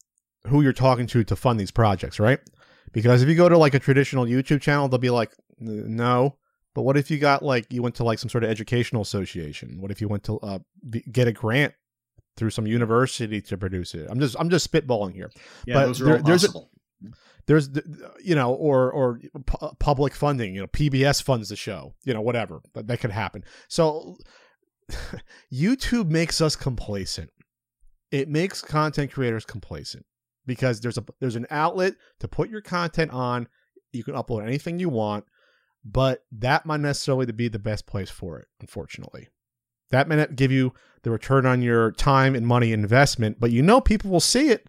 who 0.46 0.62
you're 0.62 0.72
talking 0.72 1.06
to 1.08 1.24
to 1.24 1.36
fund 1.36 1.58
these 1.60 1.70
projects, 1.70 2.18
right? 2.20 2.38
Because 2.92 3.22
if 3.22 3.28
you 3.28 3.34
go 3.34 3.48
to 3.48 3.56
like 3.58 3.74
a 3.74 3.78
traditional 3.78 4.24
YouTube 4.24 4.60
channel, 4.60 4.88
they'll 4.88 4.98
be 4.98 5.10
like, 5.10 5.32
no. 5.58 6.36
But 6.74 6.82
what 6.82 6.96
if 6.96 7.10
you 7.10 7.18
got 7.18 7.42
like 7.42 7.66
you 7.72 7.82
went 7.82 7.94
to 7.96 8.04
like 8.04 8.18
some 8.18 8.28
sort 8.30 8.44
of 8.44 8.50
educational 8.50 9.02
association? 9.02 9.80
What 9.80 9.90
if 9.90 10.00
you 10.00 10.08
went 10.08 10.24
to 10.24 10.38
uh, 10.40 10.58
get 11.12 11.28
a 11.28 11.32
grant 11.32 11.74
through 12.36 12.50
some 12.50 12.66
university 12.66 13.40
to 13.42 13.58
produce 13.58 13.94
it? 13.94 14.06
I'm 14.10 14.18
just 14.20 14.36
I'm 14.38 14.50
just 14.50 14.70
spitballing 14.70 15.14
here. 15.14 15.30
Yeah, 15.66 15.74
But 15.74 15.86
those 15.86 16.00
are 16.00 16.04
there- 16.04 16.16
all 16.18 16.22
there's 16.22 16.44
a- 16.44 16.46
possible. 16.48 16.70
there's 17.46 17.68
you 18.22 18.34
know 18.34 18.54
or 18.54 18.90
or 18.92 19.20
pu- 19.46 19.74
public 19.80 20.14
funding 20.14 20.54
you 20.54 20.60
know 20.60 20.66
pbs 20.68 21.22
funds 21.22 21.48
the 21.48 21.56
show 21.56 21.94
you 22.04 22.12
know 22.14 22.20
whatever 22.20 22.60
that, 22.74 22.86
that 22.86 23.00
could 23.00 23.10
happen 23.10 23.42
so 23.68 24.16
youtube 25.52 26.08
makes 26.10 26.40
us 26.40 26.54
complacent 26.56 27.30
it 28.10 28.28
makes 28.28 28.60
content 28.62 29.10
creators 29.12 29.44
complacent 29.44 30.04
because 30.50 30.80
there's 30.80 30.98
a 30.98 31.04
there's 31.20 31.36
an 31.36 31.46
outlet 31.50 31.94
to 32.18 32.28
put 32.28 32.50
your 32.50 32.60
content 32.60 33.10
on 33.12 33.48
you 33.92 34.04
can 34.04 34.14
upload 34.14 34.44
anything 34.44 34.78
you 34.78 34.88
want 34.88 35.24
but 35.84 36.24
that 36.32 36.66
might 36.66 36.80
necessarily 36.80 37.26
be 37.32 37.48
the 37.48 37.58
best 37.58 37.86
place 37.86 38.10
for 38.10 38.38
it 38.38 38.48
unfortunately 38.60 39.28
that 39.90 40.08
may 40.08 40.16
not 40.16 40.36
give 40.36 40.52
you 40.52 40.72
the 41.02 41.10
return 41.10 41.46
on 41.46 41.62
your 41.62 41.92
time 41.92 42.34
and 42.34 42.46
money 42.46 42.72
investment 42.72 43.38
but 43.38 43.50
you 43.50 43.62
know 43.62 43.80
people 43.80 44.10
will 44.10 44.20
see 44.20 44.48
it 44.48 44.68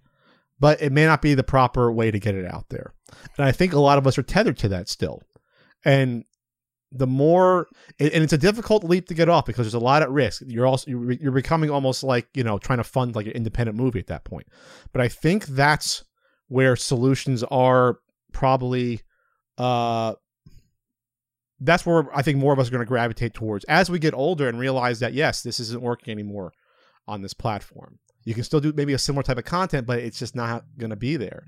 but 0.61 0.79
it 0.79 0.91
may 0.91 1.05
not 1.05 1.23
be 1.23 1.33
the 1.33 1.43
proper 1.43 1.91
way 1.91 2.11
to 2.11 2.19
get 2.19 2.35
it 2.35 2.45
out 2.45 2.69
there. 2.69 2.93
And 3.35 3.47
I 3.47 3.51
think 3.51 3.73
a 3.73 3.79
lot 3.79 3.97
of 3.97 4.05
us 4.05 4.17
are 4.19 4.23
tethered 4.23 4.57
to 4.59 4.69
that 4.69 4.87
still. 4.87 5.23
And 5.83 6.23
the 6.91 7.07
more, 7.07 7.67
and 7.99 8.11
it's 8.11 8.33
a 8.33 8.37
difficult 8.37 8.83
leap 8.83 9.07
to 9.07 9.13
get 9.13 9.29
off 9.29 9.45
because 9.45 9.65
there's 9.65 9.73
a 9.73 9.79
lot 9.79 10.01
at 10.01 10.11
risk. 10.11 10.43
You're 10.45 10.67
also 10.67 10.89
you're 10.89 11.31
becoming 11.31 11.69
almost 11.69 12.03
like 12.03 12.27
you 12.33 12.43
know 12.43 12.57
trying 12.57 12.79
to 12.79 12.83
fund 12.83 13.15
like 13.15 13.25
an 13.27 13.31
independent 13.33 13.77
movie 13.77 13.99
at 13.99 14.07
that 14.07 14.23
point. 14.23 14.47
But 14.91 15.01
I 15.01 15.07
think 15.07 15.45
that's 15.45 16.03
where 16.47 16.75
solutions 16.75 17.43
are 17.43 17.99
probably. 18.33 19.01
uh 19.57 20.15
that's 21.63 21.85
where 21.85 22.09
I 22.15 22.23
think 22.23 22.39
more 22.39 22.53
of 22.53 22.59
us 22.59 22.69
are 22.69 22.71
going 22.71 22.81
to 22.81 22.87
gravitate 22.87 23.35
towards 23.35 23.63
as 23.65 23.87
we 23.87 23.99
get 23.99 24.15
older 24.15 24.49
and 24.49 24.57
realize 24.57 24.99
that 24.99 25.13
yes, 25.13 25.43
this 25.43 25.59
isn't 25.59 25.81
working 25.81 26.11
anymore 26.11 26.53
on 27.07 27.21
this 27.21 27.35
platform. 27.35 27.99
You 28.25 28.33
can 28.33 28.43
still 28.43 28.59
do 28.59 28.73
maybe 28.75 28.93
a 28.93 28.97
similar 28.97 29.21
type 29.21 29.37
of 29.37 29.45
content, 29.45 29.85
but 29.85 29.99
it's 29.99 30.17
just 30.17 30.35
not 30.35 30.63
going 30.79 30.89
to 30.89 30.95
be 30.95 31.17
there. 31.17 31.47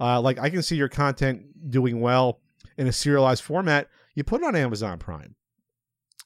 Uh, 0.00 0.20
like 0.20 0.40
I 0.40 0.50
can 0.50 0.62
see 0.62 0.74
your 0.74 0.88
content 0.88 1.70
doing 1.70 2.00
well 2.00 2.40
in 2.76 2.88
a 2.88 2.92
serialized 2.92 3.44
format. 3.44 3.88
You 4.14 4.24
put 4.24 4.42
it 4.42 4.46
on 4.46 4.56
Amazon 4.56 4.98
Prime, 4.98 5.34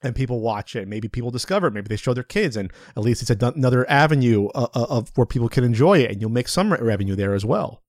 and 0.02 0.14
people 0.14 0.40
watch 0.40 0.76
it. 0.76 0.88
Maybe 0.88 1.08
people 1.08 1.30
discover 1.30 1.68
it. 1.68 1.74
Maybe 1.74 1.88
they 1.88 1.96
show 1.96 2.14
their 2.14 2.22
kids, 2.22 2.56
and 2.56 2.72
at 2.96 3.02
least 3.02 3.22
it's 3.22 3.30
another 3.30 3.88
avenue 3.90 4.48
of, 4.54 4.70
of 4.74 5.12
where 5.16 5.26
people 5.26 5.48
can 5.48 5.64
enjoy 5.64 5.98
it, 5.98 6.10
and 6.10 6.20
you'll 6.20 6.30
make 6.30 6.48
some 6.48 6.72
revenue 6.72 7.16
there 7.16 7.34
as 7.34 7.44
well. 7.44 7.82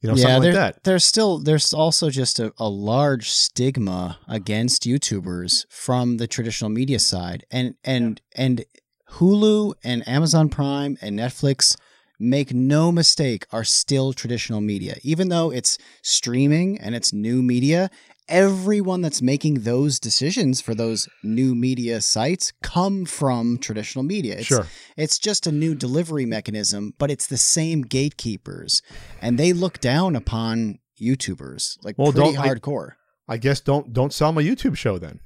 You 0.00 0.08
know, 0.08 0.16
yeah, 0.16 0.22
something 0.22 0.42
there, 0.42 0.52
like 0.60 0.74
that. 0.74 0.84
there's 0.84 1.04
still 1.04 1.38
there's 1.38 1.72
also 1.72 2.10
just 2.10 2.40
a, 2.40 2.52
a 2.58 2.68
large 2.68 3.30
stigma 3.30 4.18
against 4.26 4.82
YouTubers 4.82 5.64
from 5.70 6.16
the 6.16 6.26
traditional 6.26 6.70
media 6.70 6.98
side, 6.98 7.46
and 7.52 7.76
and 7.84 8.20
and 8.34 8.64
Hulu 9.12 9.74
and 9.84 10.06
Amazon 10.08 10.48
Prime 10.48 10.96
and 11.00 11.18
Netflix 11.18 11.76
make 12.18 12.52
no 12.54 12.90
mistake 12.90 13.46
are 13.52 13.64
still 13.64 14.12
traditional 14.12 14.60
media, 14.60 14.96
even 15.02 15.28
though 15.28 15.52
it's 15.52 15.78
streaming 16.02 16.78
and 16.78 16.94
it's 16.94 17.12
new 17.12 17.42
media. 17.42 17.90
Everyone 18.28 19.00
that's 19.02 19.20
making 19.20 19.60
those 19.60 19.98
decisions 19.98 20.60
for 20.60 20.74
those 20.74 21.08
new 21.22 21.54
media 21.54 22.00
sites 22.00 22.52
come 22.62 23.04
from 23.04 23.58
traditional 23.58 24.04
media. 24.04 24.36
It's, 24.36 24.46
Sure. 24.46 24.66
it's 24.96 25.18
just 25.18 25.46
a 25.46 25.52
new 25.52 25.74
delivery 25.74 26.24
mechanism, 26.24 26.94
but 26.98 27.10
it's 27.10 27.26
the 27.26 27.36
same 27.36 27.82
gatekeepers, 27.82 28.80
and 29.20 29.38
they 29.38 29.52
look 29.52 29.80
down 29.80 30.14
upon 30.16 30.78
YouTubers 31.00 31.76
like 31.82 31.98
Well, 31.98 32.12
pretty 32.12 32.32
don't- 32.32 32.38
I- 32.44 32.48
hardcore. 32.48 32.92
I 33.28 33.36
guess 33.38 33.60
don't 33.60 33.92
don't 33.92 34.12
sell 34.12 34.32
them 34.32 34.44
a 34.44 34.48
YouTube 34.48 34.76
show 34.76 34.98
then. 34.98 35.20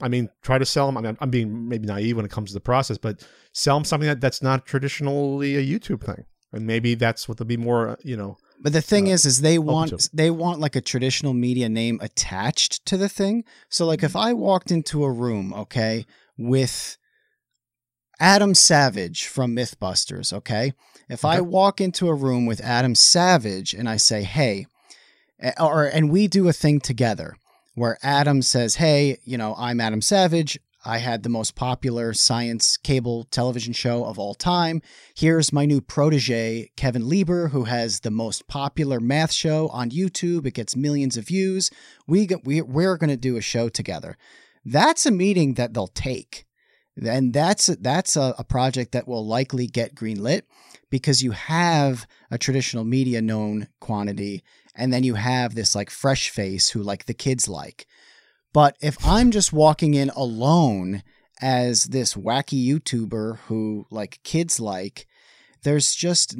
I 0.00 0.08
mean, 0.08 0.28
try 0.42 0.58
to 0.58 0.66
sell 0.66 0.86
them. 0.86 0.96
I 0.98 1.00
mean, 1.00 1.16
I'm 1.20 1.30
being 1.30 1.68
maybe 1.68 1.86
naive 1.86 2.16
when 2.16 2.24
it 2.26 2.30
comes 2.30 2.50
to 2.50 2.54
the 2.54 2.60
process, 2.60 2.98
but 2.98 3.24
sell 3.54 3.76
them 3.76 3.84
something 3.84 4.08
that, 4.08 4.20
that's 4.20 4.42
not 4.42 4.66
traditionally 4.66 5.56
a 5.56 5.64
YouTube 5.64 6.02
thing, 6.04 6.24
and 6.52 6.66
maybe 6.66 6.94
that's 6.94 7.28
what 7.28 7.38
they'll 7.38 7.46
be 7.46 7.56
more. 7.56 7.90
uh, 7.90 7.96
You 8.04 8.16
know, 8.16 8.36
But 8.60 8.72
the 8.72 8.82
thing 8.82 9.08
uh, 9.08 9.12
is, 9.12 9.24
is 9.24 9.40
they 9.40 9.58
want 9.58 10.08
they 10.12 10.30
want 10.30 10.60
like 10.60 10.76
a 10.76 10.80
traditional 10.80 11.34
media 11.34 11.68
name 11.68 11.98
attached 12.02 12.84
to 12.86 12.96
the 12.96 13.08
thing. 13.08 13.44
So 13.68 13.86
like 13.86 13.98
Mm-hmm. 13.98 14.06
if 14.06 14.16
I 14.16 14.32
walked 14.32 14.70
into 14.70 15.04
a 15.04 15.10
room, 15.10 15.52
okay, 15.54 16.06
with 16.36 16.96
Adam 18.18 18.54
Savage 18.54 19.26
from 19.26 19.54
MythBusters, 19.54 20.32
okay, 20.32 20.72
if 21.08 21.24
I 21.24 21.40
walk 21.40 21.80
into 21.80 22.08
a 22.08 22.14
room 22.14 22.46
with 22.46 22.60
Adam 22.60 22.94
Savage 22.94 23.74
and 23.74 23.88
I 23.88 23.96
say, 23.96 24.22
hey, 24.22 24.66
eh, 25.40 25.52
or 25.60 25.84
and 25.84 26.10
we 26.10 26.26
do 26.26 26.48
a 26.48 26.52
thing 26.52 26.80
together 26.80 27.36
where 27.74 27.98
Adam 28.02 28.42
says, 28.42 28.76
hey, 28.76 29.18
you 29.24 29.36
know, 29.36 29.54
I'm 29.58 29.80
Adam 29.80 30.00
Savage. 30.00 30.58
I 30.86 30.98
had 30.98 31.24
the 31.24 31.28
most 31.28 31.56
popular 31.56 32.14
science 32.14 32.76
cable 32.76 33.24
television 33.24 33.72
show 33.72 34.04
of 34.04 34.20
all 34.20 34.34
time. 34.34 34.82
Here's 35.16 35.52
my 35.52 35.66
new 35.66 35.80
protege, 35.80 36.70
Kevin 36.76 37.08
Lieber, 37.08 37.48
who 37.48 37.64
has 37.64 38.00
the 38.00 38.10
most 38.12 38.46
popular 38.46 39.00
math 39.00 39.32
show 39.32 39.66
on 39.70 39.90
YouTube. 39.90 40.46
It 40.46 40.54
gets 40.54 40.76
millions 40.76 41.16
of 41.16 41.26
views. 41.26 41.72
We, 42.06 42.28
we, 42.44 42.62
we're 42.62 42.96
going 42.98 43.10
to 43.10 43.16
do 43.16 43.36
a 43.36 43.40
show 43.40 43.68
together. 43.68 44.16
That's 44.64 45.04
a 45.06 45.10
meeting 45.10 45.54
that 45.54 45.74
they'll 45.74 45.88
take, 45.88 46.44
and 46.96 47.32
that's 47.32 47.66
that's 47.66 48.16
a, 48.16 48.36
a 48.38 48.44
project 48.44 48.92
that 48.92 49.08
will 49.08 49.26
likely 49.26 49.66
get 49.66 49.96
greenlit 49.96 50.42
because 50.88 51.20
you 51.20 51.32
have 51.32 52.06
a 52.30 52.38
traditional 52.38 52.84
media 52.84 53.20
known 53.20 53.66
quantity, 53.80 54.44
and 54.76 54.92
then 54.92 55.02
you 55.02 55.14
have 55.14 55.56
this 55.56 55.74
like 55.74 55.90
fresh 55.90 56.30
face 56.30 56.70
who 56.70 56.82
like 56.82 57.06
the 57.06 57.14
kids 57.14 57.48
like. 57.48 57.86
But 58.52 58.76
if 58.80 58.96
I'm 59.06 59.30
just 59.30 59.52
walking 59.52 59.94
in 59.94 60.10
alone 60.10 61.02
as 61.42 61.84
this 61.84 62.14
wacky 62.14 62.64
YouTuber 62.66 63.38
who 63.46 63.86
like 63.90 64.20
kids 64.24 64.58
like, 64.58 65.06
there's 65.62 65.94
just 65.94 66.34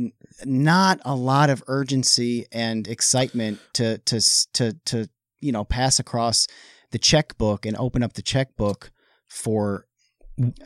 not 0.45 1.01
a 1.05 1.15
lot 1.15 1.51
of 1.51 1.63
urgency 1.67 2.47
and 2.53 2.87
excitement 2.89 3.59
to 3.75 3.99
to 3.99 4.21
to 4.55 4.73
to 4.87 5.09
you 5.41 5.53
know 5.53 5.65
pass 5.65 5.99
across 5.99 6.47
the 6.93 6.99
checkbook 6.99 7.67
and 7.67 7.77
open 7.77 8.03
up 8.03 8.15
the 8.15 8.23
checkbook 8.23 8.91
for 9.29 9.87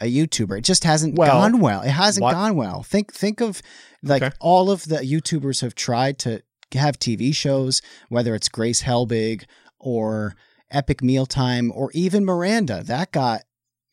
a 0.01 0.07
YouTuber. 0.07 0.59
It 0.59 0.65
just 0.65 0.85
hasn't 0.85 1.17
Well, 1.17 1.33
gone 1.33 1.61
well. 1.61 1.81
It 1.83 1.91
hasn't 1.91 2.23
what- 2.23 2.33
gone 2.33 2.55
well. 2.55 2.83
Think 2.83 3.13
think 3.13 3.41
of 3.41 3.63
like 4.03 4.23
Okay. 4.23 4.37
all 4.41 4.71
of 4.71 4.85
the 4.85 4.99
YouTubers 4.99 5.63
have 5.63 5.75
tried 5.75 6.19
to 6.21 6.43
have 6.75 6.99
TV 6.99 7.35
shows, 7.35 7.81
whether 8.09 8.35
it's 8.35 8.49
Grace 8.49 8.83
Helbig 8.83 9.45
or 9.79 10.37
Epic 10.71 11.03
Mealtime 11.03 11.73
or 11.75 11.91
even 11.93 12.25
Miranda. 12.25 12.83
That 12.85 13.13
got 13.13 13.43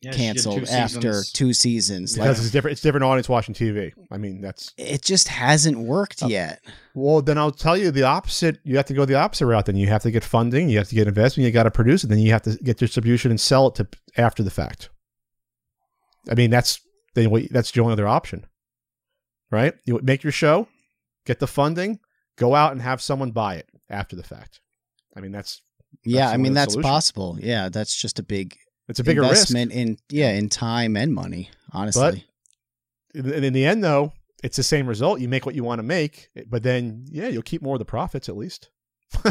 Yeah, 0.00 0.12
canceled 0.12 0.66
two 0.66 0.72
after 0.72 1.00
seasons. 1.12 1.32
two 1.32 1.52
seasons. 1.52 2.16
Like, 2.18 2.28
because 2.28 2.40
it's 2.44 2.52
different. 2.52 2.72
It's 2.72 2.80
different 2.82 3.04
audience 3.04 3.28
watching 3.28 3.54
TV. 3.54 3.92
I 4.12 4.16
mean, 4.18 4.40
that's 4.40 4.72
it 4.76 5.02
just 5.02 5.26
hasn't 5.28 5.78
worked 5.78 6.22
Oh. 6.22 6.28
yet. 6.28 6.60
well. 6.94 7.20
Then 7.22 7.36
I'll 7.38 7.50
tell 7.50 7.76
you 7.76 7.90
the 7.90 8.04
opposite. 8.04 8.58
You 8.64 8.76
have 8.76 8.86
to 8.86 8.94
go 8.94 9.04
the 9.04 9.14
opposite 9.16 9.46
route. 9.46 9.66
Then 9.66 9.76
you 9.76 9.88
have 9.88 10.02
to 10.02 10.10
get 10.12 10.22
funding. 10.24 10.68
You 10.68 10.78
have 10.78 10.88
to 10.88 10.94
get 10.94 11.08
investment. 11.08 11.46
You 11.46 11.52
got 11.52 11.64
to 11.64 11.70
produce 11.70 12.04
it. 12.04 12.08
Then 12.08 12.18
you 12.20 12.30
have 12.32 12.42
to 12.42 12.56
get 12.62 12.78
distribution 12.78 13.30
and 13.32 13.40
sell 13.40 13.66
it 13.68 13.74
to 13.76 13.88
after 14.16 14.42
the 14.42 14.50
fact. 14.50 14.90
I 16.30 16.34
mean, 16.34 16.50
that's 16.50 16.80
then 17.14 17.30
what- 17.30 17.50
that's 17.50 17.70
the 17.72 17.80
only 17.80 17.92
other 17.94 18.06
option, 18.06 18.46
right? 19.50 19.74
You 19.84 19.98
make 20.02 20.22
your 20.22 20.32
show, 20.32 20.68
get 21.24 21.40
the 21.40 21.46
funding, 21.48 21.98
go 22.36 22.54
out 22.54 22.70
and 22.72 22.82
have 22.82 23.00
someone 23.02 23.30
buy 23.32 23.56
it 23.56 23.68
after 23.90 24.14
the 24.14 24.22
fact. 24.22 24.60
I 25.16 25.20
mean, 25.20 25.32
that's 25.32 25.62
Yeah, 26.04 26.20
That's 26.26 26.34
I 26.34 26.36
mean 26.38 26.54
that's 26.54 26.72
solution. 26.74 26.90
possible. 26.90 27.38
Yeah, 27.40 27.68
that's 27.68 27.94
just 27.94 28.18
a 28.18 28.22
big 28.22 28.56
it's 28.88 29.00
a 29.00 29.04
bigger 29.04 29.20
risk. 29.22 29.32
investment 29.50 29.72
in 29.72 29.96
yeah 30.08 30.30
in 30.30 30.48
time 30.48 30.96
and 30.96 31.12
money. 31.14 31.50
Honestly, 31.72 32.24
in, 33.14 33.44
in 33.44 33.52
the 33.52 33.64
end 33.66 33.84
though 33.84 34.12
it's 34.42 34.56
the 34.56 34.62
same 34.62 34.86
result 34.86 35.20
you 35.20 35.28
make 35.28 35.44
what 35.44 35.54
you 35.54 35.64
want 35.64 35.80
to 35.80 35.82
make 35.82 36.28
but 36.48 36.62
then 36.62 37.04
yeah 37.10 37.26
you'll 37.28 37.42
keep 37.42 37.60
more 37.60 37.74
of 37.74 37.78
the 37.80 37.84
profits 37.84 38.28
at 38.28 38.36
least 38.36 38.70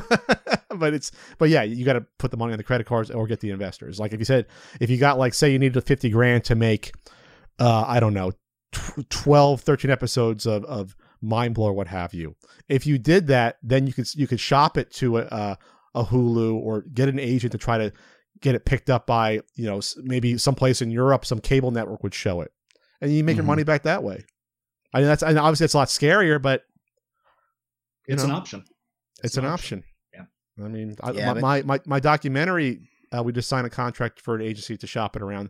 but 0.75 0.93
it's 0.93 1.11
but 1.37 1.49
yeah 1.49 1.63
you 1.63 1.85
got 1.85 1.93
to 1.93 2.01
put 2.17 2.29
the 2.31 2.37
money 2.37 2.51
on 2.51 2.57
the 2.57 2.63
credit 2.63 2.85
cards 2.85 3.09
or 3.09 3.25
get 3.27 3.39
the 3.39 3.49
investors 3.49 3.99
like 3.99 4.11
if 4.13 4.19
you 4.19 4.25
said 4.25 4.45
if 4.81 4.89
you 4.89 4.97
got 4.97 5.17
like 5.17 5.33
say 5.33 5.51
you 5.51 5.59
needed 5.59 5.81
50 5.81 6.09
grand 6.09 6.43
to 6.43 6.55
make 6.55 6.91
uh 7.59 7.85
i 7.87 7.99
don't 7.99 8.13
know 8.13 8.31
tw- 8.73 9.09
12 9.09 9.61
13 9.61 9.89
episodes 9.91 10.45
of 10.45 10.65
of 10.65 10.95
mind 11.21 11.55
blow 11.55 11.67
or 11.67 11.73
what 11.73 11.87
have 11.87 12.13
you 12.13 12.35
if 12.67 12.85
you 12.85 12.97
did 12.97 13.27
that 13.27 13.57
then 13.63 13.87
you 13.87 13.93
could 13.93 14.13
you 14.15 14.27
could 14.27 14.39
shop 14.39 14.77
it 14.77 14.91
to 14.91 15.17
a 15.19 15.57
a, 15.97 16.01
a 16.01 16.05
hulu 16.05 16.53
or 16.55 16.81
get 16.93 17.09
an 17.09 17.19
agent 17.19 17.51
to 17.51 17.57
try 17.57 17.77
to 17.77 17.91
get 18.41 18.53
it 18.55 18.65
picked 18.65 18.89
up 18.89 19.07
by 19.07 19.41
you 19.55 19.65
know 19.65 19.81
maybe 19.97 20.37
someplace 20.37 20.81
in 20.81 20.91
europe 20.91 21.25
some 21.25 21.39
cable 21.39 21.71
network 21.71 22.03
would 22.03 22.13
show 22.13 22.41
it 22.41 22.51
and 23.01 23.11
you 23.11 23.23
make 23.23 23.35
your 23.35 23.43
Mhm. 23.43 23.47
money 23.47 23.63
back 23.63 23.83
that 23.83 24.03
way. 24.03 24.25
I 24.93 24.99
mean, 24.99 25.07
that's 25.07 25.21
and 25.23 25.37
obviously 25.37 25.65
it's 25.65 25.73
a 25.73 25.77
lot 25.77 25.87
scarier, 25.89 26.41
but 26.41 26.63
It's 28.07 28.23
know, 28.23 28.29
an 28.29 28.35
option. 28.35 28.63
it's 29.23 29.37
an 29.37 29.45
option. 29.45 29.83
Yeah. 30.13 30.23
I 30.63 30.67
mean, 30.69 30.95
I, 31.03 31.11
Yeah, 31.11 31.27
my, 31.27 31.33
but- 31.33 31.41
my 31.41 31.61
my 31.63 31.79
my 31.85 31.99
documentary, 31.99 32.89
uh, 33.15 33.21
we 33.23 33.31
just 33.33 33.49
signed 33.49 33.67
a 33.67 33.69
contract 33.69 34.19
for 34.21 34.33
an 34.35 34.41
agency 34.41 34.77
to 34.77 34.87
shop 34.87 35.15
it 35.15 35.21
around. 35.21 35.49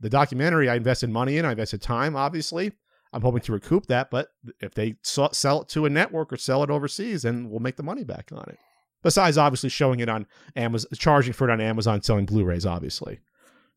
The 0.00 0.08
documentary, 0.10 0.68
I 0.68 0.76
invested 0.76 1.10
money 1.10 1.36
in, 1.38 1.44
I 1.44 1.50
invested 1.52 1.82
time. 1.82 2.16
Obviously, 2.16 2.72
I'm 3.12 3.22
hoping 3.22 3.40
to 3.42 3.52
recoup 3.52 3.86
that. 3.86 4.10
But 4.10 4.28
if 4.60 4.74
they 4.74 4.96
sell, 5.02 5.32
sell 5.32 5.62
it 5.62 5.68
to 5.70 5.84
a 5.86 5.90
network 5.90 6.32
or 6.32 6.36
sell 6.36 6.62
it 6.62 6.70
overseas, 6.70 7.22
then 7.22 7.50
we'll 7.50 7.60
make 7.60 7.76
the 7.76 7.82
money 7.82 8.04
back 8.04 8.30
on 8.32 8.44
it. 8.48 8.58
Besides, 9.02 9.38
obviously, 9.38 9.68
showing 9.68 10.00
it 10.00 10.08
on 10.08 10.26
Amazon, 10.56 10.90
charging 10.98 11.32
for 11.32 11.48
it 11.48 11.52
on 11.52 11.60
Amazon, 11.60 12.02
selling 12.02 12.26
Blu-rays, 12.26 12.66
obviously. 12.66 13.20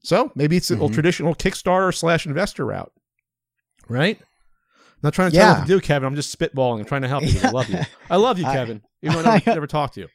So 0.01 0.31
maybe 0.35 0.57
it's 0.57 0.71
a 0.71 0.75
Mhm. 0.77 0.93
traditional 0.93 1.35
Kickstarter 1.35 1.93
slash 1.93 2.25
investor 2.25 2.65
route, 2.65 2.91
right? 3.87 4.17
I'm 4.19 4.97
not 5.03 5.13
trying 5.13 5.31
to 5.31 5.37
tell 5.37 5.47
you 5.49 5.53
what 5.59 5.61
to 5.67 5.67
do, 5.67 5.79
Kevin. 5.81 6.07
I'm 6.07 6.15
just 6.15 6.37
spitballing. 6.37 6.79
I'm 6.79 6.85
trying 6.85 7.03
to 7.03 7.07
help 7.07 7.23
you. 7.23 7.33
'cause 7.33 7.45
I 7.45 7.49
love 7.51 7.69
you. 7.69 7.79
I 8.09 8.15
love 8.15 8.39
you, 8.39 8.45
I- 8.47 8.53
Kevin. 8.53 8.81
Even 9.01 9.23
though 9.23 9.29
I 9.29 9.33
never, 9.35 9.49
I- 9.51 9.53
never 9.53 9.67
talked 9.67 9.93
to 9.95 10.01
you. 10.01 10.07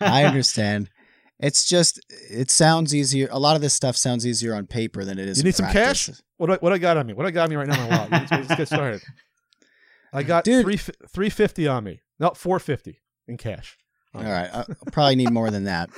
I 0.00 0.24
understand. 0.24 0.90
It's 1.38 1.64
just 1.64 1.98
it 2.30 2.50
sounds 2.50 2.94
easier. 2.94 3.28
A 3.32 3.38
lot 3.38 3.56
of 3.56 3.62
this 3.62 3.74
stuff 3.74 3.96
sounds 3.96 4.24
easier 4.26 4.54
on 4.54 4.66
paper 4.66 5.04
than 5.04 5.18
it 5.18 5.26
is. 5.28 5.38
You 5.38 5.42
in 5.42 5.46
need 5.46 5.54
some 5.56 5.66
practice. 5.70 6.06
cash? 6.06 6.20
What 6.36 6.46
do 6.46 6.52
I, 6.54 6.56
what 6.58 6.72
I 6.72 6.78
got 6.78 6.96
on 6.96 7.06
me? 7.06 7.14
What 7.14 7.26
I 7.26 7.30
got 7.32 7.44
on 7.44 7.50
me 7.50 7.56
right 7.56 7.66
now? 7.68 7.76
My 7.88 7.96
wallet. 7.96 8.10
Let's, 8.12 8.30
let's 8.30 8.54
get 8.54 8.68
started. 8.68 9.02
I 10.12 10.22
got 10.22 10.44
Dude. 10.44 10.64
three 10.64 10.76
three 10.76 11.30
fifty 11.30 11.66
on 11.66 11.82
me. 11.84 12.00
No, 12.20 12.30
four 12.30 12.58
fifty 12.60 13.00
in 13.26 13.36
cash. 13.38 13.76
All 14.14 14.22
right, 14.22 14.50
I 14.52 14.64
probably 14.92 15.16
need 15.16 15.30
more 15.30 15.50
than 15.50 15.64
that. 15.64 15.90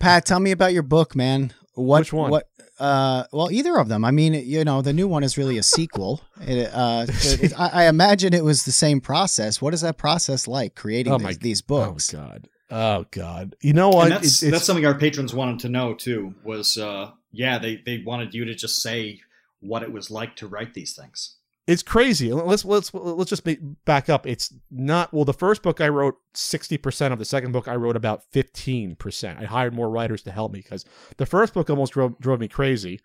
Pat, 0.00 0.24
tell 0.24 0.40
me 0.40 0.52
about 0.52 0.72
your 0.72 0.82
book, 0.82 1.14
man. 1.16 1.52
What 1.74 2.00
Which 2.00 2.12
one? 2.12 2.30
What? 2.30 2.44
Uh, 2.78 3.24
well, 3.32 3.50
either 3.50 3.76
of 3.76 3.88
them. 3.88 4.04
I 4.04 4.12
mean, 4.12 4.34
you 4.34 4.64
know, 4.64 4.82
the 4.82 4.92
new 4.92 5.08
one 5.08 5.24
is 5.24 5.36
really 5.36 5.58
a 5.58 5.64
sequel. 5.64 6.20
It, 6.40 6.70
uh, 6.72 7.06
it- 7.08 7.58
I, 7.58 7.84
I 7.84 7.88
imagine 7.88 8.32
it 8.32 8.44
was 8.44 8.64
the 8.64 8.70
same 8.72 9.00
process. 9.00 9.60
What 9.60 9.74
is 9.74 9.80
that 9.80 9.96
process 9.98 10.46
like 10.46 10.76
creating 10.76 11.12
Oh 11.12 11.18
these, 11.18 11.24
my- 11.24 11.34
these 11.40 11.62
books? 11.62 12.14
Oh 12.14 12.18
God. 12.18 12.48
Oh 12.70 13.04
God. 13.10 13.56
You 13.62 13.72
know 13.72 13.88
what? 13.88 14.04
and 14.04 14.12
that's 14.12 14.42
It- 14.42 14.46
it's- 14.46 14.52
that's 14.58 14.64
something 14.66 14.86
our 14.86 14.94
patrons 14.96 15.34
wanted 15.34 15.58
to 15.60 15.68
know 15.68 15.94
too. 15.94 16.34
Was 16.44 16.78
uh, 16.78 17.10
yeah, 17.32 17.58
they 17.58 17.82
they 17.84 18.02
wanted 18.06 18.32
you 18.32 18.44
to 18.44 18.54
just 18.54 18.80
say 18.80 19.20
what 19.60 19.82
it 19.82 19.90
was 19.92 20.08
like 20.10 20.36
to 20.36 20.46
write 20.46 20.74
these 20.74 20.94
things. 20.94 21.34
It's 21.68 21.82
crazy. 21.82 22.32
Let's 22.32 22.64
let's 22.64 22.94
let's 22.94 23.28
just 23.28 23.46
back 23.84 24.08
up. 24.08 24.26
It's 24.26 24.54
not 24.70 25.12
well. 25.12 25.26
The 25.26 25.34
first 25.34 25.62
book 25.62 25.82
I 25.82 25.88
wrote 25.88 26.14
sixty 26.32 26.78
percent 26.78 27.12
of. 27.12 27.18
The 27.18 27.26
second 27.26 27.52
book 27.52 27.68
I 27.68 27.76
wrote 27.76 27.94
about 27.94 28.22
fifteen 28.32 28.96
percent. 28.96 29.38
I 29.38 29.44
hired 29.44 29.74
more 29.74 29.90
writers 29.90 30.22
to 30.22 30.30
help 30.30 30.50
me 30.50 30.60
because 30.60 30.86
the 31.18 31.26
first 31.26 31.52
book 31.52 31.68
almost 31.68 31.92
drove 31.92 32.18
drove 32.20 32.40
me 32.40 32.48
crazy, 32.48 33.00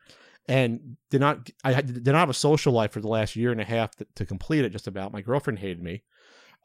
and 0.47 0.95
did 1.11 1.19
not 1.19 1.49
I 1.65 1.81
did 1.81 2.05
not 2.05 2.15
have 2.15 2.29
a 2.29 2.33
social 2.33 2.71
life 2.71 2.93
for 2.93 3.01
the 3.01 3.09
last 3.09 3.35
year 3.35 3.51
and 3.51 3.59
a 3.59 3.65
half 3.65 3.95
to, 3.97 4.07
to 4.15 4.25
complete 4.25 4.63
it. 4.63 4.69
Just 4.69 4.87
about 4.87 5.11
my 5.11 5.19
girlfriend 5.19 5.59
hated 5.59 5.83
me. 5.83 6.03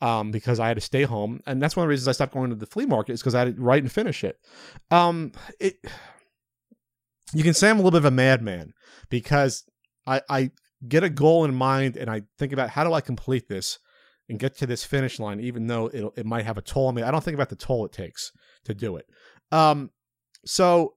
Um, 0.01 0.31
because 0.31 0.61
I 0.61 0.69
had 0.69 0.77
to 0.77 0.81
stay 0.81 1.03
home, 1.03 1.41
and 1.45 1.61
that's 1.61 1.75
one 1.75 1.83
of 1.83 1.89
the 1.89 1.91
reasons 1.91 2.07
I 2.07 2.13
stopped 2.13 2.33
going 2.33 2.51
to 2.51 2.55
the 2.57 2.67
flea 2.67 2.87
market 2.87 3.15
is 3.15 3.21
because 3.21 3.35
I 3.35 3.41
had 3.41 3.57
to 3.57 3.61
write 3.61 3.83
and 3.83 3.91
finish 3.91 4.23
it. 4.23 4.39
Um, 4.93 5.33
it 5.59 5.85
you 7.33 7.43
can 7.43 7.55
say 7.55 7.69
I'm 7.69 7.81
a 7.81 7.83
little 7.83 7.91
bit 7.91 7.99
of 7.99 8.05
a 8.05 8.13
madman 8.13 8.75
because 9.11 9.65
I, 10.07 10.23
I 10.31 10.51
get 10.87 11.03
a 11.03 11.11
goal 11.11 11.45
in 11.45 11.55
mind 11.55 11.97
and 11.97 12.09
I 12.11 12.23
think 12.39 12.53
about 12.53 12.71
how 12.71 12.85
do 12.85 12.93
I 12.93 13.01
complete 13.01 13.49
this 13.49 13.79
and 14.29 14.39
get 14.39 14.57
to 14.59 14.67
this 14.67 14.85
finish 14.85 15.19
line, 15.19 15.41
even 15.41 15.67
though 15.67 15.87
it 15.87 16.05
it 16.17 16.27
might 16.27 16.45
have 16.45 16.59
a 16.59 16.63
toll 16.63 16.87
on 16.89 16.95
me. 16.95 17.03
I 17.03 17.11
don't 17.11 17.25
think 17.25 17.35
about 17.35 17.49
the 17.49 17.57
toll 17.57 17.87
it 17.87 17.93
takes 17.93 18.31
to 18.65 18.75
do 18.75 18.97
it. 18.97 19.07
Um, 19.51 19.91
so 20.45 20.95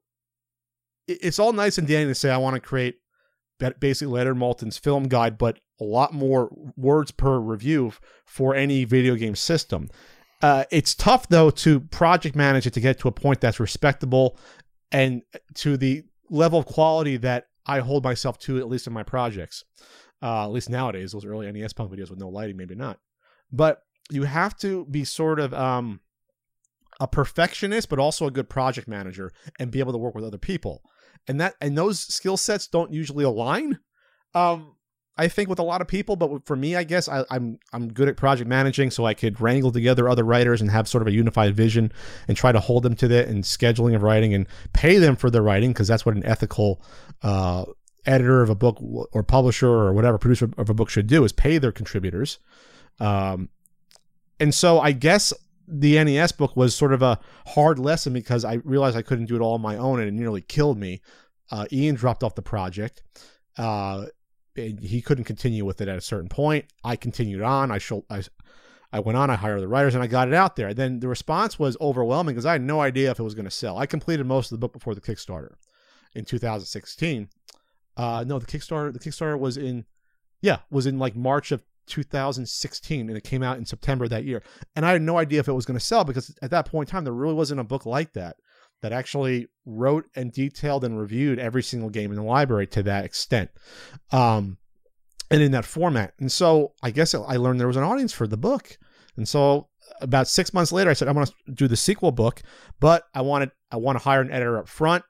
it- 1.07 1.19
it's 1.21 1.39
all 1.39 1.53
nice 1.53 1.77
and 1.77 1.87
dandy 1.87 2.11
to 2.11 2.15
say 2.15 2.29
I 2.29 2.37
want 2.37 2.55
to 2.55 2.59
create 2.59 2.95
basically 3.79 4.11
Leonard 4.13 4.37
Maltin's 4.37 4.77
film 4.77 5.03
guide, 5.07 5.37
but 5.37 5.59
a 5.79 5.83
lot 5.83 6.13
more 6.13 6.49
words 6.75 7.11
per 7.11 7.39
review 7.39 7.93
for 8.25 8.55
any 8.55 8.85
video 8.85 9.15
game 9.15 9.35
system. 9.35 9.89
Uh, 10.41 10.63
it's 10.71 10.95
tough 10.95 11.29
though 11.29 11.51
to 11.51 11.79
project 11.79 12.35
manage 12.35 12.65
it 12.65 12.73
to 12.73 12.81
get 12.81 12.97
to 12.99 13.07
a 13.07 13.11
point 13.11 13.39
that's 13.39 13.59
respectable 13.59 14.37
and 14.91 15.21
to 15.53 15.77
the 15.77 16.03
level 16.29 16.57
of 16.59 16.65
quality 16.65 17.17
that 17.17 17.47
I 17.65 17.79
hold 17.79 18.03
myself 18.03 18.39
to, 18.39 18.59
at 18.59 18.67
least 18.67 18.88
in 18.88 18.93
my 18.93 19.03
projects. 19.03 19.63
Uh, 20.21 20.45
at 20.45 20.51
least 20.51 20.69
nowadays, 20.69 21.11
those 21.11 21.25
early 21.25 21.51
NES 21.51 21.73
Punk 21.73 21.91
videos 21.91 22.09
with 22.09 22.19
no 22.19 22.29
lighting, 22.29 22.57
maybe 22.57 22.75
not. 22.75 22.99
But 23.51 23.81
you 24.11 24.23
have 24.23 24.57
to 24.59 24.85
be 24.85 25.03
sort 25.03 25.39
of 25.39 25.53
um, 25.53 26.01
a 26.99 27.07
perfectionist, 27.07 27.89
but 27.89 27.99
also 27.99 28.27
a 28.27 28.31
good 28.31 28.49
project 28.49 28.88
manager, 28.88 29.31
and 29.59 29.71
be 29.71 29.79
able 29.79 29.93
to 29.93 29.97
work 29.97 30.15
with 30.15 30.23
other 30.23 30.38
people. 30.38 30.83
And 31.27 31.39
that 31.39 31.55
and 31.61 31.77
those 31.77 31.99
skill 31.99 32.38
sets 32.38 32.67
don't 32.67 32.93
usually 32.93 33.23
align. 33.23 33.79
Um, 34.33 34.75
I 35.17 35.27
think 35.27 35.49
with 35.49 35.59
a 35.59 35.63
lot 35.63 35.81
of 35.81 35.88
people, 35.88 36.15
but 36.15 36.45
for 36.45 36.55
me, 36.55 36.75
I 36.75 36.83
guess 36.83 37.09
I, 37.09 37.25
I'm 37.29 37.59
I'm 37.73 37.91
good 37.91 38.07
at 38.07 38.17
project 38.17 38.47
managing, 38.47 38.91
so 38.91 39.05
I 39.05 39.13
could 39.13 39.41
wrangle 39.41 39.71
together 39.71 40.07
other 40.07 40.23
writers 40.23 40.61
and 40.61 40.71
have 40.71 40.88
sort 40.88 41.01
of 41.01 41.07
a 41.07 41.11
unified 41.11 41.55
vision 41.55 41.91
and 42.27 42.38
try 42.38 42.51
to 42.51 42.59
hold 42.59 42.83
them 42.83 42.95
to 42.95 43.07
that 43.09 43.27
and 43.27 43.43
scheduling 43.43 43.95
of 43.95 44.03
writing 44.03 44.33
and 44.33 44.47
pay 44.73 44.97
them 44.97 45.15
for 45.15 45.29
their 45.29 45.41
writing 45.41 45.71
because 45.71 45.88
that's 45.88 46.05
what 46.05 46.15
an 46.15 46.25
ethical 46.25 46.81
uh, 47.23 47.65
editor 48.05 48.41
of 48.41 48.49
a 48.49 48.55
book 48.55 48.77
or 49.11 49.23
publisher 49.23 49.69
or 49.69 49.93
whatever 49.93 50.17
producer 50.17 50.49
of 50.57 50.69
a 50.69 50.73
book 50.73 50.89
should 50.89 51.07
do 51.07 51.23
is 51.23 51.31
pay 51.31 51.57
their 51.57 51.71
contributors. 51.71 52.39
Um, 52.99 53.49
and 54.39 54.53
so 54.53 54.79
I 54.79 54.91
guess 54.91 55.33
the 55.67 56.03
NES 56.03 56.31
book 56.31 56.55
was 56.55 56.75
sort 56.75 56.93
of 56.93 57.01
a 57.01 57.19
hard 57.47 57.79
lesson 57.79 58.13
because 58.13 58.43
I 58.43 58.55
realized 58.63 58.97
I 58.97 59.01
couldn't 59.01 59.25
do 59.25 59.35
it 59.35 59.41
all 59.41 59.53
on 59.53 59.61
my 59.61 59.77
own 59.77 59.99
and 59.99 60.07
it 60.07 60.13
nearly 60.13 60.41
killed 60.41 60.77
me. 60.77 61.01
Uh, 61.49 61.65
Ian 61.71 61.95
dropped 61.95 62.23
off 62.23 62.35
the 62.35 62.41
project. 62.41 63.03
Uh, 63.57 64.05
and 64.56 64.80
he 64.80 65.02
couldn't 65.02 65.23
continue 65.23 65.65
with 65.65 65.82
it 65.82 65.88
at 65.88 65.98
a 65.98 66.02
certain 66.02 66.30
point. 66.30 66.65
I 66.84 66.95
continued 66.95 67.41
on. 67.41 67.72
I 67.72 67.78
showed, 67.78 68.03
I, 68.10 68.23
I 68.91 68.99
went 68.99 69.18
on. 69.18 69.30
I 69.30 69.36
hired 69.36 69.61
the 69.61 69.68
writers 69.68 69.95
and 69.95 70.03
I 70.03 70.07
got 70.07 70.28
it 70.28 70.34
out 70.34 70.56
there. 70.56 70.69
And 70.69 70.78
then 70.78 70.99
the 70.99 71.07
response 71.07 71.57
was 71.57 71.78
overwhelming 71.80 72.36
because 72.36 72.45
I 72.45 72.53
had 72.53 72.61
no 72.61 72.82
idea 72.82 73.11
if 73.11 73.19
it 73.19 73.23
was 73.23 73.36
going 73.36 73.45
to 73.45 73.52
sell. 73.52 73.78
I 73.78 73.86
completed 73.86 74.26
most 74.26 74.52
of 74.52 74.56
the 74.56 74.60
book 74.60 74.73
before 74.73 74.95
the 74.95 75.02
Kickstarter 75.02 75.53
in 76.14 76.26
2016. 76.26 77.30
Uh, 77.98 78.23
no, 78.28 78.40
the 78.40 78.45
Kickstarter. 78.45 78.91
The 78.91 78.99
Kickstarter 78.99 79.40
was 79.40 79.57
in, 79.57 79.86
yeah, 80.41 80.60
was 80.69 80.86
in 80.86 80.99
like 80.99 81.15
March 81.15 81.52
of 81.52 81.64
2016, 81.88 83.07
and 83.07 83.18
it 83.18 83.23
came 83.23 83.44
out 83.44 83.57
in 83.57 83.65
September 83.65 84.07
that 84.07 84.26
year. 84.26 84.44
And 84.76 84.86
I 84.86 84.91
had 84.91 85.02
no 85.02 85.18
idea 85.18 85.40
if 85.40 85.48
it 85.48 85.53
was 85.53 85.65
going 85.65 85.80
to 85.80 85.86
sell 85.86 86.03
because 86.03 86.36
at 86.41 86.52
that 86.52 86.65
point 86.65 86.90
in 86.90 86.91
time, 86.91 87.03
there 87.03 87.14
really 87.14 87.34
wasn't 87.34 87.60
a 87.60 87.65
book 87.65 87.86
like 87.86 88.14
that 88.14 88.38
that 88.81 88.91
actually 88.91 89.47
wrote 89.65 90.05
and 90.15 90.31
detailed 90.31 90.83
and 90.83 90.99
reviewed 90.99 91.39
every 91.39 91.63
single 91.63 91.89
game 91.89 92.11
in 92.11 92.17
the 92.17 92.23
library 92.23 92.67
to 92.67 92.83
that 92.83 93.05
extent, 93.05 93.49
um, 94.11 94.57
and 95.29 95.41
in 95.41 95.51
that 95.51 95.65
format. 95.65 96.13
And 96.19 96.31
so 96.31 96.73
I 96.81 96.91
guess 96.91 97.13
I 97.13 97.37
learned 97.37 97.59
there 97.59 97.67
was 97.67 97.77
an 97.77 97.83
audience 97.83 98.13
for 98.13 98.27
the 98.27 98.37
book. 98.37 98.77
And 99.17 99.27
so 99.27 99.69
about 100.01 100.27
six 100.27 100.53
months 100.53 100.71
later, 100.71 100.89
I 100.89 100.93
said 100.93 101.07
I 101.07 101.11
want 101.11 101.29
to 101.29 101.51
do 101.51 101.67
the 101.67 101.77
sequel 101.77 102.11
book, 102.11 102.41
but 102.79 103.03
I 103.13 103.21
wanted 103.21 103.51
I 103.71 103.77
want 103.77 103.97
to 103.97 104.03
hire 104.03 104.21
an 104.21 104.31
editor 104.31 104.57
up 104.57 104.67
front. 104.67 105.03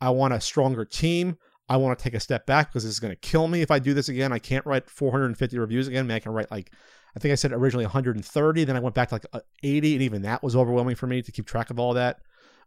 I 0.00 0.10
want 0.10 0.34
a 0.34 0.40
stronger 0.40 0.84
team. 0.84 1.36
I 1.68 1.78
want 1.78 1.98
to 1.98 2.02
take 2.02 2.14
a 2.14 2.20
step 2.20 2.46
back 2.46 2.68
because 2.68 2.84
this 2.84 2.92
is 2.92 3.00
going 3.00 3.12
to 3.12 3.20
kill 3.20 3.48
me 3.48 3.60
if 3.60 3.72
I 3.72 3.80
do 3.80 3.92
this 3.92 4.08
again. 4.08 4.32
I 4.32 4.38
can't 4.38 4.64
write 4.66 4.88
450 4.88 5.58
reviews 5.58 5.88
again. 5.88 6.04
I, 6.04 6.06
mean, 6.06 6.16
I 6.16 6.20
can 6.20 6.32
write 6.32 6.50
like, 6.50 6.70
I 7.16 7.18
think 7.18 7.32
I 7.32 7.34
said 7.34 7.52
originally 7.52 7.86
130. 7.86 8.64
Then 8.64 8.76
I 8.76 8.80
went 8.80 8.94
back 8.94 9.08
to 9.08 9.16
like 9.16 9.26
uh, 9.32 9.40
80, 9.64 9.94
and 9.94 10.02
even 10.02 10.22
that 10.22 10.44
was 10.44 10.54
overwhelming 10.54 10.94
for 10.94 11.08
me 11.08 11.22
to 11.22 11.32
keep 11.32 11.46
track 11.46 11.70
of 11.70 11.80
all 11.80 11.94
that 11.94 12.20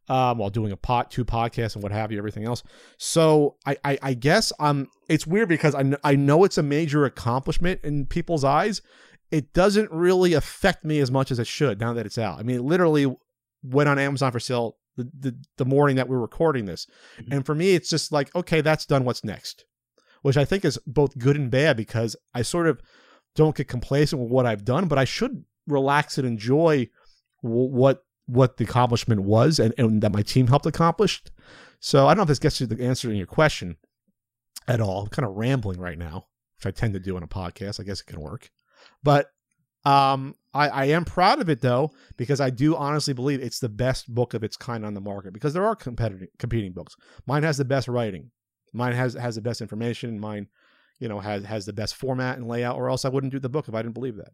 um, 0.07 0.37
while 0.39 0.49
doing 0.49 0.71
a 0.71 0.77
pot, 0.77 1.11
two 1.11 1.23
podcasts 1.25 1.75
and 1.75 1.83
what 1.83 1.91
have 1.91 2.11
you, 2.11 2.17
everything 2.17 2.45
else. 2.45 2.63
So 2.97 3.57
I, 3.65 3.77
I, 3.83 3.97
I 4.01 4.13
guess 4.13 4.51
um, 4.59 4.87
it's 5.07 5.27
weird 5.27 5.49
because 5.49 5.75
I, 5.75 5.83
kn- 5.83 5.97
I 6.03 6.15
know 6.15 6.43
it's 6.43 6.57
a 6.57 6.63
major 6.63 7.05
accomplishment 7.05 7.81
in 7.83 8.05
people's 8.07 8.43
eyes. 8.43 8.81
It 9.31 9.53
doesn't 9.53 9.91
really 9.91 10.33
affect 10.33 10.83
me 10.83 10.99
as 10.99 11.11
much 11.11 11.29
as 11.31 11.37
it 11.37 11.45
should 11.47 11.79
now 11.79 11.93
that 11.93 12.05
it's 12.07 12.17
out. 12.17 12.39
I 12.39 12.43
mean, 12.43 12.55
it 12.57 12.63
literally 12.63 13.15
went 13.61 13.89
on 13.89 13.99
Amazon 13.99 14.31
for 14.31 14.39
sale 14.39 14.77
the, 14.97 15.09
the, 15.19 15.35
the 15.57 15.65
morning 15.65 15.95
that 15.97 16.09
we're 16.09 16.19
recording 16.19 16.65
this. 16.65 16.87
Mhm. 17.21 17.35
And 17.35 17.45
for 17.45 17.53
me, 17.53 17.75
it's 17.75 17.89
just 17.89 18.11
like, 18.11 18.35
okay, 18.35 18.61
that's 18.61 18.85
done. 18.85 19.03
What's 19.05 19.23
next? 19.23 19.65
Which 20.23 20.35
I 20.37 20.43
think 20.45 20.65
is 20.65 20.79
both 20.87 21.17
good 21.17 21.35
and 21.35 21.51
bad 21.51 21.77
because 21.77 22.15
I 22.33 22.41
sort 22.41 22.67
of 22.67 22.81
don't 23.35 23.55
get 23.55 23.67
complacent 23.67 24.21
with 24.21 24.31
what 24.31 24.45
I've 24.47 24.65
done, 24.65 24.87
but 24.87 24.97
I 24.97 25.05
should 25.05 25.45
relax 25.67 26.17
and 26.17 26.27
enjoy 26.27 26.89
w- 27.43 27.69
what 27.71 28.03
what 28.29 28.57
the 28.57 28.63
accomplishment 28.63 29.21
was 29.21 29.59
and, 29.59 29.73
and 29.77 30.01
that 30.03 30.13
my 30.13 30.21
team 30.21 30.47
helped 30.47 30.67
accomplish. 30.67 31.23
So 31.79 32.07
I 32.07 32.11
don't 32.11 32.17
know 32.17 32.23
if 32.23 32.27
this 32.27 32.39
gets 32.39 32.61
you 32.61 32.67
the 32.67 32.83
answer 32.83 33.09
in 33.09 33.17
your 33.17 33.27
question 33.27 33.77
at 34.67 34.79
all. 34.79 35.03
I'm 35.03 35.07
kind 35.07 35.27
of 35.27 35.35
rambling 35.35 35.79
right 35.79 35.97
now, 35.97 36.27
which 36.57 36.65
I 36.65 36.71
tend 36.71 36.93
to 36.93 36.99
do 36.99 37.15
on 37.15 37.23
a 37.23 37.27
podcast. 37.27 37.79
I 37.79 37.83
guess 37.83 38.01
it 38.01 38.05
can 38.05 38.21
work. 38.21 38.51
But 39.01 39.31
um, 39.83 40.35
I, 40.53 40.69
I 40.69 40.85
am 40.85 41.05
proud 41.05 41.41
of 41.41 41.49
it 41.49 41.61
though, 41.61 41.91
because 42.17 42.39
I 42.39 42.51
do 42.51 42.75
honestly 42.75 43.13
believe 43.13 43.41
it's 43.41 43.59
the 43.59 43.69
best 43.69 44.13
book 44.13 44.33
of 44.33 44.43
its 44.43 44.57
kind 44.57 44.85
on 44.85 44.93
the 44.93 45.01
market. 45.01 45.33
Because 45.33 45.53
there 45.53 45.65
are 45.65 45.75
competitive 45.75 46.27
competing 46.37 46.73
books. 46.73 46.95
Mine 47.25 47.43
has 47.43 47.57
the 47.57 47.65
best 47.65 47.87
writing. 47.87 48.29
Mine 48.73 48.93
has 48.93 49.15
has 49.15 49.35
the 49.35 49.41
best 49.41 49.61
information. 49.61 50.19
Mine, 50.19 50.47
you 50.99 51.07
know, 51.07 51.19
has 51.19 51.45
has 51.45 51.65
the 51.65 51.73
best 51.73 51.95
format 51.95 52.37
and 52.37 52.47
layout. 52.47 52.75
Or 52.75 52.89
else 52.89 53.05
I 53.05 53.09
wouldn't 53.09 53.33
do 53.33 53.39
the 53.39 53.49
book 53.49 53.67
if 53.67 53.73
I 53.73 53.81
didn't 53.81 53.95
believe 53.95 54.17
that. 54.17 54.33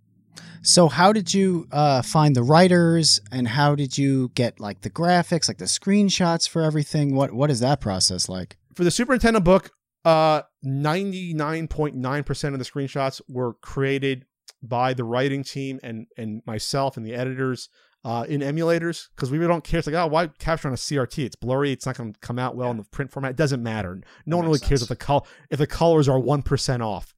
So, 0.62 0.88
how 0.88 1.14
did 1.14 1.34
you 1.34 1.68
uh, 1.72 2.02
find 2.02 2.36
the 2.36 2.44
writers, 2.44 3.20
and 3.32 3.48
how 3.48 3.76
did 3.76 3.98
you 3.98 4.32
get 4.36 4.60
like 4.60 4.82
the 4.82 4.90
graphics, 4.90 5.48
like 5.48 5.58
the 5.58 5.66
screenshots 5.66 6.50
for 6.50 6.62
everything? 6.62 7.16
What 7.16 7.34
What 7.34 7.52
is 7.52 7.60
that 7.60 7.82
process 7.82 8.28
like? 8.28 8.58
for 8.76 8.84
the 8.84 8.92
Super 8.92 9.18
Nintendo 9.18 9.44
book, 9.44 9.72
uh, 10.04 10.42
99.9% 10.66 12.54
of 12.54 12.60
the 12.60 12.66
screenshots 12.66 13.22
were 13.28 13.54
created 13.56 14.26
by 14.62 14.94
the 14.94 15.04
writing 15.04 15.44
team 15.44 15.80
and, 15.82 16.08
and 16.18 16.42
myself 16.46 16.98
and 16.98 17.06
the 17.06 17.14
editors 17.14 17.70
uh, 18.04 18.26
in 18.28 18.42
emulators 18.42 19.08
because 19.16 19.32
we 19.32 19.38
really 19.38 19.48
don't 19.48 19.64
care. 19.64 19.80
It's 19.80 19.88
like, 19.88 19.96
oh, 19.96 20.08
why 20.08 20.28
capture 20.28 20.68
on 20.68 20.74
a 20.74 20.78
CRT? 20.78 21.26
It's 21.26 21.36
blurry. 21.36 21.72
It's 21.72 21.86
not 21.86 21.98
going 21.98 22.14
to 22.14 22.20
come 22.20 22.38
out 22.38 22.56
well 22.56 22.70
in 22.70 22.78
the 22.78 22.84
print 22.84 23.12
format. 23.12 23.32
It 23.32 23.38
doesn't 23.38 23.64
matter. 23.64 24.00
No 24.26 24.38
one 24.38 24.46
really 24.46 24.58
makes 24.58 24.68
cares 24.68 24.82
if 24.84 24.90
the 24.90 24.96
col- 24.96 25.26
if 25.50 25.58
the 25.58 25.68
colors 25.68 26.08
are 26.08 26.20
1% 26.20 26.86
off. 26.86 27.15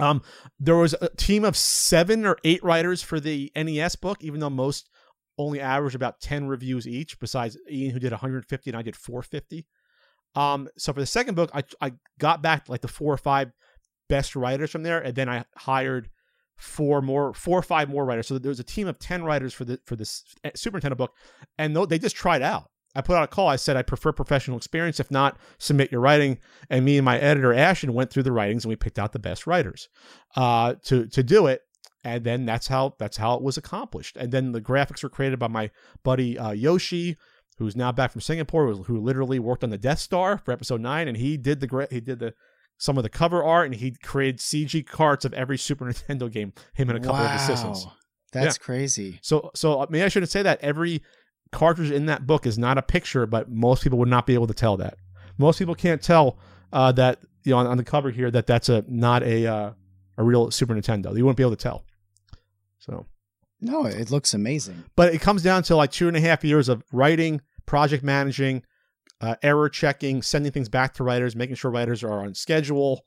Um, 0.00 0.22
there 0.58 0.76
was 0.76 0.94
a 1.00 1.08
team 1.16 1.44
of 1.44 1.56
seven 1.56 2.26
or 2.26 2.36
eight 2.44 2.62
writers 2.62 3.02
for 3.02 3.20
the 3.20 3.52
NES 3.54 3.96
book, 3.96 4.18
even 4.22 4.40
though 4.40 4.50
most 4.50 4.88
only 5.38 5.60
averaged 5.60 5.96
about 5.96 6.20
10 6.20 6.48
reviews 6.48 6.86
each, 6.86 7.18
besides 7.18 7.56
Ian, 7.70 7.92
who 7.92 7.98
did 7.98 8.12
150 8.12 8.70
and 8.70 8.76
I 8.78 8.82
did 8.82 8.96
450. 8.96 9.66
Um, 10.34 10.68
so 10.76 10.92
for 10.92 11.00
the 11.00 11.06
second 11.06 11.34
book, 11.34 11.50
I, 11.54 11.64
I 11.80 11.92
got 12.18 12.42
back 12.42 12.68
like 12.68 12.82
the 12.82 12.88
four 12.88 13.12
or 13.12 13.18
five 13.18 13.50
best 14.08 14.36
writers 14.36 14.70
from 14.70 14.82
there, 14.82 15.00
and 15.00 15.14
then 15.14 15.28
I 15.28 15.44
hired 15.56 16.10
four 16.56 17.00
more, 17.00 17.32
four 17.32 17.58
or 17.58 17.62
five 17.62 17.88
more 17.88 18.04
writers. 18.04 18.28
So 18.28 18.38
there 18.38 18.50
was 18.50 18.60
a 18.60 18.64
team 18.64 18.86
of 18.86 18.98
ten 18.98 19.24
writers 19.24 19.54
for 19.54 19.64
the 19.64 19.80
for 19.86 19.96
this 19.96 20.22
eh, 20.44 20.50
Super 20.54 20.78
Nintendo 20.78 20.96
book, 20.96 21.14
and 21.58 21.74
they 21.88 21.98
just 21.98 22.16
tried 22.16 22.42
out. 22.42 22.70
I 22.94 23.02
put 23.02 23.16
out 23.16 23.24
a 23.24 23.28
call. 23.28 23.48
I 23.48 23.56
said 23.56 23.76
I 23.76 23.82
prefer 23.82 24.12
professional 24.12 24.56
experience. 24.56 24.98
If 24.98 25.10
not, 25.10 25.38
submit 25.58 25.92
your 25.92 26.00
writing. 26.00 26.38
And 26.68 26.84
me 26.84 26.98
and 26.98 27.04
my 27.04 27.18
editor 27.18 27.54
Ashton 27.54 27.94
went 27.94 28.10
through 28.10 28.24
the 28.24 28.32
writings 28.32 28.64
and 28.64 28.70
we 28.70 28.76
picked 28.76 28.98
out 28.98 29.12
the 29.12 29.18
best 29.18 29.46
writers 29.46 29.88
uh, 30.36 30.74
to 30.84 31.06
to 31.06 31.22
do 31.22 31.46
it. 31.46 31.62
And 32.02 32.24
then 32.24 32.46
that's 32.46 32.66
how 32.68 32.94
that's 32.98 33.18
how 33.18 33.34
it 33.34 33.42
was 33.42 33.56
accomplished. 33.56 34.16
And 34.16 34.32
then 34.32 34.52
the 34.52 34.60
graphics 34.60 35.02
were 35.02 35.08
created 35.10 35.38
by 35.38 35.48
my 35.48 35.70
buddy 36.02 36.38
uh, 36.38 36.50
Yoshi, 36.52 37.16
who's 37.58 37.76
now 37.76 37.92
back 37.92 38.10
from 38.10 38.22
Singapore, 38.22 38.72
who 38.74 38.98
literally 39.00 39.38
worked 39.38 39.62
on 39.62 39.70
the 39.70 39.78
Death 39.78 39.98
Star 39.98 40.38
for 40.38 40.50
Episode 40.50 40.80
Nine, 40.80 41.08
and 41.08 41.16
he 41.16 41.36
did 41.36 41.60
the 41.60 41.86
he 41.90 42.00
did 42.00 42.18
the 42.18 42.34
some 42.78 42.96
of 42.96 43.02
the 43.02 43.10
cover 43.10 43.44
art, 43.44 43.66
and 43.66 43.74
he 43.74 43.92
created 44.02 44.38
CG 44.40 44.86
carts 44.86 45.26
of 45.26 45.34
every 45.34 45.58
Super 45.58 45.84
Nintendo 45.92 46.32
game. 46.32 46.54
Him 46.72 46.88
and 46.88 46.96
a 46.98 47.00
couple 47.00 47.22
wow. 47.22 47.34
of 47.34 47.40
assistants. 47.40 47.86
That's 48.32 48.56
Yeah. 48.56 48.64
crazy. 48.64 49.18
So, 49.22 49.50
so 49.54 49.84
maybe 49.90 50.04
I 50.04 50.08
shouldn't 50.08 50.30
say 50.30 50.42
that. 50.42 50.60
Every 50.62 51.02
cartridge 51.52 51.90
in 51.90 52.06
that 52.06 52.26
book 52.26 52.46
is 52.46 52.58
not 52.58 52.78
a 52.78 52.82
picture, 52.82 53.26
but 53.26 53.50
most 53.50 53.82
people 53.82 53.98
would 53.98 54.08
not 54.08 54.26
be 54.26 54.34
able 54.34 54.46
to 54.46 54.54
tell 54.54 54.76
that. 54.78 54.96
Most 55.38 55.58
people 55.58 55.74
can't 55.74 56.02
tell 56.02 56.38
uh, 56.72 56.92
that 56.92 57.18
you 57.44 57.50
know 57.52 57.58
on, 57.58 57.66
on 57.66 57.76
the 57.76 57.84
cover 57.84 58.10
here 58.10 58.30
that 58.30 58.46
that's 58.46 58.68
a 58.68 58.84
not 58.88 59.22
a 59.22 59.46
uh, 59.46 59.70
a 60.16 60.22
real 60.22 60.50
Super 60.50 60.74
Nintendo. 60.74 61.16
You 61.16 61.24
wouldn't 61.24 61.36
be 61.36 61.42
able 61.42 61.56
to 61.56 61.62
tell. 61.62 61.84
So, 62.78 63.06
No, 63.60 63.84
it 63.84 64.10
looks 64.10 64.32
amazing. 64.34 64.84
but 64.96 65.14
it 65.14 65.20
comes 65.20 65.42
down 65.42 65.62
to 65.64 65.76
like 65.76 65.90
two 65.92 66.08
and 66.08 66.16
a 66.16 66.20
half 66.20 66.44
years 66.44 66.68
of 66.68 66.82
writing, 66.92 67.40
project 67.66 68.02
managing, 68.02 68.62
uh, 69.20 69.36
error 69.42 69.68
checking, 69.68 70.22
sending 70.22 70.50
things 70.52 70.68
back 70.68 70.94
to 70.94 71.04
writers, 71.04 71.36
making 71.36 71.56
sure 71.56 71.70
writers 71.70 72.02
are 72.02 72.20
on 72.24 72.34
schedule. 72.34 73.04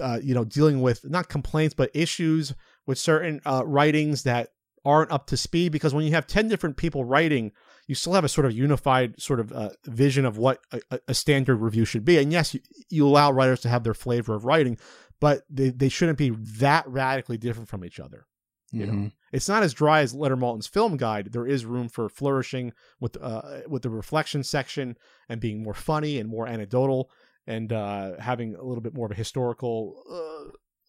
Uh, 0.00 0.20
you 0.22 0.34
know, 0.34 0.44
dealing 0.44 0.80
with 0.82 1.04
not 1.10 1.28
complaints 1.28 1.74
but 1.74 1.90
issues 1.94 2.54
with 2.86 2.96
certain 2.96 3.40
uh, 3.44 3.64
writings 3.66 4.22
that 4.22 4.50
aren't 4.84 5.10
up 5.10 5.26
to 5.26 5.36
speed. 5.36 5.72
Because 5.72 5.92
when 5.92 6.04
you 6.04 6.12
have 6.12 6.28
ten 6.28 6.46
different 6.46 6.76
people 6.76 7.04
writing, 7.04 7.50
you 7.90 7.94
still 7.96 8.14
have 8.14 8.24
a 8.24 8.28
sort 8.36 8.46
of 8.46 8.52
unified 8.52 9.20
sort 9.20 9.40
of 9.40 9.52
uh, 9.52 9.70
vision 9.86 10.24
of 10.24 10.38
what 10.38 10.60
a, 10.72 11.00
a- 11.08 11.14
standard 11.14 11.56
review 11.56 11.84
should 11.84 12.04
be. 12.04 12.16
And 12.18 12.32
yes, 12.32 12.54
you, 12.54 12.60
you 12.88 13.06
allow 13.06 13.32
writers 13.32 13.60
to 13.62 13.68
have 13.68 13.82
their 13.84 13.94
flavor 13.94 14.34
of 14.34 14.44
writing, 14.44 14.78
but 15.20 15.42
they, 15.50 15.70
they 15.70 15.88
shouldn't 15.88 16.16
be 16.18 16.30
that 16.30 16.84
radically 16.86 17.36
different 17.36 17.68
from 17.68 17.84
each 17.84 17.98
other. 18.00 18.26
You 18.72 18.86
know, 18.86 18.92
Mhm. 18.92 19.12
it's 19.32 19.48
not 19.48 19.64
as 19.64 19.74
dry 19.74 20.00
as 20.02 20.14
Leonard 20.14 20.38
Maltin's 20.38 20.68
film 20.68 20.96
guide. 20.96 21.32
There 21.32 21.46
is 21.54 21.66
room 21.66 21.88
for 21.88 22.08
flourishing 22.08 22.72
with 23.00 23.16
uh, 23.20 23.42
with 23.68 23.82
the 23.82 23.90
reflection 23.90 24.44
section 24.44 24.96
and 25.28 25.40
being 25.40 25.60
more 25.64 25.74
funny 25.74 26.18
and 26.20 26.28
more 26.30 26.46
anecdotal 26.46 27.10
and 27.48 27.72
uh, 27.72 28.12
having 28.20 28.54
a 28.54 28.62
little 28.62 28.80
bit 28.82 28.94
more 28.94 29.06
of 29.06 29.12
a 29.12 29.16
historical 29.16 29.74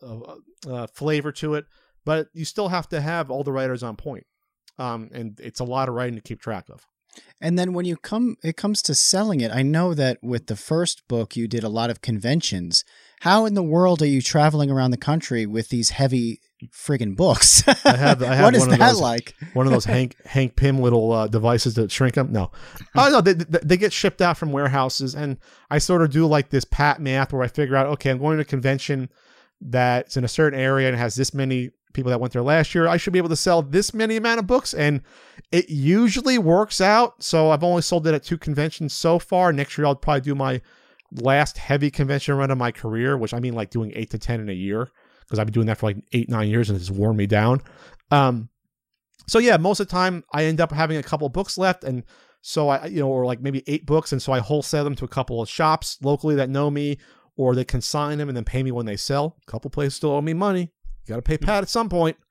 uh, 0.03 0.05
uh, 0.07 0.35
uh, 0.71 0.87
flavor 0.93 1.31
to 1.31 1.55
it. 1.55 1.65
But 2.05 2.27
you 2.33 2.45
still 2.45 2.69
have 2.69 2.87
to 2.89 3.01
have 3.01 3.31
all 3.31 3.43
the 3.43 3.51
writers 3.51 3.81
on 3.81 3.95
point, 3.95 4.25
um, 4.77 5.10
and 5.14 5.39
it's 5.41 5.60
a 5.60 5.64
lot 5.65 5.89
of 5.89 5.95
writing 5.95 6.15
to 6.15 6.22
keep 6.22 6.41
track 6.41 6.65
of. 6.69 6.85
And 7.41 7.60
then 7.60 7.73
when 7.73 7.84
you 7.84 7.98
come, 7.98 8.38
it 8.41 8.56
comes 8.56 8.81
to 8.84 8.95
selling 8.95 9.41
it. 9.41 9.52
I 9.52 9.64
know 9.64 9.93
that 9.93 10.19
with 10.22 10.48
the 10.48 10.56
first 10.56 11.06
book, 11.10 11.35
you 11.35 11.45
did 11.45 11.61
a 11.64 11.68
lot 11.69 11.89
of 11.89 11.99
conventions. 12.02 12.85
How 13.19 13.45
in 13.45 13.53
the 13.53 13.64
world 13.64 14.02
are 14.02 14.07
you 14.07 14.22
traveling 14.22 14.72
around 14.72 14.91
the 14.91 14.98
country 14.98 15.45
with 15.45 15.68
these 15.68 15.89
heavy 15.89 16.39
friggin' 16.73 17.18
books? 17.18 17.68
I 17.68 17.98
have- 17.98 18.23
I 18.23 18.34
have 18.35 18.45
what 18.45 18.56
is 18.56 18.65
that 18.65 18.80
those- 18.80 19.02
like? 19.02 19.35
One 19.52 19.65
of 19.68 19.73
those 19.73 19.84
Hank 19.84 20.15
Hank 20.26 20.56
Pym 20.56 20.80
little 20.80 21.11
uh, 21.11 21.27
devices 21.27 21.73
that 21.76 21.91
shrink 21.91 22.15
them. 22.15 22.31
No, 22.31 22.49
oh 22.95 23.10
no, 23.10 23.19
they, 23.19 23.34
they 23.34 23.60
they 23.61 23.77
get 23.77 23.91
shipped 23.91 24.22
out 24.22 24.38
from 24.38 24.53
warehouses, 24.53 25.14
and 25.14 25.38
I 25.69 25.80
sort 25.80 26.03
of 26.03 26.11
do 26.11 26.26
like 26.27 26.49
this 26.49 26.64
pat 26.64 27.02
math 27.02 27.34
where 27.34 27.43
I 27.43 27.48
figure 27.48 27.76
out, 27.76 27.88
okay, 27.88 28.10
I'm 28.11 28.19
going 28.19 28.38
to 28.38 28.43
a 28.43 28.45
convention 28.45 29.10
that's 29.60 30.15
in 30.15 30.23
a 30.23 30.30
certain 30.30 30.57
area 30.60 30.88
and 30.88 30.98
has 30.98 31.15
this 31.15 31.34
many 31.34 31.72
people 31.93 32.09
that 32.09 32.19
went 32.19 32.34
there 32.34 32.41
last 32.41 32.73
year. 32.76 32.88
I 32.88 32.97
should 32.97 33.13
be 33.13 33.19
able 33.19 33.30
to 33.30 33.35
sell 33.35 33.61
this 33.61 33.93
many 33.93 34.18
amount 34.18 34.39
of 34.39 34.47
books, 34.47 34.73
and 34.73 35.01
it 35.51 35.69
usually 35.69 36.38
works 36.38 36.81
out. 36.81 37.22
So 37.23 37.51
I've 37.51 37.63
only 37.63 37.81
sold 37.81 38.07
it 38.07 38.13
at 38.13 38.23
two 38.23 38.38
conventions 38.38 38.93
so 38.93 39.19
far. 39.19 39.51
Next 39.53 39.77
year 39.77 39.85
I'll 39.85 39.95
probably 39.95 40.22
do 40.22 40.35
my 40.35 40.61
last 41.11 41.57
heavy 41.57 41.91
convention 41.91 42.35
run 42.35 42.51
of 42.51 42.57
my 42.57 42.72
career, 42.72 43.18
which 43.18 43.34
I 43.34 43.39
mean 43.39 43.53
like 43.53 43.69
doing 43.69 43.91
eight 43.95 44.09
to 44.11 44.18
ten 44.18 44.39
in 44.39 44.49
a 44.49 44.53
year 44.53 44.89
because 45.22 45.39
I've 45.39 45.47
been 45.47 45.53
doing 45.53 45.68
that 45.68 45.77
for 45.77 45.88
like 45.88 45.97
eight 46.13 46.30
nine 46.30 46.49
years 46.49 46.69
and 46.69 46.80
it's 46.80 46.91
worn 46.91 47.15
me 47.15 47.27
down. 47.27 47.61
Um, 48.11 48.49
so 49.27 49.39
yeah, 49.39 49.57
most 49.57 49.80
of 49.80 49.88
the 49.88 49.91
time 49.91 50.23
I 50.34 50.45
end 50.45 50.59
up 50.59 50.72
having 50.72 50.97
a 50.97 51.03
couple 51.03 51.27
books 51.30 51.57
left, 51.57 51.84
and 51.84 52.03
so 52.41 52.69
I 52.69 52.88
you 52.88 52.99
know 52.99 53.09
or 53.09 53.26
like 53.26 53.41
maybe 53.41 53.63
eight 53.68 53.85
books, 53.85 54.11
and 54.11 54.22
so 54.22 54.34
I 54.34 54.39
wholesale 54.39 54.84
them 54.84 54.95
to 54.95 55.05
a 55.05 55.09
couple 55.09 55.41
of 55.41 55.49
shops 55.49 55.97
locally 56.01 56.35
that 56.35 56.49
know 56.49 56.69
me, 56.69 56.97
or 57.35 57.55
they 57.55 57.63
consign 57.63 58.18
them 58.18 58.30
and 58.30 58.35
then 58.35 58.43
pay 58.43 58.63
me 58.63 58.72
when 58.72 58.85
they 58.85 58.97
sell. 58.97 59.38
A 59.47 59.51
couple 59.51 59.72
places 59.72 59.95
still 59.95 60.11
owe 60.11 60.22
me 60.22 60.34
money. 60.34 60.72
You 61.05 61.09
got 61.09 61.15
to 61.17 61.21
pay 61.21 61.37
Pat 61.37 61.63
at 61.63 61.69
some 61.69 61.89
point. 61.89 62.17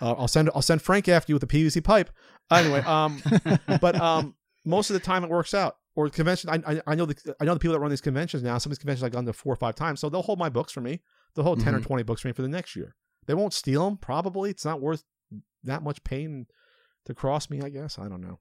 Uh, 0.00 0.12
I'll 0.12 0.28
send 0.28 0.48
I'll 0.54 0.62
send 0.62 0.80
Frank 0.80 1.08
after 1.10 1.30
you 1.30 1.34
with 1.34 1.42
a 1.42 1.46
PVC 1.46 1.84
pipe. 1.84 2.08
Anyway, 2.50 2.80
um, 2.80 3.20
but 3.82 4.00
um, 4.00 4.34
most 4.64 4.88
of 4.88 4.94
the 4.94 5.00
time 5.00 5.24
it 5.24 5.28
works 5.28 5.52
out. 5.52 5.76
Or 5.94 6.08
convention, 6.08 6.48
I, 6.48 6.62
I 6.76 6.80
I 6.86 6.94
know 6.94 7.04
the 7.04 7.36
I 7.38 7.44
know 7.44 7.52
the 7.52 7.60
people 7.60 7.74
that 7.74 7.80
run 7.80 7.90
these 7.90 8.00
conventions 8.00 8.42
now. 8.42 8.56
Some 8.56 8.70
of 8.72 8.78
these 8.78 8.80
conventions 8.80 9.04
I've 9.04 9.12
gone 9.12 9.26
to 9.26 9.34
four 9.34 9.52
or 9.52 9.56
five 9.56 9.74
times, 9.74 10.00
so 10.00 10.08
they'll 10.08 10.22
hold 10.22 10.38
my 10.38 10.48
books 10.48 10.72
for 10.72 10.80
me. 10.80 11.02
They'll 11.34 11.44
hold 11.44 11.60
10 11.60 11.74
or 11.74 11.80
Mhm. 11.80 11.82
twenty 11.82 12.02
books 12.02 12.22
for 12.22 12.28
me 12.28 12.32
for 12.32 12.40
the 12.40 12.48
next 12.48 12.76
year. 12.76 12.94
They 13.26 13.34
won't 13.34 13.52
steal 13.52 13.84
them. 13.84 13.98
Probably, 13.98 14.48
it's 14.48 14.64
not 14.64 14.80
worth 14.80 15.04
that 15.64 15.82
much 15.82 16.02
pain 16.02 16.46
to 17.04 17.12
cross 17.12 17.50
me. 17.50 17.60
I 17.60 17.68
guess 17.68 17.98
I 17.98 18.08
don't 18.08 18.22
know. 18.22 18.38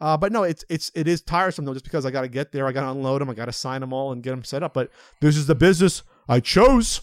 Uh, 0.00 0.16
but 0.16 0.32
no, 0.32 0.44
it's 0.44 0.64
it's 0.70 0.90
it 0.94 1.06
is 1.06 1.20
tiresome 1.20 1.66
though, 1.66 1.74
just 1.74 1.84
because 1.84 2.06
I 2.06 2.10
got 2.10 2.22
to 2.22 2.28
get 2.28 2.52
there, 2.52 2.66
I 2.66 2.72
got 2.72 2.82
to 2.84 2.90
unload 2.92 3.20
them, 3.20 3.28
I 3.28 3.34
got 3.34 3.46
to 3.46 3.52
sign 3.52 3.82
them 3.82 3.92
all 3.92 4.12
and 4.12 4.22
get 4.22 4.30
them 4.30 4.44
set 4.44 4.62
up. 4.62 4.72
But 4.72 4.90
this 5.20 5.36
is 5.36 5.46
the 5.46 5.54
business 5.54 6.02
I 6.26 6.40
chose, 6.40 7.02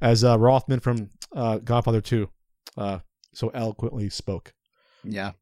as 0.00 0.24
uh, 0.24 0.38
Rothman 0.38 0.80
from 0.80 1.10
uh, 1.34 1.58
Godfather 1.58 2.00
Two 2.00 2.28
uh, 2.76 2.98
so 3.32 3.48
eloquently 3.54 4.08
spoke. 4.10 4.52
Yeah. 5.04 5.32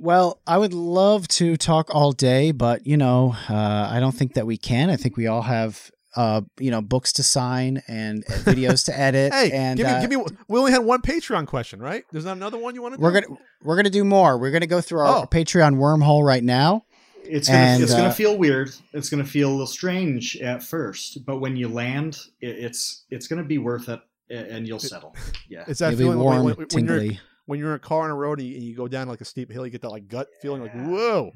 Well, 0.00 0.40
I 0.46 0.58
would 0.58 0.72
love 0.74 1.26
to 1.28 1.56
talk 1.56 1.92
all 1.92 2.12
day, 2.12 2.52
but 2.52 2.86
you 2.86 2.96
know, 2.96 3.34
uh, 3.50 3.88
I 3.90 3.98
don't 3.98 4.14
think 4.14 4.34
that 4.34 4.46
we 4.46 4.56
can. 4.56 4.90
I 4.90 4.96
think 4.96 5.16
we 5.16 5.26
all 5.26 5.42
have, 5.42 5.90
uh, 6.14 6.42
you 6.60 6.70
know, 6.70 6.80
books 6.80 7.12
to 7.14 7.24
sign 7.24 7.82
and 7.88 8.24
videos 8.28 8.84
to 8.86 8.96
edit. 8.98 9.32
Hey, 9.32 9.50
and 9.50 9.76
give 9.76 9.86
me, 9.86 9.92
uh, 9.92 10.00
give 10.00 10.10
me. 10.10 10.24
We 10.46 10.58
only 10.60 10.70
had 10.70 10.84
one 10.84 11.02
Patreon 11.02 11.48
question, 11.48 11.80
right? 11.80 12.04
There's 12.12 12.24
not 12.24 12.36
another 12.36 12.58
one 12.58 12.76
you 12.76 12.82
want 12.82 12.94
to. 12.94 13.00
we're 13.00 13.10
do? 13.20 13.26
gonna 13.26 13.40
we're 13.64 13.74
gonna 13.76 13.90
do 13.90 14.04
more. 14.04 14.38
We're 14.38 14.52
gonna 14.52 14.68
go 14.68 14.80
through 14.80 15.00
our 15.00 15.22
Oh. 15.24 15.26
Patreon 15.26 15.76
wormhole 15.78 16.24
right 16.24 16.44
now. 16.44 16.84
It's 17.28 17.48
gonna 17.48 17.58
And, 17.60 17.82
it's 17.82 17.92
uh, 17.92 17.98
gonna 17.98 18.12
feel 18.12 18.36
weird. 18.38 18.70
It's 18.92 19.08
gonna 19.10 19.24
feel 19.24 19.48
a 19.48 19.52
little 19.52 19.66
strange 19.66 20.36
at 20.38 20.62
first, 20.62 21.24
but 21.26 21.38
when 21.38 21.56
you 21.56 21.68
land, 21.68 22.18
it, 22.40 22.58
it's 22.58 23.04
it's 23.10 23.26
gonna 23.26 23.44
be 23.44 23.58
worth 23.58 23.88
it, 23.88 24.00
and 24.30 24.66
you'll 24.66 24.78
settle. 24.78 25.14
Yeah. 25.48 25.64
It's 25.66 25.78
that 25.80 25.92
It'll 25.92 25.98
feeling 25.98 26.18
when- 26.18 26.24
warm, 26.42 26.44
when, 26.56 26.66
when 26.72 26.84
you're 26.86 27.18
when 27.46 27.58
you're 27.58 27.70
in 27.70 27.76
a 27.76 27.78
car 27.78 28.02
on 28.04 28.10
a 28.10 28.14
road 28.14 28.40
and 28.40 28.48
you, 28.48 28.54
and 28.56 28.62
you 28.64 28.74
go 28.76 28.88
down 28.88 29.08
like 29.08 29.20
a 29.20 29.24
steep 29.24 29.50
hill, 29.50 29.64
you 29.64 29.70
get 29.72 29.80
that 29.82 29.90
like 29.90 30.08
gut 30.08 30.28
feeling, 30.42 30.62
like 30.62 30.74
whoa. 30.74 31.32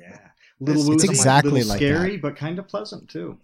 Yeah. 0.00 0.18
Little 0.60 0.82
It's- 0.92 1.02
it's 1.02 1.04
exactly 1.04 1.50
little 1.52 1.68
like 1.68 1.78
scary, 1.78 2.16
but 2.16 2.34
kind 2.36 2.58
of 2.58 2.66
pleasant 2.68 3.08
too. 3.10 3.36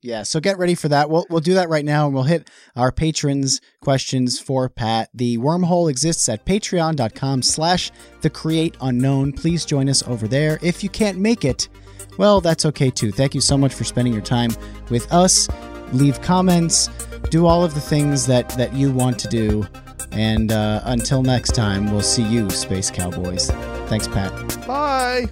Yeah, 0.00 0.22
so 0.22 0.40
get 0.40 0.58
ready 0.58 0.74
for 0.74 0.88
that. 0.88 1.10
We'll 1.10 1.26
we'll 1.28 1.40
do 1.40 1.54
that 1.54 1.68
right 1.68 1.84
now, 1.84 2.06
and 2.06 2.14
we'll 2.14 2.24
hit 2.24 2.50
our 2.76 2.90
patrons' 2.90 3.60
questions 3.80 4.38
for 4.38 4.68
Pat. 4.68 5.10
The 5.14 5.38
wormhole 5.38 5.90
exists 5.90 6.28
at 6.28 6.44
patreon.com 6.46 7.42
slash 7.42 7.90
the 8.20 8.30
create 8.30 8.76
unknown. 8.80 9.32
Please 9.32 9.64
join 9.64 9.88
us 9.88 10.02
over 10.06 10.26
there. 10.26 10.58
If 10.62 10.82
you 10.82 10.88
can't 10.88 11.18
make 11.18 11.44
it, 11.44 11.68
well, 12.16 12.40
that's 12.40 12.64
okay 12.66 12.90
too. 12.90 13.12
Thank 13.12 13.34
you 13.34 13.40
so 13.40 13.58
much 13.58 13.74
for 13.74 13.84
spending 13.84 14.12
your 14.12 14.22
time 14.22 14.50
with 14.90 15.12
us. 15.12 15.48
Leave 15.92 16.20
comments, 16.20 16.88
do 17.30 17.46
all 17.46 17.64
of 17.64 17.74
the 17.74 17.80
things 17.80 18.26
that 18.26 18.48
that 18.50 18.74
you 18.74 18.90
want 18.90 19.18
to 19.20 19.28
do. 19.28 19.66
And 20.10 20.52
uh, 20.52 20.80
until 20.84 21.22
next 21.22 21.54
time, 21.54 21.92
we'll 21.92 22.00
see 22.00 22.22
you, 22.22 22.48
Space 22.50 22.90
Cowboys. 22.90 23.50
Thanks, 23.88 24.08
Pat. 24.08 24.32
Bye. 24.66 25.26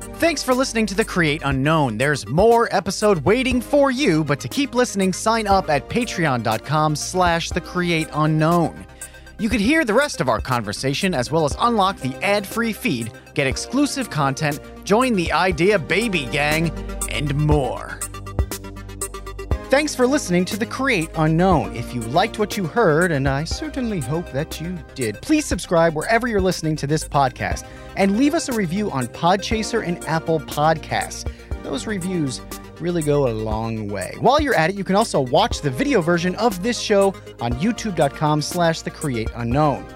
Thanks 0.00 0.42
for 0.42 0.54
listening 0.54 0.86
to 0.86 0.94
The 0.94 1.04
Create 1.04 1.42
Unknown. 1.44 1.98
There's 1.98 2.26
more 2.26 2.68
episode 2.74 3.24
waiting 3.24 3.60
for 3.60 3.90
you, 3.90 4.24
but 4.24 4.40
to 4.40 4.48
keep 4.48 4.74
listening, 4.74 5.12
sign 5.12 5.46
up 5.46 5.68
at 5.68 5.88
patreon.com 5.88 6.96
slash 6.96 7.50
the 7.50 7.60
create 7.60 8.08
unknown. 8.12 8.86
You 9.38 9.48
could 9.48 9.60
hear 9.60 9.84
the 9.84 9.94
rest 9.94 10.20
of 10.20 10.28
our 10.28 10.40
conversation 10.40 11.14
as 11.14 11.30
well 11.30 11.44
as 11.44 11.56
unlock 11.58 11.98
the 11.98 12.14
ad-free 12.22 12.74
feed, 12.74 13.12
get 13.34 13.46
exclusive 13.46 14.10
content, 14.10 14.60
join 14.84 15.14
the 15.14 15.32
Idea 15.32 15.78
Baby 15.78 16.26
Gang, 16.26 16.70
and 17.10 17.34
more. 17.34 17.98
Thanks 19.70 19.94
for 19.94 20.06
listening 20.06 20.44
to 20.46 20.58
The 20.58 20.66
Create 20.66 21.10
Unknown. 21.14 21.76
If 21.76 21.94
you 21.94 22.00
liked 22.00 22.38
what 22.38 22.56
you 22.56 22.66
heard, 22.66 23.12
and 23.12 23.28
I 23.28 23.44
certainly 23.44 24.00
hope 24.00 24.30
that 24.32 24.60
you 24.60 24.76
did, 24.94 25.22
please 25.22 25.46
subscribe 25.46 25.94
wherever 25.94 26.26
you're 26.26 26.40
listening 26.40 26.74
to 26.76 26.86
this 26.86 27.04
podcast 27.04 27.64
and 28.00 28.16
leave 28.16 28.32
us 28.32 28.48
a 28.48 28.52
review 28.54 28.90
on 28.90 29.06
Podchaser 29.08 29.86
and 29.86 30.02
Apple 30.06 30.40
Podcasts. 30.40 31.30
Those 31.62 31.86
reviews 31.86 32.40
really 32.80 33.02
go 33.02 33.28
a 33.28 33.34
long 33.34 33.88
way. 33.88 34.16
While 34.20 34.40
you're 34.40 34.54
at 34.54 34.70
it, 34.70 34.76
you 34.76 34.84
can 34.84 34.96
also 34.96 35.20
watch 35.20 35.60
the 35.60 35.70
video 35.70 36.00
version 36.00 36.34
of 36.36 36.62
this 36.62 36.80
show 36.80 37.14
on 37.42 37.52
youtube.com 37.54 38.40
slash 38.40 38.80
the 38.80 38.90
create 38.90 39.28
unknown. 39.36 39.86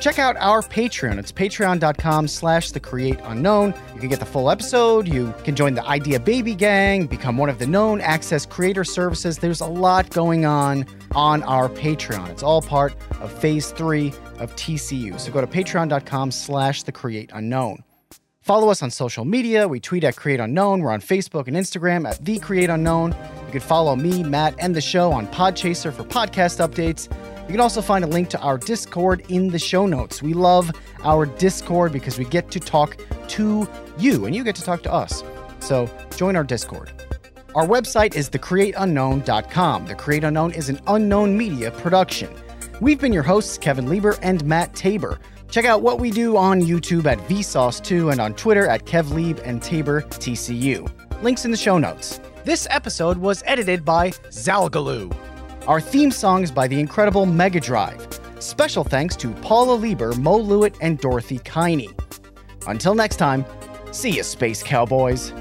Check 0.00 0.18
out 0.18 0.36
our 0.38 0.62
Patreon. 0.62 1.18
It's 1.18 1.30
patreon.com 1.30 2.26
slash 2.26 2.70
the 2.72 2.80
create 2.80 3.18
unknown. 3.24 3.74
You 3.94 4.00
can 4.00 4.08
get 4.08 4.18
the 4.18 4.26
full 4.26 4.50
episode. 4.50 5.06
You 5.06 5.32
can 5.44 5.54
join 5.54 5.74
the 5.74 5.86
Idea 5.86 6.18
Baby 6.18 6.54
Gang, 6.54 7.06
become 7.06 7.36
one 7.36 7.48
of 7.48 7.58
the 7.58 7.66
known 7.66 8.00
access 8.00 8.46
creator 8.46 8.84
services. 8.84 9.38
There's 9.38 9.60
a 9.60 9.66
lot 9.66 10.10
going 10.10 10.44
on 10.44 10.86
on 11.14 11.42
our 11.44 11.68
Patreon. 11.68 12.30
It's 12.30 12.42
all 12.42 12.62
part 12.62 12.94
of 13.20 13.32
phase 13.32 13.70
three 13.70 14.08
of 14.38 14.54
TCU. 14.56 15.20
So 15.20 15.30
go 15.30 15.40
to 15.40 15.46
patreon.com 15.46 16.30
slash 16.30 16.82
the 16.82 16.92
create 16.92 17.30
unknown. 17.34 17.84
Follow 18.40 18.70
us 18.70 18.82
on 18.82 18.90
social 18.90 19.26
media. 19.26 19.68
We 19.68 19.80
tweet 19.80 20.02
at 20.02 20.16
Create 20.16 20.40
Unknown. 20.40 20.80
We're 20.80 20.92
on 20.92 21.02
Facebook 21.02 21.46
and 21.46 21.56
Instagram 21.56 22.08
at 22.08 22.24
The 22.24 22.38
Create 22.38 22.70
Unknown. 22.70 23.14
You 23.46 23.52
can 23.52 23.60
follow 23.60 23.94
me, 23.94 24.24
Matt, 24.24 24.54
and 24.58 24.74
the 24.74 24.80
show 24.80 25.12
on 25.12 25.26
Podchaser 25.28 25.92
for 25.92 26.04
podcast 26.04 26.66
updates. 26.66 27.06
You 27.50 27.54
can 27.54 27.62
also 27.62 27.82
find 27.82 28.04
a 28.04 28.06
link 28.06 28.28
to 28.28 28.38
our 28.38 28.58
Discord 28.58 29.24
in 29.28 29.48
the 29.48 29.58
show 29.58 29.84
notes. 29.84 30.22
We 30.22 30.34
love 30.34 30.70
our 31.02 31.26
Discord 31.26 31.90
because 31.90 32.16
we 32.16 32.24
get 32.24 32.48
to 32.52 32.60
talk 32.60 32.96
to 33.26 33.68
you 33.98 34.26
and 34.26 34.36
you 34.36 34.44
get 34.44 34.54
to 34.54 34.62
talk 34.62 34.84
to 34.84 34.92
us. 34.92 35.24
So 35.58 35.90
join 36.14 36.36
our 36.36 36.44
Discord. 36.44 36.92
Our 37.56 37.66
website 37.66 38.14
is 38.14 38.30
thecreateunknown.com. 38.30 39.86
The 39.86 39.96
Create 39.96 40.22
Unknown 40.22 40.52
is 40.52 40.68
an 40.68 40.78
unknown 40.86 41.36
media 41.36 41.72
production. 41.72 42.32
We've 42.80 43.00
been 43.00 43.12
your 43.12 43.24
hosts, 43.24 43.58
Kevin 43.58 43.88
Lieber 43.88 44.16
and 44.22 44.44
Matt 44.44 44.72
Tabor. 44.76 45.18
Check 45.50 45.64
out 45.64 45.82
what 45.82 45.98
we 45.98 46.12
do 46.12 46.36
on 46.36 46.62
YouTube 46.62 47.06
at 47.06 47.18
Vsauce2 47.26 48.12
and 48.12 48.20
on 48.20 48.34
Twitter 48.34 48.68
at 48.68 48.86
KevLieb 48.86 49.40
and 49.44 49.60
Tabor 49.60 50.02
TCU. 50.02 50.88
Links 51.20 51.44
in 51.44 51.50
the 51.50 51.56
show 51.56 51.78
notes. 51.78 52.20
This 52.44 52.68
episode 52.70 53.18
was 53.18 53.42
edited 53.44 53.84
by 53.84 54.10
Zalgaloo. 54.10 55.12
Our 55.70 55.80
theme 55.80 56.10
song 56.10 56.42
is 56.42 56.50
by 56.50 56.66
the 56.66 56.80
incredible 56.80 57.26
Mega 57.26 57.60
Drive. 57.60 58.04
Special 58.40 58.82
thanks 58.82 59.14
to 59.14 59.30
Paula 59.34 59.74
Lieber, 59.74 60.12
Mo 60.14 60.36
Lewitt, 60.36 60.74
and 60.80 60.98
Dorothy 60.98 61.38
Kiney. 61.38 61.96
Until 62.66 62.96
next 62.96 63.18
time, 63.18 63.44
see 63.92 64.16
you, 64.16 64.24
Space 64.24 64.64
Cowboys. 64.64 65.32